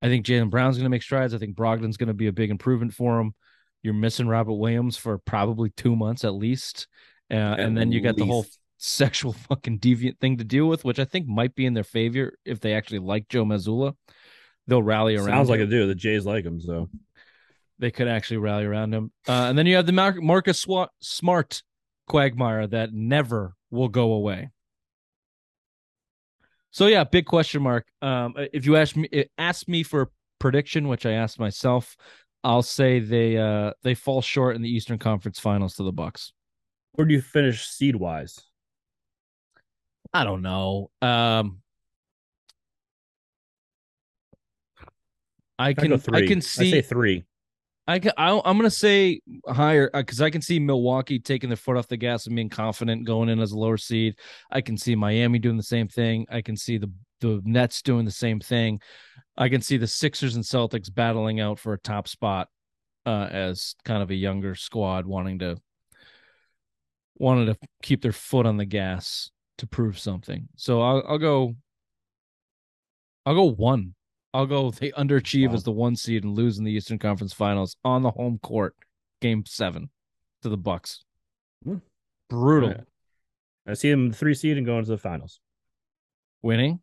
I 0.01 0.07
think 0.07 0.25
Jaylen 0.25 0.51
Brown's 0.51 0.77
going 0.77 0.85
to 0.85 0.89
make 0.89 1.01
strides. 1.01 1.33
I 1.33 1.39
think 1.39 1.55
Brogdon's 1.55 1.97
going 1.97 2.07
to 2.07 2.13
be 2.13 2.27
a 2.27 2.33
big 2.33 2.51
improvement 2.51 2.93
for 2.93 3.19
him. 3.19 3.33
You're 3.81 3.95
missing 3.95 4.27
Robert 4.27 4.53
Williams 4.53 4.95
for 4.95 5.17
probably 5.17 5.71
two 5.71 5.95
months 5.95 6.23
at 6.23 6.35
least. 6.35 6.87
Uh, 7.31 7.35
and 7.35 7.75
then 7.75 7.91
you 7.91 7.99
got 7.99 8.15
the 8.15 8.25
whole 8.25 8.45
sexual 8.77 9.33
fucking 9.49 9.79
deviant 9.79 10.19
thing 10.19 10.37
to 10.37 10.43
deal 10.43 10.67
with, 10.67 10.85
which 10.85 10.99
I 10.99 11.05
think 11.05 11.27
might 11.27 11.55
be 11.55 11.65
in 11.65 11.73
their 11.73 11.83
favor 11.83 12.37
if 12.45 12.59
they 12.59 12.73
actually 12.73 12.99
like 12.99 13.27
Joe 13.27 13.43
Mazzulla. 13.43 13.95
They'll 14.67 14.83
rally 14.83 15.15
around. 15.15 15.27
Sounds 15.27 15.49
like 15.49 15.59
it 15.59 15.65
do. 15.65 15.87
The 15.87 15.95
Jays 15.95 16.25
like 16.25 16.45
him, 16.45 16.61
so 16.61 16.89
they 17.83 17.91
could 17.91 18.07
actually 18.07 18.37
rally 18.37 18.63
around 18.63 18.93
him. 18.93 19.11
Uh, 19.27 19.47
and 19.49 19.57
then 19.57 19.65
you 19.65 19.75
have 19.75 19.85
the 19.85 19.91
Mar- 19.91 20.21
Marcus 20.21 20.65
Smart 21.01 21.63
quagmire 22.07 22.65
that 22.65 22.93
never 22.93 23.55
will 23.71 23.89
go 23.89 24.13
away. 24.13 24.51
So 26.71 26.87
yeah, 26.87 27.03
big 27.03 27.25
question 27.25 27.61
mark. 27.61 27.85
Um, 28.01 28.35
if 28.53 28.65
you 28.65 28.77
ask 28.77 28.95
me, 28.95 29.25
ask 29.37 29.67
me 29.67 29.83
for 29.83 30.03
a 30.03 30.07
prediction, 30.39 30.87
which 30.87 31.05
I 31.05 31.11
asked 31.11 31.39
myself, 31.39 31.97
I'll 32.41 32.63
say 32.63 32.99
they 32.99 33.37
uh 33.37 33.73
they 33.83 33.95
fall 33.95 34.21
short 34.21 34.55
in 34.55 34.61
the 34.61 34.69
Eastern 34.69 34.97
Conference 34.97 35.39
Finals 35.39 35.75
to 35.75 35.83
the 35.83 35.91
Bucks. 35.91 36.31
where 36.93 37.05
do 37.05 37.13
you 37.13 37.21
finish 37.21 37.67
seed 37.67 37.97
wise? 37.97 38.39
I 40.13 40.23
don't 40.23 40.41
know. 40.41 40.89
Um, 41.01 41.59
I 45.59 45.69
I 45.69 45.73
can 45.73 45.93
I 45.93 45.97
three. 45.97 46.27
can 46.27 46.37
I 46.37 46.41
see 46.41 46.71
say 46.71 46.81
three. 46.81 47.25
I 47.87 47.95
I, 48.17 48.41
I'm 48.45 48.57
going 48.57 48.61
to 48.61 48.69
say 48.69 49.21
higher 49.47 49.89
because 49.93 50.21
I 50.21 50.29
can 50.29 50.41
see 50.41 50.59
Milwaukee 50.59 51.19
taking 51.19 51.49
their 51.49 51.57
foot 51.57 51.77
off 51.77 51.87
the 51.87 51.97
gas 51.97 52.27
and 52.27 52.35
being 52.35 52.49
confident 52.49 53.05
going 53.05 53.29
in 53.29 53.39
as 53.39 53.51
a 53.51 53.57
lower 53.57 53.77
seed. 53.77 54.15
I 54.51 54.61
can 54.61 54.77
see 54.77 54.95
Miami 54.95 55.39
doing 55.39 55.57
the 55.57 55.63
same 55.63 55.87
thing. 55.87 56.25
I 56.29 56.41
can 56.41 56.55
see 56.55 56.77
the 56.77 56.91
the 57.19 57.41
Nets 57.45 57.81
doing 57.81 58.05
the 58.05 58.11
same 58.11 58.39
thing. 58.39 58.81
I 59.37 59.49
can 59.49 59.61
see 59.61 59.77
the 59.77 59.87
Sixers 59.87 60.35
and 60.35 60.43
Celtics 60.43 60.93
battling 60.93 61.39
out 61.39 61.57
for 61.57 61.73
a 61.73 61.79
top 61.79 62.07
spot 62.07 62.49
uh, 63.05 63.27
as 63.31 63.75
kind 63.83 64.03
of 64.03 64.11
a 64.11 64.15
younger 64.15 64.55
squad 64.55 65.05
wanting 65.05 65.39
to 65.39 65.57
wanted 67.15 67.45
to 67.45 67.57
keep 67.81 68.01
their 68.01 68.11
foot 68.11 68.45
on 68.45 68.57
the 68.57 68.65
gas 68.65 69.31
to 69.57 69.67
prove 69.67 69.99
something. 69.99 70.47
So 70.55 70.81
I'll 70.81 71.03
I'll 71.07 71.17
go 71.17 71.55
I'll 73.25 73.35
go 73.35 73.51
one. 73.51 73.95
I'll 74.33 74.45
go 74.47 74.71
they 74.71 74.91
underachieve 74.91 75.49
Wow. 75.49 75.53
as 75.55 75.63
the 75.63 75.71
one 75.71 75.95
seed 75.95 76.23
and 76.23 76.33
lose 76.35 76.57
in 76.57 76.63
the 76.63 76.71
Eastern 76.71 76.97
Conference 76.99 77.33
Finals 77.33 77.75
on 77.85 78.01
the 78.01 78.11
home 78.11 78.39
court, 78.39 78.75
game 79.21 79.45
seven 79.45 79.89
to 80.41 80.49
the 80.49 80.57
Bucks. 80.57 81.03
Hmm. 81.63 81.77
Brutal 82.29 82.69
All 82.69 82.75
right. 82.75 82.83
I 83.67 83.73
see 83.75 83.91
them 83.91 84.11
three 84.11 84.33
seed 84.33 84.57
and 84.57 84.65
going 84.65 84.83
to 84.83 84.89
the 84.89 84.97
finals. 84.97 85.39
winning. 86.41 86.81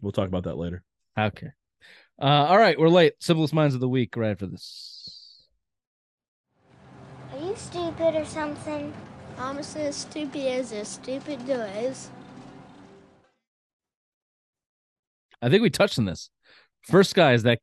We'll 0.00 0.12
talk 0.12 0.28
about 0.28 0.44
that 0.44 0.56
later. 0.58 0.84
Okay. 1.18 1.48
Uh, 2.20 2.24
all 2.48 2.58
right, 2.58 2.78
we're 2.78 2.88
late. 2.88 3.14
Simplest 3.18 3.52
minds 3.54 3.74
of 3.74 3.80
the 3.80 3.88
week 3.88 4.16
right 4.16 4.30
after 4.30 4.46
this. 4.46 5.46
Are 7.32 7.38
you 7.38 7.54
stupid 7.56 8.14
or 8.14 8.24
something? 8.24 8.92
I'm 9.38 9.58
as 9.58 9.96
stupid 9.96 10.46
as 10.46 10.72
a 10.72 10.84
stupid 10.84 11.46
does. 11.46 12.10
I 15.42 15.48
think 15.48 15.62
we 15.62 15.70
touched 15.70 15.98
on 15.98 16.04
this. 16.04 16.30
First 16.82 17.14
guy 17.14 17.32
is 17.34 17.42
that. 17.44 17.58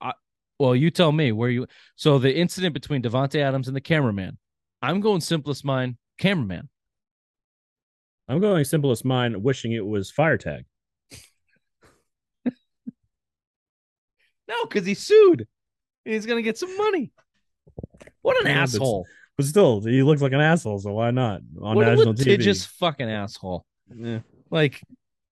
Uh, 0.00 0.12
well, 0.58 0.74
you 0.74 0.90
tell 0.90 1.12
me 1.12 1.32
where 1.32 1.50
you. 1.50 1.66
So 1.96 2.18
the 2.18 2.34
incident 2.34 2.74
between 2.74 3.02
Davante 3.02 3.40
Adams 3.40 3.68
and 3.68 3.76
the 3.76 3.80
cameraman. 3.80 4.38
I'm 4.82 5.00
going 5.00 5.20
simplest 5.20 5.64
mind 5.64 5.96
cameraman. 6.18 6.68
I'm 8.28 8.40
going 8.40 8.64
simplest 8.64 9.04
mind, 9.04 9.42
wishing 9.42 9.72
it 9.72 9.84
was 9.86 10.10
fire 10.10 10.36
tag. 10.36 10.64
No, 14.48 14.64
because 14.66 14.86
he 14.86 14.94
sued. 14.94 15.46
And 16.04 16.14
he's 16.14 16.26
gonna 16.26 16.42
get 16.42 16.56
some 16.58 16.76
money. 16.76 17.10
What 18.22 18.40
an 18.40 18.46
Yeah, 18.46 18.62
asshole! 18.62 19.06
But 19.36 19.46
still, 19.46 19.80
he 19.80 20.02
looks 20.02 20.22
like 20.22 20.32
an 20.32 20.40
asshole, 20.40 20.78
so 20.78 20.92
why 20.92 21.10
not 21.10 21.40
on 21.60 21.74
What 21.76 21.86
a 21.86 21.96
national 21.96 22.14
litigious 22.14 22.64
TV? 22.64 22.70
fucking 22.78 23.10
asshole! 23.10 23.66
Yeah. 23.94 24.20
Like, 24.50 24.82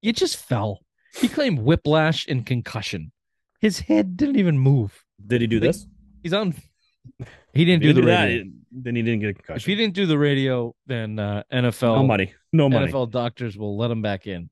you 0.02 0.12
just 0.12 0.36
fell. 0.36 0.84
He 1.20 1.28
claimed 1.28 1.61
whiplash 1.61 2.27
and 2.27 2.45
concussion. 2.45 3.12
His 3.61 3.81
head 3.81 4.16
didn't 4.16 4.36
even 4.36 4.59
move. 4.59 5.05
Did 5.24 5.41
he 5.41 5.47
do 5.47 5.57
Like, 5.61 5.69
this? 5.69 5.86
He's 6.23 6.32
on. 6.32 6.55
He 7.53 7.65
didn't 7.65 7.82
he 7.82 7.93
do 7.93 8.01
the 8.01 8.07
that, 8.09 8.24
radio. 8.24 8.45
then 8.73 8.97
he 8.97 9.03
didn't 9.03 9.20
get 9.20 9.31
a 9.31 9.35
concussion. 9.35 9.57
If 9.59 9.65
he 9.66 9.77
didn't 9.77 9.95
do 9.95 10.07
the 10.07 10.19
radio, 10.19 10.74
then 10.86 11.19
uh, 11.20 11.45
NFL 11.53 11.97
no 11.99 12.03
money. 12.03 12.35
No 12.53 12.69
money. 12.69 12.91
NFL 12.91 13.11
doctors 13.12 13.57
will 13.57 13.77
let 13.77 13.93
him 13.93 14.03
back 14.03 14.27
in. 14.27 14.51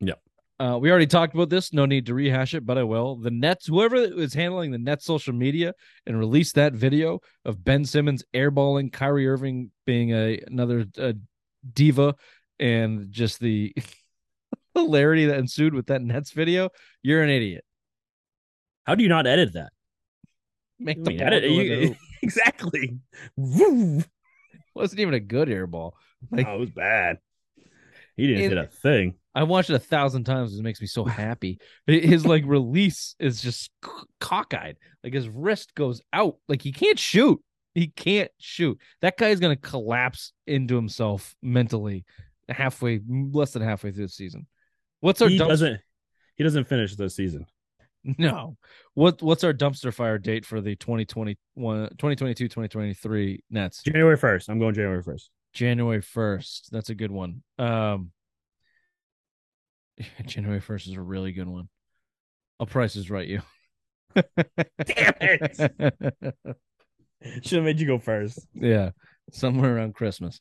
Yep. 0.00 0.18
Uh, 0.58 0.78
we 0.80 0.90
already 0.90 1.06
talked 1.08 1.34
about 1.34 1.50
this. 1.50 1.72
No 1.74 1.84
need 1.84 2.06
to 2.06 2.14
rehash 2.14 2.54
it, 2.54 2.64
but 2.64 2.78
I 2.78 2.84
will. 2.84 3.16
The 3.16 3.30
Nets, 3.30 3.66
whoever 3.66 3.96
is 3.96 4.32
handling 4.32 4.70
the 4.70 4.78
Nets 4.78 5.04
social 5.04 5.34
media 5.34 5.74
and 6.06 6.18
released 6.18 6.54
that 6.54 6.72
video 6.72 7.20
of 7.44 7.62
Ben 7.62 7.84
Simmons 7.84 8.24
airballing 8.32 8.90
Kyrie 8.92 9.28
Irving 9.28 9.70
being 9.84 10.12
a 10.12 10.40
another 10.46 10.86
uh, 10.96 11.12
diva 11.74 12.14
and 12.58 13.10
just 13.10 13.40
the 13.40 13.74
hilarity 14.78 15.26
that 15.26 15.38
ensued 15.38 15.74
with 15.74 15.86
that 15.86 16.02
Nets 16.02 16.32
video, 16.32 16.70
you're 17.02 17.22
an 17.22 17.30
idiot. 17.30 17.64
How 18.84 18.94
do 18.94 19.02
you 19.02 19.08
not 19.08 19.26
edit 19.26 19.52
that? 19.54 19.70
Make 20.78 21.02
the 21.04 21.18
edit- 21.20 21.44
you- 21.50 21.96
exactly. 22.22 22.98
Woo. 23.36 24.02
wasn't 24.74 25.00
even 25.00 25.14
a 25.14 25.20
good 25.20 25.48
airball. 25.48 25.92
Like 26.30 26.46
oh, 26.46 26.54
it 26.54 26.60
was 26.60 26.70
bad. 26.70 27.18
He 28.16 28.26
didn't 28.26 28.50
hit 28.50 28.58
a 28.58 28.66
thing. 28.66 29.14
I 29.34 29.44
watched 29.44 29.70
it 29.70 29.74
a 29.74 29.78
thousand 29.78 30.24
times. 30.24 30.58
It 30.58 30.62
makes 30.62 30.80
me 30.80 30.88
so 30.88 31.04
happy. 31.04 31.60
His 31.86 32.26
like 32.26 32.42
release 32.46 33.14
is 33.20 33.40
just 33.40 33.70
cockeyed. 34.20 34.76
Like 35.04 35.14
his 35.14 35.28
wrist 35.28 35.74
goes 35.74 36.02
out. 36.12 36.36
Like 36.48 36.62
he 36.62 36.72
can't 36.72 36.98
shoot. 36.98 37.40
He 37.74 37.88
can't 37.88 38.30
shoot. 38.38 38.78
That 39.00 39.16
guy 39.16 39.28
is 39.28 39.38
gonna 39.38 39.54
collapse 39.56 40.32
into 40.46 40.74
himself 40.74 41.36
mentally 41.42 42.04
halfway, 42.48 43.00
less 43.08 43.52
than 43.52 43.62
halfway 43.62 43.92
through 43.92 44.06
the 44.06 44.12
season. 44.12 44.46
What's 45.00 45.22
our 45.22 45.28
He 45.28 45.38
dumpster? 45.38 45.48
doesn't. 45.48 45.80
He 46.36 46.44
doesn't 46.44 46.64
finish 46.64 46.94
the 46.96 47.10
season. 47.10 47.46
No. 48.04 48.56
What 48.94 49.20
What's 49.22 49.44
our 49.44 49.52
dumpster 49.52 49.92
fire 49.92 50.18
date 50.18 50.44
for 50.46 50.60
the 50.60 50.76
2021, 50.76 51.36
2022, 51.90 52.44
2023 52.46 53.42
Nets? 53.50 53.82
January 53.82 54.16
first. 54.16 54.48
I'm 54.48 54.58
going 54.58 54.74
January 54.74 55.02
first. 55.02 55.30
January 55.52 56.00
1st. 56.00 56.68
That's 56.70 56.90
a 56.90 56.94
good 56.94 57.10
one. 57.10 57.42
Um 57.58 58.12
January 60.26 60.60
1st 60.60 60.88
is 60.88 60.94
a 60.94 61.00
really 61.00 61.32
good 61.32 61.48
one. 61.48 61.68
I'll 62.60 62.66
price 62.66 62.96
is 62.96 63.10
right 63.10 63.26
you. 63.26 63.40
Damn 64.14 65.14
it! 65.20 66.34
Should 67.42 67.56
have 67.56 67.64
made 67.64 67.80
you 67.80 67.86
go 67.86 67.98
first. 67.98 68.46
yeah. 68.54 68.90
Somewhere 69.32 69.76
around 69.76 69.94
Christmas. 69.94 70.40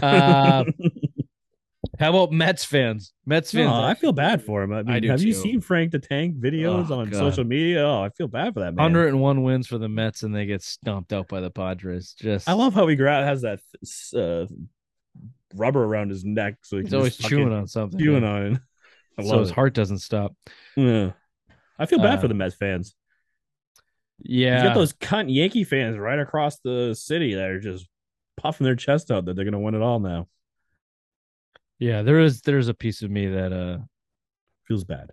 Uh 0.00 0.64
How 1.98 2.10
about 2.10 2.32
Mets 2.32 2.64
fans? 2.64 3.12
Mets 3.26 3.52
fans. 3.52 3.68
No, 3.68 3.82
I 3.82 3.94
feel 3.94 4.12
bad 4.12 4.42
for 4.42 4.62
him. 4.62 4.72
I, 4.72 4.82
mean, 4.82 4.94
I 4.94 5.00
do 5.00 5.08
have 5.10 5.22
you 5.22 5.32
seen 5.32 5.60
Frank 5.60 5.92
the 5.92 5.98
Tank 5.98 6.36
videos 6.36 6.90
Oh, 6.90 7.00
on 7.00 7.10
God. 7.10 7.18
social 7.18 7.44
media? 7.44 7.84
Oh, 7.86 8.02
I 8.02 8.08
feel 8.10 8.26
bad 8.28 8.54
for 8.54 8.60
that 8.60 8.74
man. 8.74 8.82
101 8.92 9.42
wins 9.42 9.66
for 9.66 9.78
the 9.78 9.88
Mets, 9.88 10.22
and 10.22 10.34
they 10.34 10.46
get 10.46 10.62
stomped 10.62 11.12
out 11.12 11.28
by 11.28 11.40
the 11.40 11.50
Padres. 11.50 12.14
Just 12.18 12.48
I 12.48 12.52
love 12.54 12.74
how 12.74 12.86
he 12.88 12.96
has 12.96 13.42
that 13.42 13.60
uh, 14.16 14.46
rubber 15.54 15.84
around 15.84 16.10
his 16.10 16.24
neck, 16.24 16.56
so 16.62 16.76
he 16.76 16.82
he's 16.82 16.90
can 16.90 16.98
always 16.98 17.16
just 17.16 17.28
chewing 17.28 17.52
on 17.52 17.66
something. 17.66 17.98
chewing 17.98 18.22
yeah. 18.22 18.30
on 18.30 18.42
it. 18.54 18.58
I 19.18 19.22
so 19.24 19.38
his 19.38 19.50
it. 19.50 19.54
heart 19.54 19.74
doesn't 19.74 19.98
stop. 19.98 20.34
Yeah. 20.76 21.12
I 21.78 21.86
feel 21.86 21.98
bad 22.00 22.18
Uh, 22.18 22.22
for 22.22 22.28
the 22.28 22.34
Mets 22.34 22.54
fans. 22.56 22.94
Yeah, 24.20 24.58
You 24.62 24.68
got 24.68 24.74
those 24.74 24.92
cunt 24.92 25.32
Yankee 25.32 25.64
fans 25.64 25.98
right 25.98 26.18
across 26.18 26.58
the 26.60 26.94
city 26.94 27.34
that 27.34 27.48
are 27.50 27.60
just 27.60 27.86
puffing 28.36 28.64
their 28.64 28.76
chest 28.76 29.10
out 29.10 29.24
that 29.26 29.34
they're 29.36 29.44
gonna 29.44 29.60
win 29.60 29.74
it 29.74 29.82
all 29.82 30.00
now. 30.00 30.28
Yeah. 31.88 32.02
There 32.02 32.20
is 32.20 32.40
there's 32.42 32.68
a 32.68 32.74
piece 32.74 33.02
of 33.02 33.10
me 33.10 33.26
that 33.26 33.52
uh 33.52 33.78
Feels 34.66 34.84
bad. 34.84 35.10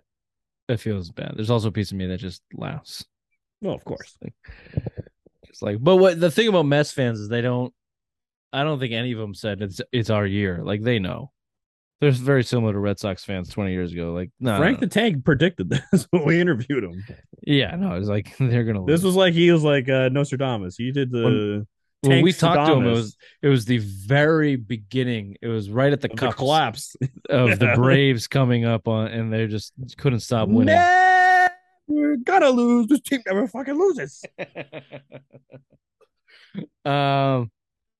that 0.68 0.80
feels 0.80 1.10
bad. 1.10 1.32
There's 1.36 1.50
also 1.50 1.68
a 1.68 1.72
piece 1.72 1.90
of 1.92 1.98
me 1.98 2.06
that 2.06 2.16
just 2.18 2.40
laughs. 2.54 3.04
Well, 3.60 3.74
of 3.74 3.84
course. 3.84 4.16
Like, 4.22 4.34
just 5.46 5.62
like, 5.62 5.76
but 5.78 5.96
what 5.96 6.18
the 6.18 6.30
thing 6.30 6.48
about 6.48 6.64
Mets 6.66 6.90
fans 6.90 7.20
is 7.20 7.28
they 7.28 7.42
don't. 7.42 7.72
I 8.54 8.64
don't 8.64 8.78
think 8.80 8.92
any 8.94 9.12
of 9.12 9.18
them 9.18 9.34
said 9.34 9.60
it's 9.60 9.80
it's 9.92 10.08
our 10.10 10.26
year. 10.26 10.62
Like 10.64 10.82
they 10.82 10.98
know. 10.98 11.30
They're 12.00 12.10
very 12.10 12.42
similar 12.44 12.72
to 12.72 12.78
Red 12.80 12.98
Sox 12.98 13.24
fans 13.24 13.48
20 13.50 13.72
years 13.72 13.92
ago. 13.92 14.12
Like 14.12 14.30
no, 14.40 14.56
Frank 14.58 14.78
no, 14.80 14.86
the 14.86 14.86
Tank 14.88 15.24
predicted 15.24 15.68
this 15.68 16.06
when 16.10 16.24
we 16.24 16.40
interviewed 16.40 16.82
him. 16.84 17.04
yeah, 17.42 17.76
no, 17.76 17.94
it's 17.94 18.08
like 18.08 18.34
they're 18.40 18.64
gonna. 18.64 18.84
This 18.86 19.02
lose. 19.02 19.04
was 19.04 19.16
like 19.16 19.34
he 19.34 19.52
was 19.52 19.62
like 19.62 19.88
uh, 19.88 20.08
Nostradamus. 20.08 20.76
He 20.76 20.90
did 20.92 21.10
the 21.12 21.66
when 22.02 22.22
we 22.22 22.32
talked 22.32 22.66
to 22.66 22.74
him. 22.74 22.86
It 22.86 22.90
was 22.90 23.16
it 23.42 23.48
was 23.48 23.64
the 23.64 23.78
very 23.78 24.56
beginning. 24.56 25.36
It 25.40 25.48
was 25.48 25.70
right 25.70 25.92
at 25.92 26.00
the 26.00 26.08
the 26.08 26.32
collapse. 26.32 26.96
of 27.28 27.58
the 27.58 27.72
Braves 27.76 28.26
coming 28.26 28.64
up 28.64 28.88
on, 28.88 29.08
and 29.08 29.32
they 29.32 29.46
just 29.46 29.72
couldn't 29.96 30.20
stop 30.20 30.48
winning. 30.48 30.74
Never 31.88 32.16
gonna 32.16 32.50
lose. 32.50 32.86
This 32.88 33.00
team 33.00 33.20
never 33.26 33.46
fucking 33.46 33.74
loses. 33.74 34.24
um, 36.84 37.50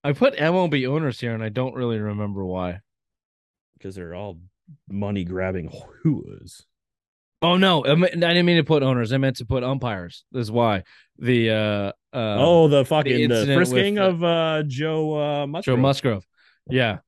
I 0.05 0.13
put 0.15 0.37
MLB 0.37 0.89
owners 0.89 1.21
here, 1.21 1.35
and 1.35 1.43
I 1.43 1.49
don't 1.49 1.75
really 1.75 1.99
remember 1.99 2.45
why. 2.45 2.81
Because 3.75 3.95
they're 3.95 4.15
all 4.15 4.39
money 4.89 5.25
grabbing 5.25 5.69
whoas. 6.05 6.63
Oh 7.43 7.57
no, 7.57 7.85
I, 7.85 7.95
didn't 7.97 8.47
mean 8.47 8.59
to 8.59 8.65
put 8.65 8.85
owners. 8.85 9.13
I 9.13 9.19
meant 9.19 9.37
to 9.37 9.45
put 9.45 9.65
umpires. 9.65 10.25
That's 10.31 10.51
why 10.51 10.85
the 11.19 11.51
uh, 11.51 11.93
uh 12.17 12.37
oh, 12.39 12.69
the 12.69 12.85
fucking 12.85 13.29
the, 13.29 13.35
with, 13.35 13.55
frisking 13.55 13.99
uh, 13.99 14.09
of 14.09 14.25
uh, 14.25 14.63
Joe 14.65 15.21
uh, 15.21 15.47
Musgrove. 15.49 15.77
Joe 15.77 15.83
Musgrove. 15.83 16.27
Yeah, 16.71 16.99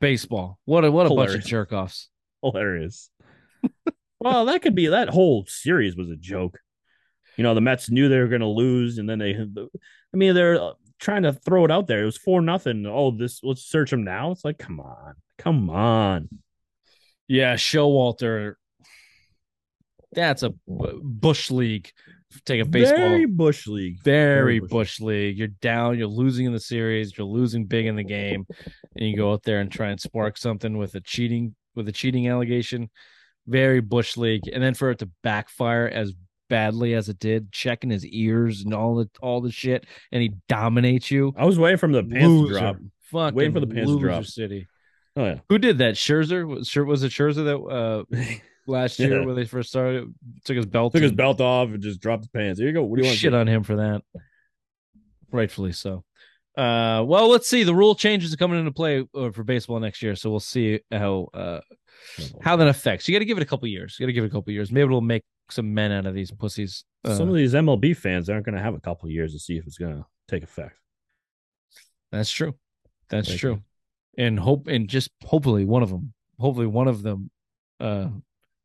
baseball. 0.00 0.58
What 0.64 0.84
a 0.84 0.90
what 0.90 1.06
a 1.06 1.08
bunch 1.10 1.20
of 1.20 1.26
Hilarious. 1.26 1.46
jerk 1.46 1.72
offs. 1.72 2.08
Hilarious. 2.42 3.10
well, 4.20 4.46
that 4.46 4.62
could 4.62 4.74
be 4.74 4.88
that 4.88 5.08
whole 5.08 5.44
series 5.46 5.96
was 5.96 6.10
a 6.10 6.16
joke. 6.16 6.58
You 7.36 7.44
know, 7.44 7.54
the 7.54 7.60
Mets 7.60 7.88
knew 7.88 8.08
they 8.08 8.18
were 8.18 8.28
going 8.28 8.40
to 8.40 8.48
lose, 8.48 8.98
and 8.98 9.08
then 9.08 9.20
they. 9.20 9.34
I 9.34 10.16
mean, 10.16 10.34
they're 10.34 10.60
uh, 10.60 10.72
trying 10.98 11.22
to 11.22 11.32
throw 11.32 11.64
it 11.64 11.70
out 11.70 11.86
there. 11.86 12.02
It 12.02 12.06
was 12.06 12.18
four 12.18 12.40
nothing. 12.40 12.86
Oh, 12.86 13.12
this 13.12 13.40
let's 13.44 13.62
search 13.62 13.90
them 13.90 14.02
now. 14.02 14.32
It's 14.32 14.44
like, 14.44 14.58
come 14.58 14.80
on, 14.80 15.14
come 15.38 15.70
on. 15.70 16.28
Yeah, 17.28 17.54
Showalter. 17.54 18.54
That's 20.14 20.42
a 20.42 20.52
bush 20.66 21.50
league. 21.50 21.90
Take 22.44 22.62
a 22.62 22.64
baseball. 22.64 22.98
Very 22.98 23.26
bush 23.26 23.66
league. 23.66 24.02
very 24.02 24.58
bush 24.60 24.70
bush 24.70 25.00
league. 25.00 25.38
You're 25.38 25.48
down, 25.48 25.98
you're 25.98 26.08
losing 26.08 26.46
in 26.46 26.52
the 26.52 26.60
series, 26.60 27.16
you're 27.16 27.26
losing 27.26 27.66
big 27.66 27.86
in 27.86 27.94
the 27.96 28.04
game, 28.04 28.44
and 28.96 29.08
you 29.08 29.16
go 29.16 29.32
out 29.32 29.44
there 29.44 29.60
and 29.60 29.70
try 29.70 29.90
and 29.90 30.00
spark 30.00 30.36
something 30.36 30.76
with 30.76 30.94
a 30.96 31.00
cheating 31.00 31.54
with 31.76 31.88
a 31.88 31.92
cheating 31.92 32.28
allegation. 32.28 32.90
Very 33.46 33.80
bush 33.80 34.16
league, 34.16 34.42
and 34.52 34.62
then 34.62 34.74
for 34.74 34.90
it 34.90 34.98
to 35.00 35.10
backfire 35.22 35.86
as 35.86 36.12
badly 36.48 36.94
as 36.94 37.08
it 37.08 37.18
did, 37.18 37.52
checking 37.52 37.90
his 37.90 38.04
ears 38.06 38.62
and 38.64 38.74
all 38.74 38.96
the 38.96 39.08
all 39.20 39.40
the 39.40 39.52
shit, 39.52 39.86
and 40.10 40.22
he 40.22 40.32
dominates 40.48 41.10
you. 41.10 41.32
I 41.36 41.44
was 41.44 41.58
waiting 41.58 41.78
for 41.78 41.88
the 41.88 42.02
pants 42.02 42.26
to 42.26 42.48
drop. 42.48 42.76
Fucking 43.12 43.36
Waiting 43.36 43.52
for 43.52 43.60
the 43.60 43.66
pants 43.66 43.90
to 43.90 43.94
loser 43.94 44.06
drop. 44.06 44.24
City. 44.24 44.66
Oh 45.16 45.24
yeah. 45.24 45.38
Who 45.48 45.58
did 45.58 45.78
that? 45.78 45.94
Scherzer 45.94 46.46
was 46.46 46.74
was 46.74 47.02
it 47.02 47.12
Scherzer 47.12 47.44
that 47.44 47.58
uh 47.58 48.04
last 48.66 48.98
year 48.98 49.20
Yeah. 49.20 49.26
when 49.26 49.36
they 49.36 49.44
first 49.44 49.68
started 49.68 50.12
took 50.44 50.56
his 50.56 50.66
belt 50.66 50.92
Took 50.92 51.02
his 51.02 51.12
belt 51.12 51.40
off 51.40 51.68
and 51.68 51.82
just 51.82 52.00
dropped 52.00 52.24
his 52.24 52.28
pants. 52.28 52.58
Here 52.58 52.68
you 52.68 52.74
go. 52.74 52.82
What 52.84 52.96
do 52.96 53.02
you 53.02 53.08
want? 53.08 53.18
shit 53.18 53.34
on 53.34 53.46
him 53.46 53.62
for 53.62 53.76
that. 53.76 54.02
Rightfully 55.30 55.72
so. 55.72 56.04
Uh, 56.56 57.02
well, 57.04 57.28
let's 57.28 57.48
see. 57.48 57.64
The 57.64 57.74
rule 57.74 57.94
changes 57.96 58.32
are 58.32 58.36
coming 58.36 58.58
into 58.60 58.70
play 58.70 59.04
uh, 59.14 59.30
for 59.32 59.42
baseball 59.42 59.80
next 59.80 60.02
year, 60.02 60.14
so 60.14 60.30
we'll 60.30 60.38
see 60.40 60.80
how 60.92 61.28
uh, 61.34 61.60
how 62.40 62.54
that 62.56 62.68
affects. 62.68 63.08
You 63.08 63.14
got 63.14 63.18
to 63.20 63.24
give 63.24 63.38
it 63.38 63.42
a 63.42 63.46
couple 63.46 63.66
years. 63.66 63.96
You 63.98 64.06
got 64.06 64.08
to 64.08 64.12
give 64.12 64.22
it 64.24 64.28
a 64.28 64.30
couple 64.30 64.52
years. 64.52 64.70
Maybe 64.70 64.84
it'll 64.84 65.00
make 65.00 65.24
some 65.50 65.74
men 65.74 65.90
out 65.90 66.06
of 66.06 66.14
these 66.14 66.30
pussies. 66.30 66.84
Uh, 67.04 67.16
Some 67.16 67.28
of 67.28 67.34
these 67.34 67.54
MLB 67.54 67.96
fans 67.96 68.30
aren't 68.30 68.46
going 68.46 68.54
to 68.54 68.62
have 68.62 68.74
a 68.74 68.80
couple 68.80 69.08
years 69.10 69.32
to 69.32 69.38
see 69.40 69.56
if 69.58 69.66
it's 69.66 69.78
going 69.78 69.96
to 69.96 70.06
take 70.28 70.42
effect. 70.44 70.76
that's 72.12 72.30
true. 72.30 72.54
That's 73.10 73.28
Thank 73.28 73.40
true. 73.40 73.62
And 74.16 74.38
hope 74.38 74.68
and 74.68 74.88
just 74.88 75.10
hopefully 75.24 75.64
one 75.64 75.82
of 75.82 75.90
them, 75.90 76.14
hopefully 76.38 76.68
one 76.68 76.86
of 76.86 77.02
them, 77.02 77.30
uh, 77.80 78.08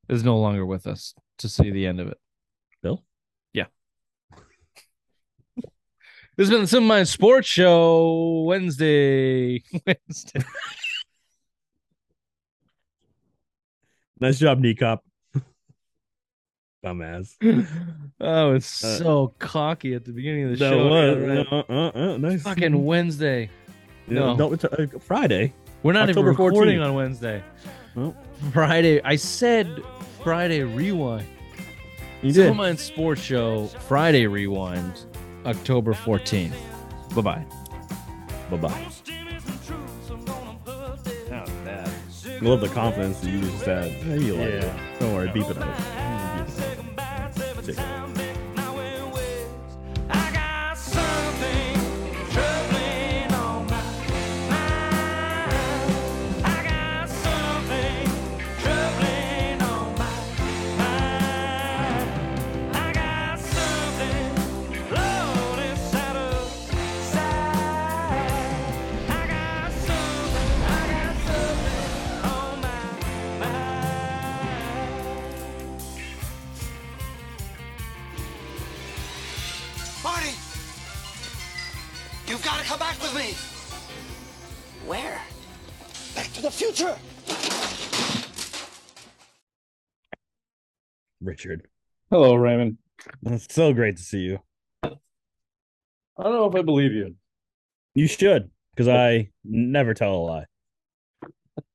is 0.10 0.24
no 0.24 0.38
longer 0.40 0.66
with 0.66 0.88
us 0.88 1.14
to 1.38 1.48
see 1.48 1.70
the 1.70 1.86
end 1.86 2.00
of 2.00 2.08
it. 2.08 2.18
Bill? 2.82 3.04
Yeah. 3.54 3.66
this 5.56 5.66
has 6.38 6.50
been 6.50 6.62
the 6.62 6.68
Simple 6.68 6.88
Mind 6.88 7.08
Sports 7.08 7.48
Show 7.48 8.44
Wednesday. 8.48 9.64
Wednesday. 9.86 10.42
Nice 14.22 14.38
job, 14.40 14.60
knee 14.60 14.76
cop. 14.76 15.02
Dumbass. 16.86 17.36
oh, 18.20 18.54
it's 18.54 18.84
Uh, 18.84 18.98
so 18.98 19.34
cocky 19.40 19.94
at 19.94 20.04
the 20.04 20.12
beginning 20.12 20.44
of 20.44 20.50
the 20.52 20.58
show. 20.58 20.88
was 20.90 21.18
right. 21.18 21.48
uh, 21.50 21.64
uh, 21.70 21.92
uh, 22.14 22.18
nice. 22.18 22.42
Fucking 22.44 22.84
Wednesday. 22.84 23.50
Yeah, 24.10 24.14
no. 24.16 24.36
no, 24.36 24.54
it's, 24.54 24.66
uh, 24.66 24.88
Friday. 25.00 25.54
We're 25.84 25.94
not 25.94 26.10
October 26.10 26.32
even 26.32 26.44
recording 26.44 26.80
14th. 26.80 26.86
on 26.86 26.94
Wednesday. 26.96 27.44
Well. 28.00 28.16
Friday. 28.54 29.02
I 29.04 29.16
said 29.16 29.82
Friday 30.24 30.64
rewind. 30.64 31.28
You 32.22 32.32
did. 32.34 32.56
Mind 32.56 32.80
Sports 32.80 33.22
Show 33.22 33.68
Friday 33.88 34.28
rewind, 34.28 35.06
October 35.46 35.94
14th. 35.94 36.54
Bye 37.16 37.22
bye. 37.22 37.46
Bye 38.50 38.58
bye. 38.58 38.86
I 41.32 42.42
love 42.42 42.62
the 42.62 42.70
confidence 42.70 43.20
that 43.20 43.30
you 43.30 43.42
just 43.42 43.66
had. 43.66 43.92
Yeah, 44.06 44.16
you 44.16 44.34
like 44.36 44.48
it. 44.48 44.74
Don't 45.00 45.14
worry, 45.14 45.30
beep 45.32 45.50
it 45.50 45.58
out. 45.58 45.78
Take 47.66 47.78
it. 47.78 47.99
The 86.50 86.56
future! 86.56 86.96
Richard. 91.22 91.68
Hello, 92.10 92.36
Raymond. 92.36 92.78
It's 93.26 93.54
so 93.54 93.74
great 93.74 93.98
to 93.98 94.04
see 94.04 94.20
you. 94.20 94.40
I 94.84 94.90
don't 96.24 96.34
know 96.34 96.46
if 96.50 96.56
I 96.56 96.62
believe 96.62 96.92
you. 96.94 97.16
You 97.94 98.08
should, 98.08 98.50
because 98.74 98.88
I 98.88 99.30
never 99.44 99.94
tell 99.94 100.16
a 100.16 100.24
lie. 100.24 100.46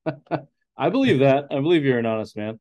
I 0.76 0.88
believe 0.90 1.20
that. 1.20 1.44
I 1.50 1.60
believe 1.60 1.84
you're 1.84 1.98
an 1.98 2.06
honest 2.06 2.36
man. 2.36 2.58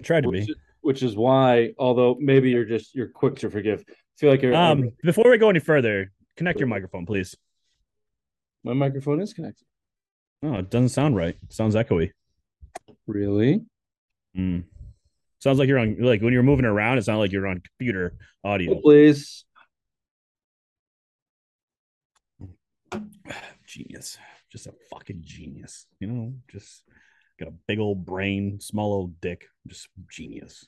I 0.00 0.02
tried 0.04 0.22
to 0.22 0.28
Which 0.28 0.46
be. 0.46 0.52
is, 0.52 0.58
which 0.80 1.02
is 1.02 1.16
why, 1.16 1.72
although 1.78 2.16
maybe 2.20 2.50
you're 2.50 2.64
just 2.64 2.94
you're 2.94 3.08
quick 3.08 3.36
to 3.36 3.50
forgive. 3.50 3.84
I 3.88 3.92
feel 4.16 4.30
like 4.30 4.42
you're 4.42 4.54
Um, 4.54 4.90
before 5.02 5.28
we 5.30 5.38
go 5.38 5.50
any 5.50 5.58
further, 5.60 6.12
connect 6.36 6.60
your 6.60 6.68
microphone, 6.68 7.04
please. 7.04 7.36
my 8.64 8.74
microphone 8.74 9.20
is 9.20 9.32
connected. 9.32 9.66
Oh, 10.42 10.54
it 10.54 10.70
doesn't 10.70 10.90
sound 10.90 11.16
right. 11.16 11.36
It 11.42 11.52
sounds 11.52 11.74
echoey. 11.74 12.12
Really? 13.06 13.60
Mm. 14.36 14.64
Sounds 15.40 15.58
like 15.58 15.68
you're 15.68 15.78
on 15.78 15.96
like 16.00 16.20
when 16.20 16.32
you're 16.32 16.42
moving 16.42 16.64
around, 16.64 16.98
it 16.98 17.04
sounds 17.04 17.18
like 17.18 17.32
you're 17.32 17.46
on 17.46 17.60
computer 17.60 18.14
audio. 18.44 18.74
Oh, 18.74 18.80
please. 18.80 19.44
Genius. 23.66 24.18
Just 24.50 24.66
a 24.66 24.72
fucking 24.90 25.20
genius. 25.22 25.86
You 26.00 26.08
know, 26.08 26.32
just 26.50 26.82
Got 27.38 27.48
a 27.48 27.54
big 27.68 27.78
old 27.78 28.04
brain, 28.04 28.58
small 28.58 28.92
old 28.92 29.20
dick. 29.20 29.46
Just 29.68 29.88
genius. 30.10 30.66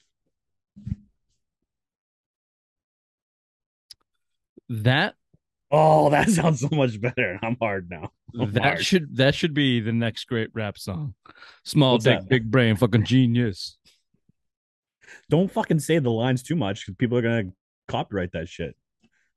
That 4.69 5.17
Oh, 5.71 6.11
that 6.11 6.29
sounds 6.31 6.61
so 6.61 6.69
much 6.73 7.01
better. 7.01 7.39
I'm 7.43 7.57
hard 7.61 7.89
now. 7.91 8.11
I'm 8.39 8.53
that 8.53 8.63
hard. 8.63 8.85
should 8.85 9.17
that 9.17 9.35
should 9.35 9.55
be 9.55 9.81
the 9.81 9.93
next 9.93 10.25
great 10.25 10.51
rap 10.55 10.79
song. 10.79 11.15
Small 11.65 11.93
What's 11.95 12.05
dick, 12.05 12.21
that? 12.21 12.29
big 12.29 12.51
brain, 12.51 12.77
fucking 12.77 13.05
genius. 13.05 13.77
Don't 15.29 15.51
fucking 15.51 15.81
say 15.81 15.99
the 15.99 16.11
lines 16.11 16.43
too 16.43 16.57
much 16.57 16.85
because 16.85 16.97
people 16.97 17.19
are 17.19 17.23
gonna 17.23 17.51
copyright 17.89 18.33
that 18.33 18.49
shit. 18.49 18.77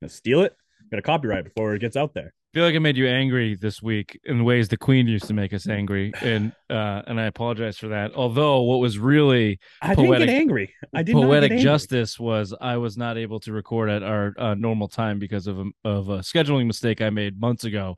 Gonna 0.00 0.10
steal 0.10 0.42
it. 0.42 0.56
Gonna 0.90 1.02
copyright 1.02 1.44
before 1.44 1.74
it 1.74 1.80
gets 1.80 1.96
out 1.96 2.14
there. 2.14 2.34
I 2.54 2.56
feel 2.56 2.66
like 2.66 2.76
I 2.76 2.78
made 2.78 2.96
you 2.96 3.08
angry 3.08 3.56
this 3.56 3.82
week 3.82 4.20
in 4.22 4.44
ways 4.44 4.68
the 4.68 4.76
Queen 4.76 5.08
used 5.08 5.24
to 5.24 5.34
make 5.34 5.52
us 5.52 5.68
angry, 5.68 6.12
and 6.22 6.52
uh, 6.70 7.02
and 7.04 7.20
I 7.20 7.24
apologize 7.24 7.78
for 7.78 7.88
that. 7.88 8.14
Although 8.14 8.62
what 8.62 8.78
was 8.78 8.96
really 8.96 9.58
I 9.82 9.96
Poetic- 9.96 10.28
get 10.28 10.36
angry. 10.36 10.72
I 10.94 11.02
did 11.02 11.14
poetic 11.14 11.58
justice 11.58 12.16
was 12.16 12.54
I 12.60 12.76
was 12.76 12.96
not 12.96 13.18
able 13.18 13.40
to 13.40 13.52
record 13.52 13.90
at 13.90 14.04
our 14.04 14.34
uh, 14.38 14.54
normal 14.54 14.86
time 14.86 15.18
because 15.18 15.48
of 15.48 15.58
a, 15.58 15.64
of 15.84 16.08
a 16.10 16.18
scheduling 16.18 16.68
mistake 16.68 17.00
I 17.00 17.10
made 17.10 17.40
months 17.40 17.64
ago, 17.64 17.96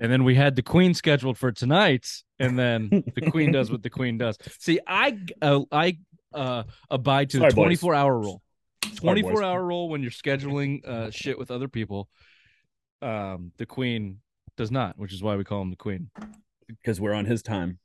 and 0.00 0.10
then 0.10 0.24
we 0.24 0.34
had 0.34 0.56
the 0.56 0.62
Queen 0.62 0.92
scheduled 0.92 1.38
for 1.38 1.52
tonight, 1.52 2.08
and 2.40 2.58
then 2.58 3.04
the 3.14 3.30
Queen 3.30 3.52
does 3.52 3.70
what 3.70 3.84
the 3.84 3.90
Queen 3.90 4.18
does. 4.18 4.38
See, 4.58 4.80
I 4.88 5.20
uh, 5.40 5.60
I 5.70 5.98
uh, 6.34 6.64
abide 6.90 7.30
to 7.30 7.38
Sorry, 7.38 7.50
the 7.50 7.54
twenty 7.54 7.76
four 7.76 7.94
hour 7.94 8.18
rule. 8.18 8.42
Sorry, 8.82 9.22
24 9.22 9.44
hour 9.44 9.64
rule 9.64 9.88
when 9.88 10.02
you're 10.02 10.10
scheduling 10.10 10.84
uh, 10.84 11.12
shit 11.12 11.38
with 11.38 11.52
other 11.52 11.68
people. 11.68 12.08
Um, 13.00 13.52
the 13.56 13.66
queen 13.66 14.20
does 14.56 14.70
not, 14.70 14.98
which 14.98 15.12
is 15.12 15.22
why 15.22 15.36
we 15.36 15.44
call 15.44 15.62
him 15.62 15.70
the 15.70 15.76
queen. 15.76 16.10
because 16.66 17.00
we're 17.00 17.14
on 17.14 17.24
his 17.24 17.42
time. 17.42 17.78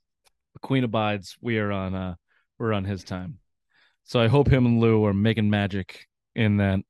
The 0.53 0.59
queen 0.59 0.83
abides. 0.83 1.37
We 1.41 1.57
are 1.59 1.71
on 1.71 1.95
uh 1.95 2.15
we're 2.59 2.73
on 2.73 2.83
his 2.83 3.03
time. 3.03 3.39
So 4.03 4.19
I 4.19 4.27
hope 4.27 4.47
him 4.47 4.65
and 4.65 4.79
Lou 4.79 5.05
are 5.05 5.13
making 5.13 5.49
magic 5.49 6.07
in 6.35 6.57
that 6.57 6.81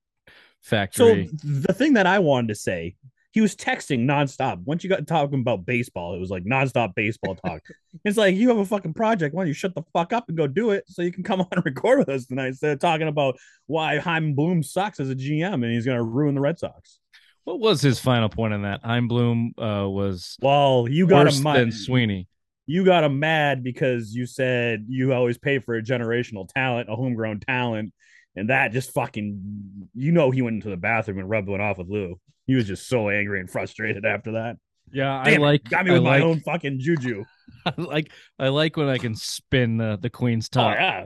factory. 0.61 1.27
So 1.27 1.37
the 1.43 1.73
thing 1.73 1.93
that 1.93 2.07
I 2.07 2.19
wanted 2.19 2.47
to 2.49 2.55
say, 2.55 2.95
he 3.31 3.41
was 3.41 3.55
texting 3.55 4.05
nonstop. 4.05 4.63
Once 4.63 4.83
you 4.83 4.89
got 4.89 5.07
talking 5.07 5.39
about 5.39 5.65
baseball, 5.65 6.15
it 6.15 6.19
was 6.19 6.29
like 6.29 6.43
nonstop 6.43 6.95
baseball 6.95 7.35
talk. 7.35 7.61
it's 8.05 8.17
like 8.17 8.35
you 8.35 8.49
have 8.49 8.57
a 8.57 8.65
fucking 8.65 8.93
project. 8.93 9.33
Why 9.33 9.41
don't 9.41 9.47
you 9.47 9.53
shut 9.53 9.75
the 9.75 9.83
fuck 9.93 10.13
up 10.13 10.27
and 10.27 10.37
go 10.37 10.47
do 10.47 10.71
it 10.71 10.83
so 10.87 11.01
you 11.01 11.11
can 11.11 11.23
come 11.23 11.41
on 11.41 11.47
and 11.51 11.65
record 11.65 11.99
with 11.99 12.09
us 12.09 12.25
tonight 12.25 12.47
instead 12.47 12.73
of 12.73 12.79
talking 12.79 13.07
about 13.07 13.37
why 13.67 13.99
Chaim 13.99 14.33
Bloom 14.33 14.63
sucks 14.63 14.99
as 14.99 15.09
a 15.09 15.15
GM 15.15 15.53
and 15.53 15.65
he's 15.65 15.85
gonna 15.85 16.03
ruin 16.03 16.35
the 16.35 16.41
Red 16.41 16.59
Sox. 16.59 16.99
What 17.45 17.59
was 17.59 17.81
his 17.81 17.99
final 17.99 18.29
point 18.29 18.53
on 18.53 18.61
that? 18.63 18.81
Chaim 18.83 19.07
Bloom 19.07 19.53
uh 19.57 19.87
was 19.89 20.37
Well, 20.41 20.87
you 20.89 21.07
got 21.07 21.25
worse 21.25 21.37
him 21.37 21.43
than 21.43 21.65
mad. 21.69 21.73
Sweeney. 21.73 22.27
You 22.65 22.85
got 22.85 23.03
him 23.03 23.19
mad 23.19 23.63
because 23.63 24.13
you 24.15 24.25
said 24.25 24.85
you 24.87 25.13
always 25.13 25.37
pay 25.37 25.59
for 25.59 25.75
a 25.75 25.83
generational 25.83 26.47
talent, 26.53 26.89
a 26.89 26.95
homegrown 26.95 27.41
talent, 27.41 27.93
and 28.37 28.49
that 28.49 28.71
just 28.71 28.93
fucking 28.93 29.89
you 29.93 30.11
know 30.13 30.31
he 30.31 30.41
went 30.41 30.55
into 30.55 30.69
the 30.69 30.77
bathroom 30.77 31.19
and 31.19 31.29
rubbed 31.29 31.49
one 31.49 31.59
off 31.61 31.77
with 31.77 31.89
Lou. 31.89 32.19
He 32.47 32.55
was 32.55 32.65
just 32.65 32.87
so 32.87 33.09
angry 33.09 33.39
and 33.39 33.49
frustrated 33.49 34.05
after 34.05 34.33
that. 34.33 34.57
Yeah, 34.91 35.17
I 35.19 35.23
Damn 35.25 35.41
it, 35.41 35.45
like 35.45 35.63
got 35.69 35.85
me 35.85 35.91
I 35.91 35.93
with 35.95 36.03
my 36.03 36.19
own 36.21 36.39
fucking 36.39 36.79
juju. 36.79 37.23
I 37.65 37.73
like 37.77 38.11
I 38.39 38.47
like 38.49 38.77
when 38.77 38.87
I 38.87 38.97
can 38.97 39.15
spin 39.15 39.77
the, 39.77 39.97
the 40.01 40.09
queen's 40.09 40.49
Oh 40.55 40.61
top. 40.61 40.75
yeah. 40.75 41.05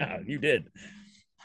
Yeah, 0.00 0.18
you 0.26 0.38
did. 0.38 0.68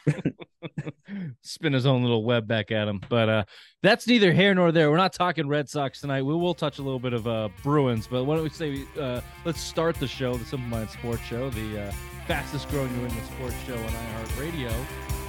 spin 1.41 1.73
his 1.73 1.85
own 1.85 2.01
little 2.01 2.23
web 2.23 2.47
back 2.47 2.71
at 2.71 2.87
him. 2.87 3.01
But 3.09 3.29
uh, 3.29 3.43
that's 3.83 4.07
neither 4.07 4.31
here 4.31 4.53
nor 4.53 4.71
there. 4.71 4.89
We're 4.89 4.97
not 4.97 5.13
talking 5.13 5.47
Red 5.47 5.69
Sox 5.69 6.01
tonight. 6.01 6.23
We 6.23 6.33
will 6.33 6.53
touch 6.53 6.79
a 6.79 6.81
little 6.81 6.99
bit 6.99 7.13
of 7.13 7.27
uh, 7.27 7.49
Bruins, 7.63 8.07
but 8.07 8.25
why 8.25 8.35
don't 8.35 8.43
we 8.43 8.49
say 8.49 8.83
uh, 8.99 9.21
let's 9.45 9.61
start 9.61 9.95
the 9.95 10.07
show, 10.07 10.35
the 10.35 10.45
Simple 10.45 10.67
Mind 10.67 10.89
Sports 10.89 11.23
Show, 11.23 11.49
the 11.49 11.87
uh, 11.87 11.91
fastest 12.27 12.69
growing 12.69 12.91
New 12.97 13.05
England 13.05 13.27
sports 13.27 13.55
show 13.65 13.75
on 13.75 13.89
iHeartRadio. 13.89 15.20